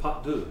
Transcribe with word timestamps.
Pot 0.00 0.22
deux. 0.24 0.46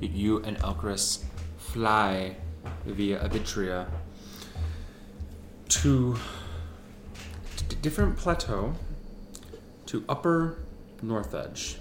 You 0.00 0.38
and 0.42 0.58
Elchris 0.58 1.24
fly 1.58 2.36
via 2.84 3.20
Avitria 3.20 3.86
to 5.68 6.16
d- 7.68 7.76
different 7.80 8.16
plateau 8.16 8.74
to 9.86 10.04
upper 10.08 10.58
north 11.02 11.34
edge. 11.34 11.78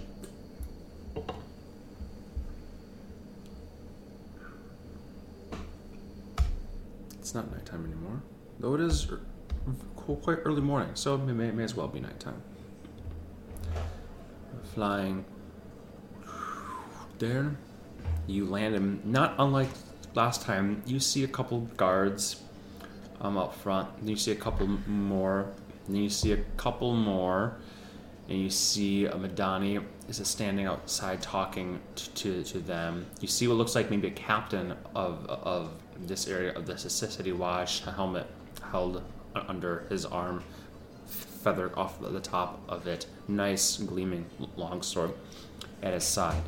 It's 7.19 7.33
not 7.33 7.51
nighttime 7.51 7.85
anymore, 7.85 8.21
though 8.59 8.75
it 8.75 8.81
is 8.81 9.09
er- 9.11 9.21
quite 10.05 10.39
early 10.45 10.61
morning, 10.61 10.89
so 10.93 11.15
it 11.15 11.19
may, 11.19 11.51
may 11.51 11.63
as 11.63 11.75
well 11.75 11.87
be 11.87 11.99
nighttime. 11.99 12.41
Flying 14.73 15.25
there, 17.19 17.55
you 18.27 18.45
land, 18.45 18.75
and 18.75 19.05
not 19.05 19.35
unlike 19.37 19.69
last 20.13 20.41
time, 20.41 20.83
you 20.85 20.99
see 20.99 21.23
a 21.23 21.27
couple 21.27 21.61
guards 21.77 22.41
um, 23.21 23.37
up 23.37 23.55
front. 23.55 23.89
And 23.99 24.09
you 24.09 24.15
see 24.15 24.31
a 24.31 24.35
couple 24.35 24.67
more. 24.87 25.47
And 25.87 25.97
you 25.97 26.09
see 26.09 26.31
a 26.31 26.37
couple 26.57 26.95
more. 26.95 27.57
And 28.27 28.39
you 28.39 28.49
see 28.49 29.05
a 29.05 29.13
Madani 29.13 29.83
is 30.07 30.21
standing 30.27 30.65
outside 30.65 31.21
talking 31.21 31.79
t- 31.95 32.11
to, 32.15 32.43
to 32.43 32.59
them. 32.59 33.05
You 33.19 33.27
see 33.27 33.47
what 33.47 33.57
looks 33.57 33.75
like 33.75 33.89
maybe 33.89 34.07
a 34.07 34.11
captain 34.11 34.73
of, 34.95 35.25
of 35.27 35.71
this 35.99 36.27
area 36.27 36.53
of 36.53 36.65
the 36.65 36.77
City 36.77 37.31
Watch, 37.31 37.85
a 37.85 37.91
helmet 37.91 38.27
held 38.71 39.03
under 39.35 39.85
his 39.89 40.05
arm, 40.05 40.43
feather 41.07 41.71
off 41.77 41.99
the 42.01 42.19
top 42.19 42.61
of 42.67 42.87
it, 42.87 43.05
nice 43.27 43.77
gleaming 43.77 44.25
longsword 44.55 45.11
at 45.81 45.93
his 45.93 46.03
side. 46.03 46.41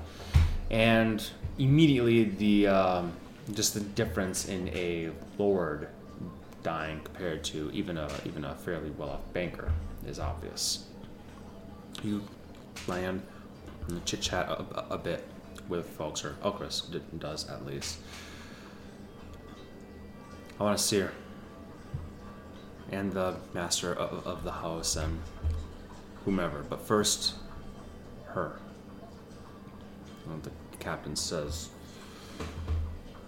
And 0.69 1.25
immediately 1.57 2.23
the 2.25 2.67
um, 2.67 3.13
just 3.53 3.73
the 3.73 3.79
difference 3.81 4.47
in 4.47 4.69
a 4.69 5.09
lord 5.37 5.89
dying 6.63 7.01
compared 7.03 7.43
to 7.43 7.69
even 7.73 7.97
a 7.97 8.09
even 8.25 8.45
a 8.45 8.55
fairly 8.55 8.89
well-off 8.91 9.21
banker 9.33 9.71
is 10.07 10.19
obvious. 10.19 10.85
You 12.03 12.23
land 12.87 13.21
and 13.87 14.03
chit 14.05 14.21
chat 14.21 14.47
a, 14.47 14.61
a- 14.61 14.87
a 14.95 14.97
bit 14.97 15.27
with 15.69 15.87
folks, 15.89 16.23
or 16.25 16.35
Elchris 16.43 16.89
d- 16.91 17.01
does 17.19 17.49
at 17.49 17.65
least. 17.65 17.99
I 20.59 20.63
want 20.63 20.77
to 20.77 20.83
see 20.83 20.99
her 20.99 21.11
and 22.93 23.11
the 23.11 23.35
master 23.53 23.93
of, 23.93 24.25
of 24.25 24.43
the 24.43 24.51
house 24.51 24.95
and 24.95 25.19
whomever, 26.25 26.63
but 26.69 26.81
first, 26.81 27.35
her. 28.27 28.59
The 30.41 30.51
captain 30.79 31.15
says. 31.15 31.69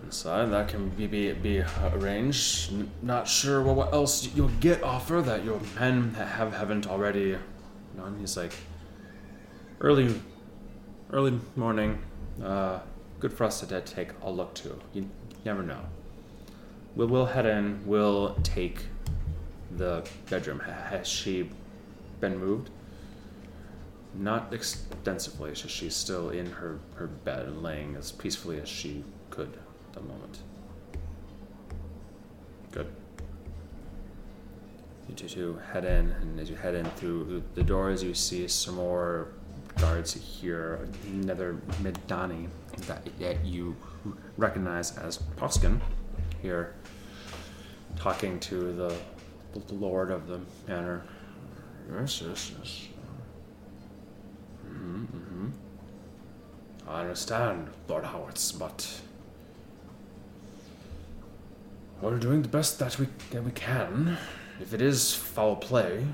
Inside, 0.04 0.46
that 0.48 0.68
can 0.68 0.90
be, 0.90 1.08
be, 1.08 1.34
be 1.34 1.64
arranged. 1.94 2.72
N- 2.72 2.92
not 3.02 3.28
sure 3.28 3.62
what, 3.64 3.76
what 3.76 3.94
else 3.94 4.30
you'll 4.36 4.50
get 4.60 4.84
offer 4.84 5.22
that 5.22 5.44
your 5.44 5.60
men 5.80 6.14
ha- 6.14 6.26
have, 6.26 6.54
haven't 6.54 6.88
already 6.88 7.38
done. 7.98 8.18
He's 8.20 8.38
like, 8.38 8.54
early, 9.82 10.20
early 11.12 11.40
morning. 11.56 11.98
Uh, 12.44 12.80
good 13.20 13.34
for 13.34 13.46
us 13.46 13.62
to 13.62 13.82
take 13.82 14.10
a 14.22 14.30
look 14.30 14.54
to. 14.56 14.80
You 14.94 15.10
never 15.44 15.64
know. 15.64 15.82
We'll, 16.96 17.08
we'll 17.08 17.26
head 17.26 17.46
in. 17.48 17.82
We'll 17.86 18.36
take 18.44 18.86
the 19.72 20.08
bedroom. 20.30 20.60
Has 20.60 21.08
she 21.08 21.50
been 22.20 22.38
moved? 22.38 22.70
Not 24.14 24.54
extensively. 24.54 25.54
She's 25.56 25.96
still 25.96 26.30
in 26.30 26.50
her, 26.52 26.80
her 26.96 27.08
bed 27.08 27.58
laying 27.58 27.96
as 27.96 28.12
peacefully 28.12 28.60
as 28.62 28.70
she 28.70 29.04
could 29.30 29.58
at 29.88 29.94
the 29.94 30.02
moment. 30.02 30.40
Good. 32.72 32.88
You 35.10 35.16
two, 35.16 35.28
two 35.28 35.60
head 35.72 35.86
in, 35.86 36.12
and 36.12 36.40
as 36.40 36.50
you 36.50 36.56
head 36.56 36.76
in 36.76 36.86
through 36.92 37.44
the 37.54 37.64
doors, 37.64 38.04
you 38.04 38.14
see 38.14 38.48
some 38.48 38.76
more 38.76 39.30
guards 39.78 40.14
here. 40.14 40.88
Another 41.08 41.58
Midani 41.82 42.48
that, 42.88 43.08
that 43.20 43.46
you 43.46 43.76
recognize 44.38 44.98
as 44.98 45.20
Poskin 45.38 45.80
here, 46.42 46.74
talking 47.96 48.40
to 48.40 48.74
the, 48.74 48.96
the 49.60 49.74
lord 49.74 50.12
of 50.12 50.28
the 50.28 50.40
manor. 50.68 51.04
Yes, 51.92 52.22
yes, 52.22 52.52
yes. 52.58 52.88
hmm 54.64 55.04
hmm 55.06 55.50
I 56.88 57.02
understand, 57.02 57.70
Lord 57.88 58.04
Howards, 58.06 58.52
but 58.52 59.02
we're 62.02 62.18
doing 62.18 62.42
the 62.42 62.48
best 62.48 62.78
that 62.80 63.00
we 63.00 63.08
that 63.32 63.44
we 63.44 63.52
can. 63.52 64.18
If 64.62 64.74
it 64.74 64.82
is 64.82 65.14
foul 65.14 65.56
play, 65.56 66.06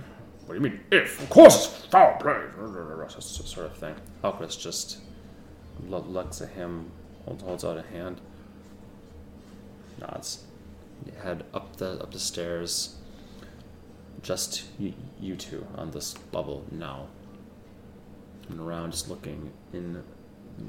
what 0.45 0.55
do 0.55 0.63
you 0.63 0.69
mean? 0.69 0.79
If 0.91 1.21
of 1.21 1.29
course 1.29 1.67
it's 1.79 1.85
foul 1.87 2.17
play, 2.19 2.41
sort 3.47 3.65
of 3.65 3.75
thing. 3.77 3.95
Elchris 4.23 4.59
just 4.59 4.99
looks 5.87 6.41
at 6.41 6.49
him, 6.49 6.91
holds, 7.25 7.43
holds 7.43 7.65
out 7.65 7.77
a 7.77 7.81
hand, 7.81 8.21
nods, 9.99 10.43
head 11.23 11.43
up 11.53 11.75
the 11.77 12.01
up 12.01 12.11
the 12.11 12.19
stairs. 12.19 12.95
Just 14.23 14.63
you, 14.77 14.93
you 15.19 15.35
two 15.35 15.65
on 15.75 15.91
this 15.91 16.15
level 16.31 16.65
now. 16.71 17.07
And 18.49 18.59
around, 18.59 18.91
just 18.91 19.09
looking 19.09 19.51
in 19.73 19.93
the 19.93 20.03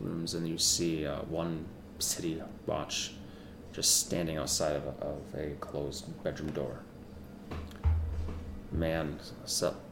rooms, 0.00 0.34
and 0.34 0.48
you 0.48 0.58
see 0.58 1.06
uh, 1.06 1.20
one 1.22 1.66
city 1.98 2.40
watch 2.66 3.12
just 3.72 4.06
standing 4.06 4.36
outside 4.36 4.76
of 4.76 4.86
a, 4.86 5.04
of 5.04 5.34
a 5.34 5.54
closed 5.60 6.22
bedroom 6.22 6.52
door. 6.52 6.80
Man 8.70 9.18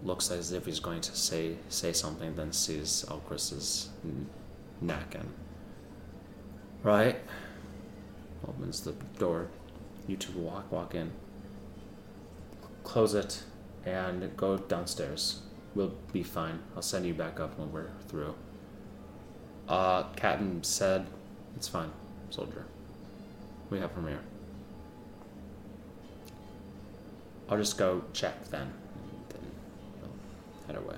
looks 0.03 0.31
as 0.31 0.53
if 0.53 0.65
he's 0.66 0.81
going 0.81 1.00
to 1.03 1.15
say 1.15 1.56
say 1.69 1.93
something, 1.93 2.34
then 2.34 2.53
sees 2.53 3.04
Elchris's 3.09 3.91
n- 4.04 4.26
neck 4.81 5.15
and 5.15 5.28
right 6.82 7.16
opens 8.47 8.81
the 8.81 8.93
door. 9.19 9.49
You 10.06 10.16
two 10.16 10.32
walk 10.38 10.72
walk 10.72 10.94
in, 10.94 11.10
close 12.84 13.15
it, 13.15 13.43
and 13.85 14.37
go 14.37 14.57
downstairs. 14.57 15.43
We'll 15.75 15.95
be 16.13 16.23
fine. 16.23 16.61
I'll 16.75 16.83
send 16.83 17.07
you 17.07 17.15
back 17.15 17.41
up 17.41 17.59
when 17.59 17.73
we're 17.73 17.91
through. 18.09 18.35
Uh, 19.69 20.05
Captain 20.17 20.63
said 20.65 21.07
it's 21.57 21.69
fine, 21.69 21.91
soldier. 22.31 22.67
We 23.71 23.79
have 23.79 23.93
from 23.93 24.09
here. 24.09 24.21
I'll 27.49 27.59
just 27.59 27.79
go 27.79 28.03
check 28.13 28.49
then. 28.51 28.73
Then 29.29 29.41
we'll 30.03 30.67
head 30.67 30.77
away. 30.77 30.97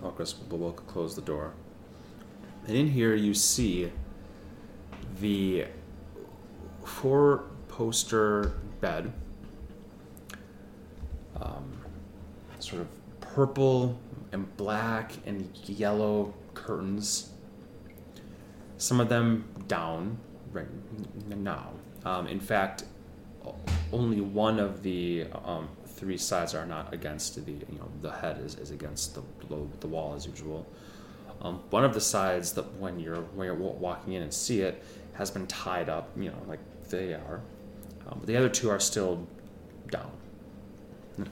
Will 0.00 0.58
will 0.58 0.72
close 0.72 1.14
the 1.14 1.22
door. 1.22 1.54
And 2.66 2.76
in 2.76 2.88
here 2.88 3.14
you 3.14 3.34
see 3.34 3.90
the 5.20 5.66
four 6.84 7.44
poster 7.68 8.52
bed. 8.80 9.12
Um, 11.40 11.80
sort 12.68 12.82
of 12.82 13.20
purple 13.20 13.98
and 14.32 14.56
black 14.56 15.12
and 15.26 15.50
yellow 15.64 16.34
curtains. 16.54 17.30
Some 18.76 19.00
of 19.00 19.08
them 19.08 19.44
down 19.66 20.18
right 20.52 20.66
now. 21.28 21.70
Um, 22.04 22.26
in 22.26 22.40
fact, 22.40 22.84
only 23.92 24.20
one 24.20 24.58
of 24.60 24.82
the 24.82 25.26
um, 25.44 25.68
three 25.86 26.18
sides 26.18 26.54
are 26.54 26.66
not 26.66 26.92
against 26.92 27.34
the 27.44 27.50
you 27.50 27.78
know 27.78 27.88
the 28.02 28.12
head 28.12 28.38
is, 28.44 28.54
is 28.56 28.70
against 28.70 29.14
the, 29.14 29.22
the 29.80 29.86
wall 29.86 30.14
as 30.14 30.26
usual. 30.26 30.66
Um, 31.40 31.60
one 31.70 31.84
of 31.84 31.94
the 31.94 32.00
sides 32.00 32.52
that 32.52 32.72
when 32.74 32.98
you're 33.00 33.22
when 33.34 33.46
you're 33.46 33.54
walking 33.54 34.12
in 34.12 34.22
and 34.22 34.32
see 34.32 34.60
it 34.60 34.82
has 35.14 35.30
been 35.30 35.46
tied 35.46 35.88
up, 35.88 36.10
you 36.16 36.30
know, 36.30 36.42
like 36.46 36.60
they 36.88 37.14
are. 37.14 37.40
Um, 38.06 38.18
but 38.18 38.26
the 38.26 38.36
other 38.36 38.48
two 38.48 38.70
are 38.70 38.80
still 38.80 39.26
down. 39.90 40.10
And 41.16 41.28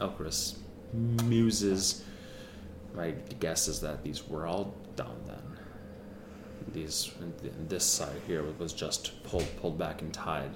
muses. 1.25 2.05
My 2.95 3.13
guess 3.41 3.69
is 3.69 3.81
that 3.81 4.03
these 4.03 4.27
were 4.29 4.47
all 4.47 4.75
down 4.97 5.21
then. 5.27 5.43
These 6.73 7.13
this 7.69 7.85
side 7.85 8.21
here 8.27 8.45
was 8.59 8.73
just 8.73 9.23
pulled 9.25 9.49
pulled 9.61 9.79
back 9.79 10.03
and 10.03 10.13
tied 10.13 10.51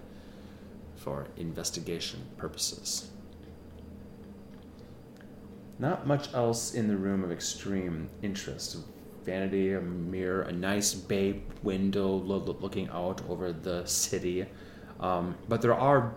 for 0.97 1.27
investigation 1.37 2.21
purposes. 2.37 3.11
Not 5.79 6.07
much 6.07 6.33
else 6.35 6.75
in 6.75 6.89
the 6.89 6.97
room 6.97 7.25
of 7.25 7.33
extreme 7.33 8.11
interest. 8.23 8.77
Vanity, 9.25 9.73
a 9.73 9.81
mirror, 9.81 10.43
a 10.43 10.53
nice 10.53 10.93
bay 10.93 11.43
window 11.63 12.09
lo- 12.09 12.37
lo- 12.39 12.57
looking 12.61 12.89
out 12.91 13.23
over 13.29 13.53
the 13.53 13.87
city. 13.87 14.45
Um, 14.99 15.37
but 15.49 15.63
there 15.63 15.75
are 15.75 16.15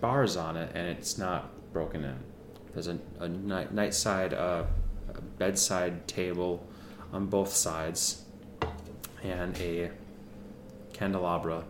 bars 0.00 0.36
on 0.36 0.56
it, 0.56 0.70
and 0.74 0.86
it's 0.88 1.16
not 1.16 1.50
broken 1.72 2.04
in. 2.04 2.18
There's 2.76 2.88
a, 2.88 2.98
a 3.20 3.28
night, 3.28 3.72
night 3.72 3.94
side, 3.94 4.34
uh, 4.34 4.64
a 5.08 5.20
bedside 5.38 6.06
table 6.06 6.62
on 7.10 7.24
both 7.24 7.50
sides, 7.50 8.26
and 9.24 9.56
a 9.56 9.90
candelabra 10.92 11.64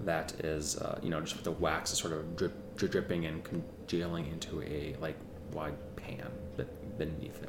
that 0.00 0.32
is, 0.44 0.76
uh, 0.76 1.00
you 1.02 1.08
know, 1.08 1.18
just 1.22 1.36
with 1.36 1.44
the 1.44 1.52
wax 1.52 1.92
is 1.94 1.98
sort 1.98 2.12
of 2.12 2.36
drip, 2.36 2.52
drip, 2.76 2.92
dripping 2.92 3.24
and 3.24 3.42
congealing 3.42 4.26
into 4.26 4.60
a 4.60 4.94
like 5.00 5.16
wide 5.54 5.78
pan 5.96 6.28
beneath 6.98 7.42
it, 7.42 7.48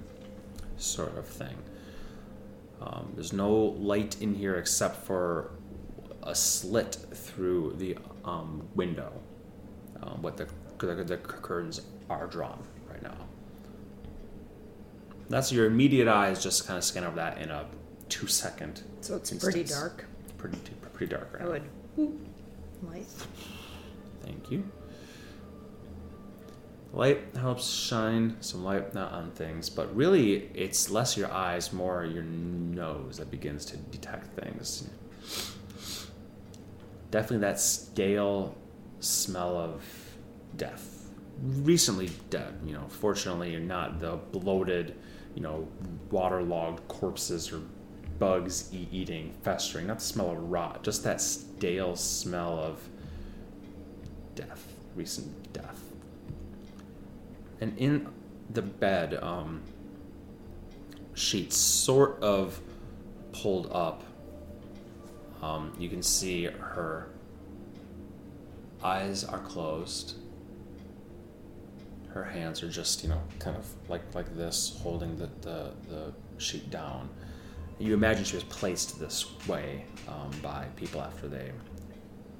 sort 0.77 1.17
of 1.17 1.27
thing. 1.27 1.57
Um, 2.81 3.11
there's 3.13 3.33
no 3.33 3.53
light 3.53 4.21
in 4.21 4.33
here 4.33 4.55
except 4.55 5.05
for 5.05 5.51
a 6.21 6.33
slit 6.33 6.95
through 7.11 7.73
the 7.77 7.97
um, 8.23 8.65
window, 8.73 9.11
um, 10.01 10.21
what 10.21 10.37
the, 10.37 10.47
the, 10.77 11.03
the 11.03 11.17
curtains 11.17 11.81
are 12.21 12.27
drawn 12.27 12.63
right 12.89 13.01
now. 13.01 13.15
That's 15.29 15.51
your 15.51 15.65
immediate 15.65 16.07
eyes 16.07 16.41
just 16.43 16.67
kind 16.67 16.77
of 16.77 16.83
scan 16.83 17.03
over 17.03 17.15
that 17.15 17.37
in 17.39 17.49
a 17.49 17.65
two 18.09 18.27
second. 18.27 18.83
So 19.01 19.15
it's 19.15 19.31
instance. 19.31 19.43
pretty 19.43 19.63
dark. 19.69 20.05
Pretty 20.37 20.57
pretty 20.93 21.11
dark 21.13 21.33
right 21.33 21.41
I 21.41 21.45
now. 21.45 21.51
would. 21.97 22.19
Light. 22.83 23.05
Thank 24.23 24.51
you. 24.51 24.69
Light 26.91 27.21
helps 27.35 27.67
shine 27.67 28.37
some 28.41 28.63
light 28.63 28.93
not 28.93 29.11
on 29.13 29.31
things, 29.31 29.67
but 29.69 29.93
really 29.95 30.49
it's 30.53 30.91
less 30.91 31.17
your 31.17 31.31
eyes, 31.31 31.73
more 31.73 32.05
your 32.05 32.21
nose 32.23 33.17
that 33.17 33.31
begins 33.31 33.65
to 33.65 33.77
detect 33.77 34.27
things. 34.39 34.87
Definitely 37.09 37.39
that 37.39 37.59
stale 37.59 38.55
smell 38.99 39.57
of 39.57 39.83
death. 40.55 40.92
Recently 41.41 42.09
dead, 42.29 42.59
you 42.65 42.73
know. 42.73 42.85
Fortunately, 42.87 43.57
not 43.57 43.99
the 43.99 44.17
bloated, 44.31 44.95
you 45.35 45.41
know, 45.41 45.67
waterlogged 46.11 46.87
corpses 46.87 47.51
or 47.51 47.61
bugs 48.19 48.69
eating, 48.73 49.33
festering. 49.41 49.87
Not 49.87 49.99
the 49.99 50.05
smell 50.05 50.31
of 50.31 50.49
rot, 50.49 50.83
just 50.83 51.03
that 51.03 51.19
stale 51.19 51.95
smell 51.95 52.59
of 52.59 52.87
death, 54.35 54.73
recent 54.95 55.51
death. 55.53 55.81
And 57.59 57.77
in 57.77 58.07
the 58.49 58.61
bed, 58.61 59.15
um, 59.21 59.61
sheets 61.13 61.57
sort 61.57 62.21
of 62.21 62.59
pulled 63.31 63.71
up. 63.71 64.03
Um, 65.41 65.73
you 65.77 65.89
can 65.89 66.01
see 66.01 66.45
her 66.45 67.09
eyes 68.83 69.23
are 69.23 69.39
closed. 69.39 70.15
Her 72.13 72.23
hands 72.23 72.61
are 72.61 72.69
just, 72.69 73.03
you 73.03 73.09
know, 73.09 73.21
kind 73.39 73.57
of 73.57 73.65
like 73.89 74.01
like 74.13 74.35
this, 74.35 74.77
holding 74.81 75.17
the, 75.17 75.29
the, 75.41 75.71
the 75.89 76.13
sheet 76.37 76.69
down. 76.69 77.09
You 77.79 77.93
imagine 77.93 78.23
she 78.23 78.35
was 78.35 78.43
placed 78.45 78.99
this 78.99 79.25
way 79.47 79.85
um, 80.07 80.31
by 80.41 80.67
people 80.75 81.01
after 81.01 81.27
they 81.27 81.51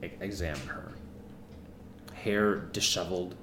e- 0.03 0.11
examined 0.21 0.69
her 0.69 0.91
hair 2.13 2.55
disheveled 2.71 3.35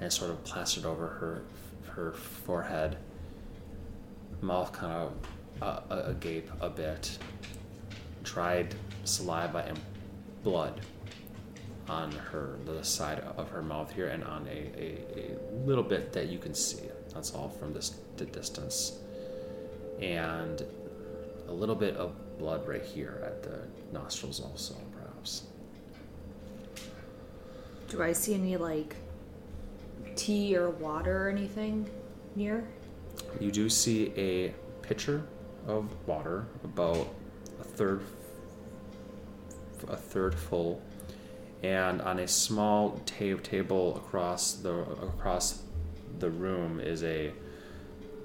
and 0.00 0.10
sort 0.12 0.30
of 0.30 0.42
plastered 0.44 0.86
over 0.86 1.06
her 1.06 1.42
her 1.88 2.12
forehead. 2.12 2.96
Mouth 4.40 4.72
kind 4.72 4.92
of 4.92 5.12
uh, 5.62 6.02
agape 6.04 6.50
a 6.60 6.70
bit. 6.70 7.18
Dried 8.22 8.74
saliva 9.04 9.64
and 9.68 9.78
blood 10.42 10.80
on 11.88 12.10
her 12.12 12.58
the 12.64 12.82
side 12.82 13.20
of 13.36 13.48
her 13.50 13.62
mouth 13.62 13.92
here 13.92 14.08
and 14.08 14.24
on 14.24 14.46
a, 14.48 14.70
a, 14.80 14.98
a 15.20 15.66
little 15.66 15.84
bit 15.84 16.12
that 16.12 16.28
you 16.28 16.38
can 16.38 16.54
see. 16.54 16.80
That's 17.12 17.34
all 17.34 17.48
from 17.48 17.72
this 17.72 17.96
the 18.16 18.26
distance. 18.26 18.98
And 20.00 20.62
a 21.48 21.52
little 21.52 21.74
bit 21.74 21.96
of 21.96 22.12
blood 22.38 22.66
right 22.66 22.82
here 22.82 23.22
at 23.24 23.42
the 23.42 23.60
nostrils 23.92 24.40
also, 24.40 24.74
perhaps. 24.92 25.44
Do 27.88 28.02
I 28.02 28.12
see 28.12 28.34
any 28.34 28.56
like 28.56 28.96
tea 30.16 30.56
or 30.56 30.70
water 30.70 31.26
or 31.26 31.30
anything 31.30 31.88
near? 32.34 32.66
You 33.40 33.50
do 33.50 33.68
see 33.68 34.12
a 34.16 34.54
pitcher 34.82 35.22
of 35.66 35.88
water, 36.06 36.46
about 36.64 37.08
a 37.60 37.64
third, 37.64 38.02
a 39.88 39.96
third 39.96 40.34
full, 40.34 40.82
and 41.66 42.00
on 42.02 42.18
a 42.20 42.28
small 42.28 43.00
ta- 43.06 43.40
table 43.42 43.96
across 43.96 44.54
the 44.54 44.72
across 45.12 45.62
the 46.18 46.30
room 46.30 46.80
is 46.80 47.02
a 47.02 47.32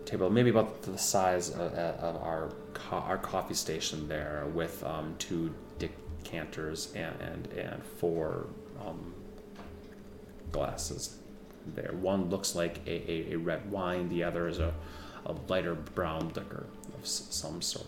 table, 0.05 0.29
maybe 0.29 0.49
about 0.49 0.81
the 0.83 0.97
size 0.97 1.49
of, 1.49 1.73
of 1.73 2.15
our 2.21 2.51
co- 2.73 2.97
our 3.11 3.17
coffee 3.17 3.53
station 3.55 4.07
there, 4.07 4.45
with 4.53 4.83
um, 4.83 5.15
two 5.17 5.53
decanters 5.79 6.91
and 6.93 7.15
and, 7.21 7.47
and 7.57 7.83
four 7.83 8.47
um, 8.85 9.13
glasses 10.51 11.17
there. 11.75 11.93
One 11.93 12.29
looks 12.29 12.55
like 12.55 12.79
a, 12.85 13.11
a, 13.11 13.33
a 13.33 13.35
red 13.37 13.71
wine, 13.71 14.09
the 14.09 14.23
other 14.23 14.47
is 14.47 14.59
a, 14.59 14.73
a 15.25 15.33
lighter 15.47 15.75
brown 15.75 16.31
liquor 16.35 16.65
of 16.95 17.01
s- 17.03 17.27
some 17.29 17.61
sort. 17.61 17.87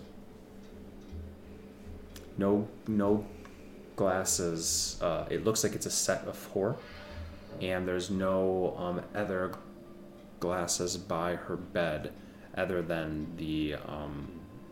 No, 2.38 2.68
no 2.88 3.26
glasses. 3.96 4.98
Uh, 5.02 5.26
it 5.30 5.44
looks 5.44 5.64
like 5.64 5.74
it's 5.74 5.86
a 5.86 5.92
set 5.92 6.26
of 6.28 6.36
four, 6.36 6.76
and 7.62 7.88
there's 7.88 8.10
no 8.10 8.76
um, 8.78 9.02
other 9.16 9.54
glasses 10.40 10.98
by 10.98 11.36
her 11.36 11.56
bed, 11.56 12.12
other 12.56 12.82
than 12.82 13.28
the 13.38 13.76
um, 13.88 14.28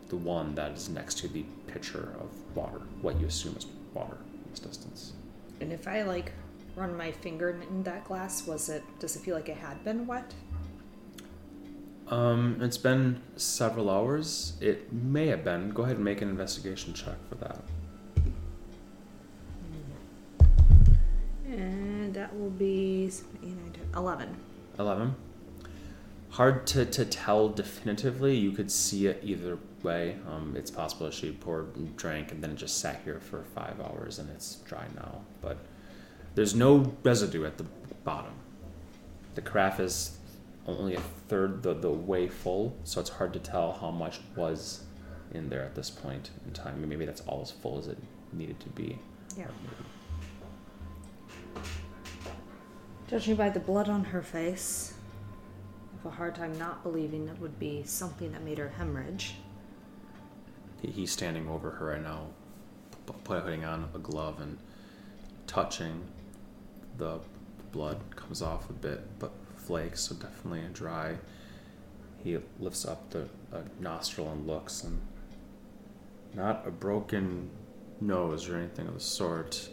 the 0.08 0.16
one 0.16 0.54
that 0.54 0.72
is 0.72 0.88
next 0.88 1.18
to 1.18 1.28
the 1.28 1.44
pitcher 1.66 2.14
of 2.20 2.30
water. 2.54 2.82
What 3.00 3.18
you 3.18 3.26
assume 3.26 3.56
is 3.56 3.66
water 3.94 4.18
in 4.34 4.50
this 4.50 4.60
distance. 4.60 5.12
And 5.60 5.72
if 5.72 5.88
I 5.88 6.02
like 6.02 6.32
run 6.76 6.96
my 6.96 7.10
finger 7.10 7.50
in 7.50 7.82
that 7.84 8.04
glass, 8.04 8.46
was 8.46 8.68
it? 8.68 8.82
Does 8.98 9.16
it 9.16 9.20
feel 9.20 9.34
like 9.34 9.48
it 9.48 9.56
had 9.56 9.82
been 9.84 10.06
wet? 10.06 10.34
Um, 12.08 12.58
it's 12.60 12.76
been 12.76 13.22
several 13.36 13.88
hours. 13.88 14.54
It 14.60 14.92
may 14.92 15.28
have 15.28 15.44
been. 15.44 15.70
Go 15.70 15.84
ahead 15.84 15.96
and 15.96 16.04
make 16.04 16.20
an 16.20 16.28
investigation 16.28 16.92
check 16.92 17.16
for 17.28 17.36
that. 17.36 17.62
And 21.52 22.14
that 22.14 22.34
will 22.38 22.50
be 22.50 23.10
eight, 23.42 23.42
nine, 23.42 23.72
10, 23.72 23.82
11. 23.94 24.36
11. 24.78 25.14
Hard 26.30 26.66
to, 26.68 26.86
to 26.86 27.04
tell 27.04 27.50
definitively. 27.50 28.34
You 28.36 28.52
could 28.52 28.70
see 28.70 29.06
it 29.06 29.20
either 29.22 29.58
way. 29.82 30.16
Um, 30.30 30.54
it's 30.56 30.70
possible 30.70 31.10
she 31.10 31.32
poured 31.32 31.76
and 31.76 31.94
drank 31.96 32.32
and 32.32 32.42
then 32.42 32.52
it 32.52 32.56
just 32.56 32.78
sat 32.78 33.02
here 33.04 33.20
for 33.20 33.44
five 33.54 33.80
hours 33.80 34.18
and 34.18 34.30
it's 34.30 34.56
dry 34.66 34.86
now. 34.94 35.20
But 35.42 35.58
there's 36.34 36.54
no 36.54 36.94
residue 37.02 37.44
at 37.44 37.58
the 37.58 37.66
bottom. 38.04 38.32
The 39.34 39.42
carafe 39.42 39.80
is 39.80 40.16
only 40.66 40.94
a 40.94 41.00
third 41.28 41.62
the, 41.62 41.74
the 41.74 41.90
way 41.90 42.28
full, 42.28 42.76
so 42.84 43.00
it's 43.00 43.10
hard 43.10 43.32
to 43.32 43.38
tell 43.38 43.72
how 43.72 43.90
much 43.90 44.20
was 44.36 44.84
in 45.32 45.48
there 45.48 45.62
at 45.62 45.74
this 45.74 45.90
point 45.90 46.30
in 46.46 46.52
time. 46.52 46.86
Maybe 46.88 47.04
that's 47.04 47.22
all 47.22 47.42
as 47.42 47.50
full 47.50 47.78
as 47.78 47.88
it 47.88 47.98
needed 48.32 48.60
to 48.60 48.68
be. 48.70 48.98
Yeah. 49.36 49.46
Judging 53.12 53.36
by 53.36 53.50
the 53.50 53.60
blood 53.60 53.90
on 53.90 54.04
her 54.04 54.22
face, 54.22 54.94
I 55.92 55.96
have 55.98 56.12
a 56.14 56.16
hard 56.16 56.34
time 56.34 56.58
not 56.58 56.82
believing 56.82 57.28
it 57.28 57.38
would 57.40 57.58
be 57.58 57.82
something 57.84 58.32
that 58.32 58.42
made 58.42 58.56
her 58.56 58.70
hemorrhage. 58.70 59.34
He's 60.80 61.12
standing 61.12 61.46
over 61.46 61.72
her 61.72 61.88
right 61.88 62.02
now, 62.02 62.28
putting 63.24 63.66
on 63.66 63.90
a 63.94 63.98
glove 63.98 64.40
and 64.40 64.56
touching. 65.46 66.04
The 66.96 67.20
blood 67.70 68.00
comes 68.16 68.40
off 68.40 68.70
a 68.70 68.72
bit, 68.72 69.02
but 69.18 69.32
flakes, 69.56 70.00
so 70.04 70.14
definitely 70.14 70.62
dry. 70.72 71.18
He 72.24 72.38
lifts 72.60 72.86
up 72.86 73.10
the 73.10 73.28
nostril 73.78 74.30
and 74.30 74.46
looks, 74.46 74.84
and 74.84 74.98
not 76.32 76.66
a 76.66 76.70
broken 76.70 77.50
nose 78.00 78.48
or 78.48 78.56
anything 78.56 78.88
of 78.88 78.94
the 78.94 79.00
sort. 79.00 79.68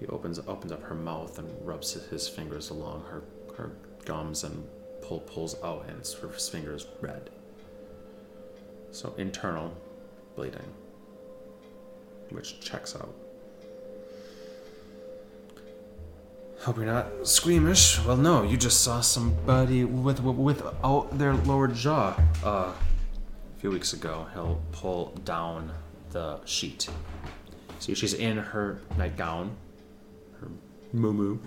He 0.00 0.06
opens 0.06 0.38
opens 0.46 0.72
up 0.72 0.82
her 0.82 0.94
mouth 0.94 1.38
and 1.38 1.48
rubs 1.66 1.92
his- 1.92 2.06
his 2.06 2.28
fingers 2.28 2.70
along 2.70 3.04
her 3.10 3.22
her 3.56 3.70
gums 4.04 4.44
and 4.44 4.68
pull 5.02 5.20
pulls 5.20 5.54
out, 5.62 5.86
and 5.88 6.06
her 6.20 6.28
fingers 6.28 6.86
red. 7.00 7.30
So 8.92 9.14
internal 9.16 9.72
bleeding, 10.34 10.72
which 12.30 12.60
checks 12.60 12.94
out. 12.94 13.14
Hope 16.60 16.76
you're 16.76 16.86
not 16.86 17.26
squeamish. 17.26 18.00
Well, 18.04 18.16
no, 18.16 18.42
you 18.42 18.56
just 18.56 18.82
saw 18.82 19.00
somebody 19.00 19.84
with 19.84 20.20
with 20.20 20.36
without 20.36 21.16
their 21.16 21.34
lower 21.34 21.68
jaw. 21.68 22.18
Uh, 22.44 22.72
a 22.72 22.74
few 23.60 23.70
weeks 23.70 23.92
ago, 23.92 24.26
he'll 24.34 24.60
pull 24.72 25.12
down 25.24 25.72
the 26.10 26.44
sheet. 26.44 26.88
See, 27.78 27.94
she's 27.94 28.14
in 28.14 28.36
her 28.38 28.80
nightgown, 28.98 29.56
her 30.96 31.12
moo 31.12 31.38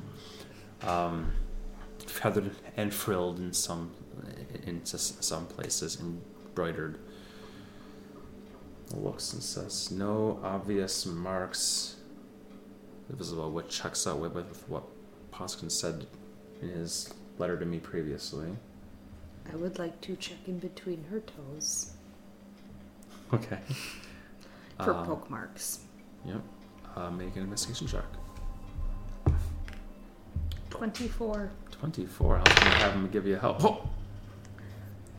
um, 0.84 1.32
feathered 2.06 2.52
and 2.78 2.94
frilled 2.94 3.40
in 3.40 3.54
some 3.54 3.92
in 4.66 4.86
some 4.86 5.46
places, 5.48 6.00
embroidered. 6.00 6.98
Looks 8.94 9.34
and 9.34 9.44
says, 9.44 9.92
"No 9.92 10.40
obvious 10.44 11.06
marks 11.06 11.98
visible," 13.10 13.52
which 13.52 13.70
checks 13.70 14.08
out 14.08 14.20
with, 14.20 14.34
with 14.34 14.68
what 14.68 14.84
Poskin 15.32 15.70
said 15.72 16.08
in 16.62 16.70
his 16.70 17.14
letter 17.38 17.58
to 17.60 17.66
me 17.66 17.80
previously. 17.80 18.50
I 19.52 19.56
would 19.56 19.78
like 19.80 20.00
to 20.02 20.16
check 20.16 20.38
in 20.48 20.58
between 20.60 21.04
her 21.12 21.20
toes 21.22 21.92
Okay. 23.34 23.60
for 24.84 24.94
Um, 24.96 25.06
poke 25.06 25.30
marks. 25.30 25.80
Yep. 26.26 26.42
Uh, 26.96 27.12
make 27.12 27.36
an 27.36 27.44
investigation 27.44 27.86
check. 27.88 28.04
24. 30.80 31.52
24. 31.72 32.36
I 32.38 32.40
was 32.40 32.48
going 32.54 32.72
to 32.72 32.78
have 32.78 32.94
him 32.94 33.10
give 33.10 33.28
you 33.28 33.36
help. 33.36 33.62
Oh! 33.66 33.90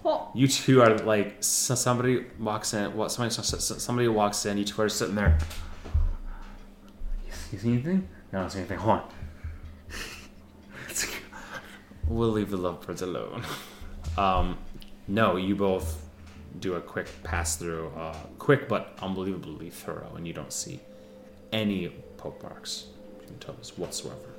Oh, 0.02 0.30
You 0.34 0.48
two 0.48 0.80
are 0.80 0.96
like, 1.00 1.36
so 1.44 1.74
somebody 1.74 2.24
walks 2.38 2.72
in, 2.72 2.96
what, 2.96 3.12
somebody, 3.12 3.34
so- 3.34 3.42
so- 3.42 3.74
somebody 3.76 4.08
walks 4.08 4.46
in, 4.46 4.56
you 4.56 4.64
two 4.64 4.80
are 4.80 4.88
sitting 4.88 5.14
there. 5.14 5.36
You 7.52 7.58
see 7.58 7.72
anything? 7.72 8.08
No, 8.32 8.38
I 8.38 8.42
don't 8.42 8.50
see 8.50 8.60
anything. 8.60 8.78
Hold 8.78 9.00
on. 9.00 9.08
we'll 12.08 12.30
leave 12.30 12.50
the 12.50 12.56
lovebirds 12.56 13.02
alone. 13.02 13.42
Um, 14.16 14.56
no, 15.06 15.36
you 15.36 15.54
both 15.54 16.02
do 16.60 16.76
a 16.76 16.80
quick 16.80 17.06
pass 17.22 17.56
through, 17.56 17.88
uh, 17.94 18.16
quick 18.38 18.70
but 18.70 18.96
unbelievably 19.02 19.68
thorough, 19.68 20.14
and 20.16 20.26
you 20.26 20.32
don't 20.32 20.52
see 20.52 20.80
any 21.52 21.88
poke 22.16 22.42
marks 22.42 22.86
in 23.28 23.34
toes 23.38 23.74
whatsoever. 23.76 24.29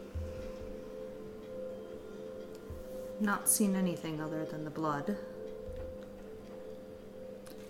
Not 3.22 3.48
seen 3.48 3.76
anything 3.76 4.20
other 4.20 4.46
than 4.46 4.64
the 4.64 4.70
blood. 4.70 5.18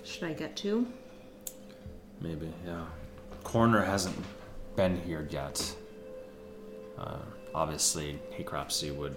Should 0.03 0.23
I 0.23 0.33
get 0.33 0.55
to? 0.57 0.87
Maybe, 2.19 2.51
yeah. 2.65 2.85
Coroner 3.43 3.83
hasn't 3.83 4.15
been 4.75 4.99
here 5.01 5.27
yet. 5.29 5.75
Uh, 6.97 7.17
obviously, 7.53 8.19
necropsy 8.37 8.95
would 8.95 9.15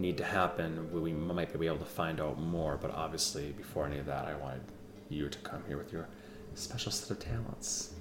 need 0.00 0.16
to 0.16 0.24
happen. 0.24 0.90
We 0.92 1.12
might 1.12 1.58
be 1.58 1.66
able 1.66 1.78
to 1.78 1.84
find 1.84 2.20
out 2.20 2.40
more, 2.40 2.78
but 2.80 2.90
obviously, 2.92 3.52
before 3.52 3.86
any 3.86 3.98
of 3.98 4.06
that, 4.06 4.26
I 4.26 4.34
wanted 4.34 4.62
you 5.08 5.28
to 5.28 5.38
come 5.38 5.62
here 5.68 5.76
with 5.76 5.92
your 5.92 6.08
special 6.54 6.90
set 6.90 7.10
of 7.10 7.18
talents. 7.20 7.94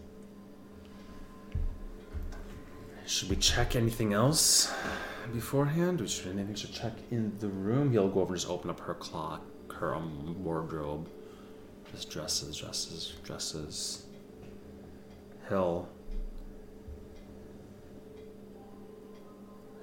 Should 3.09 3.31
we 3.31 3.37
check 3.37 3.75
anything 3.75 4.13
else 4.13 4.71
beforehand? 5.33 6.07
Should 6.07 6.27
anything 6.27 6.53
should 6.53 6.71
check 6.71 6.93
in 7.09 7.35
the 7.39 7.47
room? 7.47 7.91
He'll 7.91 8.07
go 8.07 8.21
over 8.21 8.33
and 8.33 8.39
just 8.39 8.51
open 8.51 8.69
up 8.69 8.79
her 8.81 8.93
clock, 8.93 9.41
her 9.73 9.95
um, 9.95 10.35
wardrobe. 10.43 11.09
Just 11.91 12.11
dresses, 12.11 12.57
dresses, 12.57 13.15
dresses. 13.23 14.05
Hill. 15.49 15.89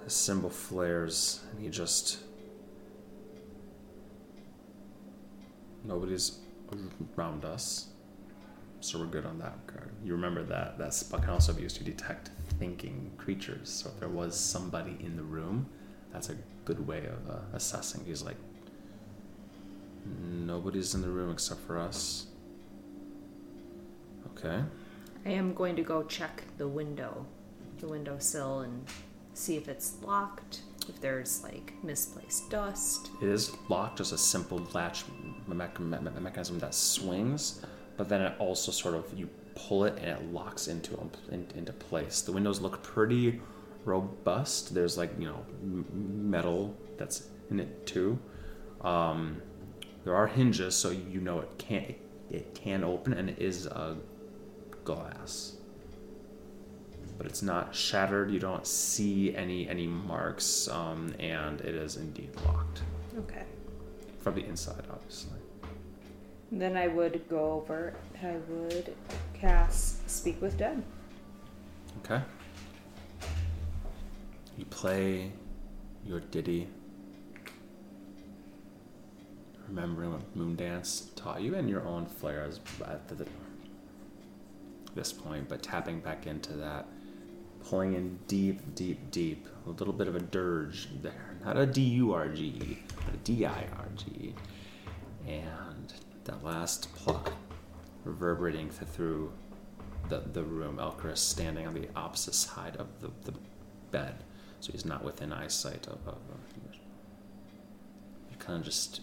His 0.05 0.13
symbol 0.13 0.49
flares, 0.49 1.41
and 1.51 1.61
he 1.61 1.69
just. 1.69 2.19
Nobody's 5.83 6.39
around 7.19 7.45
us, 7.45 7.89
so 8.79 9.01
we're 9.01 9.07
good 9.07 9.27
on 9.27 9.41
that. 9.41 9.59
You 10.05 10.13
remember 10.13 10.45
that 10.45 10.79
that 10.79 10.95
spell 10.95 11.19
can 11.19 11.31
also 11.31 11.53
be 11.53 11.63
used 11.63 11.77
to 11.79 11.85
detect 11.85 12.31
thinking 12.59 13.11
creatures. 13.19 13.69
So 13.69 13.91
if 13.91 14.01
there 14.01 14.09
was 14.09 14.39
somebody 14.39 14.97
in 15.01 15.17
the 15.17 15.23
room, 15.23 15.67
that's 16.13 16.31
a 16.31 16.37
good 16.65 16.87
way 16.87 17.07
of 17.07 17.31
uh, 17.31 17.39
assessing. 17.53 18.05
He's 18.05 18.23
like, 18.23 18.37
Nobody's 20.23 20.95
in 20.95 21.03
the 21.03 21.09
room 21.09 21.33
except 21.33 21.61
for 21.63 21.79
us. 21.79 22.27
Okay. 24.39 24.63
I 25.25 25.31
am 25.31 25.55
going 25.55 25.75
to 25.77 25.83
go 25.83 26.05
check 26.05 26.45
the 26.59 26.69
window, 26.69 27.27
the 27.81 27.89
windowsill, 27.89 28.61
and 28.61 28.87
see 29.35 29.57
if 29.57 29.69
it's 29.69 29.97
locked, 30.05 30.61
if 30.89 31.01
there's 31.01 31.43
like 31.43 31.73
misplaced 31.83 32.49
dust. 32.51 33.11
It 33.21 33.29
is 33.29 33.53
locked, 33.69 33.99
just 33.99 34.13
a 34.13 34.19
simple 34.19 34.59
latch 34.73 35.05
me- 35.49 35.55
me- 35.57 35.99
me- 35.99 36.21
mechanism 36.21 36.61
that 36.61 36.75
swings, 36.75 37.61
but 37.97 38.09
then 38.09 38.21
it 38.21 38.35
also 38.39 38.71
sort 38.71 38.95
of 38.95 39.05
you 39.19 39.29
pull 39.57 39.85
it 39.85 39.99
and 39.99 40.09
it 40.09 40.33
locks 40.33 40.69
into 40.69 40.97
in, 41.33 41.47
into 41.57 41.73
place. 41.73 42.21
The 42.21 42.33
windows 42.33 42.61
look 42.61 42.83
pretty 42.83 43.41
robust. 43.85 44.75
There's 44.75 44.97
like 44.97 45.11
you 45.19 45.27
know 45.27 45.45
m- 45.63 46.31
metal 46.31 46.77
that's 46.99 47.29
in 47.51 47.59
it 47.61 47.87
too. 47.87 48.19
Um, 48.83 49.41
there 50.05 50.15
are 50.15 50.27
hinges, 50.29 50.75
so 50.77 50.91
you 50.91 51.21
know 51.21 51.41
it 51.41 51.51
can 51.59 51.83
it, 51.83 52.01
it 52.31 52.55
can 52.55 52.85
open, 52.85 53.13
and 53.15 53.29
it 53.31 53.39
is 53.41 53.67
a 53.67 53.97
glass. 54.85 55.55
But 57.19 57.27
it's 57.27 57.43
not 57.43 57.75
shattered. 57.75 58.31
You 58.31 58.39
don't 58.39 58.67
see 58.67 59.35
any 59.35 59.69
any 59.69 59.87
marks, 59.87 60.69
um, 60.69 61.15
and 61.19 61.61
it 61.63 61.75
is 61.75 61.97
indeed 61.97 62.31
locked 62.45 62.83
Okay. 63.19 63.45
from 64.21 64.35
the 64.35 64.45
inside, 64.45 64.85
obviously. 64.93 65.36
Then 66.53 66.77
I 66.77 66.87
would 66.87 67.29
go 67.29 67.53
over, 67.53 67.95
I 68.23 68.37
would 68.49 68.95
cast 69.35 70.09
Speak 70.09 70.41
with 70.41 70.57
Dead. 70.57 70.83
Okay. 71.99 72.23
You 74.57 74.65
play 74.67 75.33
your 76.05 76.21
ditty, 76.21 76.69
remembering 79.69 80.13
what 80.13 80.39
Moondance 80.39 81.15
taught 81.17 81.43
you, 81.43 81.57
and 81.57 81.69
your 81.69 81.85
own 81.85 82.07
flares 82.07 82.61
at 82.87 83.07
the, 83.09 83.27
this 84.95 85.13
point, 85.13 85.49
but 85.49 85.63
tapping 85.63 86.01
back 86.01 86.27
into 86.27 86.53
that, 86.55 86.87
pulling 87.69 87.95
in 87.95 88.19
deep, 88.29 88.61
deep, 88.75 89.11
deep, 89.11 89.47
a 89.67 89.71
little 89.71 89.93
bit 89.93 90.09
of 90.09 90.15
a 90.15 90.21
dirge 90.21 90.89
there, 91.03 91.37
not 91.45 91.59
a 91.59 91.67
D 91.67 91.83
U 91.83 92.15
R 92.15 92.29
G 92.29 92.79
but 93.05 93.15
a 93.15 93.19
D 93.19 93.45
I 93.45 93.67
R 93.77 93.89
G 93.97 94.07
E, 94.29 94.35
and 95.29 95.76
that 96.27 96.45
last 96.45 96.95
pluck 96.95 97.33
reverberating 98.05 98.69
through 98.71 99.33
the, 100.09 100.23
the 100.33 100.43
room. 100.43 100.79
Elchris 100.79 101.19
standing 101.19 101.67
on 101.67 101.75
the 101.75 101.89
opposite 101.97 102.35
side 102.35 102.77
of 102.77 102.89
the, 103.01 103.11
the 103.25 103.37
bed, 103.91 104.25
so 104.61 104.73
he's 104.73 104.85
not 104.85 105.05
within 105.05 105.33
eyesight 105.33 105.87
of. 105.87 105.99
of, 106.07 106.19
you 108.31 108.37
kind 108.39 108.59
of 108.59 108.65
just 108.65 109.01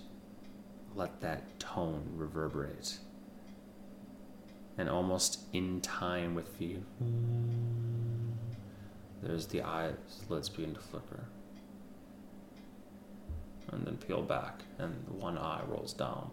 let 0.96 1.20
that 1.22 1.60
tone 1.60 2.04
reverberate, 2.16 3.00
and 4.78 4.90
almost 4.90 5.40
in 5.54 5.82
time 5.82 6.36
with 6.36 6.58
the. 6.60 6.78
There's 9.22 9.48
the 9.48 9.62
eyes, 9.62 9.96
lids 10.28 10.50
begin 10.50 10.74
to 10.74 10.82
flicker, 10.82 11.24
and 13.72 13.86
then 13.86 13.96
peel 13.96 14.22
back, 14.22 14.64
and 14.78 14.94
one 15.08 15.38
eye 15.38 15.62
rolls 15.68 15.94
down. 15.94 16.30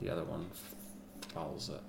The 0.00 0.10
other 0.10 0.24
one 0.24 0.46
follows 1.34 1.70
it. 1.70 1.80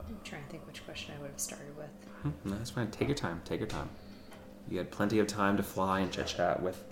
I'm 0.00 0.18
trying 0.24 0.44
to 0.44 0.48
think 0.50 0.66
which 0.66 0.84
question 0.84 1.14
I 1.16 1.22
would 1.22 1.30
have 1.30 1.40
started 1.40 1.76
with. 1.76 1.86
Hmm, 2.22 2.30
No, 2.48 2.56
that's 2.56 2.70
fine. 2.70 2.90
Take 2.90 3.08
your 3.08 3.16
time. 3.16 3.40
Take 3.44 3.60
your 3.60 3.68
time. 3.68 3.88
You 4.68 4.78
had 4.78 4.90
plenty 4.90 5.18
of 5.18 5.26
time 5.26 5.56
to 5.56 5.62
fly 5.62 6.00
and 6.00 6.10
chit 6.12 6.26
chat 6.26 6.62
with 6.62 6.82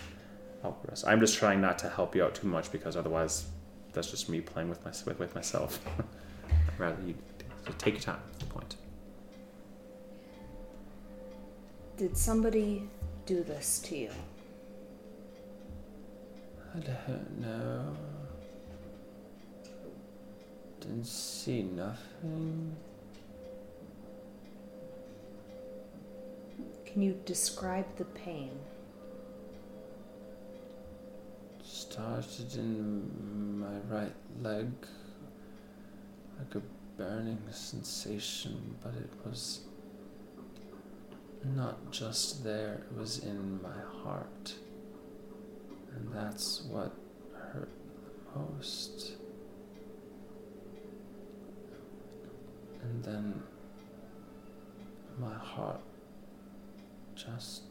Alvarez. 0.65 1.05
I'm 1.05 1.21
just 1.21 1.37
trying 1.39 1.61
not 1.61 1.79
to 1.81 1.89
help 1.89 2.15
you 2.15 2.25
out 2.25 2.35
too 2.35 2.47
much 2.49 2.71
because 2.73 2.97
otherwise, 2.97 3.47
that's 3.93 4.11
just 4.11 4.29
me 4.29 4.41
playing 4.41 4.69
with 4.69 4.85
my 4.85 4.91
with, 5.07 5.19
with 5.19 5.35
myself. 5.35 5.81
I'd 6.49 6.79
rather 6.79 7.03
you 7.07 7.15
so 7.67 7.73
take 7.79 7.95
your 7.95 8.03
time. 8.03 8.19
That's 8.33 8.45
the 8.45 8.51
point. 8.51 8.77
Did 11.97 12.17
somebody 12.17 12.89
do 13.31 13.45
this 13.45 13.79
to 13.79 13.97
you? 13.97 14.11
I 16.75 16.81
don't 16.81 17.41
know. 17.41 17.97
Didn't 20.81 21.07
see 21.07 21.63
nothing. 21.63 22.75
Can 26.85 27.03
you 27.03 27.21
describe 27.25 27.87
the 27.99 28.05
pain? 28.05 28.51
Started 31.63 32.57
in 32.57 33.61
my 33.61 33.79
right 33.95 34.13
leg, 34.43 34.73
like 36.37 36.57
a 36.57 36.63
burning 36.97 37.39
sensation, 37.53 38.75
but 38.83 38.95
it 38.95 39.13
was 39.25 39.61
not 41.45 41.91
just 41.91 42.45
there, 42.45 42.83
it 42.91 42.99
was 42.99 43.19
in 43.19 43.61
my 43.63 44.03
heart. 44.03 44.55
And 45.95 46.13
that's 46.13 46.63
what 46.71 46.93
hurt 47.35 47.71
the 48.35 48.41
most. 48.41 49.13
And 52.83 53.05
then 53.05 53.43
my 55.19 55.35
heart 55.35 55.81
just 57.15 57.63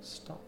stopped. 0.00 0.40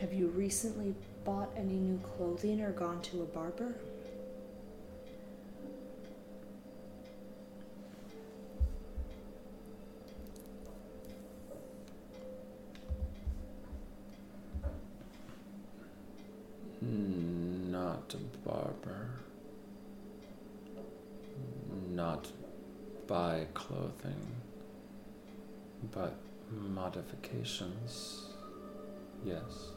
Have 0.00 0.12
you 0.14 0.28
recently 0.28 0.94
bought 1.24 1.50
any 1.56 1.74
new 1.74 1.98
clothing 1.98 2.62
or 2.62 2.72
gone 2.72 3.02
to 3.02 3.22
a 3.22 3.26
barber? 3.26 3.74
But 25.92 26.14
modifications. 26.50 28.26
Yes. 29.24 29.70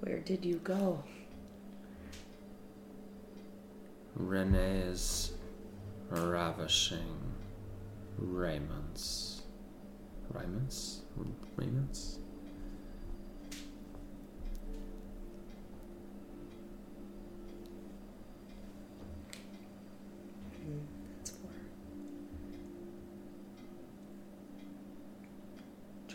Where 0.00 0.18
did 0.20 0.44
you 0.44 0.56
go? 0.56 1.02
Renee's 4.14 5.32
ravishing 6.10 7.16
raiments. 8.18 9.42
Raiments? 10.32 11.00
Raiments? 11.56 12.18
Hmm, 20.64 20.78
That's 21.18 21.30
for. 21.30 21.48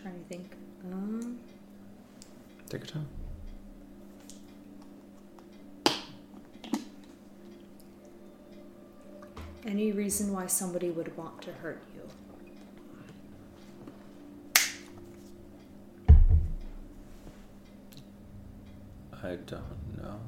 Trying 0.00 0.18
to 0.22 0.24
think. 0.28 0.50
Um, 0.92 1.38
Take 2.68 2.80
your 2.82 2.88
time. 2.88 3.08
Any 9.74 9.90
reason 9.90 10.32
why 10.32 10.46
somebody 10.46 10.88
would 10.88 11.16
want 11.16 11.42
to 11.42 11.50
hurt 11.50 11.82
you? 11.96 12.02
I 19.20 19.34
don't 19.34 19.98
know. 20.00 20.20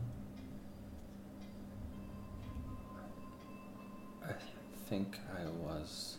I 4.25 4.33
think 4.89 5.21
I 5.33 5.45
was 5.65 6.17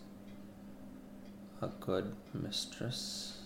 a 1.62 1.68
good 1.82 2.16
mistress 2.34 3.42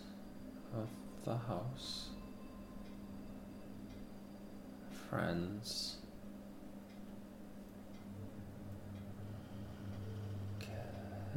of 0.75 0.89
the 1.25 1.37
house. 1.37 2.09
Friends. 5.09 6.00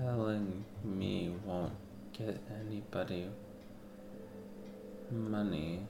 Killing 0.05 0.65
me 0.85 1.33
won't 1.47 1.73
get 2.13 2.39
anybody 2.61 3.27
money. 5.11 5.81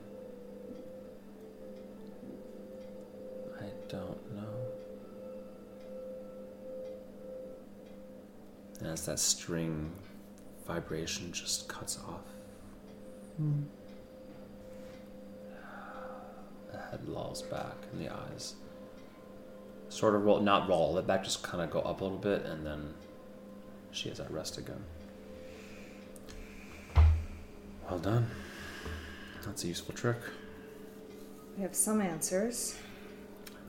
I 3.59 3.65
don't 3.89 4.33
know. 4.33 4.55
As 8.89 9.05
that 9.05 9.19
string 9.19 9.91
vibration 10.65 11.33
just 11.33 11.67
cuts 11.67 11.99
off, 12.07 12.21
hmm. 13.35 13.63
the 16.71 16.77
head 16.77 17.05
lolls 17.05 17.41
back 17.41 17.75
and 17.91 17.99
the 18.01 18.13
eyes 18.13 18.55
sort 19.89 20.15
of 20.15 20.23
roll, 20.23 20.39
not 20.39 20.69
roll, 20.69 20.93
let 20.93 21.05
back 21.05 21.21
just 21.25 21.43
kind 21.43 21.61
of 21.61 21.69
go 21.69 21.81
up 21.81 21.99
a 21.99 22.03
little 22.03 22.17
bit 22.17 22.45
and 22.45 22.65
then 22.65 22.93
she 23.95 24.09
is 24.09 24.19
at 24.19 24.29
rest 24.29 24.57
again. 24.57 24.83
Well 27.89 27.99
done. 27.99 28.27
That's 29.45 29.63
a 29.63 29.67
useful 29.67 29.93
trick. 29.93 30.17
We 31.55 31.63
have 31.63 31.75
some 31.75 32.01
answers. 32.01 32.77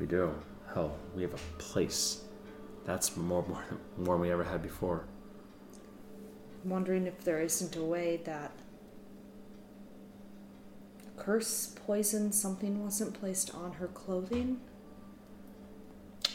We 0.00 0.06
do. 0.06 0.34
Hell, 0.74 0.96
we 1.14 1.22
have 1.22 1.34
a 1.34 1.38
place. 1.58 2.22
That's 2.84 3.16
more 3.16 3.44
more 3.46 3.64
more 3.98 4.14
than 4.14 4.22
we 4.22 4.30
ever 4.30 4.44
had 4.44 4.62
before. 4.62 5.04
I'm 6.64 6.70
wondering 6.70 7.06
if 7.06 7.22
there 7.22 7.40
isn't 7.40 7.76
a 7.76 7.82
way 7.82 8.20
that 8.24 8.50
curse, 11.16 11.74
poison, 11.86 12.32
something 12.32 12.82
wasn't 12.82 13.14
placed 13.14 13.54
on 13.54 13.72
her 13.74 13.86
clothing. 13.86 14.60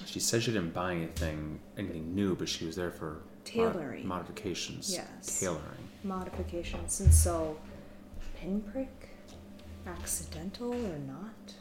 She 0.06 0.20
said 0.20 0.44
she 0.44 0.52
didn't 0.52 0.74
buy 0.74 0.94
anything 0.94 1.60
anything 1.78 2.16
new, 2.16 2.36
but 2.36 2.48
she 2.48 2.66
was 2.66 2.76
there 2.76 2.92
for 2.92 3.22
mod- 3.46 3.74
Tailoring. 3.74 4.08
modifications. 4.08 4.92
Yes. 4.94 5.40
Tailoring. 5.40 5.62
modifications, 6.04 7.00
and 7.02 7.14
so 7.14 7.58
pinprick, 8.40 9.10
accidental 9.86 10.74
or 10.74 10.98
not? 11.00 11.54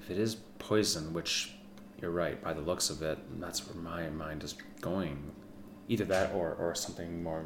If 0.00 0.10
it 0.10 0.18
is 0.18 0.36
poison, 0.58 1.12
which 1.12 1.52
you're 2.00 2.10
right, 2.10 2.42
by 2.42 2.52
the 2.52 2.60
looks 2.60 2.90
of 2.90 3.02
it, 3.02 3.18
that's 3.40 3.66
where 3.66 3.80
my 3.82 4.08
mind 4.10 4.42
is 4.44 4.54
going. 4.80 5.30
Either 5.88 6.04
that 6.06 6.32
or, 6.34 6.54
or 6.54 6.74
something 6.74 7.22
more 7.22 7.44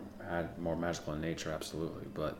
more 0.58 0.76
magical 0.76 1.12
in 1.14 1.20
nature, 1.20 1.52
absolutely. 1.52 2.06
But 2.14 2.38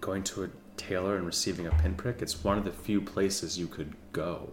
going 0.00 0.22
to 0.24 0.44
a 0.44 0.48
tailor 0.76 1.16
and 1.16 1.26
receiving 1.26 1.66
a 1.66 1.70
pinprick, 1.70 2.20
it's 2.22 2.42
one 2.44 2.58
of 2.58 2.64
the 2.64 2.72
few 2.72 3.00
places 3.00 3.58
you 3.58 3.66
could 3.66 3.94
go 4.12 4.50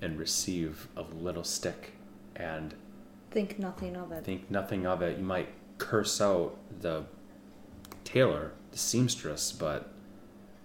and 0.00 0.18
receive 0.18 0.88
a 0.96 1.02
little 1.02 1.44
stick 1.44 1.92
and 2.36 2.74
Think 3.32 3.58
nothing 3.58 3.96
of 3.96 4.12
it. 4.12 4.24
think 4.24 4.50
nothing 4.50 4.86
of 4.86 5.02
it. 5.02 5.18
You 5.18 5.24
might 5.24 5.48
curse 5.78 6.20
out 6.20 6.56
the 6.80 7.04
tailor, 8.04 8.52
the 8.70 8.78
seamstress, 8.78 9.52
but 9.52 9.90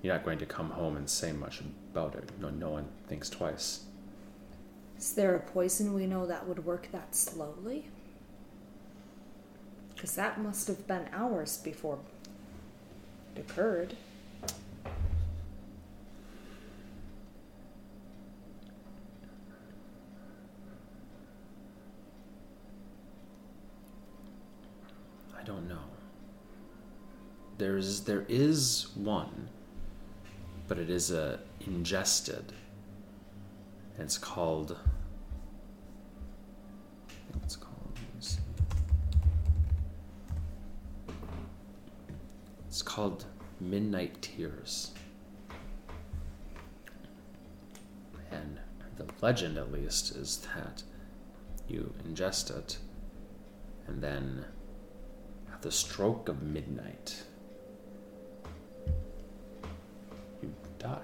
you're 0.01 0.13
not 0.13 0.25
going 0.25 0.37
to 0.39 0.45
come 0.45 0.71
home 0.71 0.97
and 0.97 1.09
say 1.09 1.31
much 1.31 1.61
about 1.91 2.15
it. 2.15 2.29
No, 2.39 2.49
no 2.49 2.69
one 2.69 2.87
thinks 3.07 3.29
twice. 3.29 3.85
Is 4.97 5.13
there 5.13 5.35
a 5.35 5.39
poison 5.39 5.93
we 5.93 6.07
know 6.07 6.25
that 6.25 6.47
would 6.47 6.65
work 6.65 6.89
that 6.91 7.15
slowly? 7.15 7.85
Because 9.93 10.15
that 10.15 10.39
must 10.39 10.67
have 10.67 10.87
been 10.87 11.07
hours 11.13 11.57
before 11.57 11.99
it 13.35 13.39
occurred. 13.39 13.95
Don't 25.47 25.69
know. 25.69 25.79
There's 27.57 28.01
there 28.01 28.25
is 28.27 28.89
one, 28.95 29.47
but 30.67 30.77
it 30.77 30.89
is 30.89 31.09
a 31.09 31.39
ingested. 31.61 32.51
And 33.95 34.03
it's 34.03 34.17
called. 34.17 34.77
It's 37.43 37.55
called. 37.55 37.99
It's 42.67 42.81
called 42.81 43.23
Midnight 43.61 44.21
Tears. 44.21 44.91
And 48.31 48.59
the 48.97 49.05
legend, 49.21 49.57
at 49.57 49.71
least, 49.71 50.11
is 50.11 50.45
that 50.53 50.83
you 51.69 51.93
ingest 52.05 52.55
it, 52.55 52.79
and 53.87 54.03
then 54.03 54.45
at 55.57 55.63
the 55.63 55.71
stroke 55.71 56.29
of 56.29 56.43
midnight, 56.43 57.15
you 60.43 60.53
die. 60.77 60.99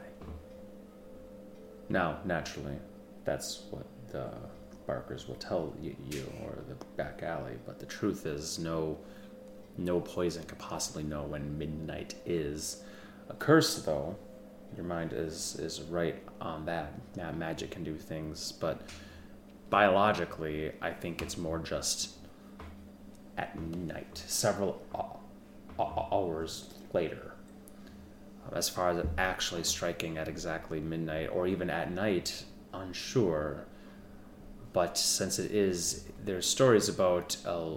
Now, 1.89 2.20
naturally, 2.24 2.78
that's 3.26 3.63
what 3.72 3.88
the 4.12 4.30
Barkers 4.86 5.28
will 5.28 5.36
tell 5.36 5.74
you, 5.82 5.96
you 6.08 6.32
or 6.44 6.60
the 6.68 6.76
back 6.98 7.24
alley, 7.24 7.54
but 7.66 7.80
the 7.80 7.88
truth 7.88 8.28
is, 8.28 8.60
no, 8.60 8.96
no 9.80 10.00
poison 10.00 10.44
could 10.44 10.60
possibly 10.60 11.02
know 11.02 11.24
when 11.24 11.58
midnight 11.58 12.13
is. 12.24 12.84
A 13.30 13.34
curse, 13.34 13.82
though, 13.82 14.16
your 14.76 14.86
mind 14.86 15.13
is 15.13 15.56
is 15.56 15.82
right 15.82 16.22
on 16.39 16.63
that. 16.66 16.94
Yeah, 17.18 17.32
magic 17.32 17.72
can 17.72 17.84
do 17.84 17.98
things, 17.98 18.52
but 18.52 18.82
biologically, 19.72 20.74
I 20.80 20.92
think 20.92 21.24
it's 21.24 21.38
more 21.38 21.58
just 21.58 22.18
at 23.38 23.58
night, 23.60 24.24
several 24.28 24.82
hou- 24.93 25.84
hou- 25.84 26.15
hours 26.15 26.74
later. 26.93 27.34
As 28.52 28.69
far 28.69 28.89
as 28.91 28.98
it 28.98 29.10
actually 29.17 29.63
striking 29.63 30.17
at 30.17 30.28
exactly 30.28 30.80
midnight 30.80 31.30
or 31.32 31.48
even 31.48 31.69
at 31.69 31.91
night, 31.91 32.46
unsure. 32.74 33.65
But 34.74 34.98
since 34.98 35.39
it 35.39 35.52
is, 35.52 36.06
there's 36.24 36.46
stories 36.48 36.89
about 36.89 37.38
uh, 37.46 37.76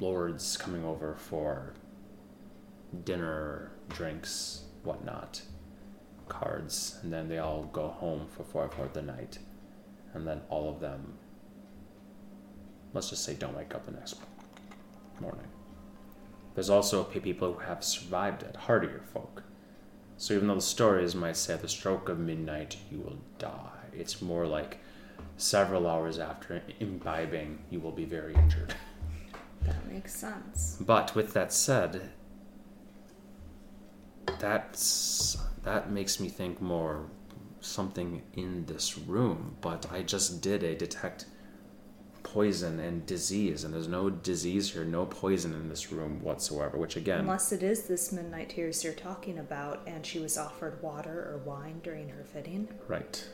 lords 0.00 0.56
coming 0.56 0.84
over 0.84 1.14
for 1.16 1.74
dinner, 3.04 3.72
drinks, 3.88 4.62
whatnot, 4.84 5.42
cards, 6.28 6.98
and 7.02 7.12
then 7.12 7.28
they 7.28 7.38
all 7.38 7.64
go 7.64 7.88
home 7.88 8.26
for 8.36 8.44
four 8.44 8.68
for 8.68 8.88
the 8.92 9.02
night, 9.02 9.38
and 10.12 10.26
then 10.26 10.40
all 10.48 10.68
of 10.68 10.80
them, 10.80 11.14
let's 12.92 13.10
just 13.10 13.24
say, 13.24 13.34
don't 13.34 13.56
wake 13.56 13.74
up 13.74 13.86
the 13.86 13.92
next 13.92 14.16
morning. 14.16 14.33
There's 16.54 16.70
also 16.70 17.02
people 17.04 17.52
who 17.52 17.58
have 17.60 17.82
survived 17.82 18.42
it, 18.42 18.56
hardier 18.56 19.02
folk. 19.12 19.42
So 20.16 20.34
even 20.34 20.46
though 20.46 20.54
the 20.54 20.60
stories 20.60 21.14
might 21.14 21.36
say 21.36 21.54
at 21.54 21.62
the 21.62 21.68
stroke 21.68 22.08
of 22.08 22.18
midnight 22.18 22.76
you 22.90 23.00
will 23.00 23.18
die, 23.38 23.88
it's 23.92 24.22
more 24.22 24.46
like 24.46 24.78
several 25.36 25.88
hours 25.88 26.18
after 26.20 26.62
imbibing 26.78 27.58
you 27.70 27.80
will 27.80 27.92
be 27.92 28.04
very 28.04 28.34
injured. 28.34 28.74
That 29.62 29.90
makes 29.90 30.14
sense. 30.14 30.76
But 30.78 31.14
with 31.14 31.32
that 31.32 31.50
said, 31.50 32.10
that's 34.38 35.38
that 35.62 35.90
makes 35.90 36.20
me 36.20 36.28
think 36.28 36.60
more 36.60 37.06
something 37.62 38.20
in 38.34 38.66
this 38.66 38.98
room. 38.98 39.56
But 39.62 39.90
I 39.90 40.02
just 40.02 40.42
did 40.42 40.62
a 40.62 40.74
detect 40.74 41.24
poison 42.38 42.80
and 42.80 43.06
disease, 43.06 43.62
and 43.62 43.72
there's 43.72 43.86
no 43.86 44.10
disease 44.10 44.72
here, 44.72 44.84
no 44.84 45.06
poison 45.06 45.52
in 45.52 45.68
this 45.68 45.92
room 45.92 46.20
whatsoever. 46.20 46.76
Which 46.76 46.96
again, 46.96 47.20
Unless 47.20 47.52
it 47.52 47.62
is 47.62 47.84
this 47.84 48.10
midnight 48.10 48.50
tears 48.50 48.82
you're 48.82 48.92
talking 48.92 49.38
about, 49.38 49.82
and 49.86 50.04
she 50.04 50.18
was 50.18 50.36
offered 50.36 50.82
water 50.82 51.30
or 51.30 51.38
wine 51.44 51.80
during 51.84 52.08
her 52.08 52.24
fitting. 52.24 52.66
right, 52.88 53.24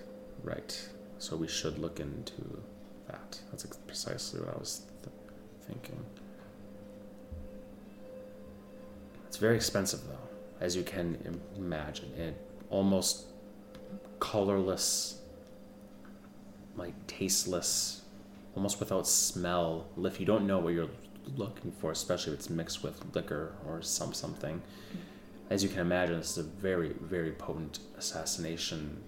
right. 0.43 0.89
So 1.19 1.35
we 1.35 1.49
should 1.49 1.79
look 1.79 1.99
into 1.99 2.63
that. 3.09 3.41
That's 3.51 3.65
precisely 3.87 4.41
what 4.41 4.55
I 4.55 4.59
was 4.59 4.83
th- 5.03 5.15
thinking. 5.67 6.05
It's 9.29 9.39
very 9.39 9.57
expensive 9.57 10.01
though, 10.07 10.29
as 10.61 10.77
you 10.77 10.83
can 10.83 11.41
imagine. 11.57 12.13
It 12.19 12.37
almost 12.69 13.27
colorless, 14.19 15.21
like 16.77 16.95
tasteless, 17.07 18.00
almost 18.55 18.81
without 18.81 19.07
smell. 19.07 19.87
If 20.03 20.21
you 20.21 20.27
don't 20.27 20.47
know 20.47 20.59
what 20.59 20.75
you're 20.75 20.91
looking 21.37 21.73
for, 21.73 21.91
especially 21.91 22.33
if 22.33 22.41
it's 22.41 22.51
mixed 22.51 22.83
with 22.83 23.15
liquor 23.15 23.55
or 23.67 23.83
some 23.83 24.13
something, 24.13 24.63
as 25.49 25.63
you 25.63 25.69
can 25.69 25.81
imagine, 25.81 26.19
this 26.19 26.37
is 26.37 26.39
a 26.39 26.49
very 26.49 26.95
very 27.01 27.33
potent 27.33 27.81
assassination 27.97 29.03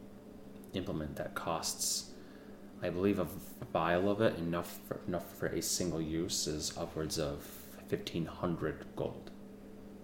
implement 0.75 1.17
that 1.17 1.35
costs. 1.35 2.11
I 2.83 2.91
believe 2.91 3.19
a 3.21 3.29
vial 3.73 4.11
of 4.11 4.21
it 4.21 4.37
enough 4.39 4.79
for, 4.89 4.99
enough 5.07 5.37
for 5.37 5.47
a 5.47 5.63
single 5.63 6.01
use 6.01 6.47
is 6.47 6.77
upwards 6.77 7.19
of 7.19 7.45
fifteen 7.89 8.27
hundred 8.27 8.85
gold. 8.97 9.31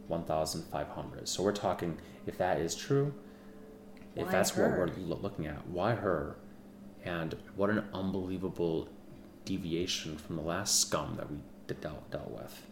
1,500. 0.08 1.28
So 1.28 1.42
we're 1.42 1.52
talking, 1.52 1.98
if 2.26 2.38
that 2.38 2.58
is 2.58 2.74
true, 2.74 3.14
if 4.16 4.28
that's 4.30 4.50
her? 4.50 4.80
what 4.80 4.96
we're 4.96 5.04
looking 5.04 5.46
at, 5.46 5.66
why 5.68 5.94
her? 5.94 6.36
And 7.04 7.36
what 7.54 7.70
an 7.70 7.84
unbelievable 7.94 8.88
deviation 9.48 10.14
from 10.18 10.36
the 10.36 10.42
last 10.42 10.78
scum 10.78 11.16
that 11.16 11.30
we 11.30 11.38
dealt, 11.80 12.10
dealt 12.10 12.30
with. 12.30 12.66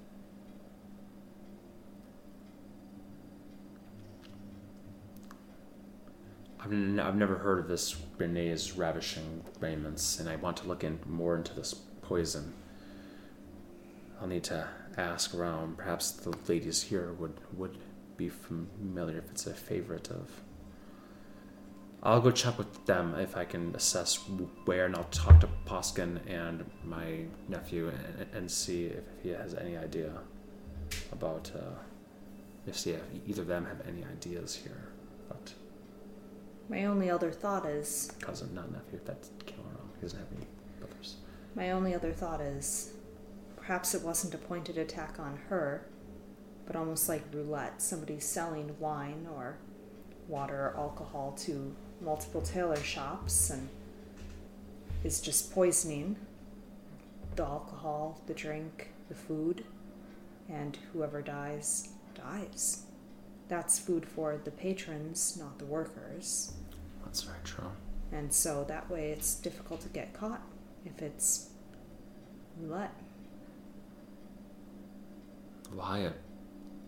I've, 6.60 6.70
never 7.14 7.36
heard 7.36 7.60
of 7.60 7.68
this 7.68 7.96
Renee's 8.18 8.76
ravishing 8.76 9.42
raiments, 9.58 10.20
and 10.20 10.28
I 10.28 10.36
want 10.36 10.58
to 10.58 10.68
look 10.68 10.84
in 10.84 10.98
more 11.06 11.36
into 11.36 11.54
this 11.54 11.72
poison. 12.02 12.52
I'll 14.20 14.26
need 14.26 14.44
to 14.44 14.68
ask 14.98 15.34
around. 15.34 15.78
Perhaps 15.78 16.10
the 16.10 16.34
ladies 16.46 16.82
here 16.82 17.12
would 17.14 17.38
would 17.56 17.78
be 18.16 18.28
familiar 18.28 19.18
if 19.18 19.30
it's 19.30 19.46
a 19.46 19.54
favorite 19.54 20.10
of. 20.10 20.30
I'll 22.06 22.20
go 22.20 22.30
check 22.30 22.56
with 22.56 22.86
them 22.86 23.16
if 23.16 23.36
I 23.36 23.44
can 23.44 23.74
assess 23.74 24.14
where, 24.64 24.86
and 24.86 24.94
I'll 24.94 25.10
talk 25.10 25.40
to 25.40 25.48
Poskin 25.66 26.20
and 26.28 26.64
my 26.84 27.24
nephew 27.48 27.88
and, 27.88 28.26
and 28.32 28.48
see 28.48 28.84
if 28.84 29.02
he 29.24 29.30
has 29.30 29.54
any 29.54 29.76
idea 29.76 30.12
about 31.10 31.50
uh, 31.52 31.74
if 32.64 32.78
see 32.78 32.92
if 32.92 33.02
either 33.26 33.42
of 33.42 33.48
them 33.48 33.66
have 33.66 33.82
any 33.88 34.04
ideas 34.04 34.54
here. 34.54 34.86
But 35.28 35.52
My 36.68 36.84
only 36.84 37.10
other 37.10 37.32
thought 37.32 37.66
is 37.66 38.12
cousin, 38.20 38.54
not 38.54 38.70
nephew. 38.70 39.00
That's 39.04 39.30
wrong. 39.58 39.90
He 39.96 40.02
doesn't 40.02 40.20
have 40.20 40.28
any 40.36 40.46
brothers. 40.78 41.16
my 41.56 41.72
only 41.72 41.92
other 41.92 42.12
thought 42.12 42.40
is 42.40 42.92
perhaps 43.56 43.96
it 43.96 44.02
wasn't 44.02 44.32
a 44.32 44.38
pointed 44.38 44.78
attack 44.78 45.18
on 45.18 45.40
her, 45.48 45.88
but 46.68 46.76
almost 46.76 47.08
like 47.08 47.24
roulette. 47.32 47.82
Somebody's 47.82 48.24
selling 48.24 48.76
wine 48.78 49.26
or 49.34 49.58
water 50.28 50.56
or 50.68 50.76
alcohol 50.76 51.32
to 51.38 51.74
multiple 52.00 52.42
tailor 52.42 52.76
shops 52.76 53.50
and 53.50 53.68
is 55.04 55.20
just 55.20 55.52
poisoning 55.52 56.16
the 57.36 57.44
alcohol, 57.44 58.20
the 58.26 58.34
drink, 58.34 58.90
the 59.08 59.14
food, 59.14 59.64
and 60.48 60.78
whoever 60.92 61.20
dies, 61.22 61.90
dies. 62.14 62.84
That's 63.48 63.78
food 63.78 64.06
for 64.06 64.40
the 64.42 64.50
patrons, 64.50 65.36
not 65.38 65.58
the 65.58 65.66
workers. 65.66 66.52
That's 67.04 67.22
very 67.22 67.38
true. 67.44 67.70
And 68.12 68.32
so 68.32 68.64
that 68.68 68.90
way 68.90 69.10
it's 69.10 69.34
difficult 69.34 69.80
to 69.82 69.88
get 69.88 70.14
caught 70.14 70.42
if 70.84 71.02
it's 71.02 71.50
roulette. 72.58 72.94
Why 75.72 75.98
a 76.00 76.12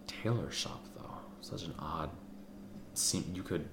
tailor 0.06 0.50
shop 0.50 0.84
though? 0.96 1.18
Such 1.40 1.64
an 1.64 1.74
odd. 1.78 2.10
Seem 2.94 3.24
you 3.34 3.42
could 3.42 3.68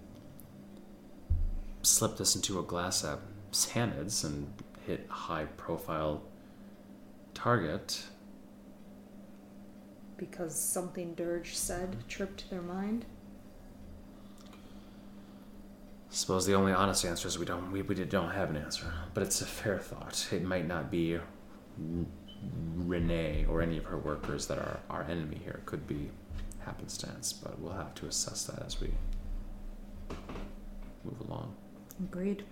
slip 1.85 2.17
this 2.17 2.35
into 2.35 2.59
a 2.59 2.63
glass 2.63 3.03
at 3.03 3.19
Sandids 3.51 4.23
and 4.23 4.51
hit 4.85 5.07
a 5.09 5.13
high 5.13 5.45
profile 5.57 6.23
target. 7.33 8.03
Because 10.17 10.57
something 10.59 11.13
Dirge 11.13 11.55
said 11.55 11.97
tripped 12.07 12.49
their 12.49 12.61
mind. 12.61 13.05
Suppose 16.09 16.45
the 16.45 16.53
only 16.53 16.71
honest 16.71 17.03
answer 17.03 17.27
is 17.27 17.37
we 17.37 17.45
don't 17.45 17.71
we, 17.73 17.81
we 17.81 17.95
don't 17.95 18.31
have 18.31 18.49
an 18.49 18.55
answer, 18.55 18.93
but 19.13 19.21
it's 19.21 19.41
a 19.41 19.45
fair 19.45 19.79
thought. 19.79 20.29
It 20.31 20.43
might 20.43 20.65
not 20.65 20.89
be 20.89 21.19
Renee 22.77 23.45
or 23.49 23.61
any 23.61 23.77
of 23.77 23.85
her 23.85 23.97
workers 23.97 24.47
that 24.47 24.57
are 24.57 24.79
our 24.89 25.03
enemy 25.03 25.41
here. 25.43 25.59
It 25.61 25.65
could 25.65 25.85
be 25.87 26.09
happenstance, 26.59 27.33
but 27.33 27.59
we'll 27.59 27.73
have 27.73 27.93
to 27.95 28.07
assess 28.07 28.45
that 28.45 28.65
as 28.65 28.79
we 28.79 28.91
move 31.03 31.19
along. 31.27 31.55
Agreed. 31.99 32.43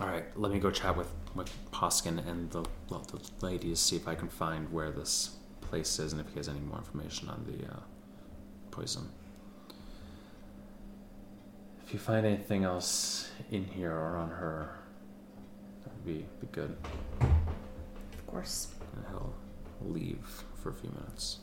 All 0.00 0.06
right, 0.06 0.24
let 0.38 0.52
me 0.52 0.60
go 0.60 0.70
chat 0.70 0.96
with 0.96 1.10
with 1.34 1.50
Poskin 1.72 2.26
and 2.28 2.50
the 2.50 2.64
well, 2.88 3.04
the 3.10 3.46
ladies, 3.46 3.80
see 3.80 3.96
if 3.96 4.06
I 4.06 4.14
can 4.14 4.28
find 4.28 4.72
where 4.72 4.90
this 4.90 5.36
place 5.60 5.98
is 5.98 6.12
and 6.12 6.20
if 6.20 6.28
he 6.28 6.36
has 6.36 6.48
any 6.48 6.60
more 6.60 6.78
information 6.78 7.28
on 7.28 7.44
the 7.46 7.66
uh, 7.66 7.80
poison. 8.70 9.08
If 11.84 11.92
you 11.92 11.98
find 11.98 12.24
anything 12.26 12.64
else 12.64 13.30
in 13.50 13.64
here 13.64 13.92
or 13.92 14.16
on 14.16 14.28
her, 14.28 14.78
that'd 15.84 16.04
be 16.04 16.26
be 16.40 16.46
good. 16.52 16.76
Of 17.20 18.26
course. 18.26 18.68
And 18.94 19.04
he'll 19.08 19.34
leave 19.80 20.44
for 20.54 20.70
a 20.70 20.74
few 20.74 20.90
minutes. 20.90 21.38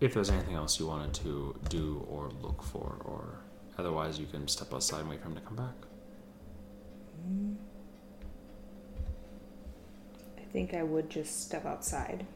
If 0.00 0.14
there's 0.14 0.30
anything 0.30 0.54
else 0.54 0.80
you 0.80 0.86
wanted 0.86 1.12
to 1.22 1.54
do 1.68 2.06
or 2.10 2.30
look 2.42 2.62
for, 2.62 2.96
or 3.04 3.40
otherwise, 3.78 4.18
you 4.18 4.26
can 4.26 4.48
step 4.48 4.72
outside 4.72 5.00
and 5.00 5.10
wait 5.10 5.20
for 5.20 5.28
him 5.28 5.34
to 5.34 5.40
come 5.42 5.56
back. 5.56 5.74
I 10.38 10.52
think 10.52 10.72
I 10.72 10.82
would 10.82 11.10
just 11.10 11.42
step 11.42 11.66
outside. 11.66 12.26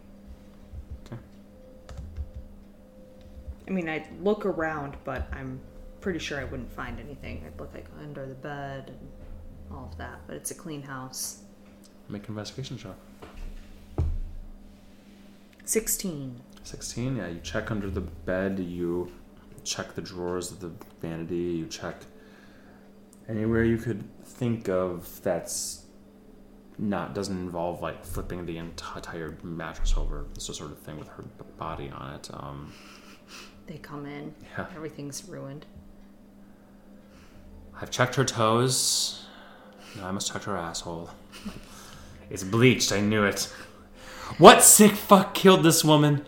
Okay. 1.06 1.16
I 3.66 3.70
mean, 3.70 3.88
I'd 3.88 4.08
look 4.20 4.44
around, 4.44 4.96
but 5.04 5.26
I'm 5.32 5.58
pretty 6.02 6.18
sure 6.18 6.38
I 6.38 6.44
wouldn't 6.44 6.70
find 6.70 7.00
anything. 7.00 7.44
I'd 7.46 7.58
look 7.58 7.72
like 7.72 7.86
under 7.98 8.26
the 8.26 8.34
bed 8.34 8.90
and 8.90 9.08
all 9.72 9.88
of 9.90 9.96
that, 9.96 10.20
but 10.26 10.36
it's 10.36 10.50
a 10.50 10.54
clean 10.54 10.82
house. 10.82 11.44
Make 12.10 12.24
an 12.24 12.32
investigation 12.32 12.76
check. 12.76 12.94
16. 15.64 16.38
16, 16.64 17.16
yeah, 17.16 17.28
you 17.28 17.40
check 17.40 17.70
under 17.70 17.90
the 17.90 18.00
bed, 18.00 18.58
you 18.58 19.12
check 19.64 19.94
the 19.94 20.00
drawers 20.02 20.50
of 20.50 20.60
the 20.60 20.72
vanity, 21.00 21.36
you 21.36 21.66
check 21.66 21.96
anywhere 23.28 23.64
you 23.64 23.76
could 23.78 24.02
think 24.24 24.68
of 24.68 25.22
that's 25.22 25.82
not 26.76 27.14
doesn't 27.14 27.38
involve 27.38 27.80
like 27.80 28.04
flipping 28.04 28.44
the 28.46 28.56
entire 28.58 29.36
mattress 29.42 29.94
over. 29.96 30.26
It's 30.34 30.46
the 30.48 30.54
sort 30.54 30.72
of 30.72 30.78
thing 30.78 30.98
with 30.98 31.08
her 31.08 31.24
body 31.58 31.88
on 31.94 32.14
it. 32.14 32.28
Um, 32.32 32.72
They 33.66 33.78
come 33.78 34.04
in, 34.06 34.34
Yeah. 34.58 34.66
everything's 34.74 35.24
ruined. 35.28 35.64
I've 37.80 37.90
checked 37.90 38.14
her 38.16 38.24
toes. 38.24 39.24
Now 39.96 40.08
I 40.08 40.12
must 40.12 40.32
check 40.32 40.42
her 40.44 40.56
asshole. 40.56 41.10
It's 42.30 42.44
bleached. 42.44 42.90
I 42.92 43.00
knew 43.00 43.22
it. 43.24 43.52
What 44.38 44.62
sick 44.62 44.92
fuck 44.92 45.34
killed 45.34 45.62
this 45.62 45.84
woman? 45.84 46.24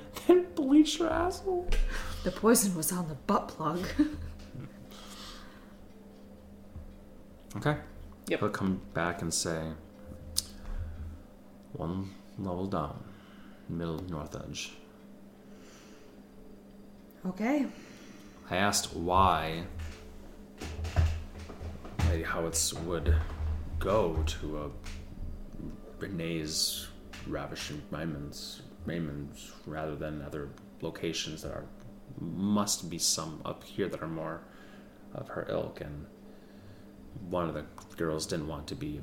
Then 0.56 0.66
bleached 0.66 0.98
her 1.00 1.08
asshole. 1.08 1.68
The 2.24 2.30
poison 2.30 2.74
was 2.74 2.92
on 2.92 3.08
the 3.08 3.14
butt 3.14 3.48
plug. 3.48 3.86
Okay. 7.56 7.76
Yep. 8.28 8.40
He'll 8.40 8.48
come 8.50 8.80
back 8.92 9.22
and 9.22 9.32
say, 9.32 9.62
one 11.72 12.10
level 12.38 12.66
down, 12.66 13.02
middle 13.68 14.02
north 14.10 14.36
edge. 14.36 14.72
okay. 17.26 17.66
I 18.50 18.56
asked 18.56 18.94
why 18.94 19.64
Lady 22.10 22.22
Howitz 22.24 22.72
would 22.84 23.14
go 23.78 24.22
to 24.26 24.58
a 24.64 24.70
Renee's 25.98 26.88
ravishing 27.26 27.82
Raiments, 27.90 28.60
Raiments 28.86 29.50
rather 29.66 29.96
than 29.96 30.22
other 30.22 30.48
locations 30.80 31.42
that 31.42 31.52
are 31.52 31.66
must 32.20 32.88
be 32.88 32.98
some 32.98 33.40
up 33.44 33.64
here 33.64 33.88
that 33.88 34.02
are 34.02 34.08
more 34.08 34.42
of 35.14 35.28
her 35.28 35.46
ilk. 35.50 35.80
And 35.80 36.06
one 37.28 37.48
of 37.48 37.54
the 37.54 37.64
girls 37.96 38.26
didn't 38.26 38.48
want 38.48 38.66
to 38.68 38.74
be 38.74 39.00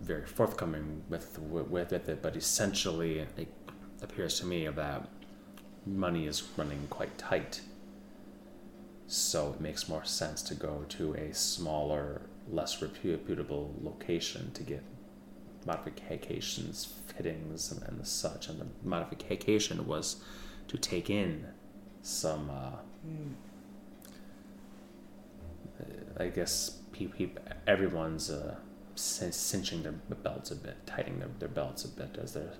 very 0.00 0.26
forthcoming 0.26 1.02
with 1.08 1.38
with, 1.38 1.68
with 1.68 1.92
it 1.92 2.22
but 2.22 2.34
essentially 2.34 3.18
it 3.18 3.48
appears 4.02 4.40
to 4.40 4.46
me 4.46 4.66
that 4.66 5.08
money 5.86 6.26
is 6.26 6.42
running 6.56 6.86
quite 6.88 7.16
tight. 7.18 7.60
So 9.06 9.52
it 9.54 9.60
makes 9.60 9.88
more 9.88 10.04
sense 10.04 10.40
to 10.42 10.54
go 10.54 10.84
to 10.90 11.14
a 11.14 11.34
smaller, 11.34 12.22
less 12.48 12.80
reputable 12.80 13.74
location 13.82 14.52
to 14.52 14.62
get 14.62 14.84
modifications, 15.66 16.94
and, 17.26 17.82
and 17.82 18.06
such. 18.06 18.48
And 18.48 18.60
the 18.60 18.66
modification 18.82 19.86
was 19.86 20.22
to 20.68 20.78
take 20.78 21.10
in 21.10 21.46
some, 22.02 22.50
uh, 22.50 22.76
I 26.18 26.28
guess, 26.28 26.78
everyone's 27.66 28.30
uh, 28.30 28.56
cinching 28.94 29.82
their 29.82 29.92
belts 29.92 30.50
a 30.50 30.56
bit, 30.56 30.86
tightening 30.86 31.18
their, 31.18 31.30
their 31.38 31.48
belts 31.48 31.84
a 31.84 31.88
bit 31.88 32.18
as 32.22 32.34
their 32.34 32.52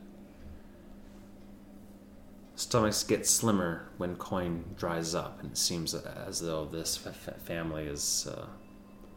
stomachs 2.60 3.02
get 3.04 3.26
slimmer 3.26 3.88
when 3.96 4.16
coin 4.16 4.64
dries 4.76 5.14
up, 5.14 5.40
and 5.40 5.52
it 5.52 5.56
seems 5.56 5.94
as 5.94 6.40
though 6.40 6.66
this 6.66 6.96
family 6.96 7.84
is 7.84 8.28
uh, 8.30 8.46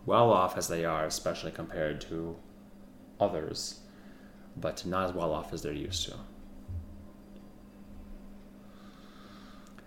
well 0.05 0.31
off 0.31 0.57
as 0.57 0.67
they 0.67 0.85
are, 0.85 1.05
especially 1.05 1.51
compared 1.51 1.99
to 1.99 2.35
others, 3.19 3.81
but 4.57 4.85
not 4.85 5.09
as 5.09 5.15
well 5.15 5.33
off 5.33 5.53
as 5.53 5.61
they're 5.61 5.73
used 5.73 6.07
to. 6.07 6.15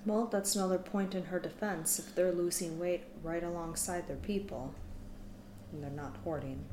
Well, 0.04 0.26
that's 0.26 0.54
another 0.54 0.78
point 0.78 1.14
in 1.14 1.24
her 1.24 1.40
defense. 1.40 1.98
If 1.98 2.14
they're 2.14 2.32
losing 2.32 2.78
weight 2.78 3.04
right 3.24 3.42
alongside 3.42 4.06
their 4.06 4.16
people, 4.16 4.72
and 5.72 5.82
they're 5.82 5.90
not 5.90 6.16
hoarding. 6.22 6.64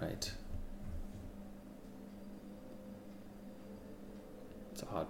Right. 0.00 0.32
It's 4.72 4.82
odd. 4.92 5.06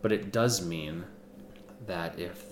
But 0.00 0.12
it 0.12 0.32
does 0.32 0.64
mean 0.64 1.04
that 1.86 2.18
if 2.18 2.44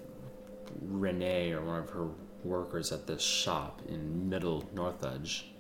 Renee 0.80 1.52
or 1.52 1.62
one 1.62 1.78
of 1.78 1.90
her 1.90 2.08
workers 2.42 2.90
at 2.90 3.06
this 3.06 3.22
shop 3.22 3.82
in 3.88 4.28
Middle 4.28 4.68
North 4.74 5.04
Edge, 5.04 5.52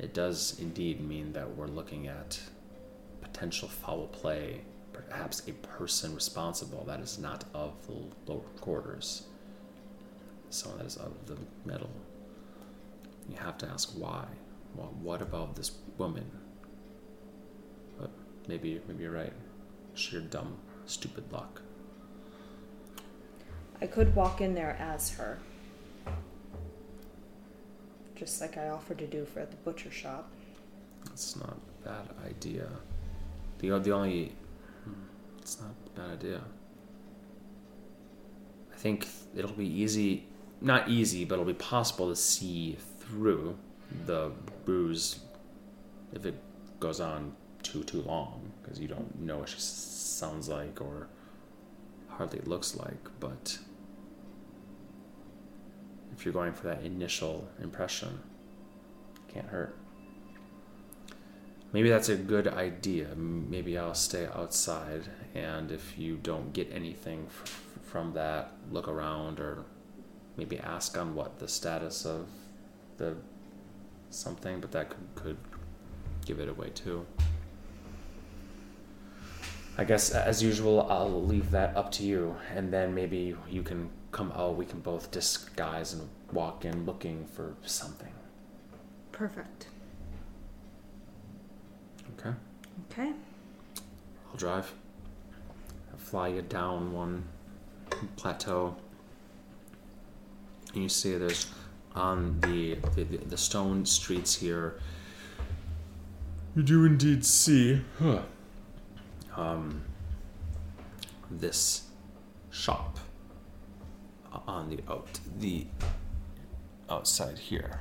it 0.00 0.14
does 0.14 0.58
indeed 0.60 1.00
mean 1.00 1.32
that 1.34 1.56
we're 1.56 1.66
looking 1.66 2.08
at 2.08 2.40
potential 3.20 3.68
foul 3.68 4.08
play, 4.08 4.62
perhaps 4.92 5.46
a 5.46 5.52
person 5.52 6.14
responsible 6.14 6.84
that 6.84 7.00
is 7.00 7.18
not 7.18 7.44
of 7.54 7.74
the 7.86 8.32
lower 8.32 8.42
quarters 8.60 9.24
someone 10.50 10.78
that 10.80 10.86
is 10.86 10.96
of 10.96 11.12
the 11.26 11.36
middle. 11.64 11.90
You 13.28 13.36
have 13.36 13.56
to 13.58 13.68
ask 13.68 13.90
why. 13.90 14.26
Well, 14.74 14.92
what 15.00 15.22
about 15.22 15.56
this 15.56 15.72
woman? 15.96 16.30
But 17.98 18.10
maybe 18.48 18.80
maybe 18.86 19.04
you're 19.04 19.12
right. 19.12 19.32
Sheer 19.94 20.20
dumb, 20.20 20.58
stupid 20.86 21.32
luck. 21.32 21.62
I 23.80 23.86
could 23.86 24.14
walk 24.14 24.40
in 24.40 24.54
there 24.54 24.76
as 24.78 25.10
her. 25.10 25.38
Just 28.20 28.42
like 28.42 28.58
I 28.58 28.68
offered 28.68 28.98
to 28.98 29.06
do 29.06 29.24
for 29.24 29.40
at 29.40 29.50
the 29.50 29.56
butcher 29.56 29.90
shop. 29.90 30.30
That's 31.06 31.36
not 31.36 31.56
a 31.56 31.88
bad 31.88 32.08
idea. 32.26 32.68
The 33.60 33.78
the 33.78 33.92
only 33.92 34.32
hmm, 34.84 34.92
it's 35.38 35.58
not 35.58 35.70
a 35.70 35.98
bad 35.98 36.10
idea. 36.18 36.42
I 38.70 38.76
think 38.76 39.08
it'll 39.34 39.52
be 39.52 39.66
easy, 39.66 40.26
not 40.60 40.86
easy, 40.90 41.24
but 41.24 41.36
it'll 41.36 41.46
be 41.46 41.54
possible 41.54 42.10
to 42.10 42.16
see 42.16 42.76
through 43.00 43.56
the 44.04 44.32
bruise 44.66 45.20
if 46.12 46.26
it 46.26 46.34
goes 46.78 47.00
on 47.00 47.34
too 47.62 47.82
too 47.84 48.02
long 48.02 48.52
because 48.62 48.78
you 48.78 48.88
don't 48.88 49.18
know 49.18 49.38
what 49.38 49.48
she 49.48 49.58
sounds 49.60 50.46
like 50.46 50.78
or 50.82 51.08
hardly 52.08 52.40
looks 52.40 52.76
like. 52.76 53.08
But 53.18 53.58
if 56.20 56.26
you're 56.26 56.34
going 56.34 56.52
for 56.52 56.66
that 56.66 56.82
initial 56.82 57.48
impression, 57.62 58.20
can't 59.32 59.46
hurt. 59.46 59.74
Maybe 61.72 61.88
that's 61.88 62.10
a 62.10 62.14
good 62.16 62.46
idea. 62.46 63.06
Maybe 63.16 63.78
I'll 63.78 63.94
stay 63.94 64.26
outside, 64.26 65.04
and 65.34 65.72
if 65.72 65.98
you 65.98 66.18
don't 66.22 66.52
get 66.52 66.70
anything 66.70 67.24
f- 67.26 67.66
from 67.82 68.12
that, 68.12 68.52
look 68.70 68.86
around 68.86 69.40
or 69.40 69.64
maybe 70.36 70.58
ask 70.58 70.98
on 70.98 71.14
what 71.14 71.38
the 71.38 71.48
status 71.48 72.04
of 72.04 72.28
the 72.98 73.16
something, 74.10 74.60
but 74.60 74.72
that 74.72 74.90
could, 74.90 75.08
could 75.14 75.36
give 76.26 76.38
it 76.38 76.50
away 76.50 76.68
too. 76.74 77.06
I 79.78 79.84
guess 79.84 80.10
as 80.10 80.42
usual, 80.42 80.86
I'll 80.90 81.24
leave 81.24 81.50
that 81.52 81.74
up 81.78 81.90
to 81.92 82.02
you, 82.02 82.36
and 82.54 82.70
then 82.70 82.94
maybe 82.94 83.34
you 83.48 83.62
can 83.62 83.88
come 84.12 84.32
out. 84.32 84.56
We 84.56 84.64
can 84.64 84.80
both 84.80 85.10
disguise 85.10 85.92
and 85.92 86.08
walk 86.32 86.64
in 86.64 86.86
looking 86.86 87.26
for 87.26 87.54
something. 87.64 88.12
Perfect. 89.12 89.66
Okay. 92.18 92.34
Okay. 92.90 93.12
I'll 94.30 94.36
drive. 94.36 94.72
I'll 95.92 95.98
fly 95.98 96.28
you 96.28 96.42
down 96.42 96.92
one 96.92 97.24
plateau. 98.16 98.76
And 100.74 100.82
you 100.82 100.88
see 100.88 101.16
there's 101.16 101.50
on 101.94 102.40
the, 102.40 102.76
the, 102.94 103.04
the 103.04 103.36
stone 103.36 103.84
streets 103.84 104.34
here. 104.36 104.78
You 106.54 106.62
do 106.62 106.84
indeed 106.84 107.24
see 107.24 107.82
huh, 107.98 108.22
um, 109.36 109.82
this 111.30 111.84
shop 112.50 112.98
on 114.32 114.70
the 114.70 114.80
out 114.88 115.20
the 115.38 115.66
outside 116.88 117.38
here. 117.38 117.80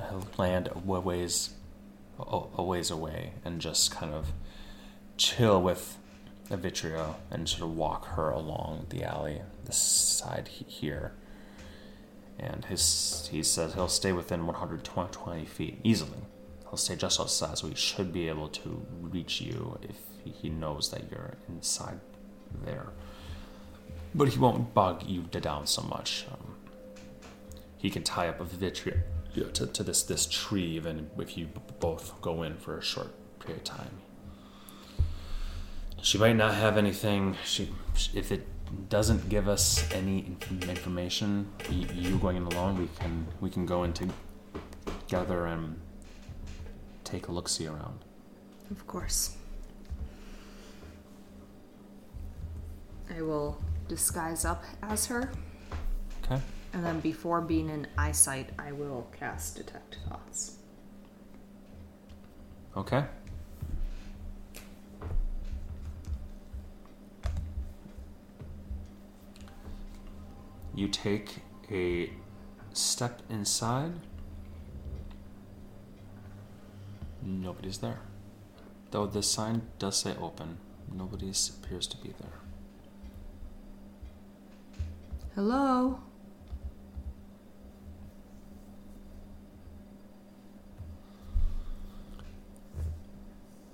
I'll 0.00 0.26
land 0.38 0.68
a 0.74 0.78
ways 0.78 1.50
a 2.18 2.62
ways 2.62 2.90
away 2.90 3.32
and 3.44 3.60
just 3.60 3.90
kind 3.90 4.12
of 4.12 4.32
chill 5.16 5.62
with 5.62 5.96
Avitria 6.50 7.14
and 7.30 7.48
sort 7.48 7.62
of 7.62 7.76
walk 7.76 8.06
her 8.08 8.30
along 8.30 8.86
the 8.90 9.04
alley, 9.04 9.42
this 9.64 9.76
side 9.78 10.48
here. 10.48 11.12
And 12.38 12.64
his 12.64 13.28
he 13.30 13.42
says 13.42 13.74
he'll 13.74 13.88
stay 13.88 14.12
within 14.12 14.46
120 14.46 15.44
feet 15.44 15.78
easily. 15.84 16.18
He'll 16.62 16.76
stay 16.76 16.96
just 16.96 17.20
outside, 17.20 17.58
so 17.58 17.68
he 17.68 17.74
should 17.74 18.12
be 18.12 18.28
able 18.28 18.48
to 18.48 18.86
reach 19.00 19.40
you 19.40 19.78
if 19.82 19.96
he 20.24 20.48
knows 20.48 20.90
that 20.90 21.10
you're 21.10 21.34
inside 21.48 22.00
there. 22.64 22.88
But 24.14 24.28
he 24.28 24.38
won't 24.38 24.74
bug 24.74 25.04
you 25.06 25.24
to 25.32 25.40
down 25.40 25.66
so 25.66 25.82
much. 25.82 26.26
Um, 26.30 26.54
he 27.78 27.90
can 27.90 28.02
tie 28.02 28.28
up 28.28 28.40
Avitria 28.40 29.02
you 29.34 29.44
know, 29.44 29.48
to, 29.50 29.66
to 29.66 29.82
this 29.82 30.02
this 30.02 30.26
tree 30.26 30.64
even 30.76 31.08
if 31.18 31.36
you 31.36 31.46
b- 31.46 31.60
both 31.78 32.20
go 32.20 32.42
in 32.42 32.56
for 32.56 32.76
a 32.78 32.82
short 32.82 33.12
period 33.38 33.58
of 33.58 33.64
time. 33.64 33.94
She 36.02 36.18
might 36.18 36.34
not 36.36 36.54
have 36.54 36.76
anything. 36.76 37.36
She 37.44 37.70
if 38.14 38.32
it 38.32 38.46
doesn't 38.88 39.28
give 39.28 39.48
us 39.48 39.84
any 39.92 40.26
inf- 40.26 40.68
information. 40.68 41.48
Y- 41.70 41.86
You 41.94 42.18
going 42.18 42.36
in 42.36 42.42
alone, 42.44 42.78
we 42.78 42.88
can 42.98 43.26
we 43.40 43.48
can 43.50 43.64
go 43.66 43.84
in 43.84 43.92
together 43.92 45.46
and 45.46 45.80
take 47.04 47.28
a 47.28 47.32
look 47.32 47.48
see 47.48 47.66
around. 47.66 48.04
Of 48.70 48.86
course. 48.86 49.36
I 53.16 53.22
will 53.22 53.60
disguise 53.90 54.44
up 54.44 54.62
as 54.82 55.06
her, 55.06 55.32
Okay. 56.22 56.40
and 56.72 56.84
then 56.84 57.00
before 57.00 57.40
being 57.40 57.68
in 57.68 57.88
eyesight, 57.98 58.50
I 58.56 58.70
will 58.70 59.08
cast 59.18 59.56
Detect 59.56 59.98
Thoughts. 60.08 60.58
Okay. 62.76 63.04
You 70.74 70.88
take 70.88 71.40
a 71.70 72.12
step 72.72 73.22
inside. 73.28 73.92
Nobody's 77.22 77.78
there. 77.78 78.00
Though 78.92 79.06
the 79.06 79.22
sign 79.22 79.62
does 79.78 79.98
say 79.98 80.14
open, 80.20 80.58
nobody 80.92 81.30
appears 81.30 81.86
to 81.88 81.96
be 81.96 82.14
there. 82.20 82.38
Hello? 85.36 86.00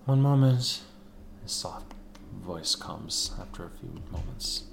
One 0.04 0.20
moment. 0.20 0.82
A 1.44 1.48
soft 1.48 1.94
voice 2.44 2.74
comes 2.74 3.30
after 3.40 3.64
a 3.64 3.70
few 3.70 3.88
moments. 4.12 4.64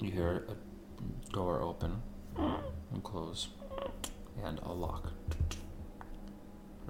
You 0.00 0.10
hear 0.10 0.44
a 0.48 1.32
door 1.32 1.60
open 1.62 2.02
and 2.36 3.02
close, 3.04 3.48
and 4.44 4.58
a 4.58 4.72
lock. 4.72 5.12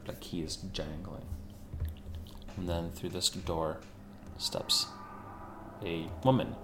The 0.06 0.14
key 0.14 0.40
is 0.40 0.56
jangling. 0.72 1.26
And 2.56 2.66
then 2.66 2.92
through 2.92 3.10
this 3.10 3.28
door 3.28 3.80
steps 4.38 4.86
a 5.84 6.08
woman, 6.24 6.54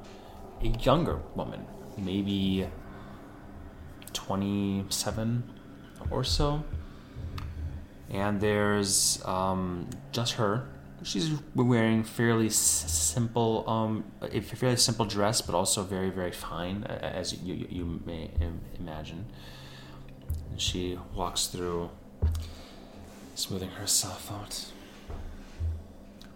a 0.63 0.69
younger 0.69 1.21
woman, 1.35 1.67
maybe 1.97 2.67
27 4.13 5.43
or 6.11 6.25
so 6.25 6.65
and 8.11 8.41
there's 8.41 9.23
um, 9.25 9.89
just 10.13 10.35
her. 10.35 10.69
She's 11.03 11.31
wearing 11.55 12.05
fairly 12.05 12.51
simple, 12.51 13.65
um, 13.69 14.05
a 14.21 14.41
fairly 14.41 14.77
simple 14.77 15.07
dress, 15.07 15.41
but 15.41 15.55
also 15.55 15.83
very, 15.83 16.11
very 16.11 16.33
fine, 16.33 16.85
as 16.85 17.33
you, 17.33 17.55
you, 17.55 17.67
you 17.71 18.01
may 18.05 18.31
imagine. 18.79 19.25
And 20.51 20.61
she 20.61 20.99
walks 21.15 21.47
through, 21.47 21.89
smoothing 23.35 23.71
herself 23.71 24.31
out. 24.31 24.67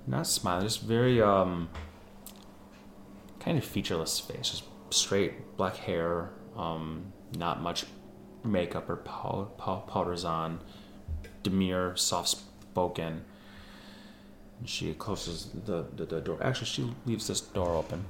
Not 0.06 0.26
smiling, 0.26 0.64
just 0.64 0.82
very 0.82 1.20
um, 1.20 1.68
kind 3.44 3.58
of 3.58 3.64
featureless 3.64 4.18
face, 4.18 4.50
just 4.50 4.64
straight 4.90 5.56
black 5.56 5.76
hair, 5.76 6.30
um, 6.56 7.12
not 7.36 7.60
much 7.60 7.84
makeup 8.42 8.88
or 8.88 8.96
pow- 8.96 9.50
pow- 9.58 9.80
powders 9.86 10.24
on 10.24 10.60
demure, 11.42 11.94
soft 11.96 12.28
spoken. 12.28 13.24
She 14.64 14.94
closes 14.94 15.50
the, 15.66 15.86
the, 15.94 16.06
the 16.06 16.20
door. 16.20 16.38
Actually, 16.42 16.66
she 16.66 16.94
leaves 17.04 17.26
this 17.26 17.40
door 17.40 17.74
open. 17.74 18.04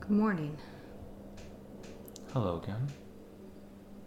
Good 0.00 0.10
morning. 0.10 0.56
Hello 2.32 2.60
again. 2.62 2.88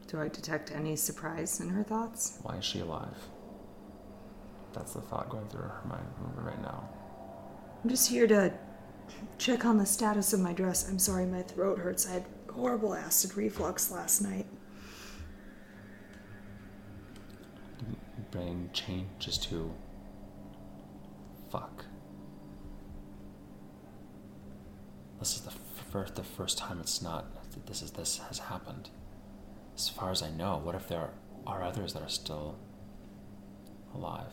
Do 0.08 0.20
I 0.20 0.30
detect 0.30 0.72
any 0.72 0.96
surprise 0.96 1.60
in 1.60 1.70
her 1.70 1.84
thoughts? 1.84 2.40
Why 2.42 2.58
is 2.58 2.66
she 2.66 2.80
alive? 2.80 3.18
That's 4.74 4.94
the 4.94 5.02
thought 5.02 5.30
going 5.30 5.48
through 5.50 5.62
her 5.62 5.82
mind 5.86 6.06
right 6.38 6.62
now. 6.62 6.90
I'm 7.84 7.90
just 7.90 8.10
here 8.10 8.28
to 8.28 8.54
check 9.38 9.66
on 9.66 9.78
the 9.78 9.86
status 9.86 10.32
of 10.32 10.40
my 10.40 10.54
dress. 10.54 10.88
I'm 10.88 10.98
sorry, 10.98 11.26
my 11.26 11.42
throat 11.42 11.80
hurts. 11.80 12.08
I 12.08 12.14
had 12.14 12.26
horrible 12.50 12.94
acid 12.94 13.36
reflux 13.36 13.92
last 13.92 14.22
night. 14.22 14.46
Brain 18.32 18.70
changes 18.72 19.38
to 19.40 19.74
fuck. 21.52 21.86
This 25.20 25.36
is 25.36 25.42
the 25.42 25.52
first 25.92 26.16
the 26.16 26.24
first 26.24 26.58
time 26.58 26.80
it's 26.80 27.02
not 27.02 27.26
this 27.68 27.82
is 27.82 27.92
this 27.92 28.20
has 28.30 28.40
happened. 28.40 28.90
As 29.76 29.90
far 29.90 30.10
as 30.10 30.24
I 30.24 30.32
know, 30.32 30.60
what 30.64 30.74
if 30.74 30.88
there 30.88 31.10
are 31.46 31.64
others 31.64 31.94
that 31.94 32.02
are 32.02 32.10
still 32.10 32.58
alive? 33.94 34.32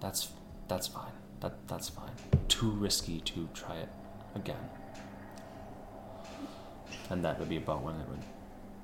That's 0.00 0.28
that's 0.72 0.88
fine. 0.88 1.12
That 1.40 1.68
that's 1.68 1.90
fine. 1.90 2.16
Too 2.48 2.70
risky 2.70 3.20
to 3.20 3.46
try 3.52 3.76
it 3.76 3.90
again. 4.34 4.64
And 7.10 7.22
that 7.24 7.38
would 7.38 7.50
be 7.50 7.58
about 7.58 7.82
when 7.82 7.96
it 7.96 8.08
would 8.08 8.24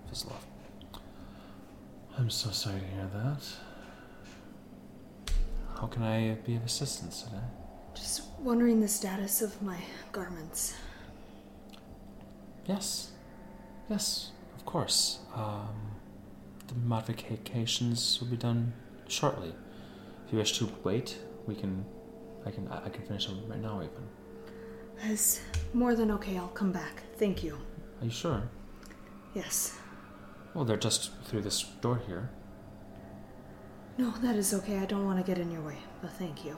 fizzle 0.08 0.32
off. 0.32 0.46
I'm 2.18 2.28
so 2.28 2.50
sorry 2.50 2.80
to 2.80 2.86
hear 2.86 3.08
that. 3.14 3.42
How 5.80 5.86
can 5.86 6.02
I 6.02 6.34
be 6.44 6.56
of 6.56 6.64
assistance 6.64 7.22
today? 7.22 7.46
Just 7.94 8.22
wondering 8.40 8.80
the 8.80 8.88
status 8.88 9.40
of 9.40 9.62
my 9.62 9.78
garments. 10.12 10.74
Yes. 12.66 13.12
Yes, 13.88 14.32
of 14.56 14.66
course. 14.66 15.20
Um, 15.34 15.92
the 16.66 16.74
modifications 16.74 18.20
will 18.20 18.28
be 18.28 18.36
done 18.36 18.74
shortly. 19.06 19.54
If 20.26 20.32
you 20.32 20.38
wish 20.38 20.58
to 20.58 20.68
wait, 20.84 21.16
we 21.48 21.54
can. 21.54 21.84
I 22.46 22.50
can. 22.50 22.68
I 22.68 22.88
can 22.90 23.02
finish 23.02 23.26
them 23.26 23.42
right 23.48 23.60
now, 23.60 23.78
even. 23.78 24.04
That's 25.02 25.40
more 25.72 25.94
than 25.94 26.10
okay. 26.12 26.36
I'll 26.36 26.48
come 26.48 26.70
back. 26.70 27.02
Thank 27.16 27.42
you. 27.42 27.58
Are 28.00 28.04
you 28.04 28.10
sure? 28.10 28.42
Yes. 29.34 29.78
Well, 30.54 30.64
they're 30.64 30.76
just 30.76 31.10
through 31.24 31.42
this 31.42 31.62
door 31.80 32.00
here. 32.06 32.30
No, 33.96 34.12
that 34.22 34.36
is 34.36 34.54
okay. 34.54 34.78
I 34.78 34.84
don't 34.84 35.04
want 35.04 35.18
to 35.18 35.24
get 35.24 35.40
in 35.40 35.50
your 35.50 35.62
way, 35.62 35.78
but 36.02 36.12
thank 36.12 36.44
you. 36.44 36.56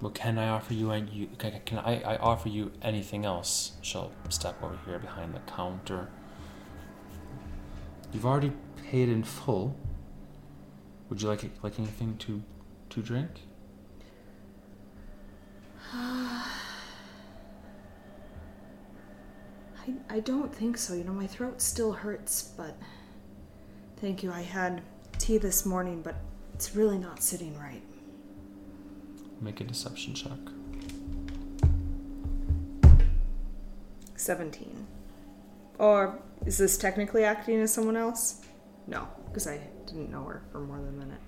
Well, 0.00 0.12
can 0.12 0.38
I 0.38 0.48
offer 0.48 0.74
you? 0.74 0.92
Any, 0.92 1.10
you 1.10 1.26
can, 1.38 1.60
can 1.64 1.78
I, 1.78 2.00
I 2.02 2.16
offer 2.18 2.48
you 2.48 2.70
anything 2.82 3.24
else? 3.24 3.72
She'll 3.82 4.12
step 4.28 4.62
over 4.62 4.78
here 4.86 4.98
behind 5.00 5.34
the 5.34 5.40
counter. 5.40 6.08
You've 8.12 8.26
already 8.26 8.52
paid 8.90 9.08
in 9.08 9.24
full. 9.24 9.76
Would 11.08 11.22
you 11.22 11.28
like 11.28 11.42
like 11.62 11.78
anything 11.78 12.16
to 12.18 12.42
to 13.02 13.06
drink? 13.06 13.30
I, 15.92 16.44
I 20.10 20.20
don't 20.20 20.54
think 20.54 20.76
so. 20.76 20.94
You 20.94 21.04
know, 21.04 21.12
my 21.12 21.26
throat 21.26 21.62
still 21.62 21.92
hurts, 21.92 22.42
but 22.56 22.76
thank 23.98 24.22
you. 24.22 24.32
I 24.32 24.42
had 24.42 24.82
tea 25.18 25.38
this 25.38 25.64
morning, 25.64 26.02
but 26.02 26.16
it's 26.54 26.74
really 26.74 26.98
not 26.98 27.22
sitting 27.22 27.56
right. 27.58 27.82
Make 29.40 29.60
a 29.60 29.64
deception 29.64 30.14
check. 30.14 30.32
17. 34.16 34.86
Or 35.78 36.20
is 36.44 36.58
this 36.58 36.76
technically 36.76 37.22
acting 37.22 37.60
as 37.60 37.72
someone 37.72 37.96
else? 37.96 38.42
No, 38.88 39.06
because 39.26 39.46
I 39.46 39.60
didn't 39.86 40.10
know 40.10 40.24
her 40.24 40.42
for 40.50 40.60
more 40.60 40.78
than 40.78 40.88
a 40.88 40.92
minute. 40.92 41.20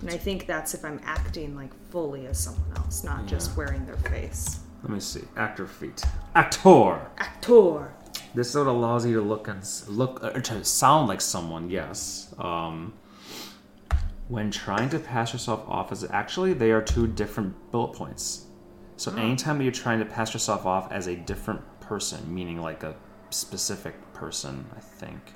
And 0.00 0.10
I 0.10 0.16
think 0.16 0.46
that's 0.46 0.74
if 0.74 0.84
I'm 0.84 1.00
acting 1.04 1.54
like 1.54 1.70
fully 1.90 2.26
as 2.26 2.38
someone 2.38 2.76
else, 2.76 3.04
not 3.04 3.26
just 3.26 3.56
wearing 3.56 3.84
their 3.84 3.96
face. 3.96 4.60
Let 4.82 4.92
me 4.92 5.00
see. 5.00 5.22
Actor 5.36 5.66
feat. 5.66 6.04
Actor. 6.34 7.10
Actor! 7.18 7.92
This 8.34 8.50
sort 8.50 8.66
of 8.68 8.76
allows 8.76 9.04
you 9.04 9.14
to 9.16 9.20
look 9.20 9.48
and 9.48 9.62
look 9.88 10.22
uh, 10.22 10.30
to 10.30 10.64
sound 10.64 11.08
like 11.08 11.20
someone. 11.20 11.68
Yes. 11.68 12.34
Um, 12.38 12.94
when 14.28 14.50
trying 14.50 14.88
to 14.90 14.98
pass 14.98 15.32
yourself 15.32 15.68
off 15.68 15.90
as 15.90 16.04
actually 16.10 16.54
they 16.54 16.70
are 16.70 16.80
two 16.80 17.06
different 17.06 17.54
bullet 17.72 17.92
points. 17.92 18.46
So 18.96 19.14
anytime 19.16 19.58
that 19.58 19.64
you're 19.64 19.72
trying 19.72 19.98
to 19.98 20.04
pass 20.04 20.32
yourself 20.32 20.66
off 20.66 20.92
as 20.92 21.08
a 21.08 21.16
different 21.16 21.62
person, 21.80 22.32
meaning 22.32 22.60
like 22.60 22.82
a 22.84 22.94
specific 23.30 23.94
person, 24.12 24.64
I 24.76 24.80
think. 24.80 25.34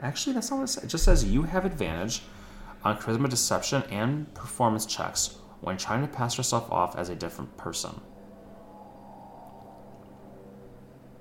Actually, 0.00 0.34
that's 0.34 0.50
not 0.50 0.58
what 0.58 0.64
it 0.64 0.68
says. 0.68 0.84
It 0.84 0.88
just 0.88 1.04
says 1.04 1.24
you 1.24 1.42
have 1.42 1.64
advantage 1.64 2.22
on 2.84 2.96
charisma 2.98 3.28
deception 3.28 3.82
and 3.90 4.32
performance 4.34 4.86
checks 4.86 5.36
when 5.60 5.76
trying 5.76 6.02
to 6.02 6.08
pass 6.08 6.38
yourself 6.38 6.70
off 6.70 6.96
as 6.96 7.08
a 7.08 7.14
different 7.16 7.56
person. 7.56 8.00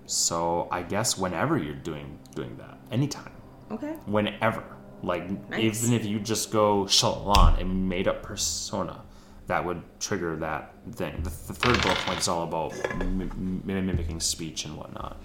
So 0.05 0.67
I 0.71 0.84
guess 0.84 1.17
whenever 1.17 1.57
you're 1.57 1.73
doing 1.75 2.19
doing 2.36 2.55
that, 2.57 2.78
anytime, 2.91 3.32
Okay. 3.71 3.93
whenever, 4.05 4.63
like 5.03 5.30
Nice. 5.49 5.84
even 5.84 5.93
if 5.95 6.05
you 6.05 6.19
just 6.19 6.51
go 6.51 6.86
Shalon, 6.86 7.59
and 7.59 7.89
made 7.89 8.07
up 8.07 8.23
persona, 8.23 9.01
that 9.47 9.65
would 9.65 9.82
trigger 9.99 10.36
that 10.38 10.73
thing. 10.93 11.15
The, 11.23 11.30
the 11.30 11.53
third 11.53 11.82
bullet 11.82 11.97
point 12.05 12.19
is 12.19 12.28
all 12.28 12.43
about 12.43 12.73
mim- 12.97 13.61
mim- 13.65 13.86
mimicking 13.86 14.19
speech 14.19 14.65
and 14.65 14.78
whatnot. 14.78 15.17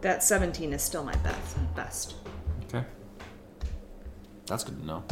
That 0.00 0.22
17 0.24 0.72
is 0.72 0.82
still 0.82 1.04
my 1.04 1.14
best. 1.16 1.56
Best. 1.76 2.14
That's 4.46 4.62
good 4.62 4.78
to 4.78 4.86
know. 4.86 5.02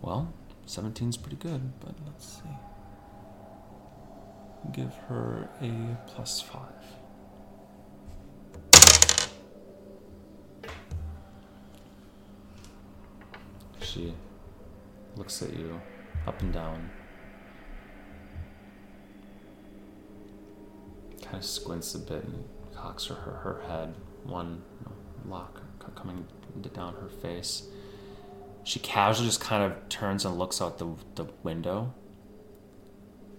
Well, 0.00 0.32
17's 0.66 1.16
pretty 1.16 1.36
good, 1.36 1.78
but 1.80 1.94
let's 2.06 2.26
see. 2.26 2.50
Give 4.72 4.92
her 5.08 5.48
a 5.60 5.96
plus 6.06 6.40
five. 6.40 6.84
She 13.80 14.14
looks 15.16 15.42
at 15.42 15.52
you 15.56 15.80
up 16.26 16.40
and 16.40 16.52
down. 16.52 16.90
Kind 21.22 21.36
of 21.36 21.44
squints 21.44 21.94
a 21.94 21.98
bit 21.98 22.24
and 22.24 22.44
cocks 22.74 23.06
her, 23.06 23.14
her, 23.14 23.32
her 23.32 23.62
head, 23.68 23.94
one 24.24 24.62
lock 25.26 25.62
coming 25.90 26.26
down 26.74 26.94
her 26.94 27.08
face. 27.08 27.64
She 28.64 28.78
casually 28.78 29.26
just 29.28 29.40
kind 29.40 29.62
of 29.64 29.88
turns 29.88 30.24
and 30.24 30.38
looks 30.38 30.62
out 30.62 30.78
the, 30.78 30.94
the 31.16 31.26
window. 31.42 31.92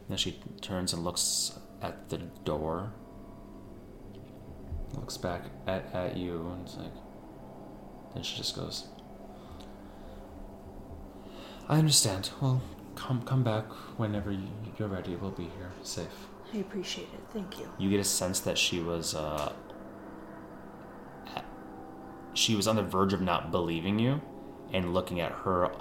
Then 0.10 0.18
she 0.18 0.40
turns 0.62 0.92
and 0.94 1.04
looks 1.04 1.58
at 1.82 2.10
the 2.10 2.18
door. 2.18 2.92
Looks 4.94 5.18
back 5.18 5.44
at, 5.66 5.94
at 5.94 6.18
you 6.18 6.52
and 6.54 6.66
it's 6.68 6.76
like. 6.78 6.92
Then 8.14 8.22
she 8.24 8.38
just 8.38 8.56
goes, 8.56 8.88
I 11.68 11.78
understand. 11.78 12.30
Well, 12.42 12.62
come 12.96 13.24
come 13.24 13.44
back 13.44 13.66
whenever 13.98 14.32
you- 14.32 14.50
you're 14.78 14.88
ready. 14.90 15.16
We'll 15.16 15.32
be 15.32 15.44
here, 15.58 15.72
safe. 15.84 16.28
I 16.54 16.58
appreciate 16.58 17.08
it. 17.14 17.20
Thank 17.32 17.60
you. 17.60 17.68
You 17.80 17.90
get 17.90 18.00
a 18.00 18.04
sense 18.04 18.40
that 18.42 18.58
she 18.58 18.80
was 18.82 19.16
uh, 19.16 19.54
she 22.34 22.56
was 22.56 22.68
on 22.68 22.76
the 22.76 22.84
verge 22.84 23.14
of 23.14 23.22
not 23.22 23.52
believing 23.52 24.00
you 24.00 24.22
and 24.72 24.94
looking 24.94 25.20
at 25.22 25.32
her 25.32 25.72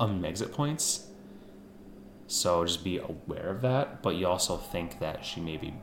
um, 0.00 0.24
exit 0.24 0.52
points. 0.52 1.06
So 2.26 2.64
just 2.64 2.82
be 2.82 2.98
aware 2.98 3.48
of 3.50 3.60
that, 3.62 4.02
but 4.02 4.16
you 4.16 4.26
also 4.26 4.56
think 4.56 4.98
that 5.00 5.24
she 5.24 5.40
maybe 5.40 5.74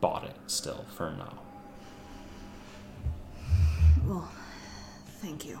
bought 0.00 0.24
it 0.24 0.36
still 0.46 0.84
for 0.94 1.10
now. 1.12 1.38
Well, 4.04 4.28
thank 5.20 5.46
you. 5.46 5.58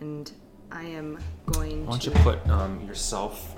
And 0.00 0.30
I 0.70 0.84
am 0.84 1.18
going 1.46 1.86
Why 1.86 1.92
don't 1.92 2.02
to. 2.02 2.10
you 2.10 2.16
put 2.24 2.48
um, 2.48 2.80
yourself 2.86 3.54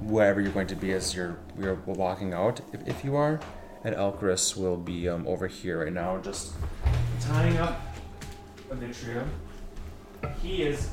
wherever 0.00 0.40
you're 0.40 0.52
going 0.52 0.66
to 0.68 0.76
be 0.76 0.92
as 0.92 1.14
you're 1.14 1.38
you're 1.58 1.74
walking 1.86 2.34
out, 2.34 2.60
if, 2.72 2.86
if 2.86 3.04
you 3.04 3.16
are, 3.16 3.40
and 3.84 3.94
Elchris 3.94 4.56
will 4.56 4.76
be 4.76 5.08
um, 5.08 5.26
over 5.26 5.46
here 5.46 5.84
right 5.84 5.92
now, 5.92 6.18
just 6.18 6.54
tying 7.20 7.56
up 7.58 7.80
Avitria. 8.70 9.26
He 10.40 10.62
is. 10.62 10.90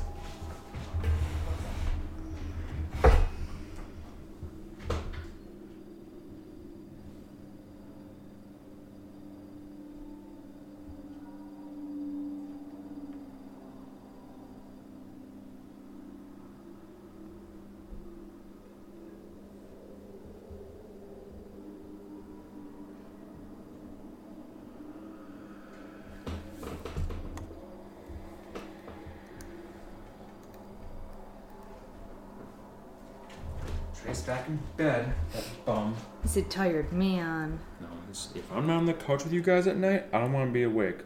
Trace 34.02 34.22
back 34.22 34.48
in 34.48 34.58
bed. 34.76 35.12
That 35.32 35.44
bum. 35.64 35.94
He's 36.22 36.36
a 36.38 36.42
tired 36.42 36.92
man. 36.92 37.58
No, 37.80 37.88
it's, 38.08 38.30
if 38.34 38.50
I'm 38.52 38.66
not 38.66 38.78
on 38.78 38.86
the 38.86 38.94
couch 38.94 39.24
with 39.24 39.32
you 39.32 39.42
guys 39.42 39.66
at 39.66 39.76
night, 39.76 40.06
I 40.12 40.20
don't 40.20 40.32
want 40.32 40.48
to 40.48 40.52
be 40.52 40.62
awake. 40.62 41.00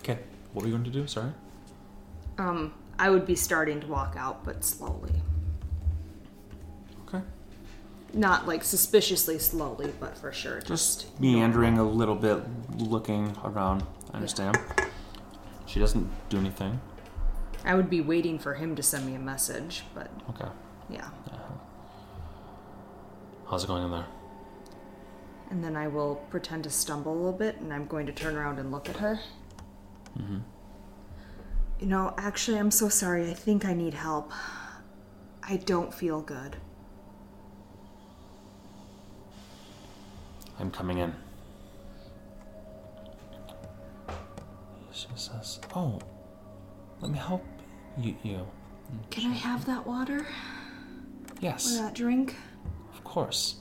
Okay, 0.00 0.18
what 0.52 0.64
are 0.64 0.68
you 0.68 0.74
going 0.74 0.84
to 0.84 0.90
do? 0.90 1.06
Sorry. 1.06 1.30
Um, 2.38 2.74
I 2.98 3.10
would 3.10 3.24
be 3.24 3.36
starting 3.36 3.80
to 3.80 3.86
walk 3.86 4.16
out, 4.18 4.44
but 4.44 4.64
slowly. 4.64 5.21
Not 8.14 8.46
like 8.46 8.62
suspiciously 8.62 9.38
slowly, 9.38 9.92
but 9.98 10.16
for 10.18 10.32
sure. 10.32 10.60
Just 10.60 11.18
meandering 11.20 11.78
a 11.78 11.84
little 11.84 12.14
bit, 12.14 12.42
looking 12.78 13.34
around. 13.44 13.84
I 14.12 14.16
understand. 14.16 14.58
She 15.66 15.80
doesn't 15.80 16.08
do 16.28 16.38
anything. 16.38 16.80
I 17.64 17.74
would 17.74 17.88
be 17.88 18.00
waiting 18.00 18.38
for 18.38 18.54
him 18.54 18.76
to 18.76 18.82
send 18.82 19.06
me 19.06 19.14
a 19.14 19.18
message, 19.18 19.84
but 19.94 20.10
Okay. 20.30 20.48
yeah. 20.90 21.08
How's 23.48 23.64
it 23.64 23.66
going 23.68 23.84
in 23.84 23.90
there? 23.90 24.06
And 25.50 25.62
then 25.62 25.76
I 25.76 25.86
will 25.88 26.16
pretend 26.30 26.64
to 26.64 26.70
stumble 26.70 27.12
a 27.12 27.16
little 27.16 27.32
bit, 27.32 27.60
and 27.60 27.72
I'm 27.72 27.86
going 27.86 28.06
to 28.06 28.12
turn 28.12 28.36
around 28.36 28.58
and 28.58 28.72
look 28.72 28.88
at 28.88 28.96
her. 28.96 29.20
Mm-hmm. 30.18 30.38
You 31.80 31.86
know, 31.86 32.14
actually, 32.16 32.58
I'm 32.58 32.70
so 32.70 32.88
sorry. 32.88 33.30
I 33.30 33.34
think 33.34 33.64
I 33.64 33.74
need 33.74 33.94
help. 33.94 34.32
I 35.42 35.56
don't 35.56 35.92
feel 35.92 36.20
good. 36.22 36.56
I'm 40.58 40.70
coming 40.70 40.98
in. 40.98 41.14
She 44.92 45.08
says, 45.16 45.60
"Oh, 45.74 45.98
let 47.00 47.10
me 47.10 47.18
help 47.18 47.44
you." 47.98 48.16
you. 48.22 48.46
Can 49.10 49.30
I 49.30 49.34
have 49.34 49.64
that 49.66 49.86
water? 49.86 50.20
Or 50.20 50.26
Yes, 51.40 51.76
that 51.78 51.94
drink? 51.94 52.36
of 52.92 53.02
course. 53.04 53.56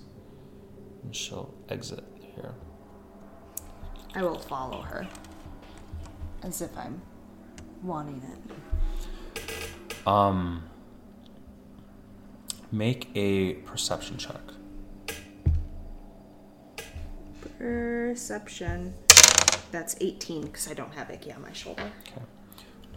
And 1.03 1.15
she'll 1.15 1.53
exit 1.69 2.03
here. 2.19 2.53
I 4.13 4.21
will 4.23 4.37
follow 4.39 4.81
her. 4.81 5.07
As 6.43 6.61
if 6.61 6.77
I'm 6.77 7.01
wanting 7.81 8.21
it. 8.23 10.07
Um, 10.07 10.63
make 12.71 13.09
a 13.15 13.53
perception 13.65 14.17
check. 14.17 14.41
Perception. 17.61 18.95
That's 19.71 19.95
18 20.01 20.41
because 20.41 20.67
I 20.67 20.73
don't 20.73 20.93
have 20.95 21.11
Icky 21.11 21.31
on 21.31 21.43
my 21.43 21.53
shoulder. 21.53 21.91
Okay. 22.07 22.21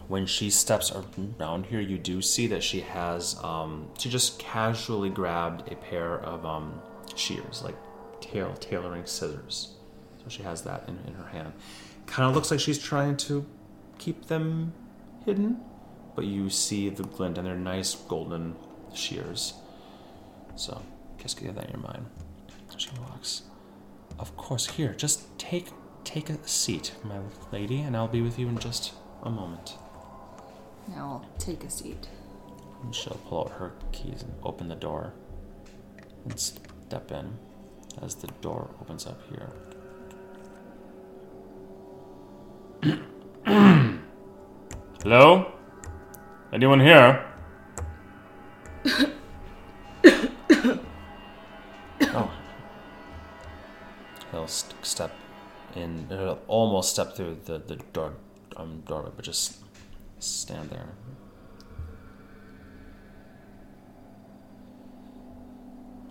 When 0.07 0.25
she 0.25 0.49
steps 0.49 0.91
around 0.91 1.67
here, 1.67 1.79
you 1.79 1.99
do 1.99 2.19
see 2.19 2.47
that 2.47 2.63
she 2.63 2.81
has. 2.81 3.37
Um, 3.43 3.89
she 3.99 4.09
just 4.09 4.39
casually 4.39 5.09
grabbed 5.09 5.71
a 5.71 5.75
pair 5.75 6.19
of 6.19 6.47
um, 6.47 6.81
shears, 7.15 7.61
like 7.63 7.75
tail 8.21 8.55
tailoring 8.55 9.05
scissors. 9.05 9.75
So 10.23 10.29
she 10.29 10.41
has 10.41 10.63
that 10.63 10.85
in, 10.87 10.97
in 11.05 11.13
her 11.13 11.27
hand. 11.27 11.53
Kind 12.07 12.27
of 12.27 12.35
looks 12.35 12.49
like 12.49 12.59
she's 12.59 12.79
trying 12.79 13.17
to 13.17 13.45
keep 13.99 14.25
them 14.25 14.73
hidden, 15.25 15.59
but 16.15 16.25
you 16.25 16.49
see 16.49 16.89
the 16.89 17.03
glint, 17.03 17.37
and 17.37 17.45
they're 17.45 17.55
nice 17.55 17.93
golden 17.93 18.55
shears. 18.95 19.53
So 20.55 20.81
just 21.21 21.39
keep 21.39 21.53
that 21.53 21.65
in 21.65 21.71
your 21.71 21.81
mind. 21.81 22.07
She 22.77 22.89
walks. 22.99 23.43
Of 24.17 24.35
course, 24.37 24.67
here, 24.67 24.93
just 24.93 25.37
take 25.37 25.67
take 26.03 26.29
a 26.29 26.47
seat, 26.47 26.93
my 27.03 27.19
lady, 27.51 27.81
and 27.81 27.97
I'll 27.97 28.07
be 28.07 28.21
with 28.21 28.37
you 28.39 28.47
in 28.47 28.57
just 28.59 28.93
a 29.23 29.29
moment. 29.29 29.77
Now 30.87 31.23
I'll 31.23 31.39
take 31.39 31.63
a 31.63 31.69
seat. 31.69 32.07
And 32.83 32.93
she'll 32.93 33.19
pull 33.27 33.41
out 33.41 33.51
her 33.53 33.73
keys 33.91 34.21
and 34.21 34.33
open 34.43 34.67
the 34.67 34.75
door 34.75 35.13
and 36.23 36.39
step 36.39 37.11
in 37.11 37.37
as 38.01 38.15
the 38.15 38.27
door 38.41 38.69
opens 38.81 39.07
up 39.07 39.19
here. 39.29 39.49
Hello? 45.03 45.51
Anyone 46.53 46.79
here? 46.79 47.25
He'll 54.35 54.47
st- 54.47 54.85
step 54.85 55.11
in, 55.75 56.07
he'll 56.09 56.41
almost 56.49 56.91
step 56.91 57.15
through 57.15 57.37
the, 57.45 57.57
the 57.57 57.77
door, 57.93 58.15
um, 58.57 58.83
doorway, 58.85 59.11
but 59.15 59.23
just 59.23 59.59
stand 60.19 60.69
there. 60.71 60.89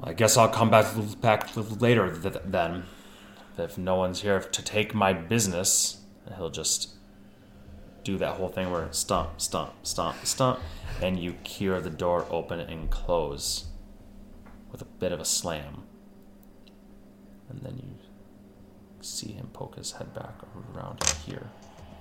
I 0.03 0.14
guess 0.14 0.39
I'll 0.39 0.49
come 0.49 0.70
back 0.70 0.87
back 1.20 1.55
later 1.81 2.18
th- 2.18 2.37
then. 2.47 2.85
If 3.59 3.77
no 3.77 3.97
one's 3.97 4.22
here 4.22 4.41
to 4.41 4.62
take 4.62 4.95
my 4.95 5.12
business, 5.12 5.99
he'll 6.37 6.49
just 6.49 6.95
do 8.05 8.16
that 8.16 8.37
whole 8.37 8.49
thing 8.49 8.70
where 8.70 8.91
stomp, 8.91 9.39
stomp, 9.39 9.75
stomp, 9.83 10.25
stomp, 10.25 10.61
and 11.03 11.18
you 11.18 11.35
hear 11.43 11.79
the 11.79 11.91
door 11.91 12.27
open 12.31 12.59
and 12.59 12.89
close 12.89 13.66
with 14.72 14.81
a 14.81 14.87
bit 14.87 15.12
of 15.12 15.20
a 15.20 15.27
slam. 15.27 15.83
And 17.51 17.61
then 17.61 17.77
you 17.77 17.93
see 19.05 19.33
him 19.33 19.49
poke 19.53 19.77
his 19.77 19.93
head 19.93 20.15
back 20.15 20.35
around 20.75 21.03
here 21.27 21.47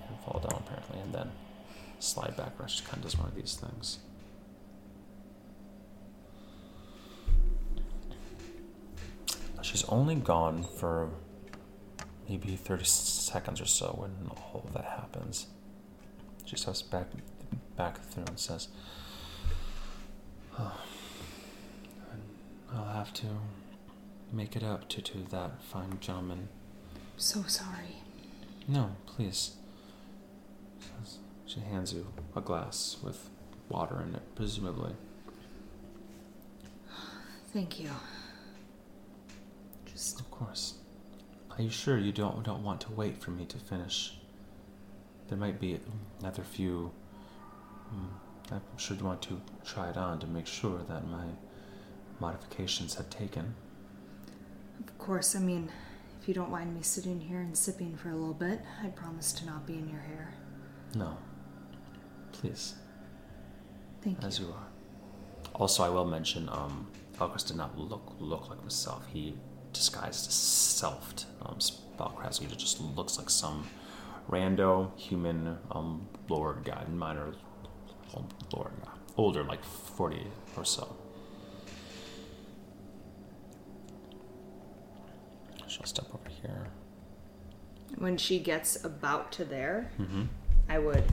and 0.07 0.19
fall 0.21 0.39
down 0.39 0.61
apparently, 0.65 0.99
and 0.99 1.13
then 1.13 1.31
slide 1.99 2.35
back. 2.35 2.59
Rush 2.59 2.81
kind 2.81 2.97
of 2.97 3.03
does 3.03 3.17
one 3.17 3.27
of 3.27 3.35
these 3.35 3.55
things. 3.55 3.99
She's 9.61 9.85
only 9.85 10.15
gone 10.15 10.63
for 10.63 11.09
maybe 12.27 12.55
30 12.55 12.83
seconds 12.83 13.61
or 13.61 13.65
so 13.65 13.95
when 13.97 14.11
all 14.29 14.63
of 14.67 14.73
that 14.73 14.85
happens. 14.85 15.47
She 16.45 16.57
steps 16.57 16.81
back 16.81 17.07
back 17.77 18.01
through 18.03 18.25
and 18.27 18.39
says, 18.39 18.67
oh, 20.59 20.79
I'll 22.71 22.93
have 22.93 23.13
to 23.13 23.25
make 24.31 24.55
it 24.55 24.63
up 24.63 24.89
to, 24.89 25.01
to 25.01 25.19
that 25.31 25.63
fine 25.63 25.97
gentleman. 25.99 26.49
So 27.17 27.43
sorry. 27.47 27.97
No, 28.67 28.95
please. 29.05 29.55
She 31.45 31.59
hands 31.59 31.93
you 31.93 32.07
a 32.35 32.41
glass 32.41 32.97
with 33.03 33.29
water 33.69 34.01
in 34.01 34.15
it, 34.15 34.23
presumably. 34.35 34.93
Thank 37.53 37.79
you. 37.79 37.89
Just 39.85 40.19
Of 40.19 40.31
course. 40.31 40.75
Are 41.51 41.61
you 41.61 41.69
sure 41.69 41.99
you 41.99 42.11
don't 42.11 42.43
don't 42.43 42.63
want 42.63 42.81
to 42.81 42.91
wait 42.91 43.21
for 43.21 43.29
me 43.29 43.45
to 43.45 43.57
finish? 43.57 44.17
There 45.27 45.37
might 45.37 45.59
be 45.59 45.79
another 46.19 46.41
few. 46.43 46.91
Mm, 47.93 48.53
I'm 48.53 48.77
sure 48.77 48.97
you 48.97 49.05
want 49.05 49.21
to 49.23 49.39
try 49.63 49.89
it 49.89 49.97
on 49.97 50.19
to 50.19 50.27
make 50.27 50.47
sure 50.47 50.79
that 50.89 51.07
my 51.07 51.25
modifications 52.19 52.95
have 52.95 53.09
taken. 53.11 53.53
Of 54.79 54.97
course, 54.97 55.35
I 55.35 55.39
mean, 55.39 55.69
if 56.23 56.29
you 56.29 56.33
don't 56.33 56.49
mind 56.49 56.73
me 56.73 56.81
sitting 56.81 57.19
here 57.19 57.41
and 57.41 57.55
sipping 57.55 57.97
for 57.97 58.07
a 58.07 58.15
little 58.15 58.33
bit, 58.33 58.61
I'd 58.81 58.95
promise 58.95 59.33
to 59.33 59.45
not 59.45 59.67
be 59.67 59.73
in 59.73 59.89
your 59.89 59.99
hair. 59.99 60.33
No. 60.95 61.17
Please, 62.31 62.75
Thank 64.01 64.23
as 64.23 64.39
you. 64.39 64.45
you 64.45 64.53
are. 64.53 64.67
Also, 65.55 65.83
I 65.83 65.89
will 65.89 66.05
mention, 66.05 66.47
um, 66.47 66.87
Elchris 67.19 67.45
did 67.45 67.57
not 67.57 67.77
look 67.77 68.15
look 68.21 68.49
like 68.49 68.61
himself. 68.61 69.05
He 69.11 69.35
disguised 69.73 70.29
as 70.29 70.33
self. 70.33 71.13
Um, 71.41 71.57
he 72.39 72.55
just 72.55 72.79
looks 72.79 73.17
like 73.17 73.29
some 73.29 73.67
rando 74.29 74.97
human 74.97 75.57
um, 75.71 76.07
lord 76.29 76.63
guy, 76.63 76.85
minor 76.89 77.33
lord 78.53 78.71
guy, 78.85 78.91
older, 79.17 79.43
like 79.43 79.65
forty 79.65 80.25
or 80.55 80.63
so. 80.63 80.95
She'll 85.73 85.85
step 85.85 86.05
over 86.13 86.29
here. 86.29 86.67
When 87.97 88.17
she 88.17 88.39
gets 88.39 88.83
about 88.83 89.31
to 89.33 89.45
there, 89.45 89.91
Mm-hmm. 89.99 90.23
I 90.69 90.79
would 90.79 91.03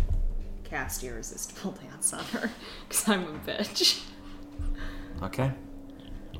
cast 0.64 1.02
Irresistible 1.02 1.72
Dance 1.90 2.12
on 2.12 2.24
her 2.26 2.50
because 2.88 3.08
I'm 3.08 3.22
a 3.24 3.38
bitch. 3.38 4.02
Okay. 5.22 5.50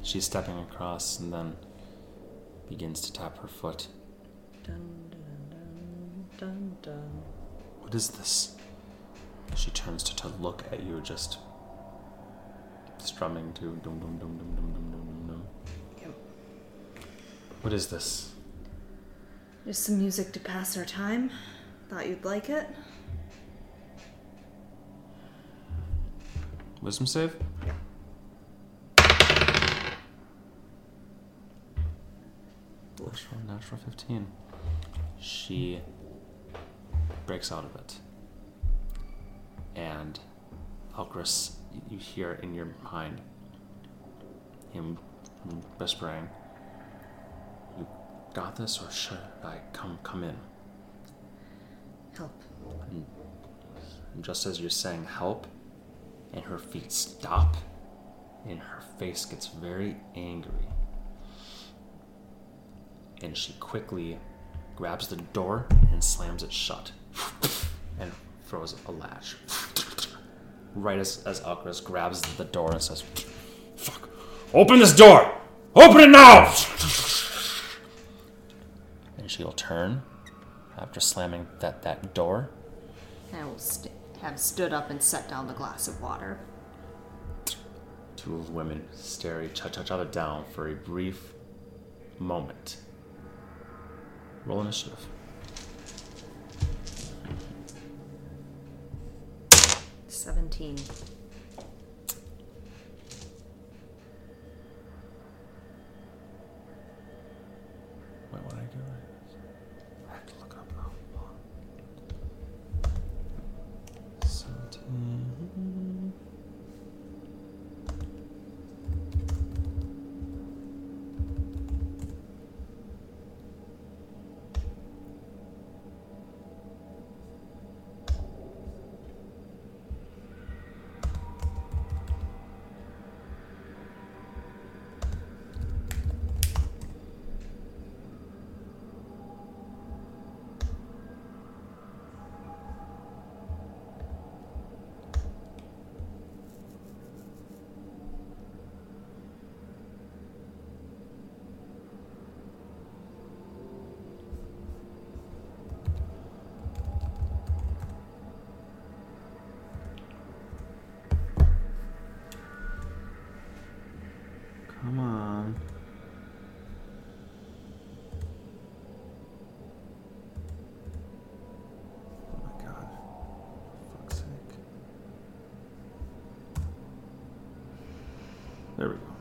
She's 0.02 0.24
stepping 0.24 0.58
across 0.58 1.18
and 1.18 1.32
then 1.32 1.56
begins 2.68 3.00
to 3.02 3.12
tap 3.12 3.38
her 3.38 3.48
foot. 3.48 3.88
Dun, 4.64 5.10
dun, 5.10 5.50
dun, 5.50 6.26
dun, 6.38 6.76
dun. 6.82 7.22
What 7.80 7.94
is 7.94 8.10
this? 8.10 8.54
She 9.56 9.70
turns 9.72 10.02
to, 10.04 10.16
to 10.16 10.28
look 10.40 10.62
at 10.70 10.82
you, 10.84 11.00
just 11.02 11.38
strumming 12.98 13.52
to 13.54 13.60
dum 13.82 13.98
dum 13.98 14.18
dum 14.18 14.18
dum 14.18 14.38
dum 14.38 14.72
dum 14.72 14.90
dum 14.92 15.26
dum. 15.26 15.42
What 17.62 17.72
is 17.72 17.88
this? 17.88 18.32
Just 19.66 19.84
some 19.84 19.98
music 19.98 20.32
to 20.32 20.40
pass 20.40 20.76
our 20.78 20.84
time. 20.84 21.30
Thought 21.88 22.08
you'd 22.08 22.24
like 22.24 22.48
it. 22.48 22.66
Wisdom 26.80 27.06
save? 27.06 27.36
Natural, 32.98 33.40
natural 33.46 33.80
15. 33.84 34.26
She 35.20 35.80
breaks 37.26 37.52
out 37.52 37.64
of 37.64 37.74
it. 37.76 37.98
And 39.76 40.18
Elchris, 40.96 41.56
you 41.90 41.98
hear 41.98 42.38
in 42.42 42.54
your 42.54 42.68
mind 42.82 43.20
him 44.72 44.96
whispering, 45.78 46.24
You 46.24 46.39
got 48.34 48.56
this, 48.56 48.80
or 48.80 48.90
should 48.90 49.18
I 49.44 49.58
come 49.72 49.98
come 50.02 50.24
in? 50.24 50.36
Help. 52.16 52.42
And 54.14 54.24
just 54.24 54.46
as 54.46 54.60
you're 54.60 54.70
saying 54.70 55.04
help, 55.04 55.46
and 56.32 56.44
her 56.44 56.58
feet 56.58 56.92
stop, 56.92 57.56
and 58.48 58.58
her 58.58 58.82
face 58.98 59.24
gets 59.24 59.48
very 59.48 59.96
angry. 60.14 60.68
And 63.22 63.36
she 63.36 63.52
quickly 63.54 64.18
grabs 64.76 65.08
the 65.08 65.16
door 65.16 65.66
and 65.92 66.02
slams 66.02 66.42
it 66.42 66.52
shut 66.52 66.92
and 67.98 68.10
throws 68.46 68.74
a 68.86 68.92
latch. 68.92 69.36
Right 70.74 70.98
as, 70.98 71.22
as 71.24 71.40
Elchris 71.40 71.84
grabs 71.84 72.22
the 72.36 72.44
door 72.44 72.72
and 72.72 72.80
says, 72.80 73.02
Fuck, 73.76 74.08
open 74.54 74.78
this 74.78 74.94
door! 74.94 75.36
Open 75.74 76.00
it 76.00 76.10
now! 76.10 76.52
And 79.30 79.36
she'll 79.36 79.52
turn 79.52 80.02
after 80.76 80.98
slamming 80.98 81.46
that, 81.60 81.82
that 81.82 82.14
door 82.14 82.50
I 83.32 83.44
will 83.44 83.58
st- 83.58 83.94
have 84.20 84.40
stood 84.40 84.72
up 84.72 84.90
and 84.90 85.00
set 85.00 85.28
down 85.28 85.46
the 85.46 85.54
glass 85.54 85.86
of 85.86 86.02
water. 86.02 86.40
Two 88.16 88.34
of 88.34 88.50
women 88.50 88.88
stare 88.92 89.40
each 89.42 89.64
each 89.64 89.90
other 89.92 90.04
down 90.04 90.46
for 90.52 90.68
a 90.68 90.74
brief 90.74 91.32
moment. 92.18 92.78
Roll 94.46 94.62
initiative. 94.62 94.98
Seventeen. 100.08 100.76
Wait, 108.32 108.42
what 108.42 108.50
did 108.50 108.58
I 108.58 108.66
do? 108.72 108.99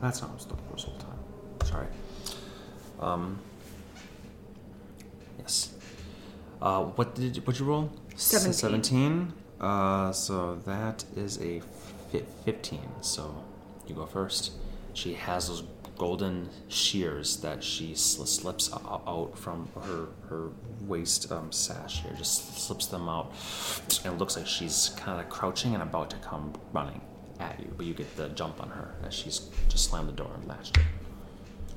That's 0.00 0.20
not 0.22 0.30
what 0.30 0.34
I 0.34 0.36
was 0.36 0.46
looking 0.50 0.64
for 0.68 0.74
this 0.76 0.84
whole 0.84 0.96
time. 0.96 1.68
Sorry. 1.68 1.86
Um. 3.00 3.38
Yes. 5.38 5.74
Uh, 6.60 6.84
what 6.84 7.14
did 7.14 7.36
you, 7.36 7.42
what 7.42 7.58
you 7.58 7.64
roll? 7.66 7.90
Seventeen. 8.16 8.52
Seventeen. 8.52 9.32
Uh, 9.60 10.12
so 10.12 10.56
that 10.66 11.04
is 11.16 11.40
a 11.40 11.60
fi- 12.10 12.24
fifteen. 12.44 12.88
So 13.00 13.34
you 13.86 13.94
go 13.94 14.06
first. 14.06 14.52
She 14.94 15.14
has 15.14 15.48
those 15.48 15.62
golden 15.96 16.48
shears 16.68 17.36
that 17.38 17.62
she 17.62 17.94
sl- 17.94 18.24
slips 18.24 18.72
out 18.72 19.32
from 19.38 19.68
her 19.82 20.06
her 20.28 20.48
waist 20.82 21.30
um, 21.30 21.52
sash 21.52 22.02
here. 22.02 22.12
Just 22.16 22.58
slips 22.58 22.86
them 22.86 23.08
out, 23.08 23.32
and 24.04 24.14
it 24.14 24.18
looks 24.18 24.36
like 24.36 24.46
she's 24.46 24.90
kind 24.96 25.20
of 25.20 25.28
crouching 25.28 25.74
and 25.74 25.82
about 25.82 26.10
to 26.10 26.16
come 26.16 26.52
running 26.72 27.00
at 27.40 27.58
you. 27.60 27.72
But 27.76 27.86
you 27.86 27.94
get 27.94 28.16
the 28.16 28.28
jump 28.30 28.62
on 28.62 28.70
her 28.70 28.94
as 29.04 29.14
she's 29.14 29.48
just 29.68 29.88
slammed 29.90 30.08
the 30.08 30.12
door 30.12 30.30
and 30.34 30.46
latched 30.46 30.76
it. 30.76 30.84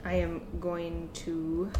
I 0.05 0.15
am 0.15 0.41
going 0.59 1.09
to 1.13 1.71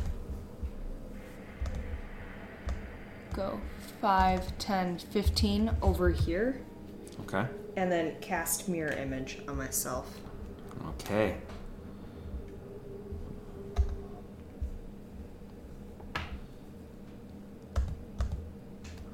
go 3.33 3.59
5, 3.99 4.57
10, 4.57 4.97
15 4.99 5.75
over 5.81 6.09
here 6.09 6.61
Okay. 7.21 7.45
and 7.75 7.91
then 7.91 8.15
cast 8.21 8.69
mirror 8.69 8.93
image 8.93 9.39
on 9.47 9.57
myself. 9.57 10.19
Okay. 11.01 11.35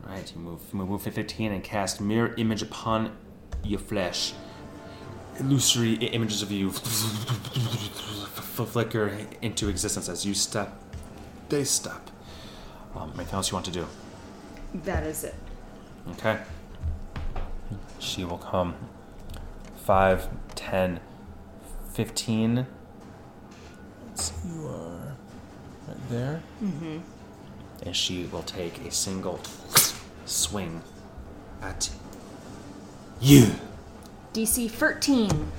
Right, 0.06 0.32
you 0.36 0.42
move 0.42 0.74
move 0.74 1.02
15 1.02 1.52
and 1.52 1.64
cast 1.64 2.02
mirror 2.02 2.34
image 2.38 2.62
upon 2.64 3.16
your 3.64 3.80
flesh. 3.80 4.34
Illusory 5.40 5.94
images 5.94 6.42
of 6.42 6.52
you 6.52 6.72
flicker 8.72 9.18
into 9.42 9.70
existence 9.70 10.10
as 10.10 10.26
you 10.26 10.34
step. 10.34 10.74
They 11.50 11.64
step. 11.64 12.10
Um, 12.96 13.12
anything 13.16 13.36
else 13.36 13.50
you 13.52 13.56
want 13.56 13.66
to 13.68 13.72
do? 13.72 13.88
That 14.74 15.04
is 15.04 15.24
it. 15.24 15.36
Okay. 16.12 16.40
She 18.00 18.26
will 18.26 18.38
come 18.38 18.76
5, 19.86 20.28
10, 20.56 21.00
15. 21.94 22.68
Let's- 24.08 24.34
You 24.46 24.68
are 24.68 25.16
right 25.88 26.10
there. 26.10 26.42
Mm-hmm. 26.64 27.00
And 27.86 27.96
she 27.96 28.26
will 28.26 28.44
take 28.44 28.86
a 28.86 28.92
single 28.92 29.40
swing 30.26 30.82
at 31.62 31.90
you. 33.22 33.52
DC 34.34 34.70
13. 34.70 35.52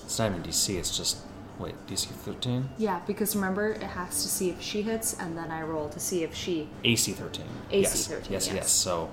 It's 0.00 0.18
not 0.18 0.30
even 0.30 0.42
DC, 0.42 0.78
it's 0.78 0.96
just. 0.96 1.18
Wait, 1.58 1.74
DC 1.88 2.06
13? 2.06 2.68
Yeah, 2.78 3.00
because 3.06 3.34
remember, 3.34 3.72
it 3.72 3.82
has 3.82 4.22
to 4.22 4.28
see 4.28 4.48
if 4.48 4.62
she 4.62 4.82
hits, 4.82 5.14
and 5.18 5.36
then 5.36 5.50
I 5.50 5.62
roll 5.62 5.88
to 5.88 5.98
see 5.98 6.22
if 6.22 6.32
she. 6.34 6.68
AC 6.84 7.12
13. 7.12 7.44
AC 7.72 7.80
yes. 7.82 8.06
13, 8.06 8.32
Yes, 8.32 8.46
yes. 8.46 8.54
yes. 8.54 8.70
So. 8.70 9.10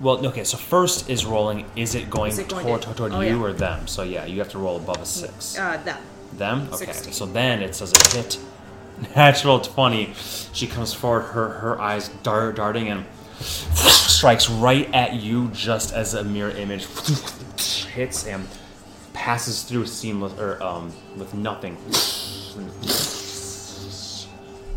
Well, 0.00 0.26
okay, 0.26 0.44
so 0.44 0.58
first 0.58 1.08
is 1.08 1.24
rolling. 1.24 1.64
Is 1.76 1.94
it 1.94 2.10
going, 2.10 2.32
Is 2.32 2.38
it 2.38 2.48
going 2.48 2.66
toward, 2.66 2.82
to- 2.82 2.94
toward 2.94 3.12
oh, 3.12 3.20
you 3.20 3.38
yeah. 3.38 3.42
or 3.42 3.52
them? 3.54 3.86
So, 3.86 4.02
yeah, 4.02 4.26
you 4.26 4.38
have 4.40 4.50
to 4.50 4.58
roll 4.58 4.76
above 4.76 5.00
a 5.00 5.06
6. 5.06 5.58
Uh, 5.58 5.80
that. 5.84 6.00
Them? 6.34 6.68
Okay. 6.72 6.86
16. 6.86 7.12
So 7.14 7.26
then 7.26 7.62
it 7.62 7.74
says 7.74 7.92
a 7.92 8.16
hit. 8.16 8.38
Natural 9.16 9.60
20. 9.60 10.12
She 10.52 10.66
comes 10.66 10.92
forward, 10.92 11.22
her 11.22 11.48
her 11.48 11.80
eyes 11.80 12.08
dart, 12.22 12.56
darting, 12.56 12.88
and 12.88 13.04
strikes 13.40 14.48
right 14.48 14.92
at 14.94 15.14
you 15.14 15.48
just 15.48 15.92
as 15.92 16.14
a 16.14 16.24
mirror 16.24 16.50
image 16.50 16.86
hits 17.94 18.26
and 18.26 18.46
passes 19.12 19.62
through 19.62 19.86
seamless 19.86 20.38
or 20.38 20.62
um 20.62 20.92
with 21.16 21.34
nothing. 21.34 21.76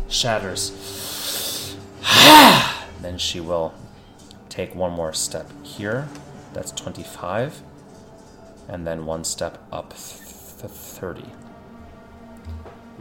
Shatters. 0.08 1.76
then 3.02 3.18
she 3.18 3.40
will 3.40 3.74
take 4.48 4.74
one 4.74 4.92
more 4.92 5.12
step 5.12 5.50
here. 5.62 6.08
That's 6.54 6.72
25. 6.72 7.62
And 8.68 8.86
then 8.86 9.06
one 9.06 9.24
step 9.24 9.58
up 9.70 9.90
th- 9.90 10.70
30 10.70 11.24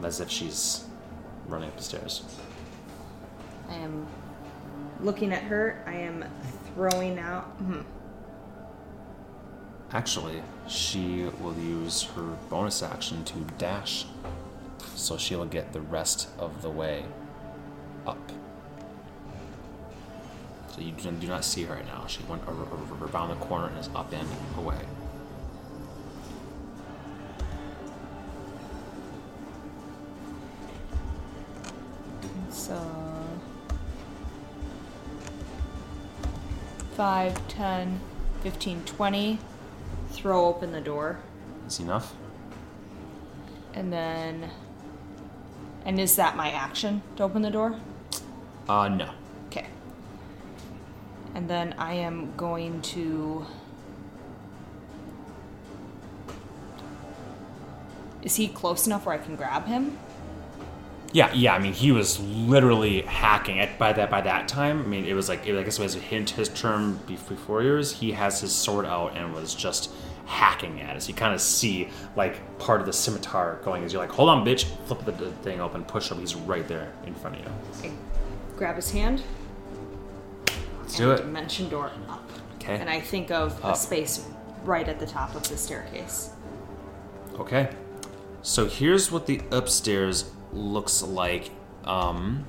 as 0.04 0.20
if 0.20 0.30
she's 0.30 0.86
running 1.48 1.70
up 1.70 1.78
the 1.78 1.84
stairs. 1.84 2.24
I 3.70 3.76
am 3.76 4.08
looking 5.02 5.32
at 5.34 5.44
her. 5.44 5.84
I 5.86 5.94
am 5.94 6.26
throwing 6.74 7.20
out. 7.20 7.46
Hmm. 7.58 7.82
Actually, 9.92 10.42
she 10.68 11.30
will 11.42 11.56
use 11.58 12.04
her 12.04 12.38
bonus 12.50 12.84
action 12.84 13.24
to 13.24 13.40
dash, 13.58 14.06
so 14.96 15.18
she'll 15.18 15.46
get 15.46 15.72
the 15.72 15.80
rest 15.82 16.28
of 16.38 16.62
the 16.62 16.70
way 16.70 17.06
up. 18.06 18.32
So 20.76 20.82
you 20.82 20.92
do 20.92 21.28
not 21.28 21.46
see 21.46 21.64
her 21.64 21.76
right 21.76 21.86
now. 21.86 22.06
She 22.08 22.22
went 22.24 22.44
ar- 22.48 22.54
ar- 22.54 23.08
around 23.08 23.30
the 23.30 23.46
corner 23.46 23.68
and 23.68 23.78
is 23.80 23.90
up 23.96 24.12
and 24.12 24.28
away. 24.58 24.78
5, 36.98 37.48
10, 37.48 38.00
15, 38.42 38.84
20. 38.84 39.40
Throw 40.10 40.46
open 40.48 40.72
the 40.72 40.82
door. 40.82 41.20
Is 41.68 41.80
enough? 41.80 42.16
And 43.76 43.94
then. 43.94 44.50
And 45.86 46.00
is 46.00 46.16
that 46.16 46.36
my 46.36 46.50
action 46.50 47.04
to 47.18 47.24
open 47.24 47.44
the 47.44 47.52
door? 47.52 47.76
Uh, 48.68 48.88
no. 48.88 49.12
Okay. 49.46 49.68
And 51.36 51.48
then 51.48 51.76
I 51.78 51.94
am 51.94 52.36
going 52.36 52.82
to. 52.82 53.46
Is 58.24 58.38
he 58.38 58.48
close 58.48 58.88
enough 58.88 59.06
where 59.06 59.14
I 59.14 59.20
can 59.20 59.36
grab 59.36 59.68
him? 59.68 60.00
Yeah, 61.14 61.34
yeah. 61.34 61.56
I 61.56 61.60
mean, 61.60 61.74
he 61.74 61.92
was 61.92 62.20
literally 62.20 63.02
hacking 63.04 63.58
it 63.58 63.78
by 63.80 63.94
that 63.94 64.10
by 64.10 64.22
that 64.22 64.48
time. 64.48 64.82
I 64.82 64.88
mean, 64.88 65.06
it 65.06 65.14
was 65.14 65.30
like 65.30 65.48
it, 65.48 65.58
I 65.58 65.64
guess 65.64 65.80
it 65.80 65.84
was 65.84 65.96
hint 65.96 66.32
his 66.32 66.50
term 66.50 67.00
before 67.08 67.64
yours. 67.64 67.92
He 67.92 68.12
has 68.12 68.42
his 68.42 68.54
sword 68.54 68.86
out 68.86 69.16
and 69.16 69.34
was 69.34 69.56
just 69.56 69.92
hacking 70.26 70.82
at 70.82 70.98
us. 70.98 71.08
You 71.08 71.16
kind 71.16 71.34
of 71.34 71.40
see 71.42 71.90
like 72.16 72.60
part 72.60 72.82
of 72.82 72.86
the 72.86 72.94
scimitar 72.94 73.60
going 73.64 73.84
as 73.84 73.94
you're 73.94 74.02
like, 74.02 74.12
hold 74.12 74.30
on, 74.30 74.46
bitch, 74.46 74.66
flip 74.86 75.06
the, 75.06 75.14
the 75.14 75.32
thing 75.32 75.62
open, 75.62 75.86
push 75.86 76.12
him. 76.12 76.20
He's 76.20 76.36
right 76.36 76.68
there 76.68 76.92
in 77.06 77.16
front 77.16 77.38
of 77.38 77.46
you. 77.46 77.90
I 77.90 77.92
grab 78.58 78.76
his 78.76 78.92
hand. 78.92 79.24
Let's 80.82 80.98
do 80.98 81.12
it. 81.12 81.18
Dimension 81.18 81.70
door 81.70 81.92
up. 82.10 82.30
Okay. 82.56 82.76
And 82.76 82.90
I 82.90 83.00
think 83.00 83.32
of 83.32 83.60
a 83.64 83.76
space 83.76 84.26
right 84.64 84.88
at 84.88 85.00
the 85.00 85.06
top 85.06 85.36
of 85.36 85.48
the 85.48 85.58
staircase. 85.58 86.32
Okay. 87.40 87.70
So 88.42 88.66
here's 88.66 89.12
what 89.12 89.26
the 89.26 89.42
upstairs 89.52 90.32
looks 90.58 91.02
like. 91.04 91.52
Um, 91.86 92.46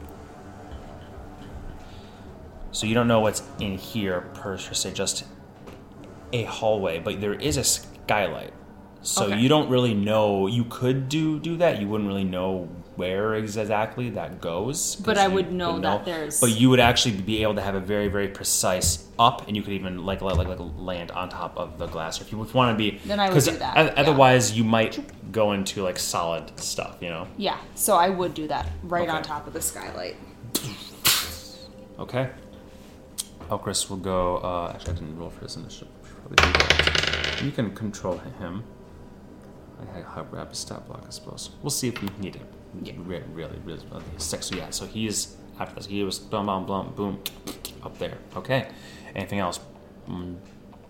so 2.72 2.86
you 2.86 2.94
don't 2.94 3.08
know 3.08 3.20
what's 3.20 3.42
in 3.60 3.78
here 3.78 4.22
per 4.34 4.56
se, 4.58 4.92
just 4.92 5.24
a 6.32 6.44
hallway, 6.44 6.98
but 6.98 7.20
there 7.20 7.34
is 7.34 7.56
a 7.56 7.64
skylight. 7.64 8.52
So 9.02 9.26
Okay. 9.26 9.38
you 9.38 9.48
don't 9.48 9.68
really 9.68 9.94
know. 9.94 10.46
You 10.46 10.64
could 10.64 11.08
do 11.08 11.38
do 11.38 11.56
that. 11.58 11.80
You 11.80 11.88
wouldn't 11.88 12.08
really 12.08 12.24
know 12.24 12.68
where 12.98 13.34
exactly 13.36 14.10
that 14.10 14.40
goes. 14.40 14.96
But 14.96 15.16
I 15.16 15.28
would 15.28 15.52
know 15.52 15.74
wouldn't 15.74 15.82
that 15.84 16.04
there's- 16.04 16.40
But 16.40 16.50
you 16.60 16.68
would 16.70 16.80
actually 16.80 17.14
be 17.16 17.42
able 17.42 17.54
to 17.54 17.62
have 17.62 17.76
a 17.76 17.80
very 17.80 18.08
very 18.08 18.28
precise 18.28 19.06
up, 19.18 19.46
and 19.46 19.56
you 19.56 19.62
could 19.62 19.72
even 19.72 20.04
like 20.04 20.20
like 20.20 20.36
like, 20.36 20.58
land 20.76 21.10
on 21.12 21.28
top 21.28 21.56
of 21.56 21.78
the 21.78 21.86
glass. 21.86 22.20
Or 22.20 22.24
if 22.24 22.32
you 22.32 22.38
want 22.38 22.74
to 22.74 22.78
be, 22.84 22.98
Then 23.06 23.20
I 23.20 23.30
would 23.30 23.42
do 23.44 23.56
that, 23.56 23.76
yeah. 23.76 23.94
Otherwise, 23.96 24.52
you 24.58 24.64
might 24.64 24.94
go 25.32 25.52
into 25.52 25.82
like 25.82 25.98
solid 25.98 26.44
stuff. 26.58 26.96
You 27.00 27.10
know. 27.10 27.26
Yeah, 27.36 27.56
so 27.74 27.96
I 27.96 28.08
would 28.10 28.34
do 28.34 28.48
that 28.48 28.66
right 28.82 29.08
on 29.08 29.22
top 29.22 29.46
of 29.46 29.52
the 29.52 29.62
skylight. 29.62 30.16
Okay. 31.98 32.30
Elchris 33.50 33.88
will 33.88 33.96
go. 33.96 34.36
Uh, 34.38 34.72
actually, 34.74 34.92
I 34.92 34.96
didn't 34.96 35.18
roll 35.18 35.30
for 35.30 35.40
his 35.44 35.56
initiative. 35.56 35.88
Should 36.04 36.16
probably 36.20 36.36
do 36.36 36.52
that. 36.58 37.42
You 37.42 37.50
can 37.50 37.74
control 37.74 38.18
him. 38.18 38.62
I 39.80 40.00
have 40.16 40.30
grab 40.30 40.48
his 40.50 40.58
stat 40.58 40.86
block, 40.86 41.04
I 41.06 41.10
suppose. 41.10 41.50
We'll 41.62 41.70
see 41.70 41.88
if 41.88 42.00
we 42.02 42.08
need 42.20 42.36
it. 42.36 42.42
Yeah. 42.82 42.94
Re- 42.98 43.22
really, 43.32 43.58
really, 43.64 43.84
really. 43.90 44.04
Six. 44.18 44.46
So 44.46 44.56
yeah. 44.56 44.70
So 44.70 44.86
he's 44.86 45.36
after 45.58 45.74
this. 45.76 45.86
He 45.86 46.02
was 46.02 46.18
boom, 46.18 46.46
boom, 46.46 46.66
bum 46.66 46.92
boom 46.94 47.22
up 47.82 47.98
there. 47.98 48.18
Okay. 48.36 48.68
Anything 49.14 49.38
else? 49.38 49.60
Mm, 50.08 50.36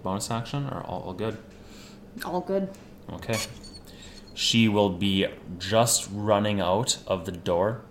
bonus 0.02 0.30
action 0.30 0.66
or 0.66 0.82
all, 0.86 1.02
all 1.02 1.12
good? 1.12 1.38
All 2.24 2.40
good. 2.40 2.70
Okay. 3.12 3.38
She 4.34 4.68
will 4.68 4.90
be 4.90 5.26
just 5.58 6.08
running 6.12 6.60
out 6.60 6.98
of 7.06 7.24
the 7.24 7.32
door 7.32 7.82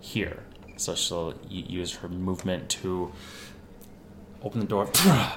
here. 0.00 0.42
So 0.76 0.94
she'll 0.94 1.34
use 1.48 1.96
her 1.96 2.08
movement 2.08 2.68
to 2.70 3.12
open 4.42 4.60
the 4.60 4.66
door, 4.66 4.88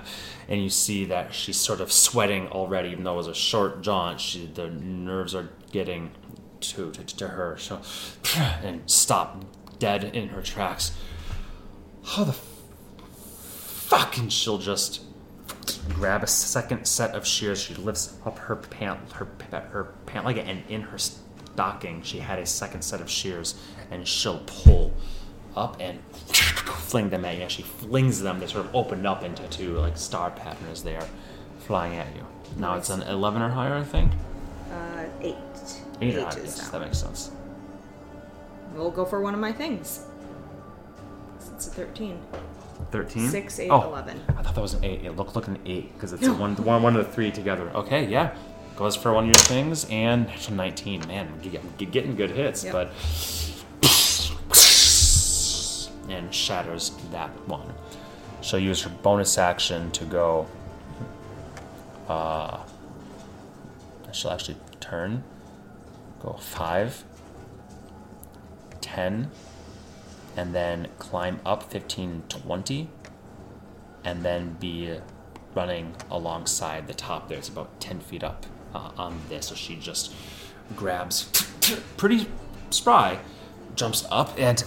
and 0.50 0.62
you 0.62 0.70
see 0.70 1.06
that 1.06 1.34
she's 1.34 1.58
sort 1.58 1.80
of 1.80 1.92
sweating 1.92 2.48
already, 2.48 2.90
even 2.90 3.04
though 3.04 3.14
it 3.14 3.18
was 3.18 3.28
a 3.28 3.34
short 3.34 3.82
jaunt. 3.82 4.20
She, 4.20 4.46
the 4.48 4.70
nerves 4.70 5.34
are 5.34 5.50
getting 5.72 6.12
to, 6.62 6.92
to, 6.92 7.04
to 7.04 7.28
her. 7.30 7.58
So, 7.58 7.82
and 8.64 8.82
stop 8.90 9.44
dead 9.80 10.04
in 10.04 10.30
her 10.30 10.42
tracks. 10.42 10.98
How 12.04 12.24
the 12.24 12.34
fuck? 12.34 14.18
And 14.18 14.32
she'll 14.32 14.58
just 14.58 15.02
grab 15.94 16.24
a 16.24 16.28
second 16.28 16.86
set 16.86 17.16
of 17.16 17.26
shears. 17.26 17.62
She 17.62 17.76
lifts 17.76 18.16
up 18.26 18.38
her 18.40 18.56
pant, 18.56 19.12
her 19.14 19.28
her 19.52 19.94
pant 20.06 20.26
leg, 20.26 20.38
and 20.38 20.64
in 20.70 20.82
her 20.82 20.98
stocking, 20.98 22.02
she 22.04 22.20
had 22.20 22.40
a 22.40 22.46
second 22.46 22.82
set 22.82 23.02
of 23.02 23.10
shears, 23.10 23.56
and 23.92 24.08
she'll 24.08 24.44
pull 24.46 24.94
up 25.56 25.78
and 25.80 26.00
fling 26.12 27.10
them 27.10 27.26
at 27.26 27.38
you. 27.38 27.50
She 27.50 27.64
flings 27.64 28.22
them. 28.22 28.40
They 28.40 28.48
sort 28.48 28.66
of 28.66 28.76
open 28.76 29.06
up 29.06 29.24
into 29.24 29.48
two 29.48 29.78
like 29.78 29.98
star 29.98 30.32
patterns 30.32 30.86
are 30.86 31.08
flying 31.60 31.98
at 31.98 32.16
you. 32.16 32.26
Now 32.58 32.76
it's 32.76 32.90
an 32.90 33.02
eleven 33.04 33.42
or 33.42 33.50
higher, 33.50 33.76
I 33.76 33.84
think. 33.84 34.12
Uh, 34.72 35.06
eight. 36.02 36.10
Eight, 36.10 36.16
or 36.16 36.20
Eight 36.20 36.24
higher. 36.26 36.40
is 36.40 36.58
Yes, 36.58 36.60
that 36.70 36.72
that 36.80 36.82
makes 36.86 36.98
sense. 36.98 37.32
We'll 38.76 38.92
go 38.92 39.06
for 39.06 39.22
one 39.22 39.34
of 39.34 39.40
my 39.40 39.52
things. 39.52 40.06
It's 41.56 41.68
a 41.68 41.72
13. 41.72 42.20
Thirteen. 42.92 43.28
Six, 43.30 43.60
eight, 43.60 43.70
oh, 43.72 43.82
11. 43.82 44.22
I 44.30 44.42
thought 44.44 44.54
that 44.56 44.62
was 44.62 44.76
an 44.76 44.84
eight. 44.84 45.04
It 45.04 45.14
looked 45.16 45.36
like 45.36 45.48
an 45.48 45.58
eight 45.66 45.92
because 45.94 46.14
it's 46.14 46.28
a 46.28 46.34
one, 46.34 46.56
one, 46.58 46.84
one 46.84 46.96
of 46.96 47.06
the 47.06 47.12
three 47.12 47.32
together. 47.32 47.70
Okay, 47.74 48.06
yeah, 48.08 48.36
goes 48.76 48.96
for 48.96 49.12
one 49.12 49.24
of 49.24 49.30
your 49.30 49.36
things 49.46 49.86
and 49.90 50.30
it's 50.30 50.48
a 50.50 50.54
nineteen. 50.54 51.06
Man, 51.08 51.28
you 51.42 51.50
get, 51.50 51.64
you're 51.80 51.90
getting 51.90 52.16
good 52.16 52.30
hits, 52.32 52.64
Yep. 52.64 52.74
but 52.74 52.92
and 56.10 56.34
shatters 56.34 56.92
that 57.12 57.30
one. 57.50 57.74
She'll 58.42 58.60
use 58.60 58.82
her 58.84 58.90
bonus 58.90 59.38
action 59.38 59.92
to 59.92 60.06
go. 60.06 60.48
Uh, 62.08 62.60
she'll 64.14 64.32
actually 64.32 64.58
turn. 64.80 65.24
Go 66.20 66.34
five. 66.34 67.04
Ten 68.82 69.32
and 70.38 70.54
then 70.54 70.88
climb 71.00 71.42
up 71.46 71.64
15 71.64 72.24
20 72.30 72.90
and 74.06 74.24
then 74.24 74.56
be 74.60 74.98
running 75.56 75.96
alongside 76.12 76.88
the 76.88 76.94
top 76.94 77.28
there 77.28 77.40
it's 77.40 77.50
about 77.50 77.82
10 77.82 78.00
feet 78.00 78.24
up 78.24 78.46
uh, 78.74 78.92
on 78.98 79.20
this 79.28 79.48
so 79.48 79.56
she 79.56 79.76
just 79.76 80.14
grabs 80.76 81.26
pretty 81.98 82.28
spry 82.70 83.18
jumps 83.76 84.06
up 84.12 84.32
and 84.38 84.64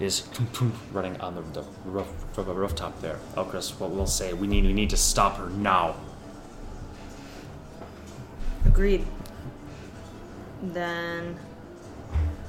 is 0.00 0.28
running 0.92 1.20
on 1.20 1.34
the, 1.34 1.42
the 1.60 1.66
roof, 1.84 2.08
the 2.34 2.42
rooftop 2.44 3.00
there 3.00 3.18
Elchris 3.34 3.78
what 3.80 3.90
we'll 3.90 4.06
say 4.06 4.32
we 4.32 4.46
need 4.46 4.64
we 4.64 4.72
need 4.72 4.90
to 4.90 4.96
stop 4.96 5.36
her 5.36 5.50
now 5.50 5.96
Agreed. 8.66 9.06
Then. 10.72 11.36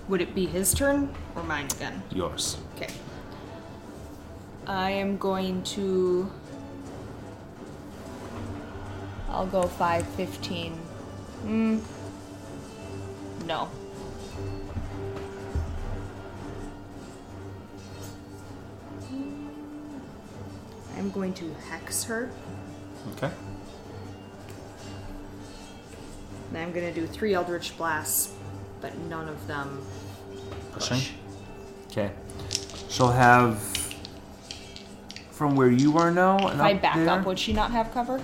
Would 0.07 0.21
it 0.21 0.35
be 0.35 0.45
his 0.45 0.73
turn 0.73 1.13
or 1.35 1.43
mine 1.43 1.65
again? 1.65 2.01
yours 2.11 2.57
Okay. 2.75 2.93
I 4.67 4.91
am 4.91 5.17
going 5.17 5.63
to. 5.63 6.31
I'll 9.29 9.47
go 9.47 9.63
5 9.63 10.07
15. 10.07 10.73
Hmm. 10.73 11.79
No. 13.45 13.69
I'm 20.97 21.11
going 21.11 21.33
to 21.33 21.53
hex 21.69 22.03
her. 22.05 22.31
okay 23.13 23.31
And 26.55 26.63
I'm 26.63 26.71
going 26.71 26.87
to 26.87 26.97
do 26.97 27.05
three 27.05 27.33
Eldritch 27.33 27.75
Blasts, 27.77 28.33
but 28.79 28.97
none 29.09 29.27
of 29.27 29.45
them 29.45 29.85
pushing 30.71 30.97
push. 30.97 31.11
okay 31.91 32.11
she'll 32.89 33.11
have 33.11 33.59
from 35.31 35.57
where 35.57 35.69
you 35.69 35.97
are 35.97 36.11
now 36.11 36.37
and 36.37 36.55
If 36.55 36.61
I 36.61 36.73
back 36.75 36.95
there, 36.95 37.09
up, 37.09 37.25
would 37.25 37.37
she 37.37 37.51
not 37.51 37.71
have 37.71 37.93
cover? 37.93 38.21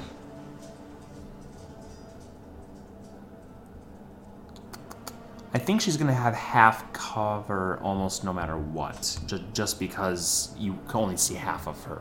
I 5.54 5.58
think 5.58 5.82
she's 5.82 5.98
gonna 5.98 6.14
have 6.14 6.34
half 6.34 6.94
cover 6.94 7.80
almost 7.82 8.24
no 8.24 8.32
matter 8.32 8.56
what, 8.58 9.20
ju- 9.26 9.44
just 9.54 9.78
because 9.78 10.56
you 10.58 10.80
can 10.88 11.02
only 11.02 11.18
see 11.18 11.34
half 11.36 11.68
of 11.68 11.84
her 11.84 12.00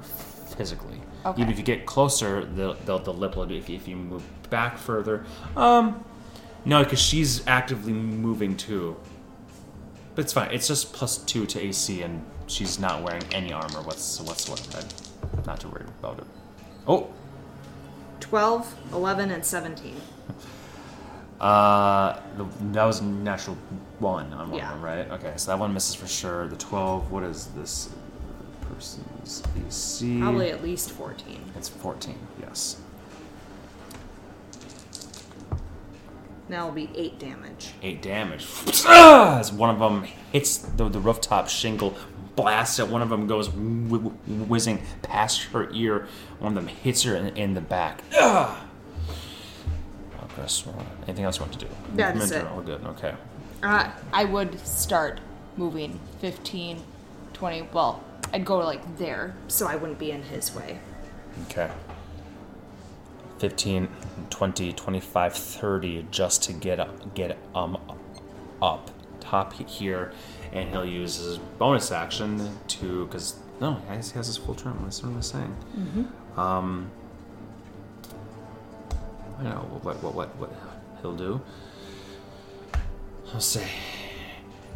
physically. 0.57 1.01
Okay. 1.26 1.43
Even 1.43 1.53
if 1.53 1.59
you 1.59 1.64
get 1.64 1.87
closer, 1.87 2.45
the 2.45 2.76
the, 2.85 2.99
the 2.99 3.12
lip 3.12 3.35
will. 3.35 3.51
If 3.51 3.68
you, 3.68 3.74
if 3.74 3.89
you 3.89 3.97
move 3.97 4.22
back 4.49 4.78
further, 4.78 5.24
um, 5.57 6.05
no, 6.65 6.83
because 6.85 7.01
she's 7.01 7.47
actively 7.47 7.93
moving 7.93 8.57
too. 8.57 8.97
But 10.15 10.25
it's 10.25 10.33
fine. 10.33 10.51
It's 10.51 10.67
just 10.69 10.93
plus 10.93 11.19
two 11.19 11.47
to 11.47 11.61
AC, 11.61 12.03
and 12.03 12.25
she's 12.47 12.79
not 12.79 13.03
wearing 13.03 13.23
any 13.33 13.53
armor 13.53 13.81
what's 13.83 14.21
whatsoever. 14.21 14.87
I'm 15.37 15.43
not 15.45 15.61
too 15.61 15.69
worried 15.69 15.89
about 16.01 16.19
it. 16.19 16.25
Oh, 16.87 17.11
12, 18.21 18.75
11, 18.93 19.31
and 19.31 19.45
17. 19.45 19.97
Uh, 21.41 22.21
the, 22.37 22.45
that 22.73 22.85
was 22.85 23.01
natural 23.01 23.57
one 23.99 24.31
on 24.35 24.51
one 24.51 24.59
Yeah. 24.59 24.83
right? 24.83 25.11
Okay, 25.13 25.33
so 25.37 25.51
that 25.53 25.59
one 25.59 25.73
misses 25.73 25.95
for 25.95 26.07
sure. 26.07 26.47
The 26.49 26.57
twelve. 26.57 27.11
What 27.11 27.23
is 27.23 27.47
this 27.57 27.89
person's 28.69 29.43
AC? 29.67 30.21
Probably 30.21 30.51
at 30.51 30.63
least 30.63 30.91
14. 30.91 31.41
It's 31.57 31.69
fourteen. 31.69 32.19
Yes. 32.41 32.77
Now 36.51 36.62
it'll 36.64 36.74
be 36.74 36.90
8 36.96 37.18
damage. 37.20 37.68
Eight 37.80 38.03
damage. 38.03 38.44
Ah! 38.84 39.38
As 39.38 39.53
one 39.53 39.70
of 39.70 39.78
them 39.78 40.03
hits 40.32 40.59
the, 40.59 40.88
the 40.88 40.98
rooftop 40.98 41.48
shingle, 41.48 41.94
blasts 42.34 42.80
it. 42.80 42.88
One 42.88 43.03
of 43.03 43.09
them 43.09 43.28
goes 43.28 43.46
wh- 43.46 44.09
wh- 44.09 44.51
whizzing 44.51 44.82
past 45.03 45.44
her 45.44 45.70
ear. 45.72 46.09
One 46.40 46.57
of 46.57 46.64
them 46.64 46.66
hits 46.66 47.05
her 47.05 47.14
in, 47.14 47.28
in 47.36 47.55
the 47.55 47.61
back. 47.61 48.03
Ah! 48.14 48.66
Okay, 50.24 50.42
so 50.48 50.74
anything 51.07 51.24
else 51.24 51.38
you 51.38 51.42
want 51.44 51.53
to 51.53 51.59
do? 51.61 51.68
That's 51.94 52.30
it. 52.32 52.42
or 52.44 52.48
All 52.48 52.62
good. 52.62 52.84
Okay. 52.84 53.14
Uh, 53.62 53.90
I 54.12 54.24
would 54.24 54.59
start 54.66 55.20
moving 55.57 56.01
15, 56.20 56.82
20. 57.32 57.68
Well, 57.72 58.03
I'd 58.32 58.44
go 58.44 58.59
like 58.59 58.98
there, 58.98 59.36
so 59.46 59.68
I 59.68 59.76
wouldn't 59.76 59.98
be 60.01 60.11
in 60.11 60.22
his 60.22 60.53
way. 60.55 60.80
Okay. 61.48 61.70
15, 63.41 63.88
20, 64.28 64.72
25, 64.74 65.34
30 65.34 66.07
just 66.11 66.43
to 66.45 66.53
get 66.53 66.78
up, 66.78 67.14
get 67.14 67.38
um 67.55 67.78
up 68.62 68.91
top 69.20 69.55
here 69.55 70.12
and 70.53 70.68
he'll 70.70 70.84
use 70.84 71.16
his 71.16 71.38
bonus 71.38 71.91
action 71.91 72.59
to 72.68 73.07
cuz 73.07 73.36
no, 73.61 73.74
he 73.88 73.95
has, 73.97 74.11
he 74.12 74.16
has 74.18 74.26
his 74.26 74.36
full 74.36 74.55
turn. 74.55 74.78
That's 74.82 75.03
what 75.03 75.11
I'm 75.12 75.22
saying. 75.22 75.57
Um 76.36 76.91
I 79.38 79.43
don't 79.45 79.55
know 79.55 79.80
what 79.82 80.03
what 80.03 80.14
what 80.14 80.28
what 80.36 80.53
he'll 81.01 81.16
do. 81.16 81.41
I'll 83.32 83.41
say 83.41 83.66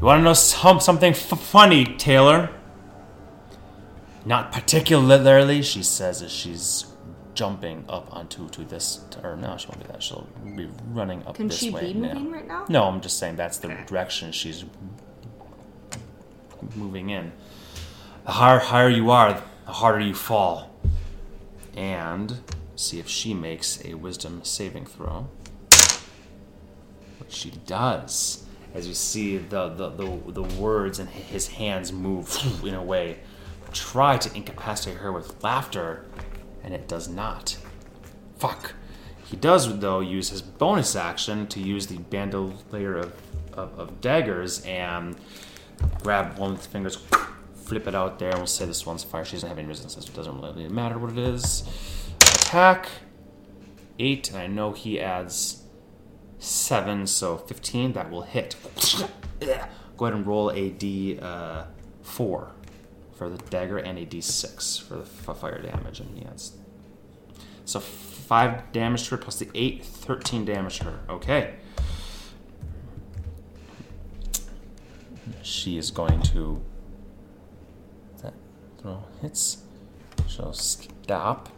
You 0.00 0.06
want 0.06 0.20
to 0.20 0.24
know 0.24 0.32
some, 0.34 0.80
something 0.80 1.12
f- 1.12 1.38
funny, 1.40 1.84
Taylor? 1.84 2.50
Not 4.24 4.52
particularly, 4.52 5.60
she 5.62 5.82
says 5.82 6.22
as 6.22 6.32
she's 6.32 6.86
jumping 7.34 7.84
up 7.88 8.14
onto 8.14 8.48
to 8.50 8.64
this. 8.64 9.04
Or 9.22 9.36
no, 9.36 9.56
she 9.56 9.68
won't 9.68 9.80
be 9.80 9.86
that. 9.92 10.02
She'll 10.02 10.26
be 10.56 10.68
running 10.88 11.24
up 11.26 11.34
Can 11.36 11.48
this 11.48 11.58
she 11.58 11.70
way 11.70 11.92
be 11.92 12.00
now. 12.00 12.14
moving 12.14 12.32
right 12.32 12.46
now? 12.46 12.64
No, 12.68 12.84
I'm 12.84 13.00
just 13.00 13.18
saying 13.18 13.36
that's 13.36 13.58
the 13.58 13.68
direction 13.86 14.32
she's 14.32 14.64
moving 16.74 17.10
in. 17.10 17.32
The 18.24 18.32
higher, 18.32 18.58
higher 18.58 18.88
you 18.88 19.10
are, 19.10 19.42
the 19.66 19.72
harder 19.72 20.00
you 20.00 20.14
fall. 20.14 20.70
And 21.76 22.40
see 22.76 22.98
if 22.98 23.08
she 23.08 23.34
makes 23.34 23.84
a 23.84 23.94
wisdom 23.94 24.42
saving 24.44 24.86
throw. 24.86 25.28
Which 27.18 27.32
she 27.32 27.50
does. 27.66 28.44
As 28.74 28.88
you 28.88 28.94
see 28.94 29.38
the, 29.38 29.68
the, 29.68 29.90
the, 29.90 30.32
the 30.32 30.42
words 30.42 30.98
in 30.98 31.06
his 31.06 31.48
hands 31.48 31.92
move 31.92 32.36
in 32.64 32.74
a 32.74 32.82
way, 32.82 33.18
try 33.72 34.16
to 34.18 34.34
incapacitate 34.36 34.98
her 34.98 35.12
with 35.12 35.42
laughter, 35.42 36.06
and 36.64 36.74
it 36.74 36.88
does 36.88 37.08
not. 37.08 37.56
Fuck. 38.38 38.74
He 39.24 39.36
does, 39.36 39.78
though, 39.78 40.00
use 40.00 40.30
his 40.30 40.42
bonus 40.42 40.96
action 40.96 41.46
to 41.48 41.60
use 41.60 41.86
the 41.86 41.98
bandolier 41.98 42.96
of, 42.96 43.12
of, 43.52 43.78
of 43.78 44.00
daggers 44.00 44.64
and 44.64 45.16
grab 46.02 46.38
one 46.38 46.52
with 46.52 46.60
his 46.60 46.66
fingers, 46.66 46.96
flip 47.54 47.86
it 47.86 47.94
out 47.94 48.18
there, 48.18 48.30
and 48.30 48.38
we'll 48.38 48.46
say 48.46 48.66
this 48.66 48.84
one's 48.84 49.04
fire. 49.04 49.24
She 49.24 49.36
doesn't 49.36 49.48
have 49.48 49.58
any 49.58 49.68
resistance, 49.68 50.08
it 50.08 50.14
doesn't 50.14 50.40
really 50.40 50.68
matter 50.68 50.98
what 50.98 51.12
it 51.12 51.18
is. 51.18 51.64
Attack. 52.20 52.88
Eight, 53.98 54.30
and 54.30 54.38
I 54.38 54.48
know 54.48 54.72
he 54.72 54.98
adds 55.00 55.62
seven, 56.40 57.06
so 57.06 57.36
15. 57.36 57.92
That 57.92 58.10
will 58.10 58.22
hit. 58.22 58.56
Go 59.96 60.06
ahead 60.06 60.16
and 60.16 60.26
roll 60.26 60.50
a 60.50 60.70
d4 60.70 61.22
uh, 61.22 61.64
for 62.02 62.50
for 63.16 63.28
the 63.28 63.38
dagger 63.50 63.78
and 63.78 63.98
a 63.98 64.06
d6 64.06 64.82
for 64.82 64.96
the 64.96 65.04
fire 65.04 65.62
damage, 65.62 66.00
and 66.00 66.16
he 66.18 66.24
has 66.24 66.52
so 67.64 67.80
five 67.80 68.72
damage 68.72 69.04
to 69.04 69.10
her 69.12 69.16
plus 69.16 69.38
the 69.38 69.48
eight, 69.54 69.84
13 69.84 70.44
damage 70.44 70.78
to 70.78 70.84
her. 70.84 71.00
Okay. 71.08 71.54
She 75.42 75.78
is 75.78 75.90
going 75.90 76.22
to. 76.22 76.62
That 78.22 78.34
throw 78.80 79.04
hits. 79.20 79.62
She'll 80.26 80.52
stop. 80.52 81.48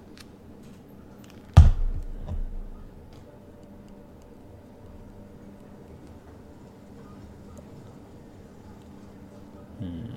Hmm. 9.78 10.15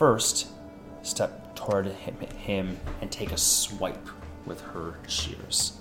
First 0.00 0.46
step 1.02 1.54
toward 1.54 1.84
him, 1.84 2.78
and 3.02 3.12
take 3.12 3.32
a 3.32 3.36
swipe 3.36 4.08
with 4.46 4.58
her 4.62 4.94
shears. 5.06 5.74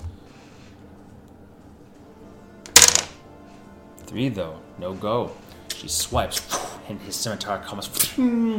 Three 3.99 4.27
though, 4.27 4.59
no 4.77 4.91
go. 4.91 5.31
She 5.73 5.87
swipes, 5.87 6.41
and 6.89 6.99
his 6.99 7.15
scimitar 7.15 7.63
comes 7.63 7.87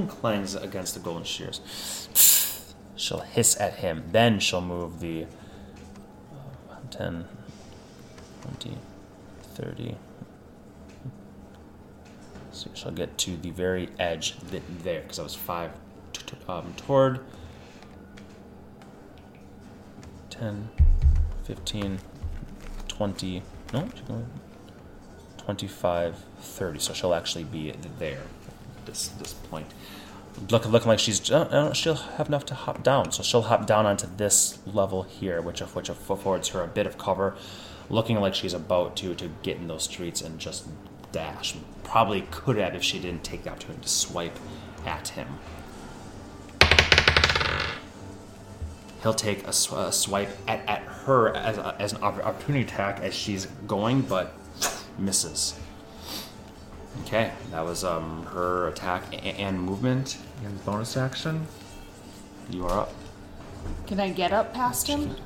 clangs 0.09 0.55
against 0.55 0.95
the 0.95 1.01
golden 1.01 1.25
shears. 1.25 1.61
She'll 2.97 3.21
hiss 3.21 3.61
at 3.61 3.75
him. 3.75 4.05
Then 4.13 4.41
she'll 4.41 4.63
move 4.63 4.99
the 5.01 5.27
uh, 6.71 6.77
10, 6.91 7.27
20, 8.41 8.79
30. 9.57 9.97
So 12.61 12.69
she'll 12.75 12.93
get 12.93 13.17
to 13.17 13.39
the 13.39 13.51
very 13.51 13.89
edge 13.99 14.39
th- 14.51 14.63
there, 14.83 15.01
because 15.01 15.19
I 15.19 15.23
was 15.23 15.35
five 15.35 15.71
t- 16.13 16.21
t- 16.27 16.37
um, 16.47 16.75
toward 16.77 17.21
10, 20.29 20.69
15, 21.45 21.99
20. 22.87 23.43
No, 23.73 23.89
she's 23.95 24.03
25, 25.39 26.17
30. 26.39 26.79
So 26.79 26.93
she'll 26.93 27.15
actually 27.15 27.45
be 27.45 27.73
there 27.99 28.21
this, 28.85 29.09
this 29.09 29.33
point. 29.33 29.69
Look, 30.51 30.67
looking 30.67 30.89
like 30.89 30.99
she's 30.99 31.31
uh, 31.31 31.73
she'll 31.73 31.95
have 31.95 32.29
enough 32.29 32.45
to 32.47 32.55
hop 32.55 32.83
down. 32.83 33.11
So 33.11 33.23
she'll 33.23 33.43
hop 33.43 33.67
down 33.67 33.87
onto 33.87 34.07
this 34.19 34.59
level 34.67 35.05
here, 35.05 35.41
which 35.41 35.63
of 35.63 35.75
which 35.75 35.89
affords 35.89 36.49
her 36.49 36.63
a 36.63 36.67
bit 36.67 36.87
of 36.87 36.99
cover, 36.99 37.37
looking 37.89 38.21
like 38.21 38.35
she's 38.35 38.53
about 38.53 38.97
to 38.99 39.15
to 39.15 39.31
get 39.43 39.57
in 39.57 39.67
those 39.67 39.85
streets 39.85 40.21
and 40.21 40.39
just 40.39 40.67
dash. 41.13 41.57
Probably 41.85 42.23
could 42.31 42.57
have 42.57 42.75
if 42.75 42.83
she 42.83 42.99
didn't 42.99 43.25
take 43.25 43.45
the 43.45 43.51
opportunity 43.51 43.83
to 43.83 43.89
swipe 43.89 44.39
at 44.87 45.09
him. 45.09 45.39
He'll 49.03 49.15
take 49.15 49.47
a, 49.47 49.53
sw- 49.53 49.73
a 49.73 49.93
swipe 49.93 50.31
at, 50.47 50.69
at 50.69 50.83
her 50.83 51.35
as, 51.35 51.57
a, 51.57 51.75
as 51.79 51.93
an 51.95 52.03
opportunity 52.03 52.65
attack 52.65 53.01
as 53.01 53.15
she's 53.15 53.47
going, 53.67 54.03
but 54.03 54.35
misses. 54.99 55.59
Okay, 57.05 57.33
that 57.51 57.65
was 57.65 57.83
um, 57.83 58.27
her 58.27 58.69
attack 58.69 59.11
a- 59.15 59.17
and 59.25 59.61
movement 59.61 60.19
and 60.45 60.63
bonus 60.67 60.97
action. 60.99 61.47
You 62.51 62.67
are 62.67 62.81
up. 62.81 62.93
Can 63.87 64.01
I 64.01 64.11
get 64.11 64.33
up 64.33 64.53
past 64.53 64.87
him? 64.87 65.17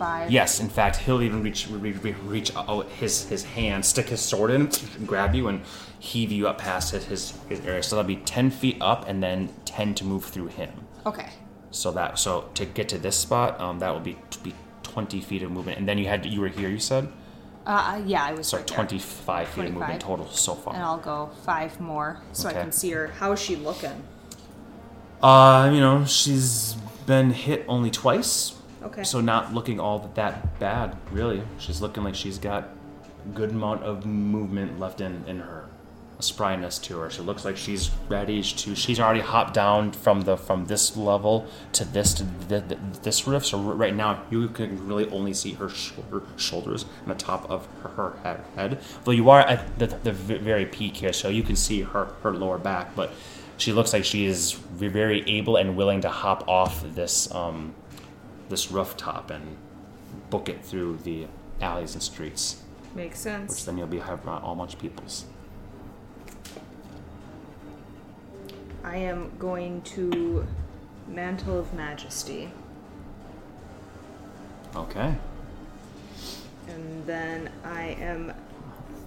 Five. 0.00 0.30
Yes, 0.30 0.60
in 0.60 0.70
fact, 0.70 0.96
he'll 0.96 1.20
even 1.20 1.42
reach 1.42 1.68
re- 1.68 1.92
re- 1.92 2.16
reach 2.24 2.56
out 2.56 2.88
his 2.88 3.28
his 3.28 3.44
hand, 3.44 3.84
stick 3.84 4.08
his 4.08 4.22
sword 4.22 4.50
in, 4.50 4.70
grab 5.04 5.34
you, 5.34 5.46
and 5.48 5.60
heave 5.98 6.32
you 6.32 6.48
up 6.48 6.56
past 6.56 6.92
his, 6.92 7.04
his 7.04 7.34
his 7.50 7.60
area. 7.66 7.82
So 7.82 7.96
that'll 7.96 8.08
be 8.08 8.16
ten 8.16 8.50
feet 8.50 8.78
up, 8.80 9.06
and 9.06 9.22
then 9.22 9.50
ten 9.66 9.94
to 9.96 10.04
move 10.06 10.24
through 10.24 10.46
him. 10.46 10.70
Okay. 11.04 11.28
So 11.70 11.90
that 11.92 12.18
so 12.18 12.48
to 12.54 12.64
get 12.64 12.88
to 12.88 12.98
this 12.98 13.14
spot, 13.14 13.60
um, 13.60 13.78
that 13.80 13.92
will 13.92 14.00
be 14.00 14.16
be 14.42 14.54
twenty 14.82 15.20
feet 15.20 15.42
of 15.42 15.50
movement, 15.50 15.76
and 15.76 15.86
then 15.86 15.98
you 15.98 16.08
had 16.08 16.24
you 16.24 16.40
were 16.40 16.48
here. 16.48 16.70
You 16.70 16.78
said 16.80 17.12
Uh, 17.66 18.00
yeah, 18.06 18.24
I 18.24 18.32
was 18.32 18.46
so 18.48 18.56
right 18.56 18.66
twenty 18.66 18.98
five 18.98 19.48
feet 19.48 19.66
of 19.66 19.74
movement 19.74 20.00
total 20.00 20.30
so 20.30 20.54
far. 20.54 20.72
And 20.72 20.82
I'll 20.82 20.96
go 20.96 21.28
five 21.44 21.78
more. 21.78 22.22
So 22.32 22.48
Okay. 22.48 22.58
I 22.58 22.62
can 22.62 22.72
see 22.72 22.90
her. 22.92 23.08
How 23.08 23.32
is 23.32 23.38
she 23.38 23.54
looking? 23.54 24.02
Uh, 25.22 25.70
you 25.74 25.80
know, 25.80 26.06
she's 26.06 26.72
been 27.04 27.32
hit 27.32 27.66
only 27.68 27.90
twice. 27.90 28.54
Okay. 28.82 29.04
So 29.04 29.20
not 29.20 29.52
looking 29.52 29.78
all 29.78 30.10
that 30.14 30.58
bad, 30.58 30.96
really. 31.12 31.42
She's 31.58 31.80
looking 31.80 32.02
like 32.02 32.14
she's 32.14 32.38
got 32.38 32.64
a 32.64 33.28
good 33.34 33.50
amount 33.50 33.82
of 33.82 34.06
movement 34.06 34.78
left 34.78 35.00
in, 35.00 35.24
in 35.26 35.40
her. 35.40 35.68
A 36.18 36.22
spryness 36.22 36.82
to 36.82 36.98
her. 36.98 37.08
She 37.08 37.22
looks 37.22 37.46
like 37.46 37.56
she's 37.56 37.90
ready 38.10 38.42
to. 38.42 38.74
She's 38.74 39.00
already 39.00 39.20
hopped 39.20 39.54
down 39.54 39.92
from 39.92 40.20
the 40.20 40.36
from 40.36 40.66
this 40.66 40.94
level 40.94 41.46
to 41.72 41.82
this 41.82 42.12
to 42.12 42.26
th 42.46 42.68
th 42.68 42.78
this 43.02 43.26
roof. 43.26 43.46
So 43.46 43.58
right 43.58 43.94
now 43.94 44.22
you 44.30 44.48
can 44.48 44.86
really 44.86 45.08
only 45.10 45.32
see 45.32 45.54
her, 45.54 45.70
sh- 45.70 45.92
shoulders 46.36 46.84
and 47.00 47.10
the 47.10 47.14
top 47.14 47.48
of 47.50 47.66
her, 47.82 48.10
her 48.24 48.44
head-. 48.54 48.80
Though 49.04 49.12
you 49.12 49.30
are 49.30 49.40
at 49.40 49.78
the, 49.78 49.86
the 49.86 50.12
very 50.12 50.66
peak 50.66 50.98
here, 50.98 51.14
so 51.14 51.30
you 51.30 51.42
can 51.42 51.56
see 51.56 51.80
her 51.80 52.12
her 52.22 52.34
lower 52.34 52.58
back. 52.58 52.94
But 52.94 53.12
she 53.56 53.72
looks 53.72 53.94
like 53.94 54.04
she 54.04 54.26
is 54.26 54.52
very 54.52 55.22
able 55.26 55.56
and 55.56 55.74
willing 55.74 56.02
to 56.02 56.10
hop 56.10 56.46
off 56.46 56.84
this 56.94 57.34
um, 57.34 57.74
this 58.50 58.70
rooftop 58.70 59.30
and 59.30 59.56
book 60.28 60.48
it 60.50 60.62
through 60.62 60.98
the 60.98 61.26
alleys 61.62 61.94
and 61.94 62.02
streets, 62.02 62.62
Makes 62.94 63.20
sense. 63.20 63.50
which 63.52 63.64
then 63.64 63.78
you'll 63.78 63.86
be 63.86 63.98
have 63.98 64.26
all 64.28 64.54
much 64.54 64.78
people's. 64.78 65.24
I 68.84 68.96
am 68.96 69.32
going 69.38 69.82
to 69.82 70.46
Mantle 71.06 71.58
of 71.58 71.72
Majesty. 71.74 72.50
Okay. 74.74 75.14
And 76.68 77.06
then 77.06 77.50
I 77.64 77.96
am 78.00 78.32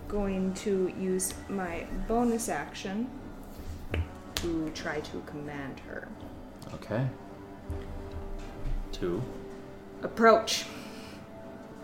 going 0.08 0.54
to 0.56 0.94
use 1.00 1.34
my 1.50 1.86
bonus 2.08 2.50
action 2.50 3.10
to 4.36 4.70
try 4.76 5.00
to 5.00 5.22
command 5.26 5.80
her. 5.88 6.08
Okay. 6.76 7.08
Two. 9.04 9.22
Approach. 10.01 10.64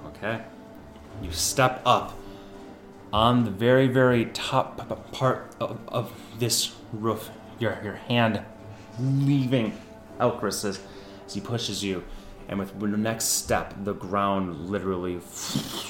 Okay. 0.06 0.42
You 1.22 1.34
step 1.34 1.82
up 1.86 2.18
on 3.12 3.44
the 3.44 3.52
very, 3.52 3.88
very 3.88 4.28
top 4.28 5.12
part 5.12 5.54
of, 5.60 5.82
of 5.90 6.14
this 6.40 6.74
roof. 6.94 7.30
Your 7.60 7.78
your 7.84 7.96
hand 7.96 8.42
leaving 8.98 9.78
Elchris 10.18 10.64
as, 10.64 10.80
as 11.26 11.34
he 11.34 11.42
pushes 11.42 11.84
you, 11.84 12.06
and 12.48 12.58
with 12.58 12.80
the 12.80 12.88
next 12.88 13.26
step, 13.26 13.74
the 13.84 13.92
ground 13.92 14.70
literally 14.70 15.20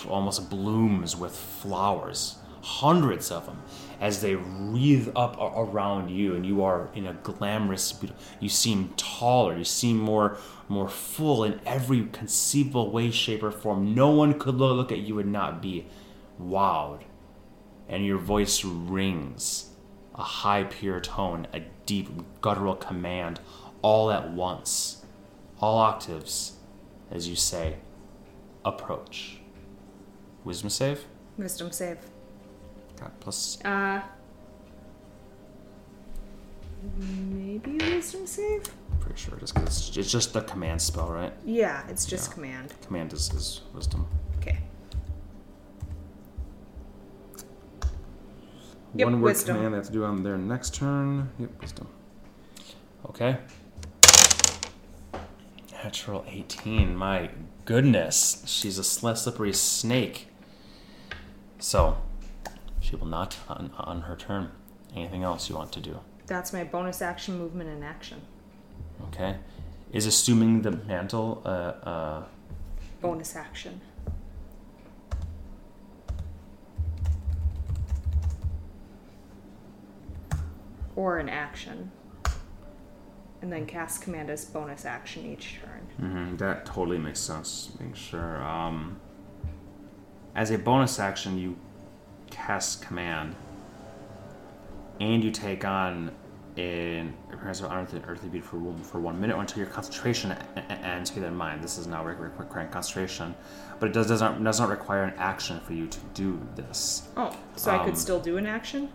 almost 0.07 0.49
blooms 0.49 1.15
with 1.15 1.36
flowers, 1.36 2.38
hundreds 2.63 3.30
of 3.30 3.45
them, 3.45 3.61
as 3.99 4.21
they 4.21 4.35
wreathe 4.35 5.09
up 5.15 5.37
around 5.39 6.09
you, 6.09 6.35
and 6.35 6.45
you 6.45 6.63
are 6.63 6.89
in 6.95 7.05
a 7.05 7.13
glamorous. 7.13 7.99
You 8.39 8.49
seem 8.49 8.93
taller. 8.95 9.57
You 9.57 9.63
seem 9.63 9.97
more 9.97 10.37
more 10.67 10.87
full 10.87 11.43
in 11.43 11.59
every 11.65 12.07
conceivable 12.11 12.91
way, 12.91 13.09
shape, 13.09 13.41
or 13.41 13.51
form. 13.51 13.95
No 13.95 14.11
one 14.11 14.37
could 14.37 14.55
look 14.55 14.91
at 14.91 14.99
you 14.99 15.19
and 15.19 15.31
not 15.31 15.61
be 15.61 15.87
wowed. 16.39 17.01
And 17.87 18.05
your 18.05 18.19
voice 18.19 18.63
rings 18.63 19.71
a 20.13 20.21
high, 20.21 20.63
pure 20.63 20.99
tone, 20.99 21.47
a 21.53 21.61
deep, 21.85 22.09
guttural 22.41 22.75
command, 22.75 23.39
all 23.81 24.11
at 24.11 24.31
once, 24.31 25.05
all 25.59 25.79
octaves, 25.79 26.57
as 27.09 27.27
you 27.27 27.35
say, 27.35 27.77
approach. 28.63 29.39
Wisdom 30.43 30.69
save? 30.69 31.05
Wisdom 31.37 31.71
save. 31.71 31.97
Got 32.99 33.19
plus. 33.19 33.63
Uh. 33.63 34.01
Maybe 36.97 37.77
wisdom 37.77 38.25
save? 38.25 38.63
Pretty 39.01 39.19
sure 39.19 39.35
it 39.37 39.43
is 39.43 39.51
'cause 39.51 39.63
it's, 39.89 39.97
it's 39.97 40.11
just 40.11 40.33
the 40.33 40.41
command 40.41 40.81
spell, 40.81 41.09
right? 41.11 41.33
Yeah, 41.45 41.85
it's 41.89 42.05
just 42.05 42.29
Yeah. 42.29 42.33
command. 42.35 42.73
Command 42.85 43.11
is, 43.13 43.31
is 43.33 43.61
wisdom. 43.73 44.07
Okay. 44.37 44.59
Yep, 48.95 49.05
One 49.05 49.21
word 49.21 49.29
wisdom. 49.29 49.55
command 49.57 49.73
they 49.73 49.77
have 49.77 49.85
to 49.87 49.91
do 49.91 50.03
on 50.03 50.23
their 50.23 50.37
next 50.37 50.73
turn. 50.73 51.29
Yep, 51.39 51.61
wisdom. 51.61 51.87
Okay. 53.09 53.37
Natural 55.83 56.25
18. 56.27 56.95
My 56.95 57.29
goodness. 57.65 58.43
She's 58.45 58.77
a 58.77 58.83
sl- 58.83 59.13
slippery 59.13 59.53
snake. 59.53 60.27
So, 61.59 61.97
she 62.89 62.95
will 62.95 63.07
not 63.07 63.37
on, 63.47 63.71
on 63.77 64.01
her 64.01 64.15
turn. 64.15 64.49
Anything 64.95 65.23
else 65.23 65.49
you 65.49 65.55
want 65.55 65.71
to 65.73 65.79
do? 65.79 65.99
That's 66.25 66.51
my 66.51 66.63
bonus 66.63 67.01
action 67.01 67.37
movement 67.37 67.69
in 67.69 67.83
action. 67.83 68.21
Okay. 69.07 69.37
Is 69.91 70.05
assuming 70.05 70.61
the 70.63 70.71
mantle 70.71 71.41
uh, 71.45 71.49
uh, 71.49 72.23
Bonus 73.01 73.35
action. 73.35 73.79
Or 80.95 81.19
an 81.19 81.29
action. 81.29 81.91
And 83.41 83.53
then 83.53 83.65
cast 83.65 84.01
command 84.01 84.29
as 84.29 84.43
bonus 84.45 84.83
action 84.83 85.25
each 85.25 85.59
turn. 85.61 85.81
hmm 85.97 86.35
that 86.37 86.65
totally 86.65 86.97
makes 86.97 87.19
sense. 87.19 87.71
Make 87.79 87.95
sure. 87.95 88.43
Um, 88.43 88.99
as 90.35 90.51
a 90.51 90.57
bonus 90.57 90.99
action, 90.99 91.37
you 91.37 91.55
cast 92.45 92.81
command, 92.81 93.35
and 94.99 95.23
you 95.23 95.31
take 95.31 95.65
on 95.65 96.11
an 96.57 97.13
appearance 97.31 97.61
of 97.61 97.71
unearthly 97.71 98.01
earthly 98.07 98.27
beat 98.29 98.43
for 98.43 98.57
one, 98.57 98.77
for 98.83 98.99
one 98.99 99.19
minute 99.19 99.37
until 99.37 99.59
your 99.59 99.67
concentration 99.67 100.35
ends. 100.69 101.09
Keep 101.09 101.21
that 101.21 101.27
in 101.27 101.35
mind. 101.35 101.63
This 101.63 101.77
is 101.77 101.87
now 101.87 102.03
re- 102.03 102.15
re- 102.15 102.29
requiring 102.37 102.69
concentration, 102.69 103.33
but 103.79 103.89
it 103.89 103.93
does 103.93 104.07
does 104.07 104.21
not 104.21 104.43
does 104.43 104.59
not 104.59 104.69
require 104.69 105.03
an 105.03 105.13
action 105.17 105.59
for 105.61 105.73
you 105.73 105.87
to 105.87 105.99
do 106.13 106.39
this. 106.55 107.07
Oh, 107.15 107.35
so 107.55 107.71
I 107.71 107.77
Um, 107.77 107.85
could 107.85 107.97
still 107.97 108.19
do 108.19 108.37
an 108.37 108.45
action? 108.45 108.89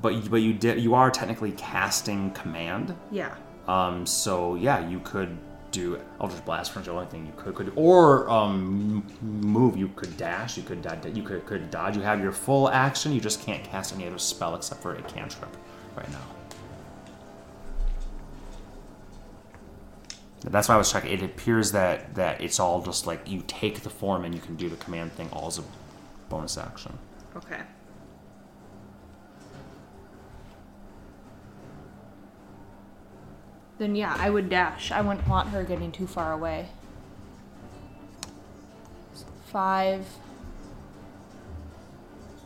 But 0.00 0.14
you- 0.14 0.30
but 0.30 0.40
you 0.42 0.54
did 0.54 0.80
you 0.80 0.94
are 0.94 1.10
technically 1.10 1.52
casting 1.52 2.30
command. 2.32 2.94
Yeah. 3.10 3.34
Um, 3.68 4.06
so 4.06 4.54
yeah, 4.54 4.78
you 4.88 4.98
could 5.00 5.36
do 5.70 6.00
Eldritch 6.20 6.44
Blast 6.44 6.72
for 6.72 6.80
the 6.80 6.90
only 6.90 7.06
thing 7.06 7.26
you 7.26 7.32
could 7.36 7.54
could 7.54 7.72
or 7.76 8.28
um 8.30 9.06
move. 9.20 9.76
You 9.76 9.88
could 9.88 10.16
dash. 10.16 10.56
You 10.56 10.62
could 10.62 10.82
da- 10.82 10.96
you 11.12 11.22
could 11.22 11.46
could 11.46 11.70
dodge. 11.70 11.96
You 11.96 12.02
have 12.02 12.20
your 12.20 12.32
full 12.32 12.68
action. 12.68 13.12
You 13.12 13.20
just 13.20 13.42
can't 13.42 13.62
cast 13.64 13.94
any 13.94 14.06
other 14.06 14.18
spell 14.18 14.54
except 14.54 14.82
for 14.82 14.94
a 14.94 15.02
cantrip 15.02 15.54
right 15.96 16.10
now. 16.10 16.20
That's 20.42 20.68
why 20.68 20.76
I 20.76 20.78
was 20.78 20.90
checking. 20.90 21.12
It 21.12 21.22
appears 21.22 21.72
that 21.72 22.14
that 22.14 22.40
it's 22.40 22.60
all 22.60 22.80
just 22.82 23.06
like 23.06 23.28
you 23.28 23.42
take 23.46 23.80
the 23.80 23.90
form 23.90 24.24
and 24.24 24.34
you 24.34 24.40
can 24.40 24.56
do 24.56 24.68
the 24.68 24.76
command 24.76 25.12
thing 25.12 25.28
all 25.32 25.48
as 25.48 25.58
a 25.58 25.64
bonus 26.28 26.56
action. 26.56 26.96
Okay. 27.36 27.60
Then 33.78 33.94
yeah, 33.94 34.16
I 34.18 34.28
would 34.28 34.50
dash. 34.50 34.90
I 34.90 35.00
wouldn't 35.00 35.28
want 35.28 35.50
her 35.50 35.62
getting 35.62 35.92
too 35.92 36.06
far 36.06 36.32
away. 36.32 36.68
Five, 39.46 40.06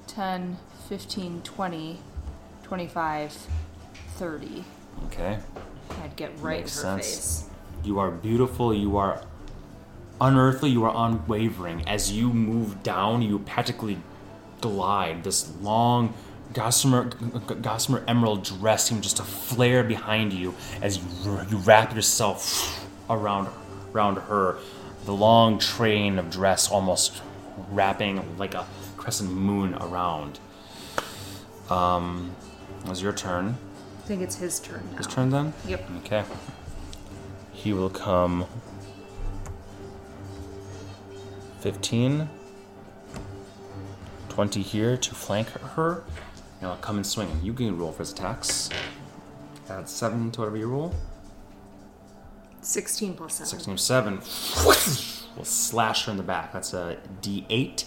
ten, 0.07 0.59
fifteen, 0.89 1.41
twenty, 1.43 2.01
twenty-five, 2.63 3.33
thirty. 4.17 4.65
Okay. 5.07 5.39
I'd 6.03 6.17
get 6.17 6.33
right 6.39 6.61
Makes 6.61 6.79
in 6.83 6.87
her 6.89 7.03
sense. 7.03 7.07
face. 7.07 7.51
You 7.83 7.99
are 7.99 8.11
beautiful. 8.11 8.73
You 8.75 8.97
are 8.99 9.25
unearthly. 10.21 10.71
You 10.71 10.85
are 10.85 11.09
unwavering. 11.11 11.89
As 11.89 12.13
you 12.13 12.33
move 12.33 12.83
down, 12.83 13.23
you 13.23 13.39
practically 13.41 13.99
glide. 14.61 15.25
This 15.25 15.51
long 15.63 16.15
gossamer, 16.53 17.05
gossamer 17.61 18.05
emerald 18.07 18.45
dress 18.45 18.89
seems 18.89 19.03
just 19.03 19.17
to 19.19 19.23
flare 19.23 19.83
behind 19.83 20.33
you 20.33 20.55
as 20.81 20.99
you, 20.99 21.05
you 21.51 21.57
wrap 21.59 21.95
yourself 21.95 22.87
around 23.09 23.49
around 23.95 24.17
her. 24.17 24.59
The 25.05 25.13
long 25.13 25.59
train 25.59 26.19
of 26.19 26.31
dress 26.31 26.71
almost 26.71 27.23
wrapping 27.71 28.39
like 28.39 28.55
a 28.55 28.67
crescent 28.97 29.31
moon 29.31 29.75
around. 29.75 30.39
Um, 31.69 32.35
it 32.85 32.89
was 32.89 33.03
your 33.03 33.13
turn. 33.13 33.57
I 33.99 34.07
think 34.07 34.23
it's 34.23 34.37
his 34.37 34.61
turn 34.61 34.83
now. 34.93 34.99
His 34.99 35.07
turn 35.07 35.31
then. 35.31 35.53
Yep. 35.67 35.91
Okay. 35.99 36.25
He 37.53 37.73
will 37.73 37.91
come 37.91 38.47
15, 41.61 42.29
20 44.29 44.63
here 44.63 44.97
to 44.97 45.15
flank 45.15 45.49
her. 45.51 46.03
I'll 46.63 46.77
come 46.77 46.97
and 46.97 47.07
swing. 47.07 47.29
You 47.43 47.53
can 47.53 47.77
roll 47.79 47.93
for 47.93 48.01
his 48.01 48.13
attacks. 48.13 48.71
Add 49.69 49.89
7 49.89 50.31
to 50.33 50.41
whatever 50.41 50.57
you 50.57 50.69
roll. 50.69 50.95
16 52.61 53.15
plus 53.15 53.35
7. 53.35 53.47
16 53.47 53.79
7. 53.79 55.19
We'll 55.35 55.47
slash 55.47 56.05
her 56.05 56.11
in 56.11 56.19
the 56.19 56.23
back. 56.23 56.53
That's 56.53 56.75
a 56.75 56.99
d8. 57.23 57.87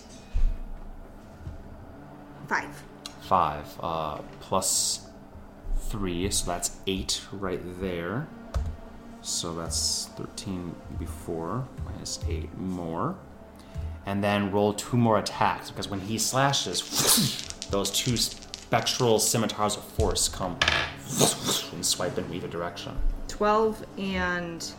5. 2.47 2.83
5 3.21 3.79
uh, 3.81 4.17
plus 4.39 5.07
3, 5.89 6.29
so 6.31 6.51
that's 6.51 6.77
8 6.87 7.21
right 7.31 7.61
there. 7.79 8.27
So 9.21 9.55
that's 9.55 10.09
13 10.15 10.75
before, 10.99 11.67
minus 11.85 12.19
8 12.27 12.57
more. 12.57 13.15
And 14.05 14.23
then 14.23 14.51
roll 14.51 14.73
two 14.73 14.97
more 14.97 15.17
attacks, 15.17 15.71
because 15.71 15.89
when 15.89 15.99
he 15.99 16.19
slashes, 16.19 17.47
those 17.71 17.89
two 17.89 18.17
spectral 18.75 19.19
scimitars 19.19 19.77
of 19.77 19.83
force 19.83 20.27
come 20.27 20.57
and 21.73 21.85
swipe 21.85 22.17
in 22.17 22.33
either 22.33 22.49
direction. 22.49 22.91
12 23.29 23.85
and 23.97 24.73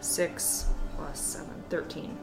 6 0.00 0.66
plus 0.94 1.20
7. 1.20 1.48
13. 1.70 2.18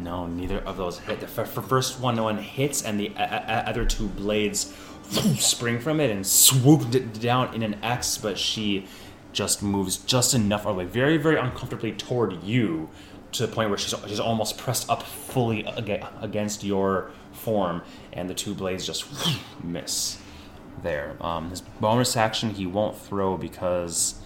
No, 0.00 0.26
neither 0.26 0.58
of 0.58 0.76
those 0.76 0.98
hit. 0.98 1.20
The 1.20 1.26
f- 1.26 1.68
first 1.68 2.00
one, 2.00 2.20
one 2.20 2.38
hits, 2.38 2.82
and 2.82 2.98
the 2.98 3.12
uh, 3.16 3.22
uh, 3.22 3.62
other 3.66 3.84
two 3.84 4.08
blades 4.08 4.74
spring 5.38 5.78
from 5.78 6.00
it 6.00 6.10
and 6.10 6.26
swoop 6.26 6.82
down 7.20 7.54
in 7.54 7.62
an 7.62 7.76
X, 7.84 8.18
but 8.18 8.36
she 8.36 8.86
just 9.32 9.62
moves 9.62 9.98
just 9.98 10.34
enough 10.34 10.66
away, 10.66 10.84
very, 10.84 11.16
very 11.16 11.36
uncomfortably 11.36 11.92
toward 11.92 12.42
you, 12.42 12.90
to 13.30 13.46
the 13.46 13.52
point 13.52 13.68
where 13.68 13.78
she's, 13.78 13.94
she's 14.08 14.18
almost 14.18 14.58
pressed 14.58 14.90
up 14.90 15.04
fully 15.04 15.64
aga- 15.64 16.10
against 16.20 16.64
your 16.64 17.12
form, 17.30 17.82
and 18.12 18.28
the 18.28 18.34
two 18.34 18.52
blades 18.52 18.84
just 18.84 19.06
miss 19.62 20.18
there. 20.82 21.16
Um, 21.20 21.50
his 21.50 21.60
bonus 21.60 22.16
action 22.16 22.50
he 22.50 22.66
won't 22.66 22.96
throw 22.96 23.36
because 23.36 24.20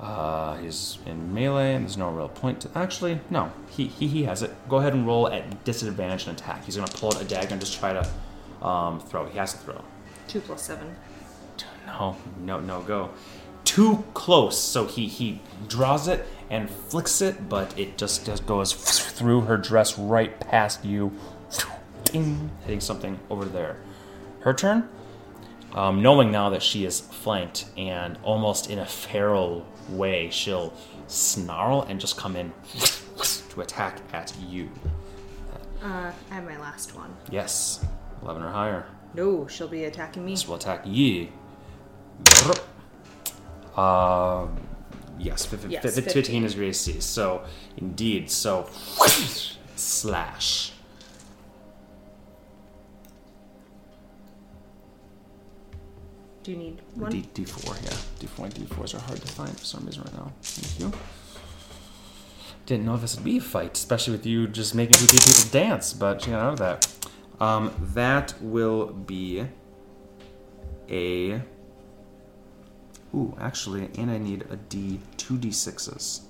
uh, 0.00 0.56
he's 0.56 0.98
in 1.06 1.32
melee, 1.32 1.74
and 1.74 1.84
there's 1.84 1.96
no 1.96 2.10
real 2.10 2.28
point 2.28 2.60
to. 2.62 2.70
Actually, 2.74 3.20
no, 3.30 3.52
he, 3.70 3.86
he 3.86 4.08
he 4.08 4.24
has 4.24 4.42
it. 4.42 4.52
Go 4.68 4.76
ahead 4.78 4.94
and 4.94 5.06
roll 5.06 5.28
at 5.28 5.64
disadvantage 5.64 6.26
and 6.26 6.36
attack. 6.38 6.64
He's 6.64 6.76
gonna 6.76 6.90
pull 6.90 7.14
out 7.14 7.22
a 7.22 7.24
dagger 7.24 7.52
and 7.52 7.60
just 7.60 7.78
try 7.78 7.92
to 7.92 8.66
um, 8.66 9.00
throw. 9.00 9.26
He 9.26 9.38
has 9.38 9.52
to 9.52 9.58
throw. 9.58 9.82
2 10.28 10.40
plus 10.40 10.62
7. 10.62 10.96
No, 11.86 12.16
no, 12.40 12.60
no, 12.60 12.80
go. 12.82 13.10
Too 13.64 14.04
close, 14.12 14.58
so 14.58 14.86
he 14.86 15.06
he 15.06 15.40
draws 15.68 16.08
it 16.08 16.26
and 16.50 16.68
flicks 16.68 17.20
it, 17.20 17.48
but 17.48 17.78
it 17.78 17.96
just 17.96 18.26
just 18.26 18.44
goes 18.44 18.72
through 18.72 19.42
her 19.42 19.56
dress 19.56 19.98
right 19.98 20.38
past 20.40 20.84
you, 20.84 21.12
ding, 22.04 22.50
hitting 22.62 22.80
something 22.80 23.20
over 23.30 23.44
there. 23.44 23.76
Her 24.40 24.52
turn. 24.52 24.88
Um, 25.74 26.02
knowing 26.02 26.30
now 26.30 26.50
that 26.50 26.62
she 26.62 26.84
is 26.84 27.00
flanked 27.00 27.64
and 27.78 28.18
almost 28.22 28.68
in 28.70 28.78
a 28.78 28.86
feral 28.86 29.66
way, 29.88 30.28
she'll 30.30 30.74
snarl 31.06 31.82
and 31.82 31.98
just 32.00 32.16
come 32.16 32.36
in 32.36 32.52
to 33.50 33.60
attack 33.62 34.00
at 34.12 34.34
you. 34.48 34.68
Uh, 35.82 36.12
I 36.30 36.34
have 36.34 36.44
my 36.44 36.58
last 36.60 36.94
one. 36.94 37.14
Yes, 37.30 37.84
11 38.22 38.42
or 38.42 38.50
higher. 38.50 38.86
No, 39.14 39.46
she'll 39.48 39.68
be 39.68 39.84
attacking 39.84 40.24
me. 40.24 40.32
This 40.32 40.46
will 40.46 40.56
attack 40.56 40.82
ye. 40.84 41.30
Uh, 43.76 44.46
yes, 45.18 45.46
fif- 45.46 45.64
Yes, 45.68 45.82
fif- 45.82 45.94
15. 46.04 46.12
15 46.12 46.44
is 46.44 46.54
your 46.54 46.64
AC. 46.66 47.00
So, 47.00 47.44
indeed, 47.76 48.30
so 48.30 48.68
slash. 49.76 50.72
Do 56.42 56.50
you 56.50 56.56
need 56.56 56.80
one? 56.94 57.10
D- 57.12 57.28
D4, 57.34 57.84
yeah. 57.84 57.90
D4 58.18 58.44
and 58.44 58.54
D4s 58.54 58.94
are 58.94 59.00
hard 59.00 59.20
to 59.20 59.28
find 59.28 59.56
for 59.56 59.64
some 59.64 59.86
reason 59.86 60.02
right 60.02 60.14
now. 60.14 60.32
Thank 60.42 60.80
you. 60.80 60.98
Didn't 62.66 62.86
know 62.86 62.94
if 62.94 63.00
this 63.00 63.14
would 63.16 63.24
be 63.24 63.38
a 63.38 63.40
fight, 63.40 63.76
especially 63.76 64.12
with 64.12 64.26
you 64.26 64.48
just 64.48 64.74
making 64.74 64.94
two 64.94 65.06
people 65.06 65.50
dance, 65.50 65.92
but 65.92 66.26
you 66.26 66.32
know 66.32 66.54
that. 66.56 66.88
Um, 67.40 67.72
that 67.94 68.34
will 68.40 68.86
be 68.86 69.46
a. 70.88 71.42
Ooh, 73.14 73.36
actually, 73.40 73.90
and 73.98 74.10
I 74.10 74.18
need 74.18 74.44
a 74.50 74.56
D, 74.56 75.00
two 75.16 75.36
D6s. 75.38 76.22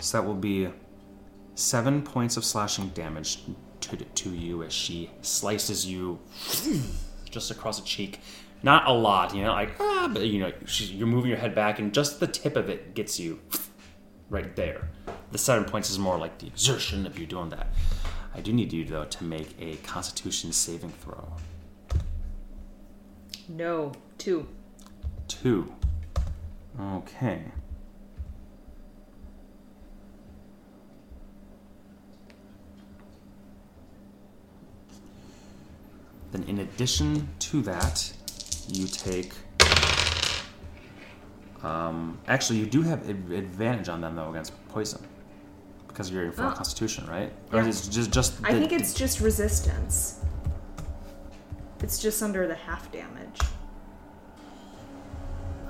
So 0.00 0.18
that 0.18 0.26
will 0.26 0.34
be 0.34 0.68
seven 1.54 2.02
points 2.02 2.36
of 2.36 2.44
slashing 2.44 2.88
damage 2.90 3.40
to, 3.96 4.04
to 4.04 4.30
you 4.30 4.62
as 4.62 4.72
she 4.72 5.10
slices 5.22 5.86
you 5.86 6.18
just 7.30 7.50
across 7.50 7.80
the 7.80 7.86
cheek. 7.86 8.20
Not 8.62 8.88
a 8.88 8.92
lot, 8.92 9.34
you 9.34 9.42
know, 9.42 9.52
like 9.52 9.70
ah, 9.78 10.10
but 10.12 10.26
you 10.26 10.40
know, 10.40 10.52
she's, 10.66 10.90
you're 10.90 11.06
moving 11.06 11.30
your 11.30 11.38
head 11.38 11.54
back, 11.54 11.78
and 11.78 11.94
just 11.94 12.18
the 12.18 12.26
tip 12.26 12.56
of 12.56 12.68
it 12.68 12.94
gets 12.94 13.20
you 13.20 13.38
right 14.30 14.54
there. 14.56 14.88
the 15.30 15.38
seven 15.38 15.64
points 15.64 15.90
is 15.90 15.98
more 15.98 16.18
like 16.18 16.38
the 16.38 16.46
exertion 16.46 17.06
of 17.06 17.18
you 17.18 17.26
doing 17.26 17.50
that. 17.50 17.68
I 18.34 18.40
do 18.40 18.52
need 18.52 18.72
you 18.72 18.84
though 18.84 19.04
to 19.04 19.24
make 19.24 19.54
a 19.60 19.76
Constitution 19.76 20.52
saving 20.52 20.90
throw. 20.90 21.32
No, 23.48 23.92
two. 24.18 24.46
Two. 25.26 25.72
Okay. 26.80 27.42
Then, 36.32 36.42
in 36.44 36.58
addition 36.60 37.28
to 37.40 37.62
that, 37.62 38.12
you 38.68 38.86
take. 38.86 39.32
Um, 41.62 42.18
actually, 42.28 42.58
you 42.60 42.66
do 42.66 42.82
have 42.82 43.08
ad- 43.08 43.30
advantage 43.32 43.88
on 43.88 44.00
them 44.00 44.14
though 44.14 44.30
against 44.30 44.52
poison 44.68 45.04
because 45.88 46.10
you're 46.10 46.24
in 46.24 46.32
full 46.32 46.46
Oh. 46.46 46.52
Constitution, 46.52 47.06
right? 47.08 47.32
Or 47.52 47.60
Yeah. 47.62 47.66
is 47.68 47.88
it 47.88 47.90
just 47.90 48.10
just? 48.12 48.34
I 48.44 48.52
think 48.52 48.72
it's 48.72 48.94
just 48.94 49.20
resistance. 49.20 50.20
It's 51.80 51.98
just 51.98 52.22
under 52.22 52.46
the 52.46 52.54
half 52.54 52.90
damage. 52.92 53.40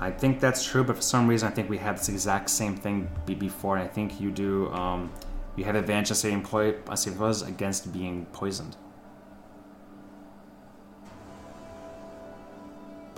I 0.01 0.11
think 0.11 0.39
that's 0.39 0.63
true, 0.63 0.83
but 0.83 0.95
for 0.97 1.01
some 1.01 1.27
reason, 1.27 1.47
I 1.47 1.51
think 1.51 1.69
we 1.69 1.77
had 1.77 1.97
this 1.97 2.07
exact 2.09 2.49
same 2.49 2.75
thing 2.75 3.09
be 3.25 3.33
before, 3.35 3.75
and 3.77 3.83
I 3.83 3.87
think 3.91 4.19
you 4.21 4.31
do. 4.31 4.71
Um, 4.71 5.11
you 5.55 5.65
have 5.65 5.75
advantage 5.75 6.11
on 6.11 6.15
saving 6.15 6.43
on 6.87 6.95
saving 6.95 7.17
against 7.41 7.91
being 7.91 8.25
poisoned, 8.27 8.77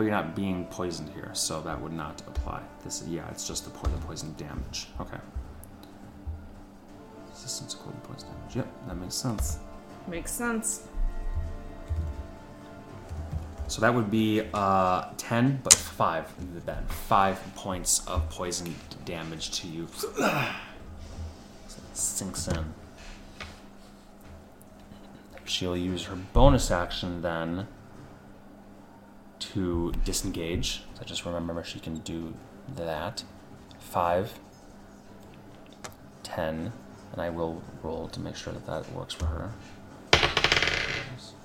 but 0.02 0.06
you're 0.06 0.16
not 0.16 0.36
being 0.36 0.66
poisoned 0.66 1.10
here, 1.10 1.30
so 1.34 1.62
that 1.62 1.80
would 1.80 1.94
not 1.94 2.22
apply. 2.22 2.60
This, 2.84 3.04
yeah, 3.08 3.30
it's 3.30 3.48
just 3.48 3.66
the 3.66 3.70
poison 3.70 4.00
poison 4.00 4.34
damage. 4.36 4.88
Okay. 5.00 5.20
Resistance 7.30 7.76
equal 7.80 7.92
to 7.92 8.00
poison 8.00 8.28
damage. 8.30 8.56
Yep, 8.56 8.68
that 8.88 8.98
makes 8.98 9.14
sense. 9.14 9.60
Makes 10.08 10.32
sense. 10.32 10.88
So 13.68 13.80
that 13.82 13.94
would 13.94 14.10
be 14.10 14.42
uh, 14.56 15.12
10, 15.18 15.60
but 15.64 15.76
5 15.76 16.66
then. 16.66 16.84
5 16.88 17.56
points 17.56 18.04
of 18.08 18.28
poison 18.32 18.74
damage 19.06 19.52
to 19.62 19.68
you. 19.68 19.88
So 21.68 21.78
it 21.78 21.96
sinks 21.96 22.48
in. 22.48 22.74
She'll 25.46 25.78
use 25.78 26.06
her 26.06 26.16
bonus 26.34 26.72
action 26.72 27.22
then 27.22 27.68
to 29.42 29.92
disengage. 30.06 30.84
So 30.98 31.04
just 31.04 31.26
remember 31.26 31.64
she 31.64 31.80
can 31.80 31.96
do 32.00 32.34
that. 32.76 33.24
5, 33.80 34.40
10, 36.24 36.72
and 37.12 37.22
I 37.22 37.30
will 37.30 37.62
roll 37.84 38.08
to 38.10 38.20
make 38.20 38.36
sure 38.36 38.54
that 38.54 38.66
that 38.68 38.92
works 38.94 39.14
for 39.14 39.26
her. 39.26 39.52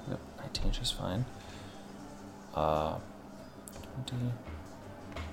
Yep, 0.09 0.21
19, 0.39 0.73
she's 0.73 0.91
fine. 0.93 1.25
Uh, 2.55 2.99
20, 4.07 4.33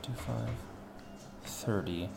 25, 0.01 0.49
30. 1.43 2.09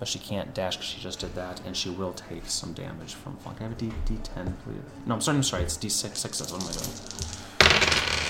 But 0.00 0.08
she 0.08 0.18
can't 0.18 0.52
dash 0.52 0.76
because 0.76 0.88
she 0.88 1.00
just 1.00 1.20
did 1.20 1.34
that, 1.36 1.60
and 1.64 1.76
she 1.76 1.88
will 1.90 2.12
take 2.12 2.46
some 2.46 2.72
damage 2.72 3.14
from 3.14 3.36
flank. 3.36 3.58
Can 3.58 3.66
I 3.66 3.68
have 3.68 3.78
a 3.78 3.80
D, 3.80 3.92
D10, 4.06 4.52
please? 4.64 4.78
No, 5.06 5.14
I'm 5.14 5.20
sorry, 5.20 5.36
I'm 5.36 5.42
sorry, 5.44 5.62
it's 5.62 5.78
D6, 5.78 6.16
sixes. 6.16 6.52
What 6.52 6.62
am 6.62 6.68
I 6.68 6.72
doing? 6.72 7.43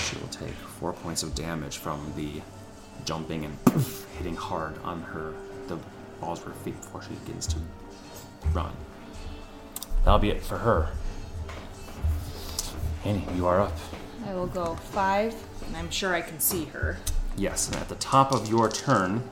She 0.05 0.17
will 0.17 0.29
take 0.29 0.53
four 0.53 0.93
points 0.93 1.23
of 1.23 1.35
damage 1.35 1.79
from 1.79 2.13
the 2.17 2.43
jumping 3.05 3.45
and 3.45 3.85
hitting 4.19 4.37
hard 4.37 4.79
on 4.85 5.03
her, 5.03 5.35
the 5.67 5.79
balls 6.21 6.41
of 6.41 6.47
her 6.47 6.53
feet 6.53 6.81
before 6.81 7.03
she 7.03 7.15
begins 7.25 7.47
to 7.49 7.57
run. 8.53 8.73
That'll 10.05 10.19
be 10.19 10.31
it 10.31 10.43
for 10.43 10.59
her. 10.59 10.89
Ani, 13.05 13.25
you 13.35 13.47
are 13.47 13.61
up. 13.61 13.73
I 14.27 14.35
will 14.35 14.47
go 14.47 14.75
five. 14.75 15.35
And 15.67 15.77
I'm 15.77 15.91
sure 15.91 16.15
I 16.15 16.21
can 16.21 16.39
see 16.41 16.67
her. 16.67 16.99
Yes, 17.37 17.69
and 17.69 17.77
at 17.77 17.89
the 17.89 17.95
top 17.97 18.33
of 18.33 18.49
your 18.49 18.69
turn, 18.69 19.23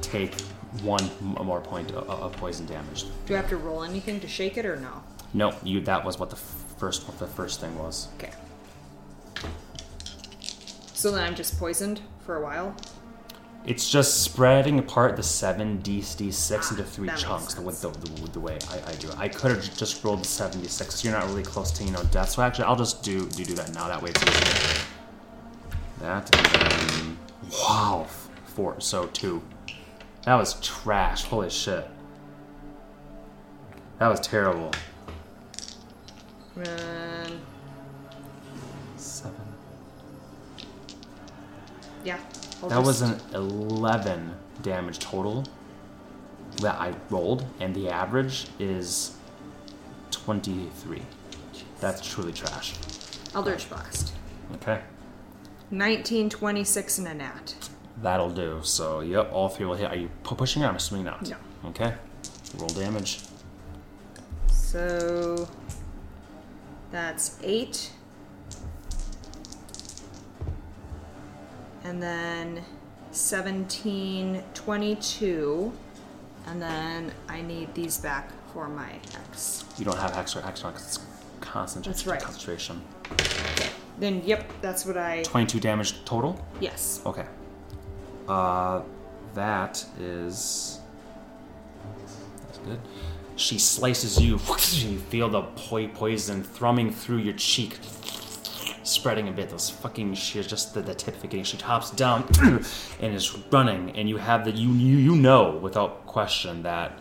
take 0.00 0.40
one 0.82 1.08
more 1.20 1.60
point 1.60 1.90
of, 1.92 2.08
of 2.08 2.32
poison 2.36 2.66
damage. 2.66 3.04
Do 3.26 3.34
I 3.34 3.36
have 3.36 3.48
to 3.50 3.56
roll 3.56 3.84
anything 3.84 4.20
to 4.20 4.28
shake 4.28 4.56
it 4.56 4.66
or 4.66 4.76
no? 4.76 5.02
No, 5.34 5.54
you. 5.62 5.80
That 5.80 6.04
was 6.04 6.18
what 6.18 6.30
the 6.30 6.36
first 6.36 7.06
what 7.06 7.18
the 7.18 7.26
first 7.26 7.60
thing 7.60 7.78
was. 7.78 8.08
Okay. 8.18 8.32
So 11.06 11.12
then 11.12 11.22
I'm 11.22 11.36
just 11.36 11.56
poisoned 11.56 12.00
for 12.18 12.34
a 12.34 12.42
while. 12.42 12.74
It's 13.64 13.88
just 13.88 14.24
spreading 14.24 14.80
apart 14.80 15.14
the 15.14 15.22
seven 15.22 15.76
d 15.76 16.02
d 16.16 16.32
six 16.32 16.72
into 16.72 16.82
ah, 16.82 16.86
three 16.86 17.06
That 17.06 17.16
chunks. 17.16 17.54
The, 17.54 17.62
the, 17.62 17.90
the, 17.90 18.30
the 18.32 18.40
way 18.40 18.58
I, 18.68 18.90
I 18.90 18.94
do 18.96 19.10
it, 19.10 19.16
I 19.16 19.28
could 19.28 19.52
have 19.52 19.76
just 19.76 20.02
rolled 20.02 20.22
the 20.22 20.26
seventy 20.26 20.66
six. 20.66 21.04
You're 21.04 21.12
not 21.12 21.24
really 21.28 21.44
close 21.44 21.70
to 21.70 21.84
you 21.84 21.92
know 21.92 22.02
death. 22.10 22.30
So 22.30 22.42
actually, 22.42 22.64
I'll 22.64 22.74
just 22.74 23.04
do 23.04 23.24
do 23.28 23.44
do 23.44 23.54
that 23.54 23.72
now. 23.72 23.86
That 23.86 24.02
way 24.02 24.10
it's 24.10 24.20
easier. 24.20 24.84
That 26.00 26.34
and 26.98 27.16
wow, 27.52 28.08
four. 28.46 28.80
So 28.80 29.06
two. 29.06 29.40
That 30.24 30.34
was 30.34 30.54
trash. 30.60 31.22
Holy 31.22 31.50
shit. 31.50 31.88
That 34.00 34.08
was 34.08 34.18
terrible. 34.18 34.72
And 36.56 37.40
yeah. 42.06 42.18
I'll 42.62 42.68
That 42.68 42.82
was 42.82 43.02
an 43.02 43.20
11 43.34 44.34
damage 44.62 44.98
total 45.00 45.44
that 46.62 46.76
I 46.80 46.94
rolled, 47.10 47.44
and 47.60 47.74
the 47.74 47.90
average 47.90 48.46
is 48.58 49.16
23. 50.12 51.02
That's 51.80 52.06
truly 52.06 52.32
trash. 52.32 52.74
Oh, 53.34 53.38
Eldritch 53.40 53.68
Blast. 53.68 54.14
Okay. 54.54 54.80
19, 55.70 56.30
26, 56.30 56.98
and 56.98 57.08
a 57.08 57.14
nat. 57.14 57.54
That'll 58.00 58.30
do. 58.30 58.60
So, 58.62 59.00
yep, 59.00 59.30
all 59.32 59.48
three 59.48 59.66
will 59.66 59.74
hit. 59.74 59.90
Are 59.90 59.96
you 59.96 60.08
pu- 60.22 60.36
pushing 60.36 60.62
it? 60.62 60.66
I'm 60.66 60.76
assuming 60.76 61.04
not. 61.04 61.28
No. 61.28 61.36
Okay. 61.66 61.94
Roll 62.56 62.68
damage. 62.68 63.20
So 64.48 65.48
that's 66.90 67.38
eight. 67.42 67.90
And 71.86 72.02
then 72.02 72.62
17, 73.12 74.42
22. 74.54 75.72
And 76.48 76.60
then 76.60 77.12
I 77.28 77.42
need 77.42 77.72
these 77.74 77.96
back 77.98 78.30
for 78.52 78.68
my 78.68 78.90
X. 79.14 79.64
You 79.78 79.84
don't 79.84 79.96
have 79.98 80.12
Hex 80.14 80.34
or 80.34 80.40
Hex 80.40 80.62
because 80.62 80.82
it's 80.82 80.98
constant 81.40 81.84
That's 81.84 82.04
right. 82.06 82.20
concentration. 82.20 82.82
Then, 83.98 84.20
yep, 84.24 84.50
that's 84.60 84.84
what 84.84 84.96
I. 84.96 85.22
22 85.22 85.60
damage 85.60 86.04
total? 86.04 86.44
Yes. 86.60 87.00
Okay. 87.06 87.24
Uh, 88.28 88.82
that 89.34 89.84
is. 90.00 90.80
That's 92.46 92.58
good. 92.58 92.80
She 93.36 93.58
slices 93.58 94.20
you. 94.20 94.40
You 94.72 94.98
feel 94.98 95.28
the 95.28 95.42
poi- 95.42 95.88
poison 95.88 96.42
thrumming 96.42 96.90
through 96.92 97.18
your 97.18 97.34
cheek, 97.34 97.78
spreading 98.86 99.28
a 99.28 99.32
bit. 99.32 99.50
Those 99.50 99.70
fucking. 99.70 100.14
She's 100.14 100.46
just 100.46 100.74
the, 100.74 100.82
the 100.82 100.94
tip 100.94 101.16
of 101.16 101.24
it 101.24 101.30
getting. 101.30 101.44
She 101.44 101.56
hops 101.56 101.90
down 101.90 102.28
and 103.00 103.14
is 103.14 103.36
running, 103.50 103.90
and 103.96 104.08
you 104.08 104.16
have 104.16 104.44
the 104.44 104.52
you 104.52 104.72
you 104.72 104.96
you 104.96 105.16
know 105.16 105.50
without 105.56 106.06
question 106.06 106.62
that. 106.62 107.00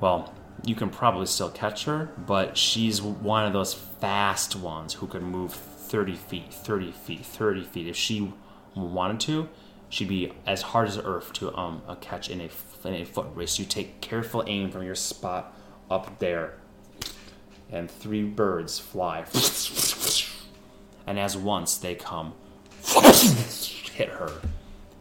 Well, 0.00 0.34
you 0.64 0.74
can 0.74 0.90
probably 0.90 1.26
still 1.26 1.50
catch 1.50 1.84
her, 1.84 2.10
but 2.26 2.56
she's 2.56 3.00
one 3.00 3.46
of 3.46 3.52
those 3.52 3.74
fast 3.74 4.56
ones 4.56 4.94
who 4.94 5.06
can 5.06 5.22
move 5.22 5.52
30 5.52 6.16
feet, 6.16 6.52
30 6.52 6.92
feet, 6.92 7.24
30 7.24 7.64
feet. 7.64 7.86
If 7.86 7.96
she 7.96 8.32
wanted 8.74 9.20
to, 9.20 9.48
she'd 9.88 10.08
be 10.08 10.32
as 10.46 10.62
hard 10.62 10.88
as 10.88 10.98
earth 10.98 11.32
to 11.34 11.54
um 11.56 11.82
a 11.86 11.96
catch 11.96 12.30
in 12.30 12.40
a 12.40 12.48
in 12.86 12.94
a 12.94 13.04
foot 13.04 13.26
race. 13.34 13.58
You 13.58 13.64
take 13.64 14.00
careful 14.00 14.42
aim 14.46 14.70
from 14.70 14.82
your 14.84 14.94
spot 14.94 15.54
up 15.90 16.18
there, 16.18 16.54
and 17.70 17.90
three 17.90 18.24
birds 18.24 18.78
fly, 18.78 19.24
and 21.06 21.18
as 21.18 21.36
once 21.36 21.76
they 21.76 21.94
come, 21.94 22.34
hit 23.92 24.08
her 24.08 24.32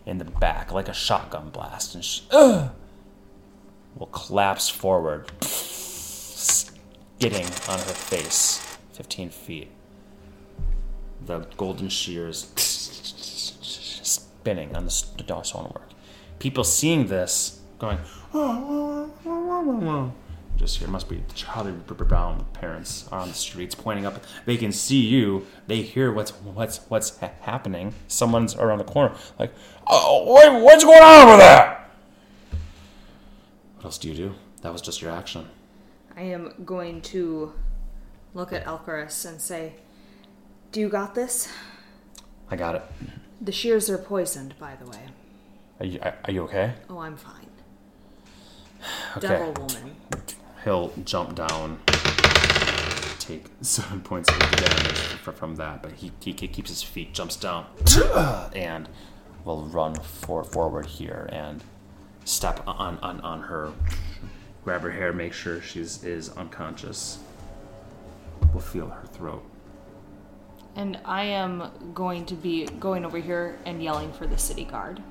in 0.05 0.17
the 0.17 0.25
back 0.25 0.71
like 0.71 0.87
a 0.87 0.93
shotgun 0.93 1.49
blast, 1.49 1.95
and 1.95 2.03
she 2.03 2.23
will 2.31 4.07
collapse 4.11 4.69
forward, 4.69 5.31
skidding 5.41 7.45
on 7.67 7.79
her 7.79 7.93
face, 7.93 8.77
15 8.93 9.29
feet. 9.29 9.69
The 11.25 11.39
golden 11.57 11.89
shears 11.89 12.51
spinning 14.41 14.75
on 14.75 14.85
the 14.85 14.91
st- 14.91 15.45
stonework. 15.45 15.89
People 16.39 16.63
seeing 16.63 17.07
this 17.07 17.59
going, 17.77 17.99
just 20.61 20.77
here 20.77 20.87
must 20.87 21.09
be 21.09 21.23
Charlie 21.33 21.71
Brown 21.71 22.45
parents 22.53 23.09
are 23.11 23.19
on 23.19 23.29
the 23.29 23.33
streets 23.33 23.73
pointing 23.73 24.05
up. 24.05 24.23
They 24.45 24.57
can 24.57 24.71
see 24.71 24.99
you. 24.99 25.47
They 25.65 25.81
hear 25.81 26.11
what's 26.11 26.31
what's 26.31 26.77
what's 26.87 27.17
ha- 27.17 27.31
happening. 27.41 27.93
Someone's 28.07 28.55
around 28.55 28.77
the 28.77 28.83
corner, 28.83 29.15
like, 29.39 29.51
oh, 29.87 30.35
wait, 30.35 30.63
what's 30.63 30.83
going 30.83 31.01
on 31.01 31.27
over 31.27 31.37
there? 31.37 31.83
What 33.77 33.85
else 33.85 33.97
do 33.97 34.07
you 34.07 34.15
do? 34.15 34.35
That 34.61 34.71
was 34.71 34.81
just 34.81 35.01
your 35.01 35.11
action. 35.11 35.49
I 36.15 36.21
am 36.21 36.53
going 36.63 37.01
to 37.01 37.53
look 38.35 38.53
at 38.53 38.63
Elchris 38.65 39.25
and 39.25 39.41
say, 39.41 39.73
Do 40.71 40.79
you 40.79 40.89
got 40.89 41.15
this? 41.15 41.49
I 42.51 42.55
got 42.55 42.75
it. 42.75 42.83
The 43.41 43.51
shears 43.51 43.89
are 43.89 43.97
poisoned, 43.97 44.53
by 44.59 44.75
the 44.75 44.85
way. 44.85 45.07
Are 45.79 45.85
you, 45.87 45.99
are 45.99 46.31
you 46.31 46.43
okay? 46.43 46.75
Oh, 46.87 46.99
I'm 46.99 47.17
fine. 47.17 47.47
Okay. 49.17 49.27
Devil 49.27 49.53
woman. 49.53 49.95
He'll 50.63 50.93
jump 51.05 51.35
down, 51.35 51.79
take 53.19 53.45
seven 53.61 54.01
points 54.03 54.29
of 54.29 54.39
damage 54.39 54.97
from 54.97 55.55
that, 55.55 55.81
but 55.81 55.93
he, 55.93 56.11
he, 56.19 56.33
keeps 56.33 56.69
his 56.69 56.83
feet, 56.83 57.13
jumps 57.13 57.35
down, 57.35 57.65
and 58.55 58.87
will 59.43 59.63
run 59.65 59.95
for, 59.95 60.43
forward 60.43 60.85
here 60.85 61.27
and 61.31 61.63
step 62.25 62.61
on, 62.67 62.97
on, 62.99 63.19
on 63.21 63.41
her, 63.41 63.71
grab 64.63 64.81
her 64.81 64.91
hair, 64.91 65.11
make 65.11 65.33
sure 65.33 65.61
she's 65.61 66.03
is 66.03 66.29
unconscious. 66.29 67.19
We'll 68.53 68.61
feel 68.61 68.89
her 68.89 69.07
throat. 69.07 69.43
And 70.75 70.99
I 71.03 71.23
am 71.23 71.71
going 71.93 72.25
to 72.27 72.35
be 72.35 72.65
going 72.65 73.03
over 73.03 73.17
here 73.17 73.57
and 73.65 73.83
yelling 73.83 74.11
for 74.13 74.27
the 74.27 74.37
city 74.37 74.65
guard. 74.65 75.01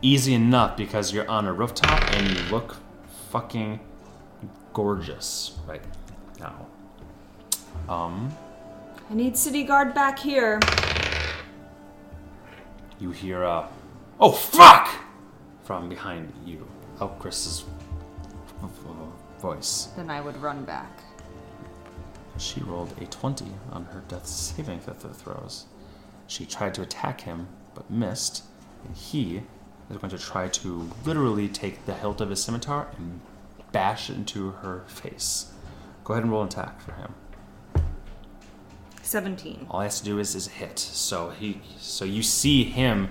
Easy 0.00 0.34
enough 0.34 0.76
because 0.76 1.12
you're 1.12 1.28
on 1.28 1.46
a 1.46 1.52
rooftop 1.52 2.02
and 2.14 2.30
you 2.30 2.42
look 2.50 2.76
fucking 3.30 3.80
gorgeous 4.72 5.58
right 5.66 5.82
now. 6.40 6.66
Um, 7.88 8.34
I 9.10 9.14
need 9.14 9.36
city 9.36 9.64
guard 9.64 9.94
back 9.94 10.18
here. 10.18 10.60
you 12.98 13.10
hear 13.10 13.42
a 13.42 13.68
oh 14.20 14.32
fuck 14.32 14.88
from 15.64 15.88
behind 15.88 16.32
you. 16.44 16.66
Oh, 17.00 17.08
Chris's 17.08 17.64
voice. 19.38 19.88
Then 19.96 20.10
I 20.10 20.20
would 20.20 20.36
run 20.38 20.64
back. 20.64 20.90
She 22.38 22.60
rolled 22.60 22.92
a 23.00 23.06
20 23.06 23.46
on 23.72 23.84
her 23.86 24.02
death 24.08 24.26
saving 24.26 24.80
th- 24.80 24.98
th- 25.00 25.14
throws. 25.14 25.66
She 26.26 26.44
tried 26.44 26.74
to 26.74 26.82
attack 26.82 27.20
him, 27.20 27.48
but 27.74 27.90
missed, 27.90 28.44
and 28.84 28.96
he 28.96 29.42
is 29.90 29.96
going 29.96 30.10
to 30.10 30.18
try 30.18 30.48
to 30.48 30.90
literally 31.04 31.48
take 31.48 31.86
the 31.86 31.94
hilt 31.94 32.20
of 32.20 32.30
his 32.30 32.42
scimitar 32.42 32.88
and 32.96 33.20
bash 33.72 34.10
it 34.10 34.16
into 34.16 34.50
her 34.50 34.84
face. 34.86 35.52
Go 36.04 36.14
ahead 36.14 36.24
and 36.24 36.32
roll 36.32 36.42
an 36.42 36.48
attack 36.48 36.80
for 36.80 36.92
him. 36.92 37.14
17. 39.02 39.66
All 39.70 39.80
he 39.80 39.84
has 39.84 39.98
to 40.00 40.04
do 40.04 40.18
is, 40.18 40.34
is 40.34 40.48
hit. 40.48 40.78
So 40.78 41.30
he, 41.30 41.60
so 41.78 42.04
you 42.04 42.22
see 42.22 42.64
him, 42.64 43.08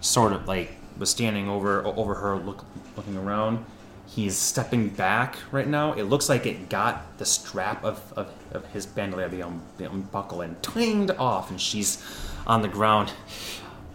sort 0.00 0.32
of 0.32 0.46
like 0.48 0.72
was 0.98 1.10
standing 1.10 1.48
over 1.48 1.84
over 1.84 2.14
her, 2.14 2.36
look, 2.36 2.64
looking 2.96 3.16
around. 3.16 3.64
He's 4.06 4.36
stepping 4.36 4.90
back 4.90 5.36
right 5.50 5.66
now. 5.66 5.92
It 5.94 6.04
looks 6.04 6.28
like 6.28 6.46
it 6.46 6.68
got 6.68 7.18
the 7.18 7.24
strap 7.24 7.82
of, 7.82 8.12
of, 8.16 8.30
of 8.52 8.64
his 8.66 8.86
bandolier, 8.86 9.28
the, 9.28 9.42
um, 9.42 9.62
the 9.76 9.88
buckle, 9.88 10.42
and 10.42 10.62
twinged 10.62 11.10
off, 11.12 11.50
and 11.50 11.60
she's 11.60 12.02
on 12.46 12.62
the 12.62 12.68
ground, 12.68 13.12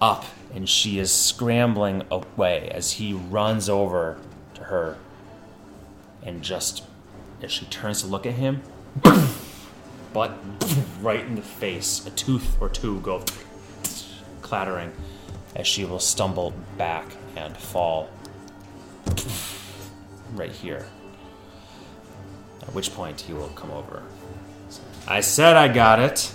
up, 0.01 0.25
and 0.53 0.67
she 0.67 0.99
is 0.99 1.11
scrambling 1.11 2.03
away 2.09 2.69
as 2.73 2.93
he 2.93 3.13
runs 3.13 3.69
over 3.69 4.17
to 4.55 4.63
her, 4.65 4.97
and 6.23 6.41
just 6.41 6.83
as 7.41 7.51
she 7.51 7.65
turns 7.65 8.01
to 8.01 8.07
look 8.07 8.25
at 8.25 8.33
him, 8.33 8.61
but 10.13 10.37
right 11.01 11.25
in 11.25 11.35
the 11.35 11.41
face. 11.41 12.05
A 12.05 12.11
tooth 12.11 12.57
or 12.61 12.69
two 12.69 12.99
go 13.01 13.23
clattering 14.41 14.91
as 15.55 15.67
she 15.67 15.85
will 15.85 15.99
stumble 15.99 16.53
back 16.77 17.05
and 17.35 17.55
fall 17.55 18.09
right 20.33 20.51
here. 20.51 20.85
At 22.61 22.73
which 22.73 22.93
point 22.93 23.21
he 23.21 23.33
will 23.33 23.49
come 23.49 23.71
over. 23.71 24.03
I 25.07 25.21
said 25.21 25.55
I 25.55 25.67
got 25.67 25.99
it. 25.99 26.33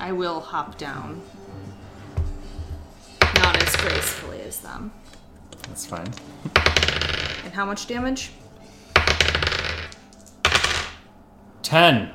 I 0.00 0.12
will 0.12 0.40
hop 0.40 0.78
down. 0.78 1.20
Not 3.36 3.62
as 3.62 3.76
gracefully 3.76 4.40
as 4.42 4.58
them. 4.60 4.92
That's 5.66 5.86
fine. 5.86 6.08
And 7.44 7.52
how 7.52 7.64
much 7.64 7.86
damage? 7.86 8.30
Ten. 11.62 12.10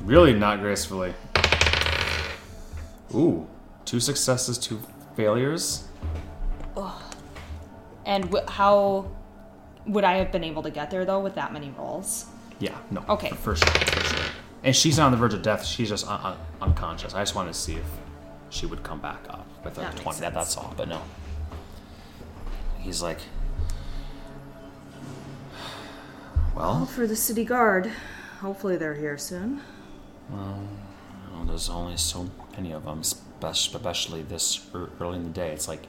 Really 0.00 0.32
not 0.32 0.60
gracefully. 0.60 1.14
Ooh. 3.14 3.46
Two 3.84 4.00
successes, 4.00 4.58
two 4.58 4.80
failures. 5.16 5.88
And 8.04 8.24
w- 8.24 8.46
how 8.48 9.10
would 9.86 10.04
I 10.04 10.14
have 10.16 10.32
been 10.32 10.44
able 10.44 10.62
to 10.62 10.70
get 10.70 10.90
there 10.90 11.04
though 11.04 11.20
with 11.20 11.34
that 11.36 11.52
many 11.52 11.70
rolls? 11.70 12.26
Yeah, 12.58 12.76
no. 12.90 13.04
Okay. 13.08 13.30
For, 13.30 13.54
for 13.54 13.56
sure, 13.56 13.68
for 13.68 14.04
sure. 14.04 14.24
And 14.64 14.74
she's 14.76 14.96
not 14.96 15.06
on 15.06 15.12
the 15.12 15.18
verge 15.18 15.34
of 15.34 15.42
death. 15.42 15.64
She's 15.64 15.88
just 15.88 16.06
un- 16.06 16.20
un- 16.22 16.38
unconscious. 16.60 17.14
I 17.14 17.20
just 17.22 17.34
wanted 17.34 17.52
to 17.52 17.58
see 17.58 17.74
if 17.74 17.84
she 18.50 18.66
would 18.66 18.82
come 18.82 19.00
back 19.00 19.24
up 19.28 19.46
with 19.64 19.76
a 19.78 19.80
That 19.80 19.92
makes 19.94 20.02
20. 20.02 20.20
That, 20.20 20.34
that's 20.34 20.56
all, 20.56 20.72
but 20.76 20.88
no. 20.88 21.02
He's 22.78 23.02
like, 23.02 23.18
well, 26.54 26.86
for 26.86 27.06
the 27.06 27.16
city 27.16 27.44
guard. 27.44 27.90
Hopefully 28.40 28.76
they're 28.76 28.94
here 28.94 29.16
soon. 29.18 29.60
well, 30.30 30.68
there's 31.46 31.70
only 31.70 31.96
so 31.96 32.28
many 32.56 32.72
of 32.72 32.84
them, 32.84 33.02
especially 33.42 34.22
this 34.22 34.66
ear- 34.74 34.90
early 35.00 35.16
in 35.16 35.24
the 35.24 35.30
day. 35.30 35.52
It's 35.52 35.68
like 35.68 35.86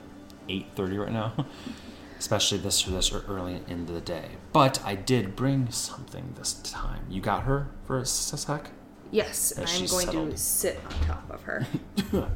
8.30 0.47 0.99
right 0.99 1.11
now. 1.11 1.33
especially 2.19 2.57
this 2.59 2.83
this 2.83 3.11
ear- 3.11 3.23
early 3.27 3.61
in 3.67 3.85
the 3.85 3.99
day. 3.99 4.29
But 4.53 4.83
I 4.85 4.95
did 4.95 5.35
bring 5.35 5.71
something 5.71 6.35
this 6.37 6.53
time. 6.53 7.05
You 7.09 7.21
got 7.21 7.43
her 7.43 7.67
for 7.85 7.97
a 7.97 8.05
sec? 8.05 8.69
Yes, 9.11 9.51
and 9.51 9.67
I'm 9.67 9.85
going 9.87 10.05
settled. 10.05 10.31
to 10.31 10.37
sit 10.37 10.79
on 10.85 11.07
top 11.07 11.29
of 11.29 11.41
her. 11.43 11.67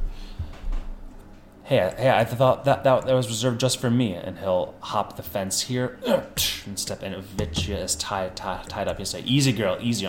Hey, 1.68 1.92
hey, 1.98 2.08
I 2.08 2.24
thought 2.24 2.64
that, 2.64 2.82
that 2.84 3.04
that 3.04 3.12
was 3.12 3.28
reserved 3.28 3.60
just 3.60 3.78
for 3.78 3.90
me. 3.90 4.14
And 4.14 4.38
he'll 4.38 4.74
hop 4.80 5.16
the 5.16 5.22
fence 5.22 5.60
here 5.60 5.98
and 6.06 6.78
step 6.78 7.02
in. 7.02 7.20
Vitya 7.20 7.76
is 7.76 7.94
tied, 7.94 8.34
tied, 8.36 8.70
tied 8.70 8.88
up. 8.88 8.96
He'll 8.96 9.04
say, 9.04 9.20
easy 9.20 9.52
girl, 9.52 9.76
easy. 9.78 10.08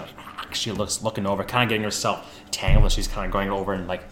She 0.53 0.71
looks 0.71 1.03
looking 1.03 1.27
over, 1.27 1.43
kind 1.43 1.63
of 1.63 1.69
getting 1.69 1.83
herself 1.83 2.41
tangled. 2.49 2.93
She's 2.93 3.09
kind 3.09 3.25
of 3.25 3.33
going 3.33 3.49
over 3.49 3.73
and 3.73 3.89
like 3.89 4.03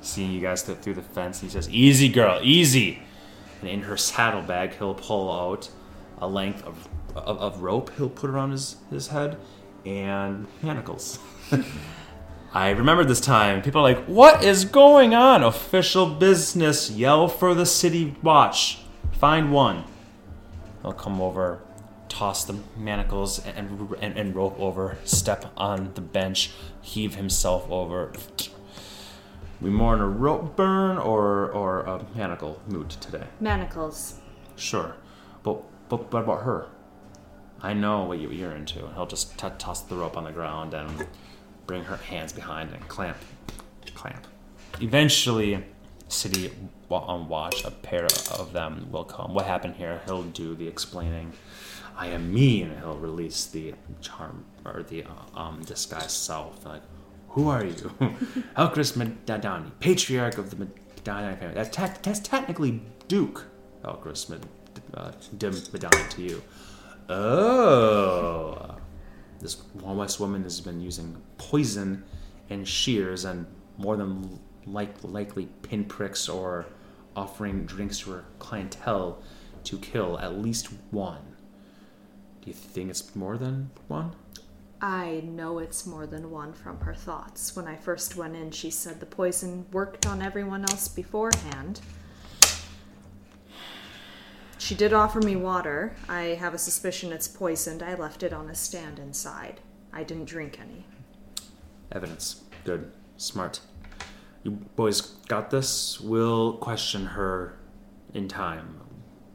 seeing 0.00 0.32
you 0.32 0.40
guys 0.40 0.62
th- 0.62 0.78
through 0.78 0.94
the 0.94 1.02
fence. 1.02 1.42
He 1.42 1.50
says, 1.50 1.68
easy 1.68 2.08
girl, 2.08 2.40
easy. 2.42 3.02
And 3.60 3.68
in 3.68 3.82
her 3.82 3.98
saddlebag, 3.98 4.78
he'll 4.78 4.94
pull 4.94 5.30
out 5.30 5.68
a 6.18 6.28
length 6.28 6.64
of, 6.64 6.88
of, 7.14 7.38
of 7.38 7.60
rope 7.62 7.90
he'll 7.96 8.08
put 8.08 8.30
around 8.30 8.52
his, 8.52 8.76
his 8.90 9.08
head 9.08 9.38
and 9.84 10.46
manacles. 10.62 11.18
I 12.52 12.70
remember 12.70 13.04
this 13.04 13.20
time. 13.20 13.62
People 13.62 13.80
are 13.80 13.94
like, 13.94 14.04
"What 14.06 14.44
is 14.44 14.64
going 14.64 15.12
on? 15.12 15.42
Official 15.42 16.06
business. 16.06 16.88
Yell 16.88 17.26
for 17.26 17.52
the 17.52 17.66
city 17.66 18.16
watch. 18.22 18.78
Find 19.12 19.52
one." 19.52 19.84
He'll 20.82 20.92
come 20.92 21.20
over, 21.20 21.60
toss 22.08 22.44
the 22.44 22.56
manacles 22.76 23.44
and, 23.44 23.92
and, 24.00 24.16
and 24.16 24.36
rope 24.36 24.60
over, 24.60 24.98
step 25.04 25.50
on 25.56 25.92
the 25.94 26.00
bench, 26.00 26.52
heave 26.80 27.16
himself 27.16 27.68
over. 27.70 28.12
We 29.60 29.70
more 29.70 29.94
in 29.94 30.00
a 30.00 30.06
rope 30.06 30.56
burn 30.56 30.98
or 30.98 31.50
or 31.50 31.80
a 31.80 32.04
manacle 32.14 32.60
mood 32.68 32.90
today. 32.90 33.24
Manacles. 33.40 34.20
Sure, 34.56 34.94
but 35.42 35.62
but 35.88 36.12
what 36.12 36.24
about 36.24 36.42
her? 36.42 36.68
I 37.60 37.72
know 37.72 38.04
what 38.04 38.18
you, 38.18 38.30
you're 38.30 38.52
into. 38.52 38.86
He'll 38.94 39.06
just 39.06 39.38
t- 39.38 39.48
toss 39.58 39.82
the 39.82 39.94
rope 39.94 40.16
on 40.16 40.24
the 40.24 40.32
ground 40.32 40.74
and 40.74 41.06
bring 41.66 41.84
her 41.84 41.96
hands 41.96 42.32
behind 42.32 42.72
and 42.72 42.86
clamp, 42.88 43.16
clamp. 43.94 44.26
Eventually, 44.80 45.64
city 46.08 46.52
on 46.90 47.28
watch, 47.28 47.64
a 47.64 47.70
pair 47.70 48.04
of 48.04 48.52
them 48.52 48.88
will 48.90 49.04
come. 49.04 49.34
What 49.34 49.46
happened 49.46 49.76
here? 49.76 50.00
He'll 50.06 50.22
do 50.22 50.54
the 50.54 50.68
explaining. 50.68 51.32
I 51.96 52.08
am 52.08 52.32
me, 52.32 52.62
and 52.62 52.76
he'll 52.78 52.98
release 52.98 53.46
the 53.46 53.74
charm 54.00 54.44
or 54.64 54.82
the 54.82 55.04
uh, 55.04 55.38
um 55.38 55.62
disguised 55.64 56.10
self. 56.10 56.66
Like, 56.66 56.82
who 57.30 57.48
are 57.48 57.64
you? 57.64 57.72
Elchris 58.56 58.96
Medani, 58.96 59.70
patriarch 59.80 60.38
of 60.38 60.50
the 60.50 60.56
Medani 60.56 61.38
family. 61.38 61.54
That's, 61.54 61.74
te- 61.74 62.00
that's 62.02 62.20
technically 62.20 62.82
Duke 63.08 63.46
Elchris 63.84 64.26
uh, 64.94 65.10
Medani 65.10 66.10
to 66.10 66.22
you. 66.22 66.42
Oh, 67.08 68.76
this 69.40 69.62
West 69.74 70.20
woman 70.20 70.42
has 70.42 70.60
been 70.60 70.80
using 70.80 71.20
poison 71.38 72.04
and 72.50 72.66
shears 72.66 73.24
and 73.24 73.46
more 73.76 73.96
than 73.96 74.38
like 74.66 74.94
likely 75.02 75.46
pinpricks 75.62 76.28
or 76.28 76.66
offering 77.16 77.66
drinks 77.66 78.00
to 78.00 78.10
her 78.10 78.24
clientele 78.38 79.22
to 79.64 79.78
kill 79.78 80.18
at 80.18 80.38
least 80.38 80.68
one. 80.90 81.36
Do 82.40 82.50
you 82.50 82.54
think 82.54 82.90
it's 82.90 83.14
more 83.14 83.38
than 83.38 83.70
one? 83.88 84.14
I 84.80 85.22
know 85.24 85.58
it's 85.58 85.86
more 85.86 86.06
than 86.06 86.30
one 86.30 86.52
from 86.52 86.80
her 86.80 86.94
thoughts. 86.94 87.56
When 87.56 87.66
I 87.66 87.76
first 87.76 88.16
went 88.16 88.36
in, 88.36 88.50
she 88.50 88.70
said 88.70 89.00
the 89.00 89.06
poison 89.06 89.64
worked 89.72 90.04
on 90.04 90.20
everyone 90.20 90.62
else 90.62 90.88
beforehand. 90.88 91.80
She 94.64 94.74
did 94.74 94.94
offer 94.94 95.20
me 95.20 95.36
water. 95.36 95.94
I 96.08 96.38
have 96.40 96.54
a 96.54 96.58
suspicion 96.58 97.12
it's 97.12 97.28
poisoned. 97.28 97.82
I 97.82 97.96
left 97.96 98.22
it 98.22 98.32
on 98.32 98.48
a 98.48 98.54
stand 98.54 98.98
inside. 98.98 99.60
I 99.92 100.04
didn't 100.04 100.24
drink 100.24 100.58
any. 100.58 100.86
Evidence. 101.92 102.44
Good. 102.64 102.90
Smart. 103.18 103.60
You 104.42 104.52
boys 104.52 105.02
got 105.28 105.50
this? 105.50 106.00
We'll 106.00 106.54
question 106.54 107.04
her 107.04 107.58
in 108.14 108.26
time. 108.26 108.80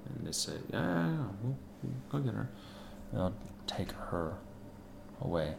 And 0.07 0.25
they 0.25 0.31
say, 0.31 0.53
yeah, 0.73 0.79
yeah, 0.79 1.05
yeah 1.05 1.23
we'll, 1.43 1.57
we'll 1.83 1.93
go 2.09 2.19
get 2.25 2.33
her. 2.33 2.49
They'll 3.13 3.35
take 3.67 3.91
her 3.91 4.33
away. 5.21 5.53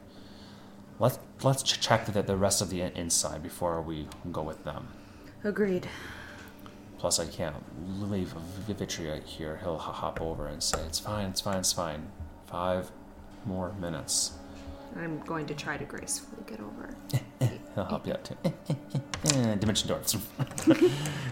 Let's 0.99 1.21
let's 1.45 1.63
check 1.63 2.07
the, 2.07 2.23
the 2.23 2.37
rest 2.37 2.61
of 2.61 2.71
the 2.71 2.81
inside 2.99 3.41
before 3.41 3.81
we 3.81 4.09
go 4.33 4.43
with 4.43 4.65
them. 4.65 4.89
Agreed. 5.45 5.89
Plus, 7.01 7.19
I 7.19 7.25
can't 7.25 7.57
leave 8.11 8.35
Avitria 8.69 9.25
here. 9.25 9.59
He'll 9.63 9.79
hop 9.79 10.21
over 10.21 10.47
and 10.49 10.63
say, 10.63 10.79
"It's 10.83 10.99
fine, 11.01 11.29
it's 11.31 11.41
fine, 11.41 11.57
it's 11.61 11.73
fine." 11.73 12.07
Five 12.47 12.91
more 13.47 13.73
minutes. 13.81 14.33
I'm 14.95 15.19
going 15.21 15.47
to 15.47 15.55
try 15.55 15.79
to 15.79 15.85
gracefully 15.87 16.43
get 16.47 16.61
over. 16.61 16.95
He'll 17.75 17.85
help 17.87 18.07
you 18.07 18.13
out 18.13 18.25
too. 18.25 18.37
Dimension 19.61 19.89
door. 19.89 20.03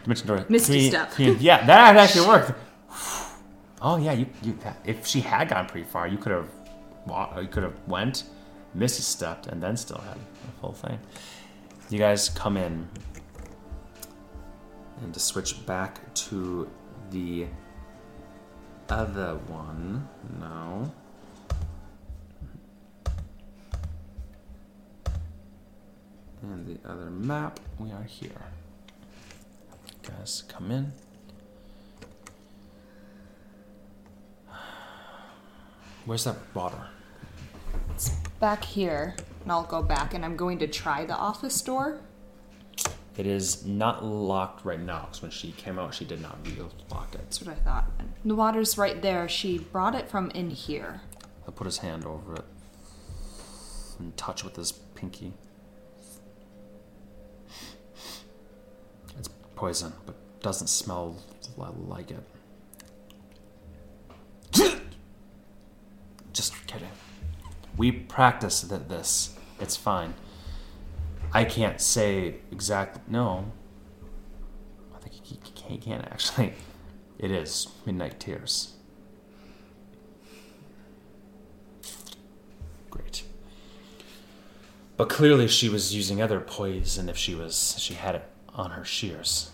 Dimension 0.04 0.26
door. 0.26 0.46
Misty 0.48 0.72
Three- 0.72 0.88
step. 0.88 1.10
three- 1.10 1.32
yeah, 1.34 1.66
that 1.66 1.96
actually 1.96 2.26
worked. 2.26 2.52
Oh 3.80 3.96
yeah, 3.96 4.12
you, 4.12 4.26
you 4.42 4.58
if 4.84 5.06
she 5.06 5.20
had 5.20 5.50
gone 5.50 5.66
pretty 5.66 5.86
far, 5.86 6.08
you 6.08 6.18
could 6.18 6.32
have 6.32 6.48
you 7.40 7.46
could 7.46 7.62
have 7.62 7.76
went, 7.86 8.24
Misty 8.74 9.02
stepped, 9.02 9.46
and 9.46 9.62
then 9.62 9.76
still 9.76 9.98
had 10.00 10.14
the 10.16 10.52
full 10.60 10.72
thing. 10.72 10.98
You 11.88 11.98
guys 12.00 12.28
come 12.28 12.56
in, 12.56 12.88
and 15.02 15.14
to 15.14 15.20
switch 15.20 15.64
back 15.66 16.12
to 16.14 16.68
the 17.10 17.46
other 18.88 19.36
one 19.46 20.08
now. 20.40 20.90
And 26.42 26.66
the 26.66 26.88
other 26.88 27.10
map, 27.10 27.60
we 27.78 27.90
are 27.90 28.04
here. 28.04 28.30
Guys, 30.02 30.44
come 30.48 30.70
in. 30.70 30.92
Where's 36.06 36.24
that 36.24 36.36
water? 36.54 36.86
It's 37.94 38.10
back 38.40 38.64
here, 38.64 39.14
and 39.42 39.52
I'll 39.52 39.64
go 39.64 39.82
back, 39.82 40.14
and 40.14 40.24
I'm 40.24 40.36
going 40.36 40.58
to 40.60 40.66
try 40.66 41.04
the 41.04 41.16
office 41.16 41.60
door. 41.60 42.00
It 43.18 43.26
is 43.26 43.66
not 43.66 44.04
locked 44.04 44.64
right 44.64 44.80
now, 44.80 45.00
because 45.00 45.22
when 45.22 45.32
she 45.32 45.50
came 45.50 45.76
out, 45.76 45.92
she 45.92 46.04
did 46.04 46.22
not 46.22 46.38
lock 46.88 47.14
it. 47.14 47.18
That's 47.18 47.42
what 47.42 47.50
I 47.52 47.58
thought. 47.58 47.90
The 48.24 48.36
water's 48.36 48.78
right 48.78 49.02
there. 49.02 49.28
She 49.28 49.58
brought 49.58 49.96
it 49.96 50.08
from 50.08 50.30
in 50.30 50.50
here. 50.50 51.00
He'll 51.44 51.52
put 51.52 51.64
his 51.64 51.78
hand 51.78 52.04
over 52.04 52.36
it 52.36 52.44
and 53.98 54.16
touch 54.16 54.44
with 54.44 54.54
his 54.54 54.70
pinky. 54.70 55.32
It's 59.18 59.28
poison, 59.56 59.92
but 60.06 60.14
doesn't 60.40 60.68
smell 60.68 61.16
like 61.56 62.12
it. 62.12 62.22
Just 66.32 66.54
kidding. 66.68 66.86
We 67.76 67.90
practice 67.90 68.60
this. 68.60 69.36
It's 69.58 69.76
fine. 69.76 70.14
I 71.32 71.44
can't 71.44 71.80
say 71.80 72.36
exact. 72.50 73.08
No. 73.08 73.52
I 74.94 74.98
think 74.98 75.14
he, 75.14 75.38
he, 75.42 75.74
he 75.74 75.78
can't 75.78 76.04
actually. 76.04 76.54
It 77.18 77.30
is 77.32 77.68
Midnight 77.84 78.20
Tears. 78.20 78.74
Great. 82.90 83.24
But 84.96 85.08
clearly 85.08 85.48
she 85.48 85.68
was 85.68 85.94
using 85.94 86.20
other 86.22 86.40
poison 86.40 87.08
if 87.08 87.16
she 87.16 87.34
was 87.34 87.76
she 87.78 87.94
had 87.94 88.14
it 88.16 88.24
on 88.54 88.70
her 88.72 88.84
shears. 88.84 89.50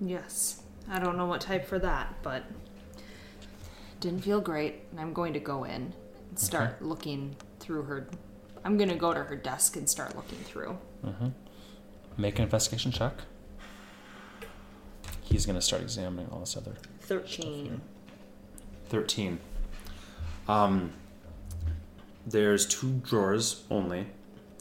Yes. 0.00 0.62
I 0.88 0.98
don't 0.98 1.16
know 1.16 1.26
what 1.26 1.40
type 1.40 1.66
for 1.66 1.78
that, 1.80 2.14
but 2.22 2.44
Didn't 4.00 4.20
feel 4.22 4.40
great, 4.40 4.82
and 4.90 5.00
I'm 5.00 5.12
going 5.12 5.32
to 5.32 5.40
go 5.40 5.64
in 5.64 5.92
and 6.28 6.38
start 6.38 6.82
looking 6.82 7.36
through 7.60 7.82
her. 7.84 8.08
I'm 8.64 8.76
going 8.76 8.90
to 8.90 8.94
go 8.96 9.12
to 9.14 9.24
her 9.24 9.36
desk 9.36 9.76
and 9.76 9.88
start 9.88 10.14
looking 10.16 10.38
through. 10.38 10.78
Make 12.16 12.38
an 12.38 12.44
investigation 12.44 12.92
check. 12.92 13.12
He's 15.22 15.44
gonna 15.44 15.60
start 15.60 15.82
examining 15.82 16.30
all 16.30 16.40
this 16.40 16.56
other 16.56 16.74
13. 17.00 17.80
13. 18.88 19.38
Um, 20.48 20.92
there's 22.26 22.66
two 22.66 23.00
drawers 23.04 23.64
only, 23.70 24.06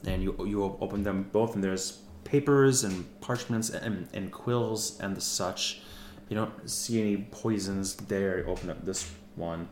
and 0.06 0.24
you 0.24 0.36
you 0.46 0.64
open 0.82 1.04
them 1.04 1.30
both, 1.32 1.56
and 1.56 1.64
there's 1.64 2.00
papers 2.24 2.84
and 2.84 3.06
parchments 3.22 3.70
and, 3.70 4.08
and 4.14 4.32
quills 4.32 5.00
and 5.00 5.16
the 5.16 5.22
such. 5.22 5.82
You 6.30 6.36
don't 6.36 6.70
see 6.70 7.00
any 7.00 7.18
poisons 7.18 7.96
there. 7.96 8.40
You 8.40 8.46
open 8.46 8.70
up 8.70 8.84
this 8.84 9.10
one, 9.36 9.70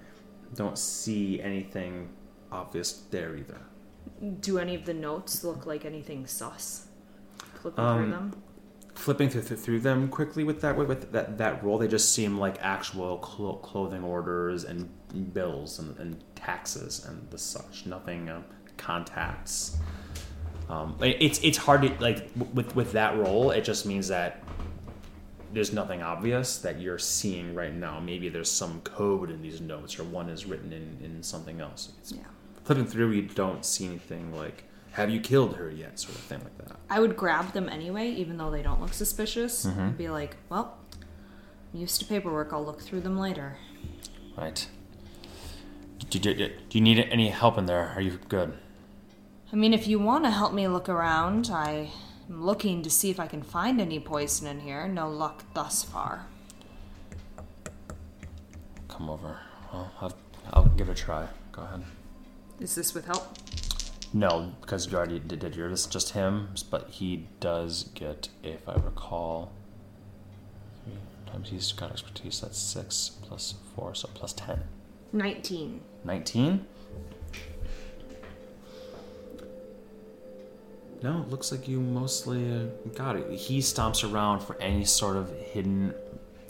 don't 0.56 0.78
see 0.78 1.42
anything 1.42 2.10
obvious 2.52 2.92
there 3.10 3.36
either. 3.36 3.60
Do 4.40 4.58
any 4.58 4.76
of 4.76 4.86
the 4.86 4.94
notes 4.94 5.44
look 5.44 5.66
like 5.66 5.84
anything 5.86 6.26
sus? 6.28 6.88
Flipping 7.62 7.84
Um, 7.84 7.98
through 8.04 8.12
them? 8.12 8.44
Flipping 8.96 9.30
through, 9.30 9.42
through 9.42 9.80
them 9.80 10.08
quickly 10.08 10.44
with 10.44 10.62
that 10.62 10.78
with 10.78 11.12
that 11.12 11.38
that 11.40 11.64
roll, 11.64 11.78
they 11.78 11.88
just 11.88 12.14
seem 12.14 12.38
like 12.38 12.58
actual 12.62 13.18
clo- 13.18 13.56
clothing 13.58 14.04
orders 14.04 14.64
and 14.64 14.88
bills 15.34 15.80
and, 15.80 15.98
and 15.98 16.24
taxes 16.36 17.04
and 17.06 17.28
the 17.32 17.38
such. 17.38 17.86
Nothing 17.86 18.30
uh, 18.30 18.44
contacts. 18.78 19.78
Um, 20.70 20.96
it's 21.02 21.40
it's 21.44 21.58
hard 21.58 21.82
to 21.82 21.90
like 22.00 22.30
with 22.54 22.76
with 22.76 22.92
that 22.94 23.18
roll. 23.18 23.52
It 23.52 23.62
just 23.64 23.86
means 23.86 24.08
that 24.10 24.44
there's 25.52 25.74
nothing 25.74 26.02
obvious 26.02 26.60
that 26.60 26.80
you're 26.80 27.00
seeing 27.00 27.54
right 27.56 27.74
now. 27.74 28.00
Maybe 28.00 28.30
there's 28.30 28.50
some 28.52 28.80
code 28.82 29.30
in 29.32 29.42
these 29.42 29.60
notes, 29.60 30.00
or 30.00 30.04
one 30.04 30.30
is 30.30 30.46
written 30.46 30.72
in 30.72 30.98
in 31.04 31.24
something 31.24 31.60
else. 31.60 31.92
It's, 32.00 32.12
Yeah. 32.14 32.22
Flipping 32.64 32.86
through, 32.86 33.12
you 33.12 33.24
don't 33.24 33.66
see 33.66 33.86
anything 33.86 34.36
like 34.36 34.64
"Have 34.92 35.10
you 35.10 35.20
killed 35.20 35.56
her 35.58 35.70
yet?" 35.70 36.00
sort 36.00 36.16
of 36.16 36.22
thing 36.22 36.40
like 36.44 36.58
that. 36.60 36.78
I 36.90 37.00
would 37.00 37.18
grab 37.18 37.54
them 37.54 37.68
anyway, 37.70 38.10
even 38.10 38.38
though 38.38 38.52
they 38.52 38.62
don't 38.62 38.80
look 38.80 38.94
suspicious, 38.94 39.66
mm-hmm. 39.66 39.80
and 39.80 39.98
be 39.98 40.10
like, 40.10 40.38
well, 40.50 40.78
I'm 41.74 41.80
used 41.80 42.00
to 42.02 42.06
paperwork. 42.06 42.54
I'll 42.54 42.64
look 42.64 42.82
through 42.82 43.02
them 43.02 43.18
later. 43.18 43.58
Right. 44.38 44.68
Do, 46.10 46.20
do, 46.20 46.34
do 46.34 46.52
you 46.72 46.82
need 46.82 47.00
any 47.00 47.30
help 47.30 47.58
in 47.58 47.66
there? 47.66 47.90
Are 47.96 48.02
you 48.02 48.20
good? 48.30 48.54
I 49.52 49.56
mean, 49.56 49.74
if 49.74 49.88
you 49.88 50.00
want 50.00 50.24
to 50.26 50.32
help 50.32 50.54
me 50.54 50.68
look 50.68 50.90
around, 50.90 51.50
I 51.52 51.92
am 52.30 52.44
looking 52.46 52.82
to 52.84 52.90
see 52.90 53.10
if 53.10 53.20
I 53.20 53.28
can 53.28 53.42
find 53.42 53.80
any 53.80 54.00
poison 54.00 54.48
in 54.48 54.60
here. 54.60 54.88
No 54.88 55.10
luck 55.10 55.44
thus 55.54 55.84
far. 55.84 56.28
Come 58.88 59.10
over. 59.10 59.40
Well, 59.72 59.92
I'll, 60.02 60.14
I'll 60.54 60.66
give 60.66 60.90
it 60.90 60.92
a 60.92 60.96
try. 60.96 61.28
Go 61.52 61.64
ahead. 61.64 61.84
Is 62.64 62.76
this 62.76 62.94
with 62.94 63.06
help? 63.06 63.38
No, 64.14 64.54
because 64.62 64.90
you 64.90 64.98
already 64.98 65.20
did, 65.20 65.40
did 65.40 65.54
yours. 65.54 65.86
Just 65.86 66.12
him, 66.12 66.48
but 66.72 66.88
he 66.90 67.28
does 67.42 67.90
get, 67.94 68.30
if 68.42 68.70
I 68.70 68.76
recall, 68.76 69.52
three 70.86 70.94
times 71.30 71.50
he's 71.50 71.74
got 71.74 71.92
expertise. 71.92 72.40
That's 72.40 72.58
six 72.58 73.18
plus 73.22 73.56
four, 73.76 73.94
so 73.94 74.08
plus 74.14 74.32
ten. 74.32 74.64
19. 75.12 75.82
Nineteen. 76.06 76.66
No, 81.02 81.20
it 81.22 81.30
looks 81.30 81.52
like 81.52 81.68
you 81.68 81.82
mostly 81.82 82.50
uh, 82.50 82.68
got 82.96 83.18
it. 83.18 83.30
He 83.30 83.60
stomps 83.60 84.10
around 84.10 84.40
for 84.40 84.56
any 84.62 84.86
sort 84.86 85.18
of 85.18 85.30
hidden 85.38 85.94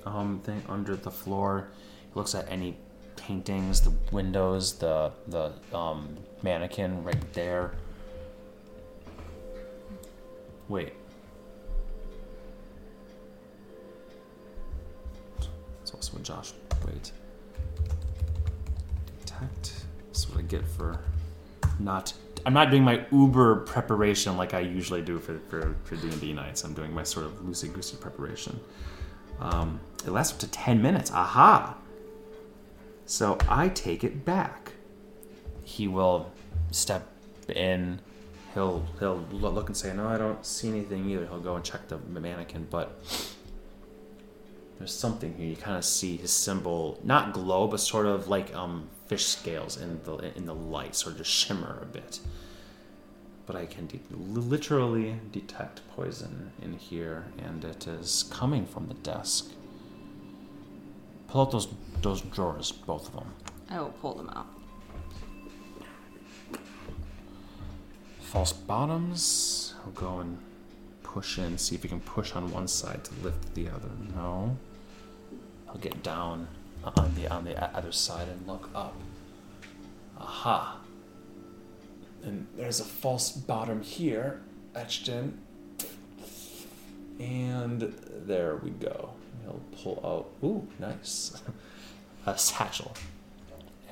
um, 0.06 0.41
thing 0.44 0.61
under 0.69 0.95
the 0.95 1.10
floor. 1.10 1.69
He 2.03 2.11
looks 2.14 2.35
at 2.35 2.48
any 2.52 2.77
paintings, 3.28 3.82
the 3.82 3.94
windows, 4.12 4.74
the 4.78 5.12
the 5.28 5.54
um, 5.74 6.18
mannequin 6.41 7.04
right 7.04 7.34
there. 7.34 7.74
Wait. 10.70 10.94
It's 15.82 15.94
also 15.94 16.14
with 16.14 16.24
Josh. 16.24 16.54
Wait. 16.86 17.12
Detect. 19.20 19.86
That's 20.08 20.30
what 20.30 20.40
I 20.40 20.41
get 20.44 20.68
for 20.68 21.00
not. 21.80 22.14
I'm 22.45 22.54
not 22.54 22.72
doing 22.72 22.84
my 22.84 23.06
Uber 23.12 23.58
preparation 23.62 24.36
like 24.36 24.54
I 24.54 24.60
usually 24.60 25.02
do 25.02 25.18
for 25.20 25.40
for 25.48 25.76
for 25.84 25.95
D 25.95 26.10
and 26.10 26.22
D 26.22 26.34
nights. 26.34 26.64
I'm 26.64 26.74
doing 26.74 26.94
my 26.94 27.04
sort 27.04 27.26
of 27.26 27.34
loosey 27.44 27.72
goosey 27.72 27.98
preparation. 27.98 28.60
Um, 29.40 29.80
it 30.06 30.12
lasts 30.12 30.34
up 30.34 30.40
to 30.40 30.48
ten 30.48 30.82
minutes. 30.82 31.12
Aha! 31.12 31.76
So 33.05 33.38
I 33.47 33.69
take 33.69 34.03
it 34.03 34.25
back. 34.25 34.73
He 35.63 35.88
will 35.88 36.31
step 36.71 37.07
in. 37.49 37.99
He'll 38.53 38.85
he'll 38.99 39.25
look 39.31 39.67
and 39.67 39.75
say, 39.75 39.93
"No, 39.93 40.07
I 40.07 40.17
don't 40.17 40.45
see 40.45 40.69
anything 40.69 41.09
either." 41.09 41.25
He'll 41.25 41.39
go 41.39 41.55
and 41.55 41.65
check 41.65 41.88
the 41.88 41.97
mannequin, 41.97 42.67
but 42.69 42.99
there's 44.77 44.93
something 44.93 45.34
here. 45.35 45.47
You 45.47 45.55
kind 45.55 45.77
of 45.77 45.85
see 45.85 46.17
his 46.17 46.31
symbol, 46.31 46.99
not 47.03 47.34
glow, 47.34 47.67
but 47.67 47.80
sort 47.80 48.05
of 48.05 48.27
like 48.27 48.53
um, 48.53 48.89
fish 49.07 49.25
scales 49.25 49.80
in 49.80 50.01
the 50.03 50.35
in 50.38 50.45
the 50.45 50.55
light, 50.55 50.95
sort 50.95 51.13
of 51.13 51.19
just 51.19 51.31
shimmer 51.31 51.80
a 51.81 51.85
bit. 51.85 52.19
But 53.45 53.55
I 53.55 53.65
can 53.65 53.88
de- 53.88 53.99
literally 54.11 55.19
detect 55.31 55.81
poison 55.95 56.51
in 56.61 56.73
here, 56.73 57.25
and 57.38 57.63
it 57.65 57.88
is 57.88 58.23
coming 58.30 58.65
from 58.65 58.88
the 58.88 58.93
desk. 58.93 59.51
Pull 61.27 61.41
out 61.41 61.51
those 61.51 61.67
those 62.03 62.21
drawers, 62.21 62.71
both 62.71 63.07
of 63.07 63.15
them. 63.15 63.34
I 63.69 63.80
will 63.80 63.89
pull 63.89 64.13
them 64.13 64.30
out. 64.30 64.47
False 68.21 68.53
bottoms. 68.53 69.73
I'll 69.85 69.91
go 69.91 70.19
and 70.19 70.38
push 71.01 71.38
in, 71.38 71.57
see 71.57 71.75
if 71.75 71.84
we 71.84 71.89
can 71.89 72.01
push 72.01 72.35
on 72.35 72.51
one 72.51 72.67
side 72.67 73.03
to 73.05 73.11
lift 73.23 73.53
the 73.55 73.69
other. 73.69 73.89
No. 74.15 74.57
I'll 75.67 75.77
get 75.77 76.03
down 76.03 76.47
on 76.84 77.15
the 77.15 77.27
on 77.27 77.45
the 77.45 77.77
other 77.77 77.91
side 77.91 78.27
and 78.27 78.45
look 78.47 78.69
up. 78.75 78.95
Aha. 80.19 80.80
And 82.23 82.47
there's 82.55 82.80
a 82.80 82.85
false 82.85 83.31
bottom 83.31 83.81
here, 83.81 84.41
etched 84.75 85.09
in. 85.09 85.38
And 87.19 87.93
there 88.25 88.57
we 88.57 88.71
go. 88.71 89.11
He'll 89.43 89.61
pull 89.84 90.01
out. 90.03 90.47
Ooh, 90.47 90.67
nice. 90.80 91.41
a 92.26 92.38
satchel 92.38 92.94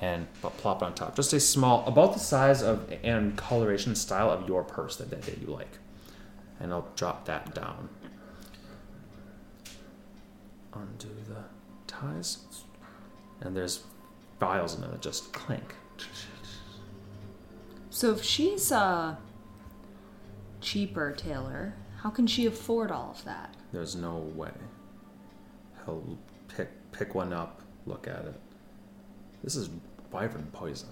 and 0.00 0.26
plop 0.42 0.82
it 0.82 0.84
on 0.84 0.94
top. 0.94 1.14
Just 1.14 1.32
a 1.32 1.40
small, 1.40 1.86
about 1.86 2.14
the 2.14 2.18
size 2.18 2.62
of 2.62 2.92
and 3.04 3.36
coloration 3.36 3.94
style 3.94 4.30
of 4.30 4.48
your 4.48 4.64
purse 4.64 4.96
that, 4.96 5.10
that 5.10 5.38
you 5.38 5.46
like. 5.46 5.78
And 6.58 6.72
I'll 6.72 6.88
drop 6.96 7.24
that 7.26 7.54
down. 7.54 7.88
Undo 10.74 11.08
the 11.28 11.44
ties. 11.86 12.38
And 13.40 13.56
there's 13.56 13.84
vials 14.40 14.74
in 14.74 14.80
there 14.80 14.90
that 14.90 15.02
just 15.02 15.32
clink. 15.32 15.74
So 17.90 18.12
if 18.12 18.22
she's 18.22 18.72
a 18.72 19.18
cheaper 20.60 21.12
tailor, 21.12 21.74
how 21.98 22.10
can 22.10 22.26
she 22.26 22.46
afford 22.46 22.90
all 22.90 23.10
of 23.10 23.24
that? 23.24 23.54
There's 23.72 23.94
no 23.94 24.16
way. 24.34 24.50
He'll 25.84 26.18
pick 26.48 26.68
pick 26.92 27.14
one 27.14 27.32
up, 27.32 27.61
look 27.86 28.06
at 28.06 28.24
it. 28.24 28.34
This 29.42 29.56
is 29.56 29.70
wyvern 30.10 30.48
poison. 30.52 30.88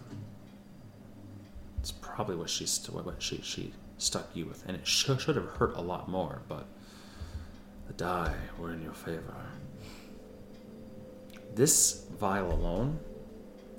It's 1.78 1.92
probably 1.92 2.36
what 2.36 2.50
she 2.50 2.66
st- 2.66 3.04
what 3.04 3.22
she 3.22 3.40
she 3.42 3.72
stuck 3.98 4.28
you 4.34 4.46
with, 4.46 4.64
and 4.66 4.76
it 4.76 4.86
should 4.86 5.20
should 5.20 5.36
have 5.36 5.46
hurt 5.46 5.76
a 5.76 5.80
lot 5.80 6.08
more, 6.08 6.42
but 6.48 6.66
the 7.86 7.92
die 7.94 8.34
were 8.58 8.72
in 8.72 8.82
your 8.82 8.92
favor. 8.92 9.34
This 11.54 12.04
vial 12.18 12.52
alone, 12.52 12.98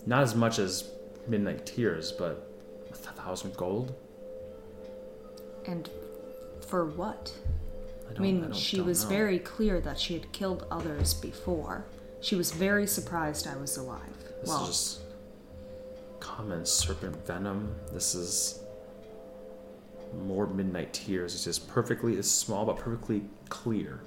not 0.05 0.23
as 0.23 0.35
much 0.35 0.59
as 0.59 0.89
Midnight 1.27 1.65
Tears, 1.65 2.11
but 2.11 2.47
a 2.89 2.93
thousand 2.95 3.55
gold. 3.55 3.95
And 5.65 5.89
for 6.67 6.85
what? 6.85 7.33
I, 8.09 8.17
I 8.17 8.19
mean, 8.19 8.41
don't- 8.41 8.55
she 8.55 8.81
was 8.81 9.03
know. 9.03 9.09
very 9.09 9.39
clear 9.39 9.79
that 9.81 9.99
she 9.99 10.13
had 10.15 10.31
killed 10.31 10.65
others 10.71 11.13
before. 11.13 11.85
She 12.21 12.35
was 12.35 12.51
very 12.51 12.87
surprised 12.87 13.47
I 13.47 13.57
was 13.57 13.77
alive. 13.77 13.99
This 14.39 14.49
well, 14.49 14.63
is 14.63 14.67
just 14.67 15.01
common 16.19 16.65
serpent 16.65 17.25
venom. 17.25 17.75
This 17.91 18.15
is 18.15 18.59
more 20.25 20.45
midnight 20.47 20.93
tears. 20.93 21.33
It's 21.33 21.43
just 21.45 21.67
perfectly, 21.67 22.15
it's 22.15 22.29
small 22.29 22.65
but 22.65 22.77
perfectly 22.77 23.23
clear. 23.49 24.01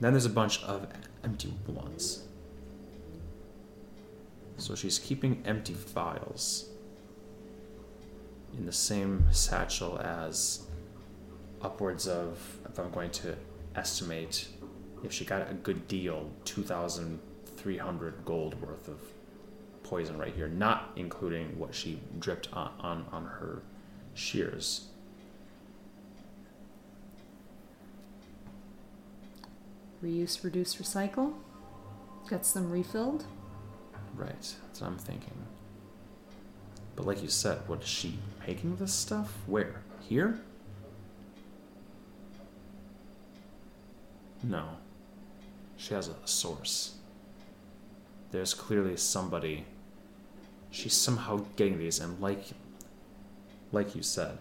Then 0.00 0.12
there's 0.12 0.26
a 0.26 0.30
bunch 0.30 0.62
of 0.64 0.86
empty 1.22 1.52
ones. 1.66 2.24
So 4.58 4.74
she's 4.74 4.98
keeping 4.98 5.42
empty 5.46 5.74
vials 5.74 6.68
in 8.56 8.66
the 8.66 8.72
same 8.72 9.26
satchel 9.32 9.98
as 9.98 10.66
upwards 11.62 12.06
of, 12.06 12.58
if 12.68 12.78
I'm 12.78 12.90
going 12.90 13.10
to 13.10 13.36
estimate, 13.74 14.48
if 15.04 15.12
she 15.12 15.24
got 15.24 15.50
a 15.50 15.54
good 15.54 15.86
deal, 15.88 16.30
2,300 16.44 18.24
gold 18.24 18.60
worth 18.60 18.88
of 18.88 19.00
poison 19.82 20.18
right 20.18 20.34
here, 20.34 20.48
not 20.48 20.90
including 20.96 21.58
what 21.58 21.74
she 21.74 22.00
dripped 22.18 22.48
on, 22.52 22.72
on, 22.80 23.06
on 23.12 23.24
her 23.26 23.62
shears. 24.14 24.88
reuse, 30.04 30.44
reduce, 30.44 30.76
recycle. 30.76 31.32
Gets 32.28 32.52
them 32.52 32.70
refilled. 32.70 33.24
Right, 34.14 34.30
that's 34.66 34.80
what 34.80 34.88
I'm 34.88 34.98
thinking. 34.98 35.34
But 36.96 37.06
like 37.06 37.22
you 37.22 37.28
said, 37.28 37.58
what 37.66 37.82
is 37.82 37.88
she 37.88 38.18
making 38.46 38.76
this 38.76 38.92
stuff? 38.92 39.32
Where? 39.46 39.82
Here? 40.00 40.40
No. 44.42 44.68
She 45.76 45.94
has 45.94 46.08
a 46.08 46.14
source. 46.24 46.94
There's 48.30 48.54
clearly 48.54 48.96
somebody. 48.96 49.64
She's 50.70 50.94
somehow 50.94 51.44
getting 51.56 51.78
these, 51.78 52.00
and 52.00 52.20
like, 52.20 52.44
like 53.70 53.94
you 53.94 54.02
said, 54.02 54.38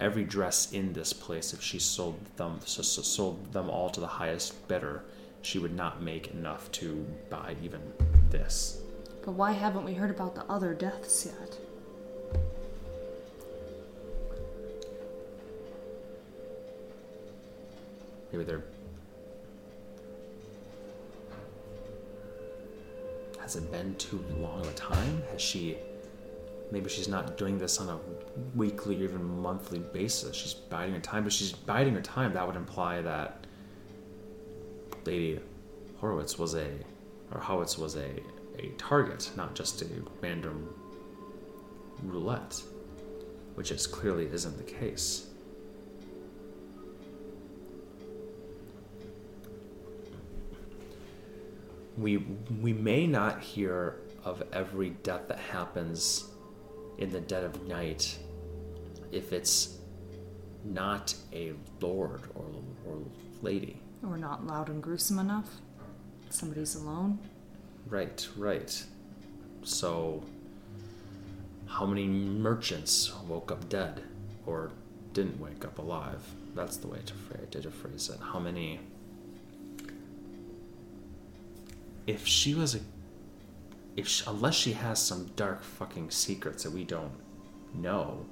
every 0.00 0.24
dress 0.24 0.72
in 0.72 0.92
this 0.92 1.12
place, 1.12 1.52
if 1.52 1.60
she 1.62 1.78
sold 1.78 2.18
them, 2.36 2.60
so, 2.64 2.82
so 2.82 3.02
sold 3.02 3.52
them 3.52 3.68
all 3.68 3.90
to 3.90 4.00
the 4.00 4.06
highest 4.06 4.66
bidder, 4.68 5.04
she 5.42 5.58
would 5.58 5.74
not 5.74 6.02
make 6.02 6.32
enough 6.32 6.70
to 6.72 7.06
buy 7.30 7.54
even 7.62 7.80
this. 8.30 8.80
But 9.24 9.32
why 9.32 9.52
haven't 9.52 9.84
we 9.84 9.94
heard 9.94 10.10
about 10.10 10.34
the 10.34 10.44
other 10.44 10.72
deaths 10.72 11.26
yet? 11.26 11.58
Maybe 18.32 18.44
they're. 18.44 18.64
Has 23.46 23.54
it 23.54 23.70
been 23.70 23.94
too 23.94 24.24
long 24.40 24.66
a 24.66 24.72
time? 24.72 25.22
Has 25.30 25.40
she. 25.40 25.76
Maybe 26.72 26.90
she's 26.90 27.06
not 27.06 27.38
doing 27.38 27.58
this 27.58 27.80
on 27.80 27.88
a 27.88 28.00
weekly 28.56 29.00
or 29.00 29.04
even 29.04 29.40
monthly 29.40 29.78
basis. 29.78 30.34
She's 30.34 30.52
biding 30.52 30.96
her 30.96 31.00
time, 31.00 31.22
but 31.22 31.32
she's 31.32 31.52
biding 31.52 31.94
her 31.94 32.02
time. 32.02 32.34
That 32.34 32.44
would 32.44 32.56
imply 32.56 33.02
that 33.02 33.46
Lady 35.04 35.38
Horowitz 35.98 36.36
was 36.40 36.56
a. 36.56 36.66
Or 37.30 37.40
Howitz 37.40 37.78
was 37.78 37.94
a, 37.94 38.20
a 38.58 38.72
target, 38.78 39.30
not 39.36 39.54
just 39.54 39.80
a 39.80 39.86
random 40.20 40.68
roulette. 42.02 42.60
Which 43.54 43.70
is 43.70 43.86
clearly 43.86 44.26
isn't 44.26 44.56
the 44.56 44.64
case. 44.64 45.25
We 51.96 52.18
we 52.60 52.72
may 52.72 53.06
not 53.06 53.40
hear 53.40 53.96
of 54.24 54.42
every 54.52 54.90
death 54.90 55.28
that 55.28 55.38
happens 55.38 56.24
in 56.98 57.10
the 57.10 57.20
dead 57.20 57.44
of 57.44 57.66
night 57.66 58.18
if 59.12 59.32
it's 59.32 59.78
not 60.64 61.14
a 61.32 61.52
lord 61.80 62.22
or, 62.34 62.44
or 62.86 62.98
lady 63.42 63.80
Or 64.02 64.16
not 64.16 64.46
loud 64.46 64.68
and 64.68 64.82
gruesome 64.82 65.18
enough? 65.18 65.48
Somebody's 66.30 66.74
alone? 66.74 67.18
right 67.88 68.28
right 68.36 68.84
so 69.62 70.24
how 71.66 71.86
many 71.86 72.06
merchants 72.06 73.12
woke 73.28 73.52
up 73.52 73.68
dead 73.68 74.02
or 74.44 74.70
didn't 75.12 75.38
wake 75.40 75.64
up 75.64 75.78
alive 75.78 76.20
that's 76.54 76.78
the 76.78 76.88
way 76.88 76.98
to 77.06 77.14
phrase, 77.14 77.46
to 77.50 77.70
phrase 77.70 78.10
it 78.10 78.18
how 78.20 78.40
many 78.40 78.80
if 82.06 82.26
she 82.26 82.54
was 82.54 82.74
a 82.74 82.80
if 83.96 84.06
she, 84.06 84.24
unless 84.26 84.54
she 84.54 84.72
has 84.72 85.00
some 85.02 85.26
dark 85.36 85.62
fucking 85.62 86.10
secrets 86.10 86.64
that 86.64 86.72
we 86.72 86.84
don't 86.84 87.12
know 87.74 88.24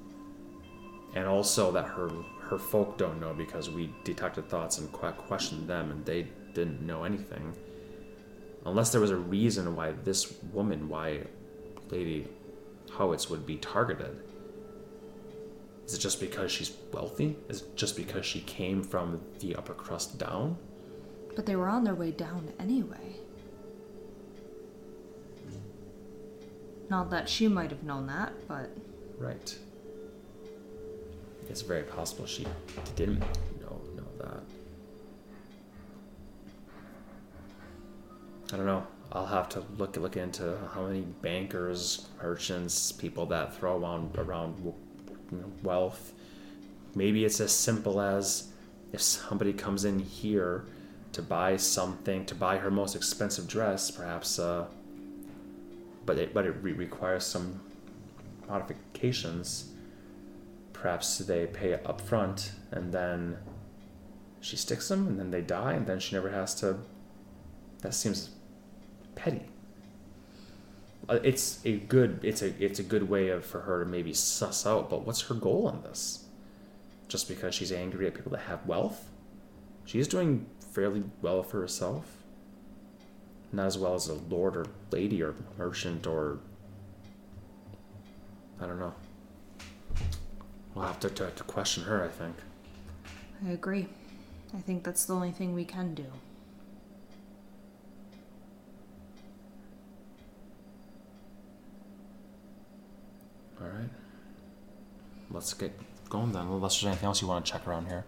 and 1.14 1.26
also 1.26 1.70
that 1.72 1.86
her 1.86 2.10
her 2.40 2.58
folk 2.58 2.98
don't 2.98 3.20
know 3.20 3.32
because 3.32 3.70
we 3.70 3.92
detected 4.04 4.48
thoughts 4.48 4.78
and 4.78 4.92
questioned 4.92 5.66
them 5.68 5.90
and 5.90 6.04
they 6.04 6.26
didn't 6.54 6.80
know 6.82 7.04
anything 7.04 7.54
unless 8.66 8.92
there 8.92 9.00
was 9.00 9.10
a 9.10 9.16
reason 9.16 9.74
why 9.74 9.92
this 10.04 10.34
woman 10.52 10.88
why 10.88 11.20
lady 11.90 12.26
howitz 12.90 13.28
would 13.30 13.46
be 13.46 13.56
targeted 13.56 14.16
is 15.86 15.94
it 15.94 15.98
just 15.98 16.20
because 16.20 16.50
she's 16.50 16.72
wealthy 16.92 17.36
is 17.48 17.62
it 17.62 17.76
just 17.76 17.96
because 17.96 18.24
she 18.24 18.40
came 18.42 18.82
from 18.82 19.20
the 19.40 19.54
upper 19.56 19.74
crust 19.74 20.18
down 20.18 20.56
But 21.36 21.46
they 21.46 21.56
were 21.56 21.68
on 21.68 21.84
their 21.84 21.94
way 21.96 22.12
down 22.12 22.52
anyway. 22.60 23.16
Not 26.90 27.10
that 27.10 27.28
she 27.28 27.48
might 27.48 27.70
have 27.70 27.82
known 27.82 28.06
that, 28.06 28.32
but 28.46 28.70
right. 29.18 29.58
It's 31.48 31.62
very 31.62 31.82
possible 31.82 32.26
she 32.26 32.46
didn't 32.96 33.20
know 33.60 33.80
know 33.96 34.04
that. 34.18 34.40
I 38.52 38.56
don't 38.56 38.66
know. 38.66 38.86
I'll 39.12 39.26
have 39.26 39.48
to 39.50 39.62
look 39.78 39.96
look 39.96 40.16
into 40.16 40.58
how 40.74 40.86
many 40.86 41.02
bankers, 41.02 42.08
merchants, 42.22 42.92
people 42.92 43.26
that 43.26 43.54
throw 43.56 43.78
around 43.78 44.16
around 44.18 44.74
wealth. 45.62 46.12
Maybe 46.94 47.24
it's 47.24 47.40
as 47.40 47.52
simple 47.52 48.00
as 48.00 48.48
if 48.92 49.00
somebody 49.00 49.52
comes 49.52 49.84
in 49.84 49.98
here 49.98 50.64
to 51.12 51.22
buy 51.22 51.56
something, 51.56 52.26
to 52.26 52.34
buy 52.34 52.58
her 52.58 52.70
most 52.70 52.94
expensive 52.94 53.48
dress, 53.48 53.90
perhaps. 53.90 54.38
Uh, 54.38 54.66
but 56.06 56.18
it 56.18 56.34
but 56.34 56.46
it 56.46 56.54
re- 56.62 56.72
requires 56.72 57.24
some 57.24 57.60
modifications. 58.48 59.70
Perhaps 60.72 61.18
they 61.18 61.46
pay 61.46 61.74
up 61.74 62.00
front 62.00 62.52
and 62.70 62.92
then 62.92 63.38
she 64.40 64.56
sticks 64.56 64.88
them 64.88 65.06
and 65.08 65.18
then 65.18 65.30
they 65.30 65.40
die 65.40 65.72
and 65.72 65.86
then 65.86 65.98
she 65.98 66.14
never 66.14 66.30
has 66.30 66.54
to. 66.56 66.76
That 67.80 67.94
seems 67.94 68.30
petty. 69.14 69.42
Uh, 71.08 71.20
It's 71.22 71.60
a 71.64 71.76
good 71.78 72.20
it's 72.22 72.42
a 72.42 72.52
it's 72.62 72.78
a 72.78 72.82
good 72.82 73.08
way 73.08 73.28
of 73.28 73.44
for 73.44 73.60
her 73.60 73.84
to 73.84 73.90
maybe 73.90 74.12
suss 74.12 74.66
out. 74.66 74.90
But 74.90 75.06
what's 75.06 75.22
her 75.22 75.34
goal 75.34 75.68
in 75.70 75.82
this? 75.82 76.24
Just 77.08 77.28
because 77.28 77.54
she's 77.54 77.72
angry 77.72 78.06
at 78.06 78.14
people 78.14 78.32
that 78.32 78.42
have 78.42 78.66
wealth, 78.66 79.08
she's 79.84 80.08
doing 80.08 80.46
fairly 80.72 81.04
well 81.22 81.42
for 81.42 81.60
herself. 81.60 82.23
Not 83.54 83.66
as 83.66 83.78
well 83.78 83.94
as 83.94 84.08
a 84.08 84.14
lord 84.14 84.56
or 84.56 84.66
lady 84.90 85.22
or 85.22 85.32
merchant 85.56 86.08
or 86.08 86.40
I 88.60 88.66
don't 88.66 88.80
know. 88.80 88.92
We'll 90.74 90.86
have 90.86 90.98
to, 91.00 91.10
to, 91.10 91.30
to 91.30 91.42
question 91.44 91.84
her, 91.84 92.04
I 92.04 92.08
think. 92.08 92.34
I 93.46 93.50
agree. 93.50 93.86
I 94.52 94.60
think 94.60 94.82
that's 94.82 95.04
the 95.04 95.14
only 95.14 95.30
thing 95.30 95.54
we 95.54 95.64
can 95.64 95.94
do. 95.94 96.06
All 103.60 103.68
right. 103.68 103.90
Let's 105.30 105.54
get 105.54 105.78
going 106.08 106.32
then. 106.32 106.46
Unless 106.48 106.80
there's 106.80 106.86
anything 106.86 107.06
else 107.06 107.22
you 107.22 107.28
want 107.28 107.46
to 107.46 107.52
check 107.52 107.68
around 107.68 107.86
here. 107.86 108.04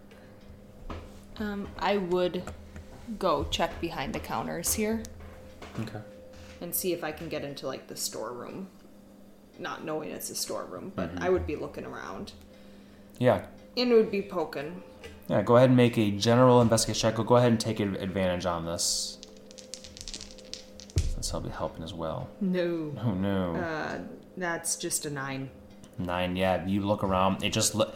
Um, 1.39 1.68
I 1.78 1.98
would 1.98 2.43
go 3.20 3.44
check 3.51 3.81
behind 3.81 4.12
the 4.12 4.20
counters 4.20 4.74
here 4.74 5.02
Okay. 5.82 6.01
and 6.61 6.74
see 6.74 6.93
if 6.93 7.05
I 7.05 7.12
can 7.12 7.28
get 7.28 7.44
into 7.44 7.66
like 7.66 7.86
the 7.89 7.97
storeroom. 7.97 8.69
Not 9.59 9.85
knowing 9.85 10.11
it's 10.11 10.28
a 10.31 10.35
storeroom, 10.35 10.93
but 10.94 11.11
I 11.19 11.31
would 11.31 11.47
be 11.47 11.57
looking 11.57 11.85
around 11.86 12.32
Yeah. 13.19 13.47
and 13.77 13.90
would 13.93 14.11
be 14.11 14.20
poking. 14.23 14.82
Yeah. 15.28 15.43
Go 15.43 15.57
ahead 15.57 15.70
and 15.70 15.77
make 15.77 15.97
a 15.98 16.11
general 16.11 16.61
investigation 16.61 17.11
check. 17.16 17.27
Go 17.27 17.36
ahead 17.36 17.51
and 17.51 17.59
take 17.61 17.81
advantage 17.81 18.44
on 18.47 18.65
this. 18.66 19.19
Since 21.15 21.32
I'll 21.32 21.40
be 21.40 21.48
helping 21.48 21.82
as 21.82 21.94
well. 21.94 22.28
No. 22.40 22.94
Oh 23.03 23.12
no. 23.15 23.57
Uh, 23.57 23.98
that's 24.36 24.77
just 24.77 25.07
a 25.07 25.11
nine. 25.11 25.48
Nine. 25.98 26.36
Yeah. 26.36 26.65
You 26.66 26.82
look 26.82 27.03
around. 27.03 27.43
It 27.43 27.53
just 27.53 27.74
look. 27.74 27.94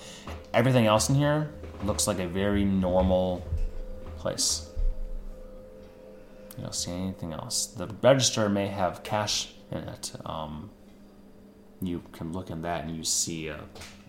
Everything 0.55 0.87
else 0.87 1.09
in 1.11 1.15
here 1.15 1.51
looks 1.85 2.07
like 2.07 2.19
a 2.19 2.27
very 2.27 2.65
normal 2.65 3.47
place. 4.17 4.70
You 6.57 6.65
don't 6.65 6.75
see 6.75 6.93
anything 6.93 7.33
else. 7.33 7.67
The 7.67 7.87
register 8.03 8.49
may 8.49 8.67
have 8.69 9.03
cash 9.03 9.53
in 9.71 9.79
it. 9.79 10.13
Um, 10.25 10.71
you 11.81 12.03
can 12.13 12.33
look 12.33 12.51
in 12.51 12.63
that 12.63 12.85
and 12.85 12.97
you 12.97 13.05
see 13.05 13.51
uh, 13.51 13.59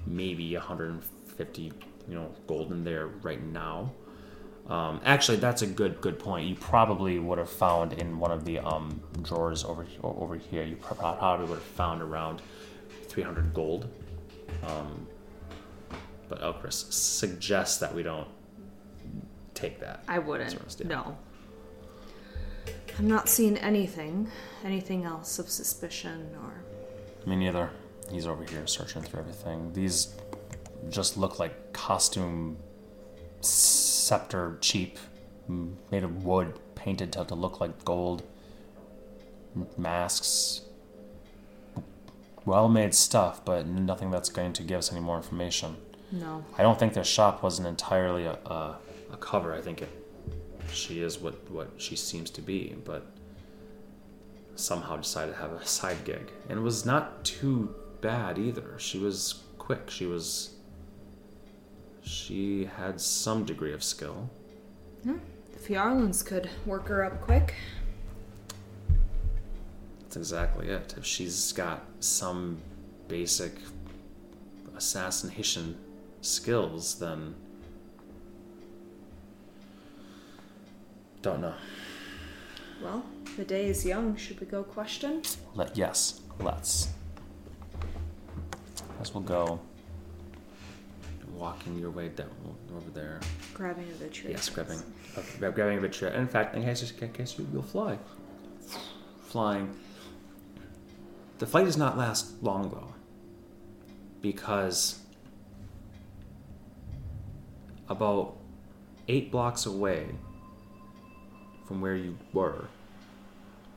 maybe 0.05 0.55
150, 0.55 1.61
you 1.61 1.71
know, 2.15 2.31
gold 2.47 2.71
in 2.71 2.83
there 2.83 3.07
right 3.07 3.41
now. 3.41 3.91
Um, 4.67 5.01
actually, 5.03 5.37
that's 5.37 5.63
a 5.63 5.67
good 5.67 5.99
good 6.01 6.19
point. 6.19 6.47
You 6.47 6.55
probably 6.55 7.19
would 7.19 7.37
have 7.37 7.49
found 7.49 7.93
in 7.93 8.19
one 8.19 8.31
of 8.31 8.45
the 8.45 8.59
um, 8.59 9.01
drawers 9.21 9.63
over 9.63 9.85
over 10.03 10.35
here. 10.35 10.63
You 10.63 10.75
probably 10.77 11.47
would 11.47 11.55
have 11.55 11.63
found 11.63 12.01
around 12.01 12.41
300 13.07 13.53
gold. 13.53 13.89
Um, 14.63 15.07
but 16.29 16.41
Elchris 16.41 16.91
suggests 16.93 17.79
that 17.79 17.93
we 17.93 18.03
don't 18.03 18.27
take 19.53 19.79
that. 19.81 20.03
I 20.07 20.19
wouldn't. 20.19 20.51
Sort 20.51 20.79
of. 20.79 20.87
No. 20.87 21.17
I'm 22.97 23.07
not 23.07 23.29
seeing 23.29 23.57
anything. 23.57 24.29
Anything 24.63 25.05
else 25.05 25.39
of 25.39 25.49
suspicion 25.49 26.29
or. 26.43 26.63
Me 27.25 27.35
neither. 27.35 27.69
He's 28.11 28.27
over 28.27 28.43
here 28.43 28.67
searching 28.67 29.01
through 29.01 29.21
everything. 29.21 29.73
These 29.73 30.15
just 30.89 31.17
look 31.17 31.39
like 31.39 31.73
costume 31.73 32.57
scepter 33.41 34.57
cheap, 34.61 34.99
made 35.47 36.03
of 36.03 36.23
wood, 36.25 36.59
painted 36.75 37.13
to, 37.13 37.25
to 37.25 37.35
look 37.35 37.59
like 37.59 37.85
gold. 37.85 38.23
Masks. 39.77 40.61
Well 42.45 42.69
made 42.69 42.93
stuff, 42.95 43.43
but 43.45 43.67
nothing 43.67 44.11
that's 44.11 44.29
going 44.29 44.53
to 44.53 44.63
give 44.63 44.79
us 44.79 44.91
any 44.91 45.01
more 45.01 45.17
information. 45.17 45.77
No. 46.11 46.43
I 46.57 46.63
don't 46.63 46.77
think 46.79 46.93
their 46.93 47.03
shop 47.03 47.43
wasn't 47.43 47.67
entirely 47.67 48.25
a, 48.25 48.33
a, 48.45 48.77
a 49.13 49.17
cover. 49.17 49.53
I 49.53 49.61
think 49.61 49.81
it, 49.81 49.89
she 50.73 51.01
is 51.01 51.19
what, 51.19 51.49
what 51.51 51.69
she 51.77 51.95
seems 51.95 52.29
to 52.31 52.41
be, 52.41 52.75
but 52.85 53.05
somehow 54.55 54.97
decided 54.97 55.33
to 55.33 55.41
have 55.41 55.51
a 55.51 55.65
side 55.65 56.03
gig. 56.05 56.31
And 56.49 56.59
it 56.59 56.61
was 56.61 56.85
not 56.85 57.23
too 57.23 57.73
bad 58.01 58.37
either. 58.37 58.77
She 58.77 58.97
was 58.97 59.43
quick. 59.57 59.89
She 59.89 60.05
was. 60.05 60.55
She 62.03 62.65
had 62.77 62.99
some 62.99 63.45
degree 63.45 63.73
of 63.73 63.83
skill. 63.83 64.29
Yeah, 65.05 65.17
the 65.53 65.73
Yarlins 65.75 66.25
could 66.25 66.49
work 66.65 66.87
her 66.87 67.03
up 67.03 67.21
quick. 67.21 67.55
That's 70.01 70.17
exactly 70.17 70.69
it. 70.69 70.95
If 70.97 71.05
she's 71.05 71.53
got 71.53 71.85
some 71.99 72.57
basic 73.07 73.53
assassination 74.75 75.77
skills, 76.21 76.95
then. 76.95 77.35
Don't 81.21 81.41
know. 81.41 81.53
Well, 82.81 83.03
the 83.37 83.43
day 83.45 83.67
is 83.67 83.85
young. 83.85 84.15
Should 84.15 84.39
we 84.39 84.47
go 84.47 84.63
question? 84.63 85.21
Let 85.53 85.77
yes, 85.77 86.21
let's. 86.39 86.89
As 88.99 89.13
we'll 89.13 89.23
go. 89.23 89.59
Walking 91.35 91.79
your 91.79 91.89
way 91.89 92.09
down 92.09 92.29
over 92.75 92.91
there. 92.91 93.19
Grabbing 93.53 93.85
Avitria. 93.85 94.29
Yes, 94.31 94.49
grabbing, 94.49 94.79
uh, 95.17 95.21
grab- 95.39 95.55
grabbing 95.55 95.79
Avitria. 95.79 96.13
In 96.13 96.27
fact, 96.27 96.55
in 96.55 96.63
case, 96.63 96.91
in 96.99 97.11
case 97.11 97.37
you, 97.37 97.47
you'll 97.51 97.63
fly. 97.63 97.97
Flying. 99.23 99.75
The 101.39 101.47
flight 101.47 101.65
does 101.65 101.77
not 101.77 101.97
last 101.97 102.43
long 102.43 102.69
though, 102.69 102.93
because 104.21 104.99
about 107.89 108.37
eight 109.07 109.31
blocks 109.31 109.65
away 109.65 110.09
from 111.71 111.79
where 111.79 111.95
you 111.95 112.17
were, 112.33 112.65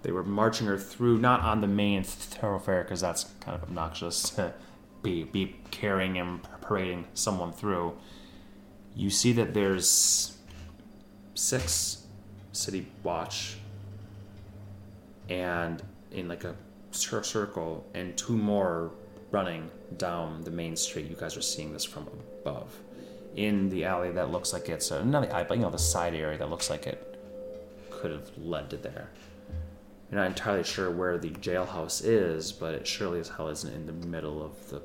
they 0.02 0.10
were 0.10 0.24
marching 0.24 0.66
her 0.66 0.76
through, 0.76 1.16
not 1.18 1.42
on 1.42 1.60
the 1.60 1.68
main 1.68 2.02
thoroughfare, 2.02 2.82
because 2.82 3.00
that's 3.00 3.26
kind 3.38 3.54
of 3.54 3.62
obnoxious 3.62 4.30
to 4.30 4.52
be, 5.04 5.22
be 5.22 5.54
carrying 5.70 6.18
and 6.18 6.40
parading 6.60 7.06
someone 7.14 7.52
through. 7.52 7.96
You 8.96 9.10
see 9.10 9.32
that 9.34 9.54
there's 9.54 10.36
six 11.34 12.04
city 12.50 12.88
watch, 13.04 13.58
and 15.28 15.80
in 16.10 16.26
like 16.26 16.42
a 16.42 16.56
circle, 16.90 17.86
and 17.94 18.16
two 18.16 18.36
more 18.36 18.90
running 19.30 19.70
down 19.98 20.42
the 20.42 20.50
main 20.50 20.74
street. 20.74 21.08
You 21.08 21.14
guys 21.14 21.36
are 21.36 21.42
seeing 21.42 21.72
this 21.72 21.84
from 21.84 22.08
above. 22.40 22.76
In 23.36 23.68
the 23.68 23.84
alley 23.84 24.10
that 24.10 24.32
looks 24.32 24.52
like 24.52 24.68
it's 24.68 24.90
uh, 24.90 25.04
not 25.04 25.22
the 25.22 25.32
alley, 25.32 25.44
but 25.48 25.58
you 25.58 25.62
know 25.62 25.70
the 25.70 25.78
side 25.78 26.14
area 26.14 26.38
that 26.38 26.50
looks 26.50 26.70
like 26.70 26.88
it 26.88 27.13
could 28.04 28.12
have 28.12 28.36
led 28.36 28.68
to 28.68 28.76
there. 28.76 29.08
You're 30.10 30.20
not 30.20 30.26
entirely 30.26 30.62
sure 30.62 30.90
where 30.90 31.16
the 31.16 31.30
jailhouse 31.30 32.02
is, 32.04 32.52
but 32.52 32.74
it 32.74 32.86
surely 32.86 33.18
as 33.18 33.30
hell 33.30 33.48
isn't 33.48 33.72
in 33.72 33.86
the 33.86 34.06
middle 34.06 34.44
of 34.44 34.52
the 34.68 34.82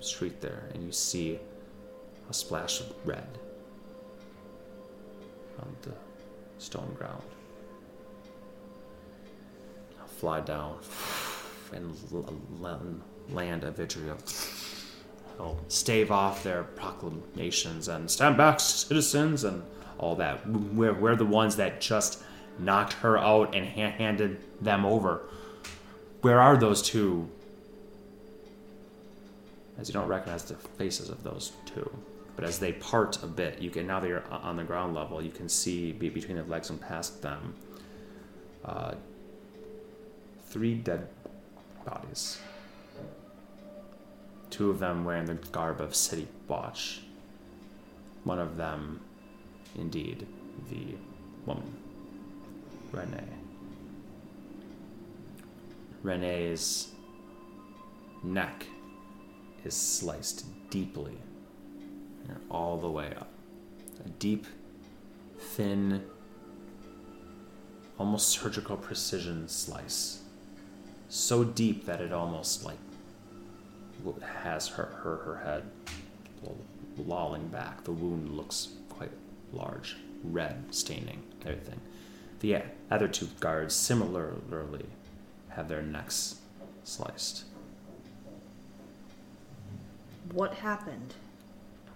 street 0.00 0.40
there. 0.40 0.68
And 0.74 0.82
you 0.84 0.90
see 0.90 1.38
a 2.28 2.34
splash 2.34 2.80
of 2.80 2.92
red 3.04 3.28
on 5.60 5.76
the 5.82 5.92
stone 6.58 6.92
ground. 6.98 7.22
I'll 10.00 10.08
fly 10.08 10.40
down 10.40 10.80
and 11.72 11.94
land 13.30 13.62
Avitria. 13.62 14.16
I'll 15.38 15.60
stave 15.68 16.10
off 16.10 16.42
their 16.42 16.64
proclamations 16.64 17.86
and 17.86 18.10
stand 18.10 18.36
back, 18.36 18.58
citizens, 18.58 19.44
and 19.44 19.62
all 19.98 20.16
that. 20.16 20.44
We're, 20.44 20.94
we're 20.94 21.14
the 21.14 21.24
ones 21.24 21.54
that 21.54 21.80
just 21.80 22.24
knocked 22.58 22.94
her 22.94 23.18
out 23.18 23.54
and 23.54 23.66
ha- 23.66 23.96
handed 23.96 24.38
them 24.62 24.84
over. 24.84 25.22
Where 26.20 26.40
are 26.40 26.56
those 26.56 26.82
two 26.82 27.30
as 29.78 29.88
you 29.88 29.94
don't 29.94 30.08
recognize 30.08 30.44
the 30.44 30.54
faces 30.54 31.08
of 31.08 31.22
those 31.22 31.52
two. 31.64 31.88
But 32.34 32.44
as 32.44 32.58
they 32.58 32.72
part 32.72 33.22
a 33.22 33.26
bit, 33.26 33.60
you 33.60 33.70
can 33.70 33.86
now 33.86 34.00
that 34.00 34.08
you're 34.08 34.24
on 34.30 34.56
the 34.56 34.64
ground 34.64 34.94
level, 34.94 35.22
you 35.22 35.30
can 35.30 35.48
see 35.48 35.92
be- 35.92 36.08
between 36.08 36.36
their 36.36 36.46
legs 36.46 36.70
and 36.70 36.80
past 36.80 37.22
them 37.22 37.54
uh, 38.64 38.94
three 40.46 40.74
dead 40.74 41.08
bodies. 41.84 42.40
Two 44.50 44.70
of 44.70 44.78
them 44.78 45.04
wearing 45.04 45.26
the 45.26 45.34
garb 45.34 45.80
of 45.80 45.94
City 45.94 46.26
Watch. 46.46 47.02
One 48.24 48.38
of 48.38 48.56
them, 48.56 49.00
indeed, 49.76 50.26
the 50.70 50.96
woman, 51.46 51.76
Renee. 52.92 53.22
Renee's 56.02 56.88
neck 58.22 58.66
is 59.64 59.74
sliced 59.74 60.46
deeply, 60.70 61.16
all 62.50 62.78
the 62.78 62.90
way 62.90 63.12
up. 63.16 63.28
A 64.04 64.08
deep, 64.08 64.46
thin, 65.38 66.04
almost 67.98 68.28
surgical 68.28 68.76
precision 68.76 69.48
slice. 69.48 70.22
So 71.08 71.42
deep 71.42 71.86
that 71.86 72.00
it 72.00 72.12
almost 72.12 72.64
like 72.64 72.78
has 74.42 74.68
her, 74.68 74.86
her, 75.02 75.16
her 75.16 75.40
head 75.44 75.64
lolling 76.96 77.48
back. 77.48 77.84
The 77.84 77.92
wound 77.92 78.30
looks 78.30 78.68
quite 78.88 79.10
large, 79.52 79.96
red, 80.22 80.74
staining 80.74 81.22
everything. 81.44 81.80
The 82.40 82.62
other 82.90 83.08
two 83.08 83.28
guards 83.40 83.74
similarly 83.74 84.86
have 85.50 85.68
their 85.68 85.82
necks 85.82 86.36
sliced. 86.84 87.44
What 90.32 90.54
happened? 90.54 91.14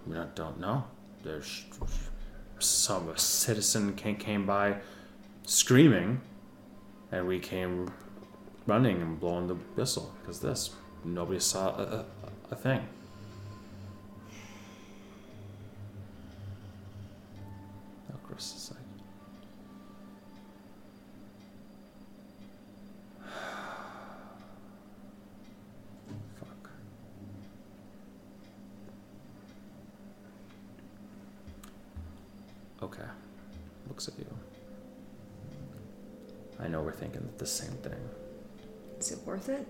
We 0.05 0.15
don't, 0.15 0.35
don't 0.35 0.59
know. 0.59 0.83
There's 1.23 1.65
some 2.59 3.11
citizen 3.15 3.93
came, 3.95 4.17
came 4.17 4.45
by 4.45 4.77
screaming, 5.45 6.19
and 7.11 7.27
we 7.27 7.39
came 7.39 7.91
running 8.65 9.01
and 9.01 9.19
blowing 9.19 9.47
the 9.47 9.55
whistle 9.55 10.13
because 10.21 10.39
this 10.39 10.71
nobody 11.05 11.39
saw 11.39 11.69
a, 11.77 11.83
a, 11.83 12.05
a 12.51 12.55
thing. 12.55 12.81
Oh, 18.11 18.15
Chris 18.27 18.55
is 18.55 18.71
like, 18.71 18.79
fuck. 26.39 26.69
Okay. 32.83 33.01
Looks 33.87 34.09
at 34.09 34.19
you. 34.19 34.25
I 36.59 36.67
know 36.67 36.81
we're 36.81 36.91
thinking 36.91 37.29
the 37.37 37.45
same 37.45 37.71
thing. 37.77 38.09
Is 38.99 39.13
it 39.13 39.19
worth 39.25 39.47
it? 39.47 39.65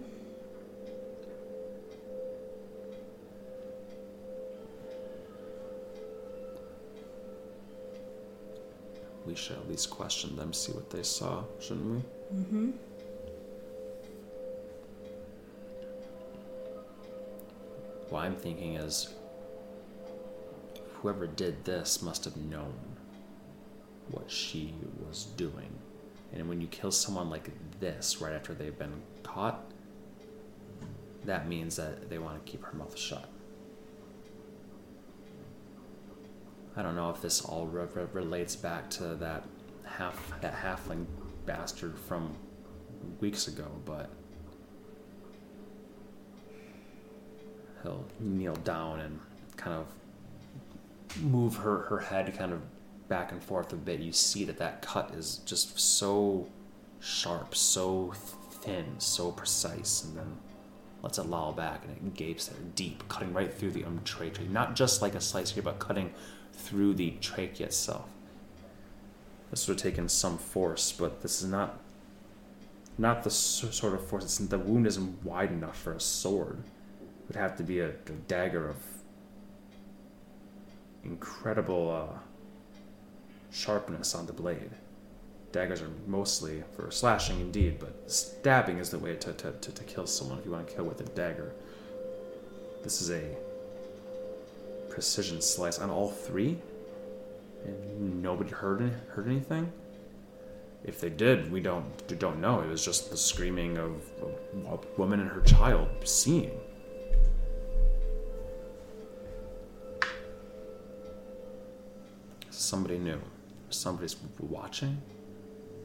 We 9.27 9.35
should 9.35 9.57
at 9.57 9.69
least 9.69 9.91
question 9.91 10.35
them, 10.35 10.51
see 10.51 10.71
what 10.71 10.89
they 10.89 11.03
saw, 11.03 11.43
shouldn't 11.59 11.85
we? 11.85 12.35
Mm-hmm. 12.35 12.71
What 18.09 18.23
I'm 18.23 18.35
thinking 18.35 18.75
is 18.77 19.13
whoever 20.95 21.27
did 21.27 21.63
this 21.63 22.01
must 22.01 22.25
have 22.25 22.35
known 22.37 22.73
what 24.11 24.29
she 24.29 24.73
was 25.07 25.25
doing. 25.37 25.69
And 26.33 26.49
when 26.49 26.61
you 26.61 26.67
kill 26.67 26.91
someone 26.91 27.29
like 27.29 27.49
this 27.79 28.21
right 28.21 28.33
after 28.33 28.53
they've 28.53 28.77
been 28.77 29.01
caught, 29.21 29.63
that 31.25 31.47
means 31.47 31.75
that 31.75 32.09
they 32.09 32.17
want 32.17 32.43
to 32.43 32.51
keep 32.51 32.63
her 32.63 32.77
mouth 32.77 32.97
shut. 32.97 33.29
I 36.75 36.81
don't 36.81 36.95
know 36.95 37.11
if 37.11 37.21
this 37.21 37.41
all 37.41 37.67
re- 37.67 37.85
re- 37.93 38.07
relates 38.13 38.55
back 38.55 38.89
to 38.91 39.15
that 39.15 39.43
half 39.85 40.41
that 40.41 40.55
halfling 40.55 41.05
bastard 41.45 41.97
from 41.97 42.35
weeks 43.19 43.47
ago, 43.47 43.67
but 43.85 44.09
he'll 47.83 48.05
kneel 48.19 48.55
down 48.55 49.01
and 49.01 49.19
kind 49.55 49.75
of 49.75 51.21
move 51.21 51.55
her 51.57 51.79
her 51.83 51.99
head 51.99 52.35
kind 52.35 52.53
of 52.53 52.61
back 53.13 53.31
and 53.31 53.43
forth 53.43 53.71
a 53.71 53.75
bit. 53.75 53.99
You 53.99 54.11
see 54.11 54.43
that 54.45 54.57
that 54.57 54.81
cut 54.81 55.11
is 55.13 55.37
just 55.45 55.79
so 55.79 56.47
sharp, 56.99 57.53
so 57.53 58.11
thin, 58.49 58.95
so 58.97 59.31
precise, 59.31 60.03
and 60.03 60.17
then 60.17 60.37
lets 61.03 61.19
it 61.19 61.27
loll 61.27 61.51
back 61.51 61.83
and 61.83 61.95
it 61.95 62.15
gapes 62.15 62.47
there 62.47 62.57
deep, 62.73 63.07
cutting 63.09 63.31
right 63.31 63.53
through 63.53 63.69
the 63.69 63.83
um, 63.83 64.01
trachea. 64.03 64.47
Not 64.49 64.75
just 64.75 65.03
like 65.03 65.13
a 65.13 65.21
slice 65.21 65.51
here, 65.51 65.61
but 65.61 65.77
cutting 65.77 66.11
through 66.53 66.95
the 66.95 67.11
trachea 67.21 67.67
itself. 67.67 68.09
This 69.51 69.67
would 69.67 69.79
have 69.79 69.83
taken 69.83 70.09
some 70.09 70.39
force, 70.39 70.91
but 70.91 71.21
this 71.21 71.43
is 71.43 71.47
not 71.47 71.79
not 72.97 73.23
the 73.23 73.29
sort 73.29 73.93
of 73.93 74.07
force. 74.07 74.23
It's, 74.23 74.37
the 74.39 74.57
wound 74.57 74.87
isn't 74.87 75.23
wide 75.23 75.51
enough 75.51 75.79
for 75.79 75.93
a 75.93 75.99
sword. 75.99 76.63
It 76.99 77.27
would 77.27 77.35
have 77.35 77.57
to 77.57 77.63
be 77.63 77.79
a, 77.79 77.89
a 77.89 78.15
dagger 78.27 78.67
of 78.69 78.77
incredible 81.03 81.91
uh, 81.91 82.19
sharpness 83.53 84.15
on 84.15 84.25
the 84.25 84.33
blade. 84.33 84.71
Daggers 85.51 85.81
are 85.81 85.91
mostly 86.07 86.63
for 86.75 86.89
slashing, 86.89 87.39
indeed, 87.39 87.77
but 87.79 88.11
stabbing 88.11 88.79
is 88.79 88.89
the 88.89 88.97
way 88.97 89.15
to, 89.15 89.31
to, 89.33 89.51
to, 89.51 89.71
to 89.71 89.83
kill 89.83 90.07
someone 90.07 90.39
if 90.39 90.45
you 90.45 90.51
want 90.51 90.67
to 90.67 90.75
kill 90.75 90.85
with 90.85 90.99
a 90.99 91.03
dagger. 91.03 91.53
This 92.83 93.01
is 93.01 93.11
a 93.11 93.23
precision 94.89 95.41
slice 95.41 95.79
on 95.79 95.89
all 95.89 96.09
three, 96.09 96.57
and 97.65 98.21
nobody 98.21 98.49
heard 98.49 98.81
heard 99.09 99.27
anything. 99.27 99.71
If 100.83 100.99
they 100.99 101.09
did, 101.09 101.51
we 101.51 101.61
don't 101.61 102.19
don't 102.19 102.41
know. 102.41 102.61
It 102.61 102.67
was 102.67 102.83
just 102.83 103.09
the 103.09 103.17
screaming 103.17 103.77
of 103.77 104.01
a 104.65 104.77
woman 104.97 105.21
and 105.21 105.29
her 105.29 105.41
child 105.41 105.87
seeing. 106.03 106.59
Somebody 112.49 112.97
knew. 112.97 113.21
Somebody's 113.73 114.15
watching. 114.39 115.01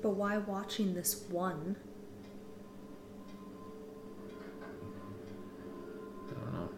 But 0.02 0.10
why 0.10 0.38
watching 0.38 0.94
this 0.94 1.24
one? 1.28 1.76
I 6.28 6.34
don't 6.34 6.52
know. 6.52 6.70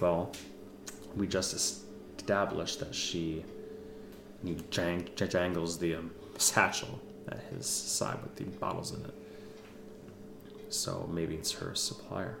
Well, 0.00 0.32
we 1.16 1.26
just 1.26 1.54
established 1.54 2.80
that 2.80 2.94
she 2.94 3.44
he 4.44 4.56
jang- 4.70 5.08
jangles 5.16 5.78
the 5.78 5.96
um, 5.96 6.10
satchel 6.38 6.98
at 7.28 7.40
his 7.52 7.66
side 7.66 8.18
with 8.22 8.36
the 8.36 8.44
bottles 8.58 8.92
in 8.92 9.04
it. 9.04 9.14
So 10.70 11.08
maybe 11.12 11.34
it's 11.34 11.52
her 11.52 11.74
supplier. 11.74 12.38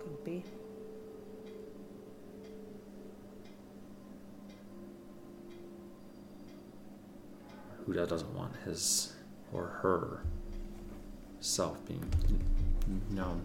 Could 0.00 0.24
be. 0.24 0.44
Who 7.86 7.92
do- 7.92 8.06
doesn't 8.06 8.34
want 8.34 8.54
his 8.64 9.12
or 9.52 9.66
her 9.82 10.20
self 11.40 11.76
being 11.86 12.02
known? 13.10 13.42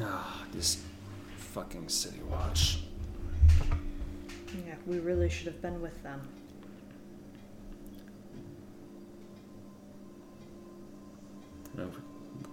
Ah, 0.00 0.44
this 0.52 0.82
fucking 1.36 1.88
City 1.88 2.20
Watch. 2.30 2.84
Yeah, 4.66 4.74
we 4.86 4.98
really 4.98 5.28
should 5.28 5.46
have 5.46 5.60
been 5.60 5.80
with 5.80 6.00
them. 6.02 6.20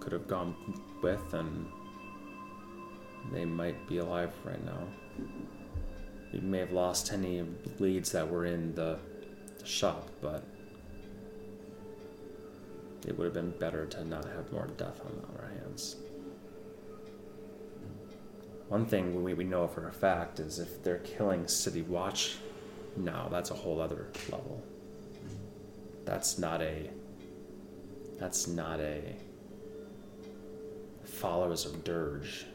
could 0.08 0.12
have 0.12 0.28
gone 0.28 0.54
with, 1.02 1.34
and 1.34 1.66
they 3.30 3.44
might 3.44 3.86
be 3.86 3.98
alive 3.98 4.32
right 4.44 4.64
now. 4.64 4.88
We 6.32 6.40
may 6.40 6.58
have 6.58 6.72
lost 6.72 7.12
any 7.12 7.44
leads 7.78 8.12
that 8.12 8.28
were 8.28 8.44
in 8.44 8.74
the, 8.74 8.98
shop, 9.64 10.08
but 10.20 10.42
it 13.06 13.16
would 13.16 13.24
have 13.24 13.34
been 13.34 13.50
better 13.50 13.86
to 13.86 14.04
not 14.04 14.24
have 14.24 14.50
more 14.52 14.66
death 14.76 15.00
on 15.04 15.36
our 15.36 15.48
hands. 15.48 15.96
One 18.68 18.86
thing 18.86 19.22
we, 19.22 19.34
we 19.34 19.44
know 19.44 19.66
for 19.66 19.88
a 19.88 19.92
fact 19.92 20.40
is 20.40 20.58
if 20.58 20.82
they're 20.82 20.98
killing 20.98 21.46
City 21.46 21.82
Watch 21.82 22.36
now, 22.96 23.28
that's 23.30 23.50
a 23.50 23.54
whole 23.54 23.80
other 23.80 24.08
level. 24.30 24.62
That's 26.04 26.38
not 26.38 26.60
a 26.62 26.90
That's 28.18 28.48
not 28.48 28.80
a 28.80 29.16
followers 31.04 31.66
of 31.66 31.84
Dirge. 31.84 32.46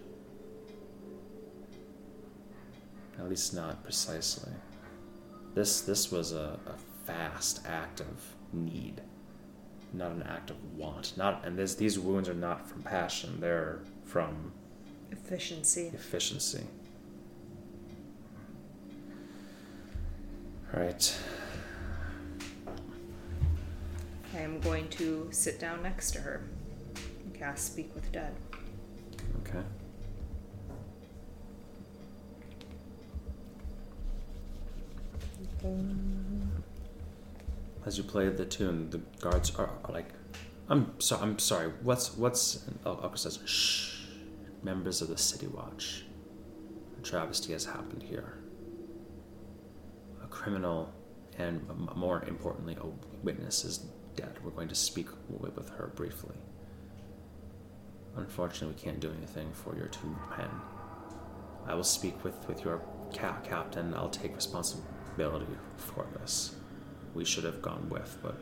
At 3.19 3.30
least 3.30 3.53
not 3.53 3.84
precisely. 3.84 4.52
This 5.53 5.81
this 5.81 6.11
was 6.11 6.31
a, 6.31 6.60
a 6.65 6.73
fast 7.06 7.61
act 7.68 7.99
of 7.99 8.35
need, 8.52 9.02
not 9.94 10.11
an 10.11 10.23
act 10.23 10.49
of 10.49 10.57
want. 10.77 11.15
Not 11.15 11.45
and 11.45 11.57
this, 11.57 11.76
these 11.76 11.99
wounds 11.99 12.27
are 12.27 12.34
not 12.34 12.68
from 12.68 12.81
passion; 12.81 13.40
they're 13.40 13.80
from 14.03 14.52
Efficiency. 15.11 15.91
efficiency. 15.94 16.64
All 20.73 20.81
right. 20.81 21.15
I 24.35 24.40
am 24.40 24.60
going 24.60 24.90
to 24.90 25.27
sit 25.31 25.60
down 25.60 25.84
next 25.84 26.11
to 26.14 26.19
her 26.22 26.41
and 27.23 27.34
cast 27.35 27.73
Speak 27.73 27.94
with 27.94 28.11
Dead. 28.11 28.34
Okay. 29.41 29.61
As 37.85 37.98
you 37.98 38.03
play 38.03 38.27
the 38.30 38.45
tune, 38.45 38.90
the 38.90 38.98
guards 39.19 39.56
are, 39.56 39.69
are 39.85 39.91
like, 39.91 40.10
"I'm 40.69 40.94
so 40.99 41.18
I'm 41.22 41.40
sorry. 41.40 41.72
What's 41.81 42.18
what's?" 42.18 42.68
And 42.68 42.84
Elka 42.84 43.11
oh, 43.11 43.15
says, 43.15 43.40
"Shh, 43.45 44.07
members 44.61 45.02
of 45.02 45.07
the 45.07 45.18
City 45.18 45.48
Watch. 45.48 46.03
A 46.98 47.02
travesty 47.02 47.53
has 47.53 47.65
happened 47.65 48.03
here. 48.03 48.40
A 50.23 50.27
criminal, 50.27 50.94
and 51.38 51.65
more 51.95 52.23
importantly, 52.26 52.77
a 52.80 52.88
witness 53.23 53.64
is 53.64 53.85
dead. 54.15 54.40
We're 54.44 54.52
going 54.52 54.69
to 54.69 54.76
speak 54.76 55.07
with 55.30 55.56
with 55.56 55.69
her 55.69 55.91
briefly. 55.95 56.35
Unfortunately, 58.15 58.76
we 58.76 58.81
can't 58.81 58.99
do 58.99 59.11
anything 59.18 59.52
for 59.53 59.76
your 59.76 59.88
two 59.88 60.15
men. 60.38 60.49
I 61.65 61.73
will 61.73 61.84
speak 61.84 62.23
with, 62.23 62.48
with 62.48 62.64
your 62.64 62.81
ca- 63.14 63.40
captain. 63.44 63.94
I'll 63.94 64.10
take 64.10 64.35
responsibility 64.35 65.03
for 65.18 66.06
this. 66.19 66.56
We 67.14 67.26
should 67.26 67.44
have 67.44 67.61
gone 67.61 67.88
with, 67.90 68.18
but 68.22 68.38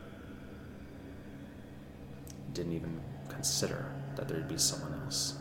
didn't 2.54 2.72
even 2.72 3.00
consider 3.28 3.92
that 4.16 4.28
there'd 4.28 4.48
be 4.48 4.58
someone 4.58 5.00
else. 5.04 5.36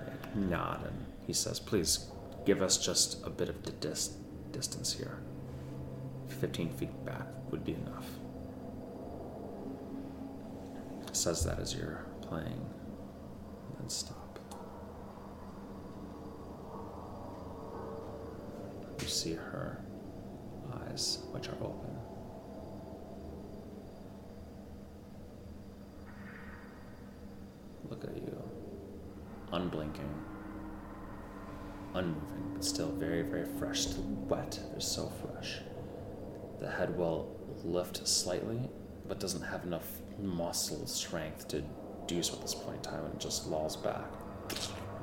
I 0.00 0.38
nod 0.38 0.84
and 0.86 1.06
he 1.26 1.32
says, 1.32 1.60
Please 1.60 2.10
give 2.44 2.62
us 2.62 2.78
just 2.78 3.24
a 3.26 3.30
bit 3.30 3.48
of 3.48 3.62
di- 3.62 3.72
dis- 3.80 4.16
distance 4.50 4.92
here. 4.92 5.18
15 6.40 6.70
feet 6.70 7.04
back 7.04 7.26
would 7.50 7.64
be 7.64 7.74
enough. 7.74 8.06
Says 11.12 11.44
that 11.44 11.58
as 11.60 11.74
you're 11.74 12.04
playing, 12.22 12.46
and 12.46 13.78
then 13.78 13.88
stop. 13.88 14.38
You 19.00 19.01
see 19.12 19.34
her 19.34 19.78
eyes, 20.86 21.18
which 21.32 21.48
are 21.48 21.56
open. 21.60 21.90
Look 27.90 28.04
at 28.04 28.16
you, 28.16 28.42
unblinking, 29.52 30.14
unmoving, 31.94 32.50
but 32.54 32.64
still 32.64 32.90
very, 32.92 33.22
very 33.22 33.44
fresh. 33.58 33.82
Still 33.82 34.04
wet. 34.28 34.58
They're 34.70 34.80
so 34.80 35.12
fresh. 35.22 35.58
The 36.60 36.70
head 36.70 36.96
will 36.96 37.36
lift 37.64 38.06
slightly, 38.08 38.70
but 39.06 39.20
doesn't 39.20 39.42
have 39.42 39.64
enough 39.64 39.86
muscle 40.18 40.86
strength 40.86 41.48
to 41.48 41.62
do 42.06 42.22
so 42.22 42.34
at 42.34 42.42
this 42.42 42.54
point 42.54 42.76
in 42.76 42.82
time, 42.82 43.04
and 43.04 43.20
just 43.20 43.46
lolls 43.48 43.76
back, 43.76 44.10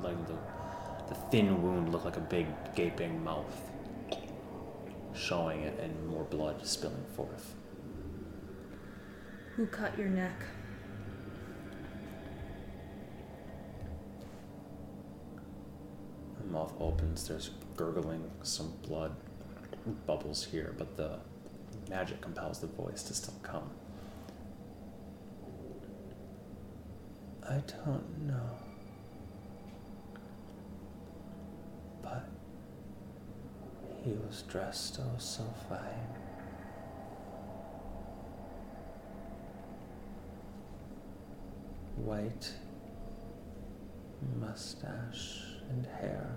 letting 0.02 0.24
the 0.24 0.36
the 1.08 1.16
thin 1.32 1.60
wound 1.60 1.90
look 1.90 2.04
like 2.04 2.16
a 2.16 2.20
big 2.20 2.46
gaping 2.76 3.22
mouth, 3.24 3.69
showing 5.14 5.62
it 5.62 5.78
and 5.80 6.06
more 6.06 6.24
blood 6.24 6.66
spilling 6.66 7.04
forth. 7.14 7.54
Who 9.56 9.66
cut 9.66 9.98
your 9.98 10.08
neck? 10.08 10.34
The 16.38 16.46
mouth 16.46 16.72
opens, 16.80 17.28
there's 17.28 17.50
gurgling, 17.76 18.30
some 18.42 18.72
blood 18.82 19.14
bubbles 20.06 20.44
here, 20.44 20.74
but 20.78 20.96
the 20.96 21.18
magic 21.88 22.20
compels 22.20 22.60
the 22.60 22.66
voice 22.66 23.02
to 23.04 23.14
still 23.14 23.34
come. 23.42 23.70
I 27.48 27.62
don't 27.84 28.26
know. 28.26 28.69
He 34.04 34.12
was 34.12 34.42
dressed 34.42 34.98
oh 35.00 35.18
so 35.18 35.44
fine. 35.68 35.80
White 41.96 42.52
mustache 44.38 45.42
and 45.68 45.86
hair. 45.86 46.36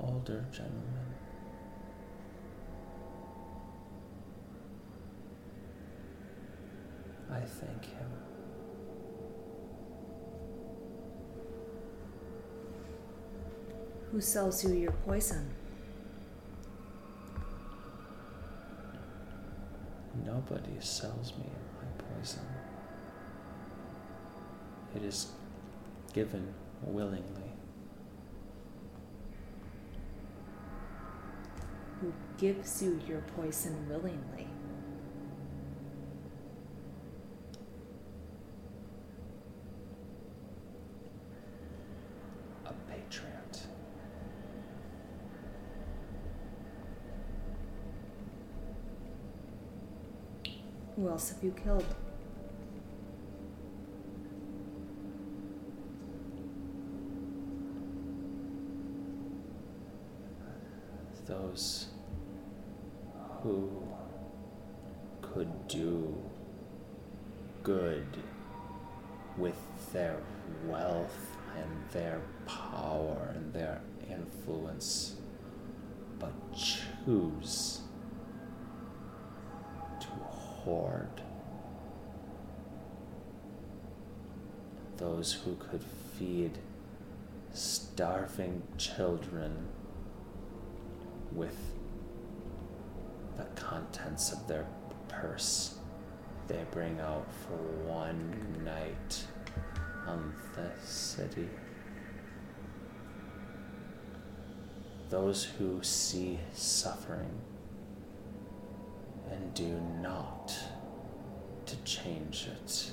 Older 0.00 0.44
gentleman. 0.50 1.14
I 7.30 7.40
thank 7.40 7.86
him. 7.86 8.31
Who 14.12 14.20
sells 14.20 14.62
you 14.62 14.74
your 14.74 14.92
poison? 14.92 15.48
Nobody 20.26 20.76
sells 20.80 21.32
me 21.38 21.46
my 21.80 22.04
poison. 22.20 22.42
It 24.94 25.02
is 25.02 25.28
given 26.12 26.52
willingly. 26.82 27.52
Who 32.02 32.12
gives 32.36 32.82
you 32.82 33.00
your 33.08 33.22
poison 33.34 33.88
willingly? 33.88 34.46
A 42.66 42.74
patriot. 42.90 43.62
Who 50.94 51.00
else 51.12 51.28
have 51.28 51.44
you 51.44 51.54
killed? 51.62 51.84
Those 61.26 61.88
who 63.42 63.70
could 65.20 65.68
do 65.68 66.16
good 67.62 68.06
with 69.36 69.54
their 69.92 70.16
wealth 70.66 71.36
and 71.56 71.70
their 71.92 72.22
power 72.46 73.32
and 73.34 73.52
their 73.52 73.82
influence, 74.10 75.16
but 76.18 76.32
choose 76.54 77.82
to 80.00 80.06
hoard. 80.64 81.22
Those 84.96 85.32
who 85.32 85.56
could 85.56 85.84
feed 86.16 86.58
children 88.78 89.68
with 91.32 91.56
the 93.36 93.44
contents 93.54 94.32
of 94.32 94.46
their 94.46 94.66
purse 95.08 95.76
they 96.48 96.64
bring 96.70 97.00
out 97.00 97.26
for 97.32 97.56
one 97.88 98.62
night 98.64 99.24
on 100.06 100.34
the 100.54 100.70
city. 100.84 101.48
Those 105.08 105.44
who 105.44 105.82
see 105.82 106.38
suffering 106.52 107.30
and 109.30 109.54
do 109.54 109.80
not 110.00 110.54
to 111.66 111.76
change 111.84 112.48
it. 112.50 112.90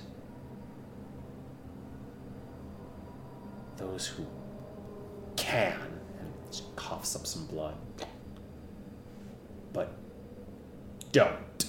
Those 3.77 4.07
who 4.07 4.25
can 5.39 5.99
and 6.19 6.61
coughs 6.75 7.15
up 7.15 7.25
some 7.25 7.45
blood 7.47 7.75
But 9.73 9.91
don't. 11.11 11.65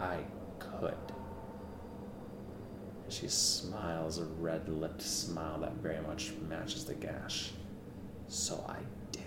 I 0.00 0.18
could. 0.58 0.94
She 3.08 3.28
smiles 3.28 4.18
a 4.18 4.24
red 4.24 4.68
lipped 4.68 5.02
smile 5.02 5.58
that 5.60 5.72
very 5.74 6.00
much 6.02 6.32
matches 6.48 6.84
the 6.84 6.94
gash. 6.94 7.50
So 8.28 8.64
I 8.68 8.78
did. 9.12 9.22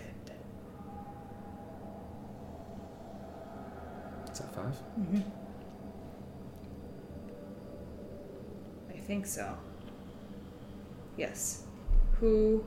Is 4.32 4.38
that 4.40 4.54
5 4.54 4.64
Mm-hmm. 4.98 5.20
I 8.90 8.98
think 9.06 9.26
so. 9.26 9.56
Yes. 11.16 11.64
Who, 12.20 12.64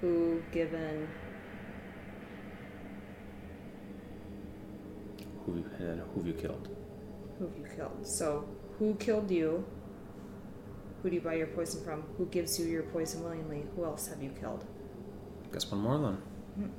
who, 0.00 0.42
given, 0.52 1.08
Who 5.44 5.52
and 5.52 5.64
then 5.78 6.02
who 6.12 6.20
have 6.20 6.26
you 6.26 6.32
killed? 6.34 6.68
who 7.38 7.46
have 7.46 7.56
you 7.56 7.66
killed? 7.76 8.04
So, 8.06 8.48
who 8.78 8.94
killed 8.96 9.30
you? 9.30 9.64
Who 11.02 11.10
do 11.10 11.14
you 11.14 11.20
buy 11.20 11.34
your 11.34 11.46
poison 11.46 11.84
from? 11.84 12.02
Who 12.18 12.26
gives 12.26 12.58
you 12.58 12.66
your 12.66 12.82
poison 12.82 13.22
willingly? 13.22 13.64
Who 13.76 13.84
else 13.84 14.08
have 14.08 14.20
you 14.20 14.30
killed? 14.30 14.64
Guess 15.52 15.70
one 15.70 15.82
more 15.82 15.98
then. 15.98 16.72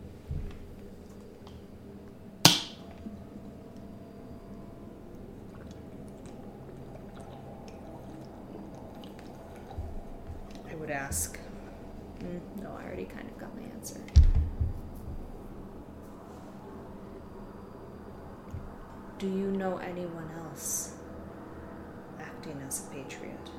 I 10.65 10.69
would 10.88 10.95
ask. 10.95 11.38
Mm, 12.19 12.64
no, 12.64 12.72
I 12.80 12.85
already 12.85 13.03
kind 13.03 13.27
of 13.27 13.38
got 13.38 13.53
my 13.55 13.64
answer. 13.73 13.99
Do 19.18 19.27
you 19.27 19.51
know 19.51 19.77
anyone 19.77 20.30
else 20.45 20.93
acting 22.19 22.61
as 22.65 22.88
a 22.88 22.93
patriot? 22.93 23.49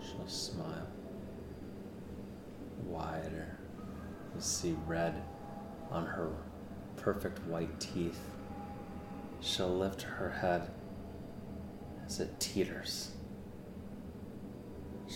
She'll 0.00 0.26
smile. 0.26 0.88
Wider. 2.84 3.58
You 4.34 4.40
see 4.40 4.76
red 4.86 5.22
on 5.90 6.06
her 6.06 6.32
perfect 6.96 7.38
white 7.46 7.78
teeth. 7.78 8.20
She'll 9.40 9.76
lift 9.76 10.02
her 10.02 10.30
head 10.30 10.70
as 12.04 12.18
it 12.18 12.40
teeters. 12.40 13.12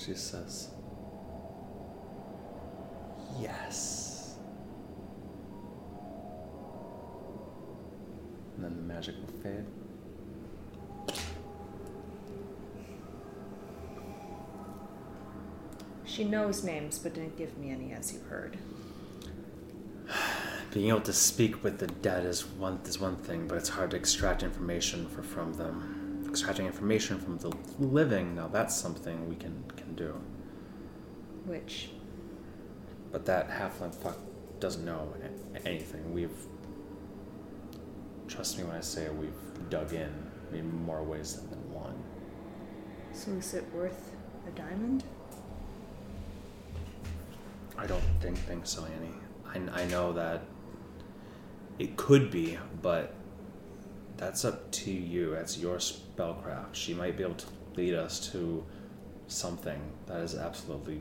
She 0.04 0.14
says, 0.14 0.70
Yes. 3.40 4.36
And 8.56 8.64
then 8.64 8.76
the 8.76 8.82
magic 8.82 9.14
will 9.20 9.42
fade. 9.42 9.64
She 16.04 16.24
knows 16.24 16.64
names, 16.64 16.98
but 16.98 17.14
didn't 17.14 17.36
give 17.38 17.56
me 17.56 17.70
any, 17.70 17.92
as 17.92 18.12
you 18.12 18.20
heard. 18.28 18.58
Being 20.74 20.88
able 20.88 21.00
to 21.02 21.12
speak 21.12 21.62
with 21.62 21.78
the 21.78 21.86
dead 21.86 22.26
is 22.26 22.44
one 22.44 22.80
is 22.84 22.98
one 22.98 23.16
thing, 23.16 23.46
but 23.46 23.56
it's 23.56 23.68
hard 23.68 23.92
to 23.92 23.96
extract 23.96 24.42
information 24.42 25.08
for, 25.08 25.22
from 25.22 25.52
them. 25.54 26.01
Extracting 26.32 26.64
information 26.64 27.18
from 27.18 27.36
the 27.36 27.52
living, 27.78 28.34
now 28.34 28.48
that's 28.48 28.74
something 28.74 29.28
we 29.28 29.36
can 29.36 29.62
can 29.76 29.94
do. 29.94 30.18
Which, 31.44 31.90
But 33.10 33.26
that 33.26 33.50
halfling 33.50 33.94
fuck 33.94 34.16
doesn't 34.58 34.82
know 34.82 35.12
anything. 35.66 36.10
We've 36.14 36.38
trust 38.28 38.56
me 38.56 38.64
when 38.64 38.76
I 38.76 38.80
say 38.80 39.10
we've 39.10 39.68
dug 39.68 39.92
in 39.92 40.10
in 40.54 40.74
more 40.86 41.02
ways 41.02 41.34
than 41.50 41.58
one. 41.70 42.02
so 43.12 43.30
is 43.32 43.52
it 43.52 43.64
worth 43.74 44.16
a 44.48 44.50
diamond? 44.52 45.04
I 47.76 47.86
don't 47.86 48.02
think 48.22 48.38
think 48.38 48.66
so, 48.66 48.86
Ani. 48.86 49.12
I, 49.70 49.82
I 49.82 49.84
know 49.88 50.14
that 50.14 50.44
it 51.78 51.98
could 51.98 52.30
be, 52.30 52.56
but 52.80 53.14
that's 54.22 54.44
up 54.44 54.70
to 54.70 54.92
you. 54.92 55.32
That's 55.32 55.58
your 55.58 55.78
spellcraft. 55.78 56.74
She 56.74 56.94
might 56.94 57.16
be 57.16 57.24
able 57.24 57.34
to 57.34 57.46
lead 57.74 57.94
us 57.94 58.30
to 58.30 58.64
something 59.26 59.80
that 60.06 60.20
is 60.20 60.36
absolutely 60.36 61.00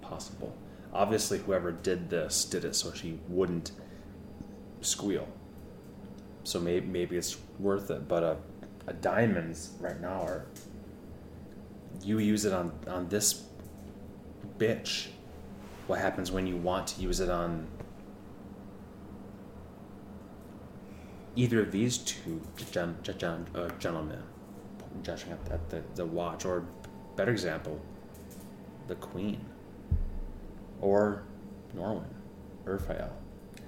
possible. 0.00 0.56
Obviously, 0.94 1.38
whoever 1.38 1.70
did 1.70 2.08
this 2.08 2.46
did 2.46 2.64
it 2.64 2.74
so 2.74 2.90
she 2.94 3.18
wouldn't 3.28 3.72
squeal. 4.80 5.28
So 6.44 6.60
maybe 6.60 6.86
maybe 6.86 7.18
it's 7.18 7.36
worth 7.58 7.90
it. 7.90 8.08
But 8.08 8.22
a, 8.22 8.36
a 8.86 8.94
diamonds 8.94 9.72
right 9.78 10.00
now 10.00 10.22
are 10.22 10.46
you 12.02 12.20
use 12.20 12.46
it 12.46 12.54
on 12.54 12.72
on 12.88 13.06
this 13.10 13.44
bitch 14.58 15.08
what 15.88 15.98
happens 15.98 16.32
when 16.32 16.46
you 16.46 16.56
want 16.56 16.86
to 16.86 17.02
use 17.02 17.20
it 17.20 17.28
on 17.28 17.66
either 21.36 21.60
of 21.62 21.72
these 21.72 21.98
two 21.98 22.40
gen, 22.70 22.96
gen, 23.02 23.18
gen, 23.18 23.46
uh, 23.54 23.68
gentlemen 23.78 24.22
judging 25.02 25.32
at, 25.32 25.52
at 25.52 25.70
the, 25.70 25.82
the 25.94 26.04
watch 26.04 26.44
or 26.44 26.64
better 27.16 27.32
example 27.32 27.80
the 28.88 28.94
queen 28.96 29.40
or 30.80 31.22
norwin 31.74 32.04
urfael 32.66 33.10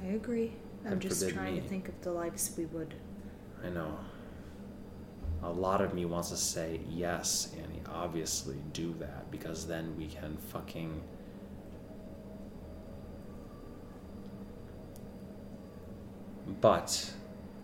I 0.03 0.09
agree. 0.09 0.53
I'm 0.87 1.01
just 1.01 1.31
trying 1.31 1.55
me. 1.55 1.61
to 1.61 1.67
think 1.67 1.89
of 1.89 1.99
the 2.03 2.13
lives 2.13 2.53
we 2.59 2.67
would. 2.67 2.95
i 3.65 3.71
know 3.71 3.97
a 5.43 5.51
lot 5.51 5.81
of 5.81 5.95
me 5.95 6.05
wants 6.05 6.31
to 6.31 6.37
say 6.37 6.81
yes 6.91 7.51
Ani 7.57 7.81
obviously 7.91 8.57
do 8.73 8.95
that 8.99 9.31
because 9.31 9.67
then 9.67 9.95
we 9.97 10.07
can 10.07 10.37
fucking 10.53 11.01
But 16.61 17.13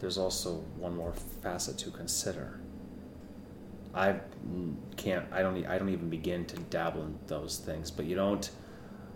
there's 0.01 0.19
also 0.19 0.55
one 0.77 0.97
more 0.97 1.13
facet 1.43 1.79
to 1.79 1.91
consider. 1.91 2.59
I 3.95 4.21
mm, 4.49 4.75
can't. 4.97 5.27
I 5.33 5.43
don't. 5.43 5.67
I 5.67 5.79
don't 5.79 5.89
even 5.91 6.09
begin 6.11 6.45
to 6.47 6.57
dabble 6.57 7.03
in 7.03 7.19
those 7.27 7.59
things. 7.59 7.91
But 7.91 8.07
you 8.07 8.15
don't 8.17 8.51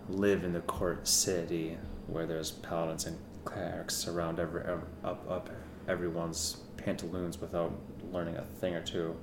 live 0.09 0.43
in 0.43 0.53
the 0.53 0.59
court 0.61 1.07
city 1.07 1.77
where 2.07 2.25
there's 2.25 2.51
paladins 2.51 3.05
and 3.05 3.17
clerics 3.45 4.07
around 4.07 4.39
every, 4.39 4.63
ev 4.65 4.81
up 5.03 5.29
up 5.29 5.49
everyone's 5.87 6.57
pantaloons 6.77 7.39
without 7.39 7.71
learning 8.11 8.35
a 8.37 8.43
thing 8.59 8.75
or 8.75 8.81
two. 8.81 9.15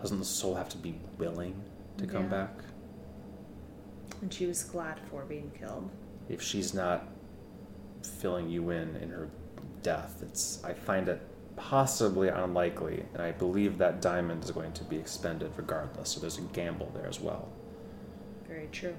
Doesn't 0.00 0.18
the 0.18 0.24
soul 0.24 0.54
have 0.54 0.68
to 0.70 0.76
be 0.78 0.94
willing 1.18 1.54
to 1.98 2.06
come 2.06 2.24
Yeah. 2.24 2.28
back? 2.28 2.58
And 4.20 4.32
she 4.32 4.46
was 4.46 4.62
glad 4.64 4.98
for 5.10 5.24
being 5.24 5.50
killed. 5.58 5.88
if 6.28 6.40
she's 6.40 6.72
not 6.74 7.06
filling 8.02 8.48
you 8.48 8.70
in 8.70 8.96
in 8.96 9.10
her 9.10 9.28
death 9.84 10.20
it's 10.22 10.58
i 10.64 10.72
find 10.72 11.08
it 11.08 11.20
possibly 11.56 12.26
unlikely 12.28 13.04
and 13.12 13.22
i 13.22 13.30
believe 13.30 13.78
that 13.78 14.00
diamond 14.02 14.42
is 14.42 14.50
going 14.50 14.72
to 14.72 14.82
be 14.84 14.96
expended 14.96 15.52
regardless 15.56 16.08
so 16.10 16.20
there's 16.20 16.38
a 16.38 16.42
gamble 16.52 16.90
there 16.94 17.06
as 17.06 17.20
well 17.20 17.48
Very 18.48 18.68
true. 18.72 18.96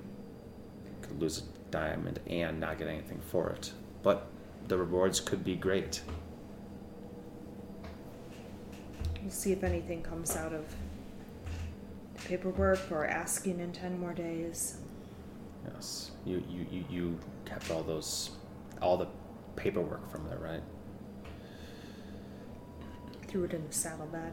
You 0.85 0.91
could 1.01 1.19
lose 1.19 1.39
a 1.39 1.71
diamond 1.71 2.19
and 2.27 2.59
not 2.61 2.77
get 2.77 2.87
anything 2.87 3.19
for 3.29 3.49
it 3.49 3.73
but 4.03 4.27
the 4.69 4.77
rewards 4.77 5.19
could 5.19 5.43
be 5.43 5.55
great 5.55 6.01
We'll 9.21 9.31
see 9.31 9.51
if 9.51 9.63
anything 9.63 10.03
comes 10.03 10.35
out 10.35 10.53
of 10.53 10.63
the 12.15 12.21
paperwork 12.27 12.79
or 12.91 13.05
asking 13.05 13.59
in 13.59 13.71
10 13.71 13.99
more 13.99 14.13
days. 14.13 14.77
yes 15.73 16.11
you 16.25 16.43
you 16.49 16.65
you, 16.71 16.83
you 16.89 17.19
kept 17.45 17.71
all 17.71 17.81
those 17.83 18.31
all 18.81 18.97
the 18.97 19.07
paperwork 19.55 20.09
from 20.11 20.27
there 20.29 20.37
right 20.37 20.61
Threw 23.27 23.45
it 23.45 23.53
in 23.53 23.67
the 23.67 23.73
saddlebag. 23.73 24.31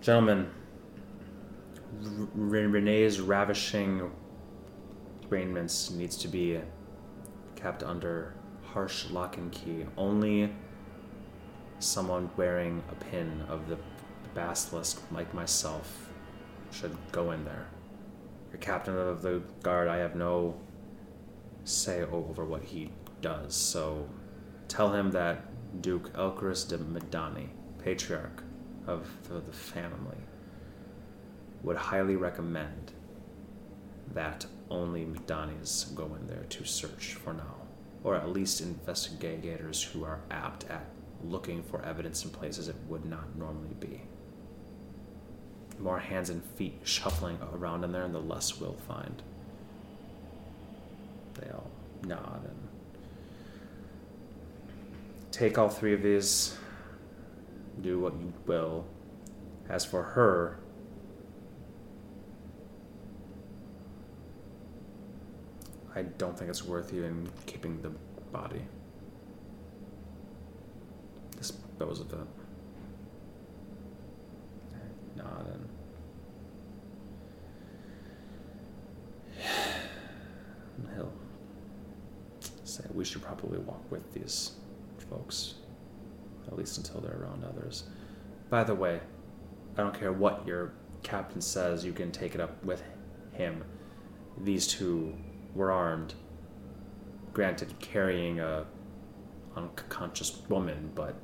Gentlemen, 0.00 0.50
R- 2.04 2.28
Renee's 2.34 3.20
ravishing 3.20 4.10
raiments 5.28 5.90
needs 5.90 6.16
to 6.18 6.28
be 6.28 6.60
kept 7.56 7.82
under 7.82 8.34
harsh 8.64 9.10
lock 9.10 9.36
and 9.36 9.50
key. 9.52 9.86
Only 9.96 10.52
someone 11.78 12.30
wearing 12.36 12.82
a 12.90 12.94
pin 13.04 13.44
of 13.48 13.68
the 13.68 13.78
basilisk, 14.34 15.00
like 15.12 15.32
myself, 15.32 16.10
should 16.70 16.96
go 17.12 17.30
in 17.30 17.44
there. 17.44 17.66
Your 18.52 18.58
captain 18.60 18.96
of 18.96 19.22
the 19.22 19.42
guard, 19.62 19.88
I 19.88 19.98
have 19.98 20.16
no 20.16 20.56
say 21.64 22.02
over 22.02 22.44
what 22.44 22.62
he 22.62 22.90
does, 23.22 23.54
so 23.54 24.08
tell 24.74 24.92
him 24.92 25.12
that 25.12 25.82
Duke 25.82 26.12
Elchris 26.14 26.66
de 26.68 26.78
Medani, 26.78 27.46
patriarch 27.78 28.42
of 28.88 29.08
the, 29.28 29.40
family, 29.52 30.16
would 31.62 31.76
highly 31.76 32.16
recommend 32.16 32.92
that 34.12 34.46
only 34.70 35.04
McDonnies 35.04 35.94
go 35.94 36.16
in 36.20 36.26
there 36.26 36.44
to 36.48 36.64
search 36.64 37.14
for 37.14 37.32
now, 37.32 37.54
or 38.02 38.16
at 38.16 38.28
least 38.30 38.60
investigators 38.60 39.82
who 39.82 40.04
are 40.04 40.20
apt 40.30 40.64
at 40.64 40.86
looking 41.22 41.62
for 41.62 41.80
evidence 41.84 42.24
in 42.24 42.30
places 42.30 42.68
it 42.68 42.76
would 42.88 43.04
not 43.04 43.36
normally 43.38 43.74
be. 43.78 44.02
More 45.78 46.00
hands 46.00 46.30
and 46.30 46.42
feet 46.42 46.80
shuffling 46.82 47.38
around 47.52 47.84
in 47.84 47.92
there, 47.92 48.04
and 48.04 48.14
the 48.14 48.20
less 48.20 48.60
we'll 48.60 48.76
find. 48.88 49.22
They 51.34 51.50
all 51.50 51.70
nod 52.06 52.42
and 52.44 52.63
take 55.34 55.58
all 55.58 55.68
three 55.68 55.92
of 55.92 56.00
these, 56.02 56.56
do 57.80 57.98
what 57.98 58.12
you 58.20 58.32
will. 58.46 58.86
As 59.68 59.84
for 59.84 60.02
her, 60.02 60.60
I 65.92 66.02
don't 66.02 66.38
think 66.38 66.50
it's 66.50 66.64
worth 66.64 66.94
even 66.94 67.28
keeping 67.46 67.82
the 67.82 67.90
body. 68.30 68.62
Dispose 71.36 71.98
of 72.00 72.12
it. 72.12 72.18
Nod 75.16 75.48
and. 75.52 75.68
He'll 80.94 81.12
say 82.62 82.84
we 82.92 83.04
should 83.04 83.22
probably 83.22 83.58
walk 83.58 83.82
with 83.90 84.12
these 84.12 84.52
folks, 85.14 85.54
at 86.46 86.56
least 86.56 86.78
until 86.78 87.00
they're 87.00 87.20
around 87.20 87.44
others. 87.44 87.84
By 88.50 88.64
the 88.64 88.74
way, 88.74 89.00
I 89.76 89.82
don't 89.82 89.98
care 89.98 90.12
what 90.12 90.46
your 90.46 90.72
captain 91.02 91.40
says, 91.40 91.84
you 91.84 91.92
can 91.92 92.10
take 92.10 92.34
it 92.34 92.40
up 92.40 92.62
with 92.64 92.82
him. 93.32 93.64
These 94.42 94.66
two 94.66 95.14
were 95.54 95.70
armed. 95.70 96.14
Granted, 97.32 97.78
carrying 97.80 98.40
a 98.40 98.66
unconscious 99.56 100.40
woman, 100.48 100.90
but 100.94 101.14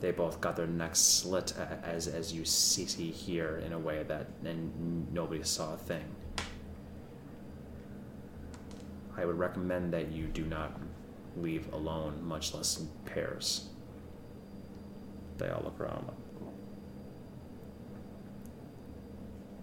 they 0.00 0.10
both 0.10 0.40
got 0.40 0.56
their 0.56 0.66
necks 0.66 0.98
slit 0.98 1.54
as 1.82 2.08
as 2.08 2.32
you 2.32 2.44
see, 2.44 2.86
see 2.86 3.10
here 3.10 3.62
in 3.64 3.72
a 3.72 3.78
way 3.78 4.02
that 4.04 4.28
and 4.44 5.12
nobody 5.12 5.42
saw 5.42 5.74
a 5.74 5.76
thing. 5.76 6.04
I 9.16 9.24
would 9.26 9.38
recommend 9.38 9.92
that 9.92 10.10
you 10.10 10.26
do 10.26 10.44
not 10.46 10.72
leave 11.36 11.72
alone, 11.72 12.22
much 12.22 12.54
less 12.54 12.78
in 12.78 12.88
pairs. 13.04 13.68
They 15.38 15.48
all 15.48 15.62
look 15.64 15.80
around. 15.80 16.10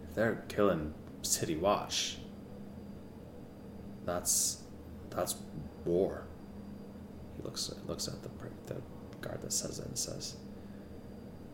If 0.09 0.15
they're 0.15 0.43
killing 0.47 0.93
City 1.21 1.55
Watch, 1.55 2.17
that's 4.05 4.63
that's 5.09 5.35
war. 5.85 6.23
He 7.35 7.43
looks 7.43 7.71
looks 7.87 8.07
at 8.07 8.23
the 8.23 8.29
the 8.65 8.81
guard 9.21 9.41
that 9.41 9.53
says 9.53 9.79
it 9.79 9.85
and 9.85 9.97
says, 9.97 10.37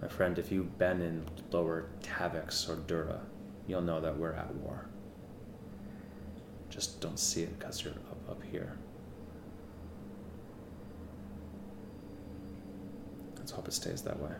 "My 0.01 0.07
friend, 0.07 0.37
if 0.39 0.51
you've 0.51 0.77
been 0.77 1.01
in 1.01 1.25
Lower 1.51 1.89
Tavix 2.01 2.69
or 2.69 2.75
Dura, 2.75 3.21
you'll 3.67 3.81
know 3.81 3.99
that 3.99 4.17
we're 4.17 4.33
at 4.33 4.53
war. 4.55 4.85
Just 6.69 7.01
don't 7.01 7.19
see 7.19 7.43
it 7.43 7.59
because 7.59 7.83
you're 7.83 7.93
up 7.93 8.29
up 8.29 8.43
here." 8.43 8.77
Hope 13.53 13.67
it 13.67 13.73
stays 13.73 14.01
that 14.01 14.19
way. 14.19 14.31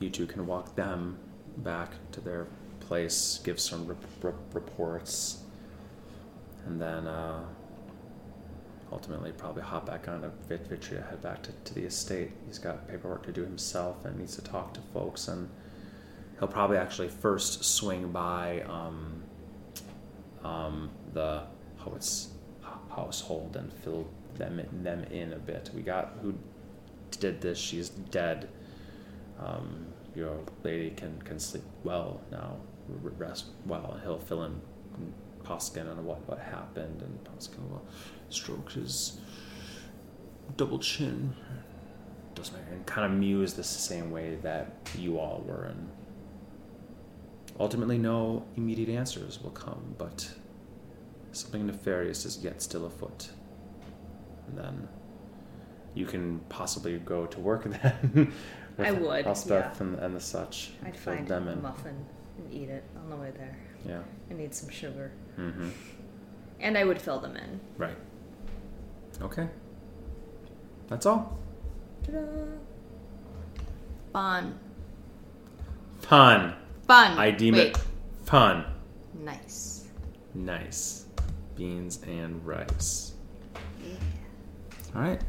You 0.00 0.10
two 0.10 0.26
can 0.26 0.46
walk 0.46 0.74
them 0.74 1.18
back 1.58 1.92
to 2.12 2.20
their 2.20 2.48
place, 2.80 3.40
give 3.44 3.60
some 3.60 3.86
rep- 3.86 4.04
rep- 4.20 4.34
reports, 4.54 5.42
and 6.66 6.80
then 6.80 7.06
uh, 7.06 7.44
ultimately 8.90 9.30
probably 9.30 9.62
hop 9.62 9.86
back 9.86 10.08
on 10.08 10.24
a 10.24 10.30
Vit- 10.48 10.68
Vitria, 10.68 11.08
head 11.08 11.22
back 11.22 11.42
to, 11.44 11.52
to 11.64 11.74
the 11.74 11.84
estate. 11.84 12.32
He's 12.46 12.58
got 12.58 12.88
paperwork 12.88 13.24
to 13.26 13.32
do 13.32 13.42
himself 13.42 14.04
and 14.04 14.18
needs 14.18 14.34
to 14.34 14.42
talk 14.42 14.74
to 14.74 14.80
folks, 14.92 15.28
and 15.28 15.48
he'll 16.38 16.48
probably 16.48 16.78
actually 16.78 17.08
first 17.08 17.64
swing 17.64 18.10
by 18.10 18.62
um, 18.62 19.22
um, 20.42 20.90
the 21.12 21.44
Howitz 21.84 22.28
household 22.90 23.56
and 23.56 23.72
fill 23.72 24.06
them 24.36 24.60
them 24.82 25.04
in 25.04 25.32
a 25.32 25.38
bit. 25.38 25.70
We 25.74 25.82
got 25.82 26.14
who 26.22 26.34
did 27.18 27.40
this. 27.40 27.58
She's 27.58 27.88
dead. 27.88 28.48
Um, 29.38 29.86
your 30.14 30.38
lady 30.62 30.90
can 30.90 31.20
can 31.22 31.38
sleep 31.38 31.64
well 31.84 32.20
now, 32.30 32.56
rest 32.88 33.46
well. 33.66 33.98
He'll 34.02 34.18
fill 34.18 34.44
in 34.44 34.60
Poskin 35.44 35.90
on 35.90 36.04
what 36.04 36.28
what 36.28 36.38
happened, 36.38 37.02
and 37.02 37.24
Poskin 37.24 37.68
will 37.70 37.84
stroke 38.28 38.72
his 38.72 39.18
double 40.56 40.78
chin. 40.78 41.34
Doesn't 42.34 42.54
matter, 42.54 42.72
and 42.72 42.86
kind 42.86 43.12
of 43.12 43.18
muse 43.18 43.54
the 43.54 43.64
same 43.64 44.10
way 44.10 44.36
that 44.42 44.72
you 44.96 45.18
all 45.18 45.44
were, 45.46 45.64
and 45.64 45.90
ultimately, 47.60 47.98
no 47.98 48.44
immediate 48.56 48.88
answers 48.88 49.42
will 49.42 49.50
come, 49.50 49.94
but 49.98 50.32
something 51.32 51.66
nefarious 51.66 52.24
is 52.24 52.38
yet 52.42 52.62
still 52.62 52.86
afoot. 52.86 53.30
And 54.52 54.58
then 54.64 54.88
you 55.94 56.04
can 56.06 56.40
possibly 56.48 56.98
go 56.98 57.26
to 57.26 57.40
work 57.40 57.64
then. 57.82 58.32
with 58.76 58.86
I 58.86 58.92
would, 58.92 59.26
Elspeth 59.26 59.76
yeah. 59.80 59.86
and, 59.86 59.98
and 59.98 60.16
the 60.16 60.20
such. 60.20 60.72
I'd 60.84 60.96
fill 60.96 61.14
find 61.14 61.26
them 61.28 61.48
a 61.48 61.52
in. 61.52 61.62
muffin 61.62 62.04
and 62.38 62.52
eat 62.52 62.68
it 62.68 62.84
on 63.02 63.10
the 63.10 63.16
way 63.16 63.30
there. 63.36 63.56
Yeah. 63.86 64.00
I 64.30 64.34
need 64.34 64.54
some 64.54 64.68
sugar. 64.70 65.12
Mm-hmm. 65.38 65.70
And 66.60 66.78
I 66.78 66.84
would 66.84 67.00
fill 67.00 67.18
them 67.18 67.36
in. 67.36 67.60
Right. 67.76 67.96
Okay. 69.20 69.48
That's 70.88 71.06
all. 71.06 71.38
Ta-da! 72.04 72.20
Fun. 74.12 74.58
Fun. 76.00 76.54
Fun. 76.86 77.18
I 77.18 77.30
deem 77.30 77.54
Wait. 77.54 77.68
it 77.68 77.78
fun. 78.24 78.64
Nice. 79.14 79.86
Nice. 80.34 81.06
Beans 81.56 82.00
and 82.06 82.44
rice. 82.46 83.11
All 84.94 85.00
right. 85.00 85.22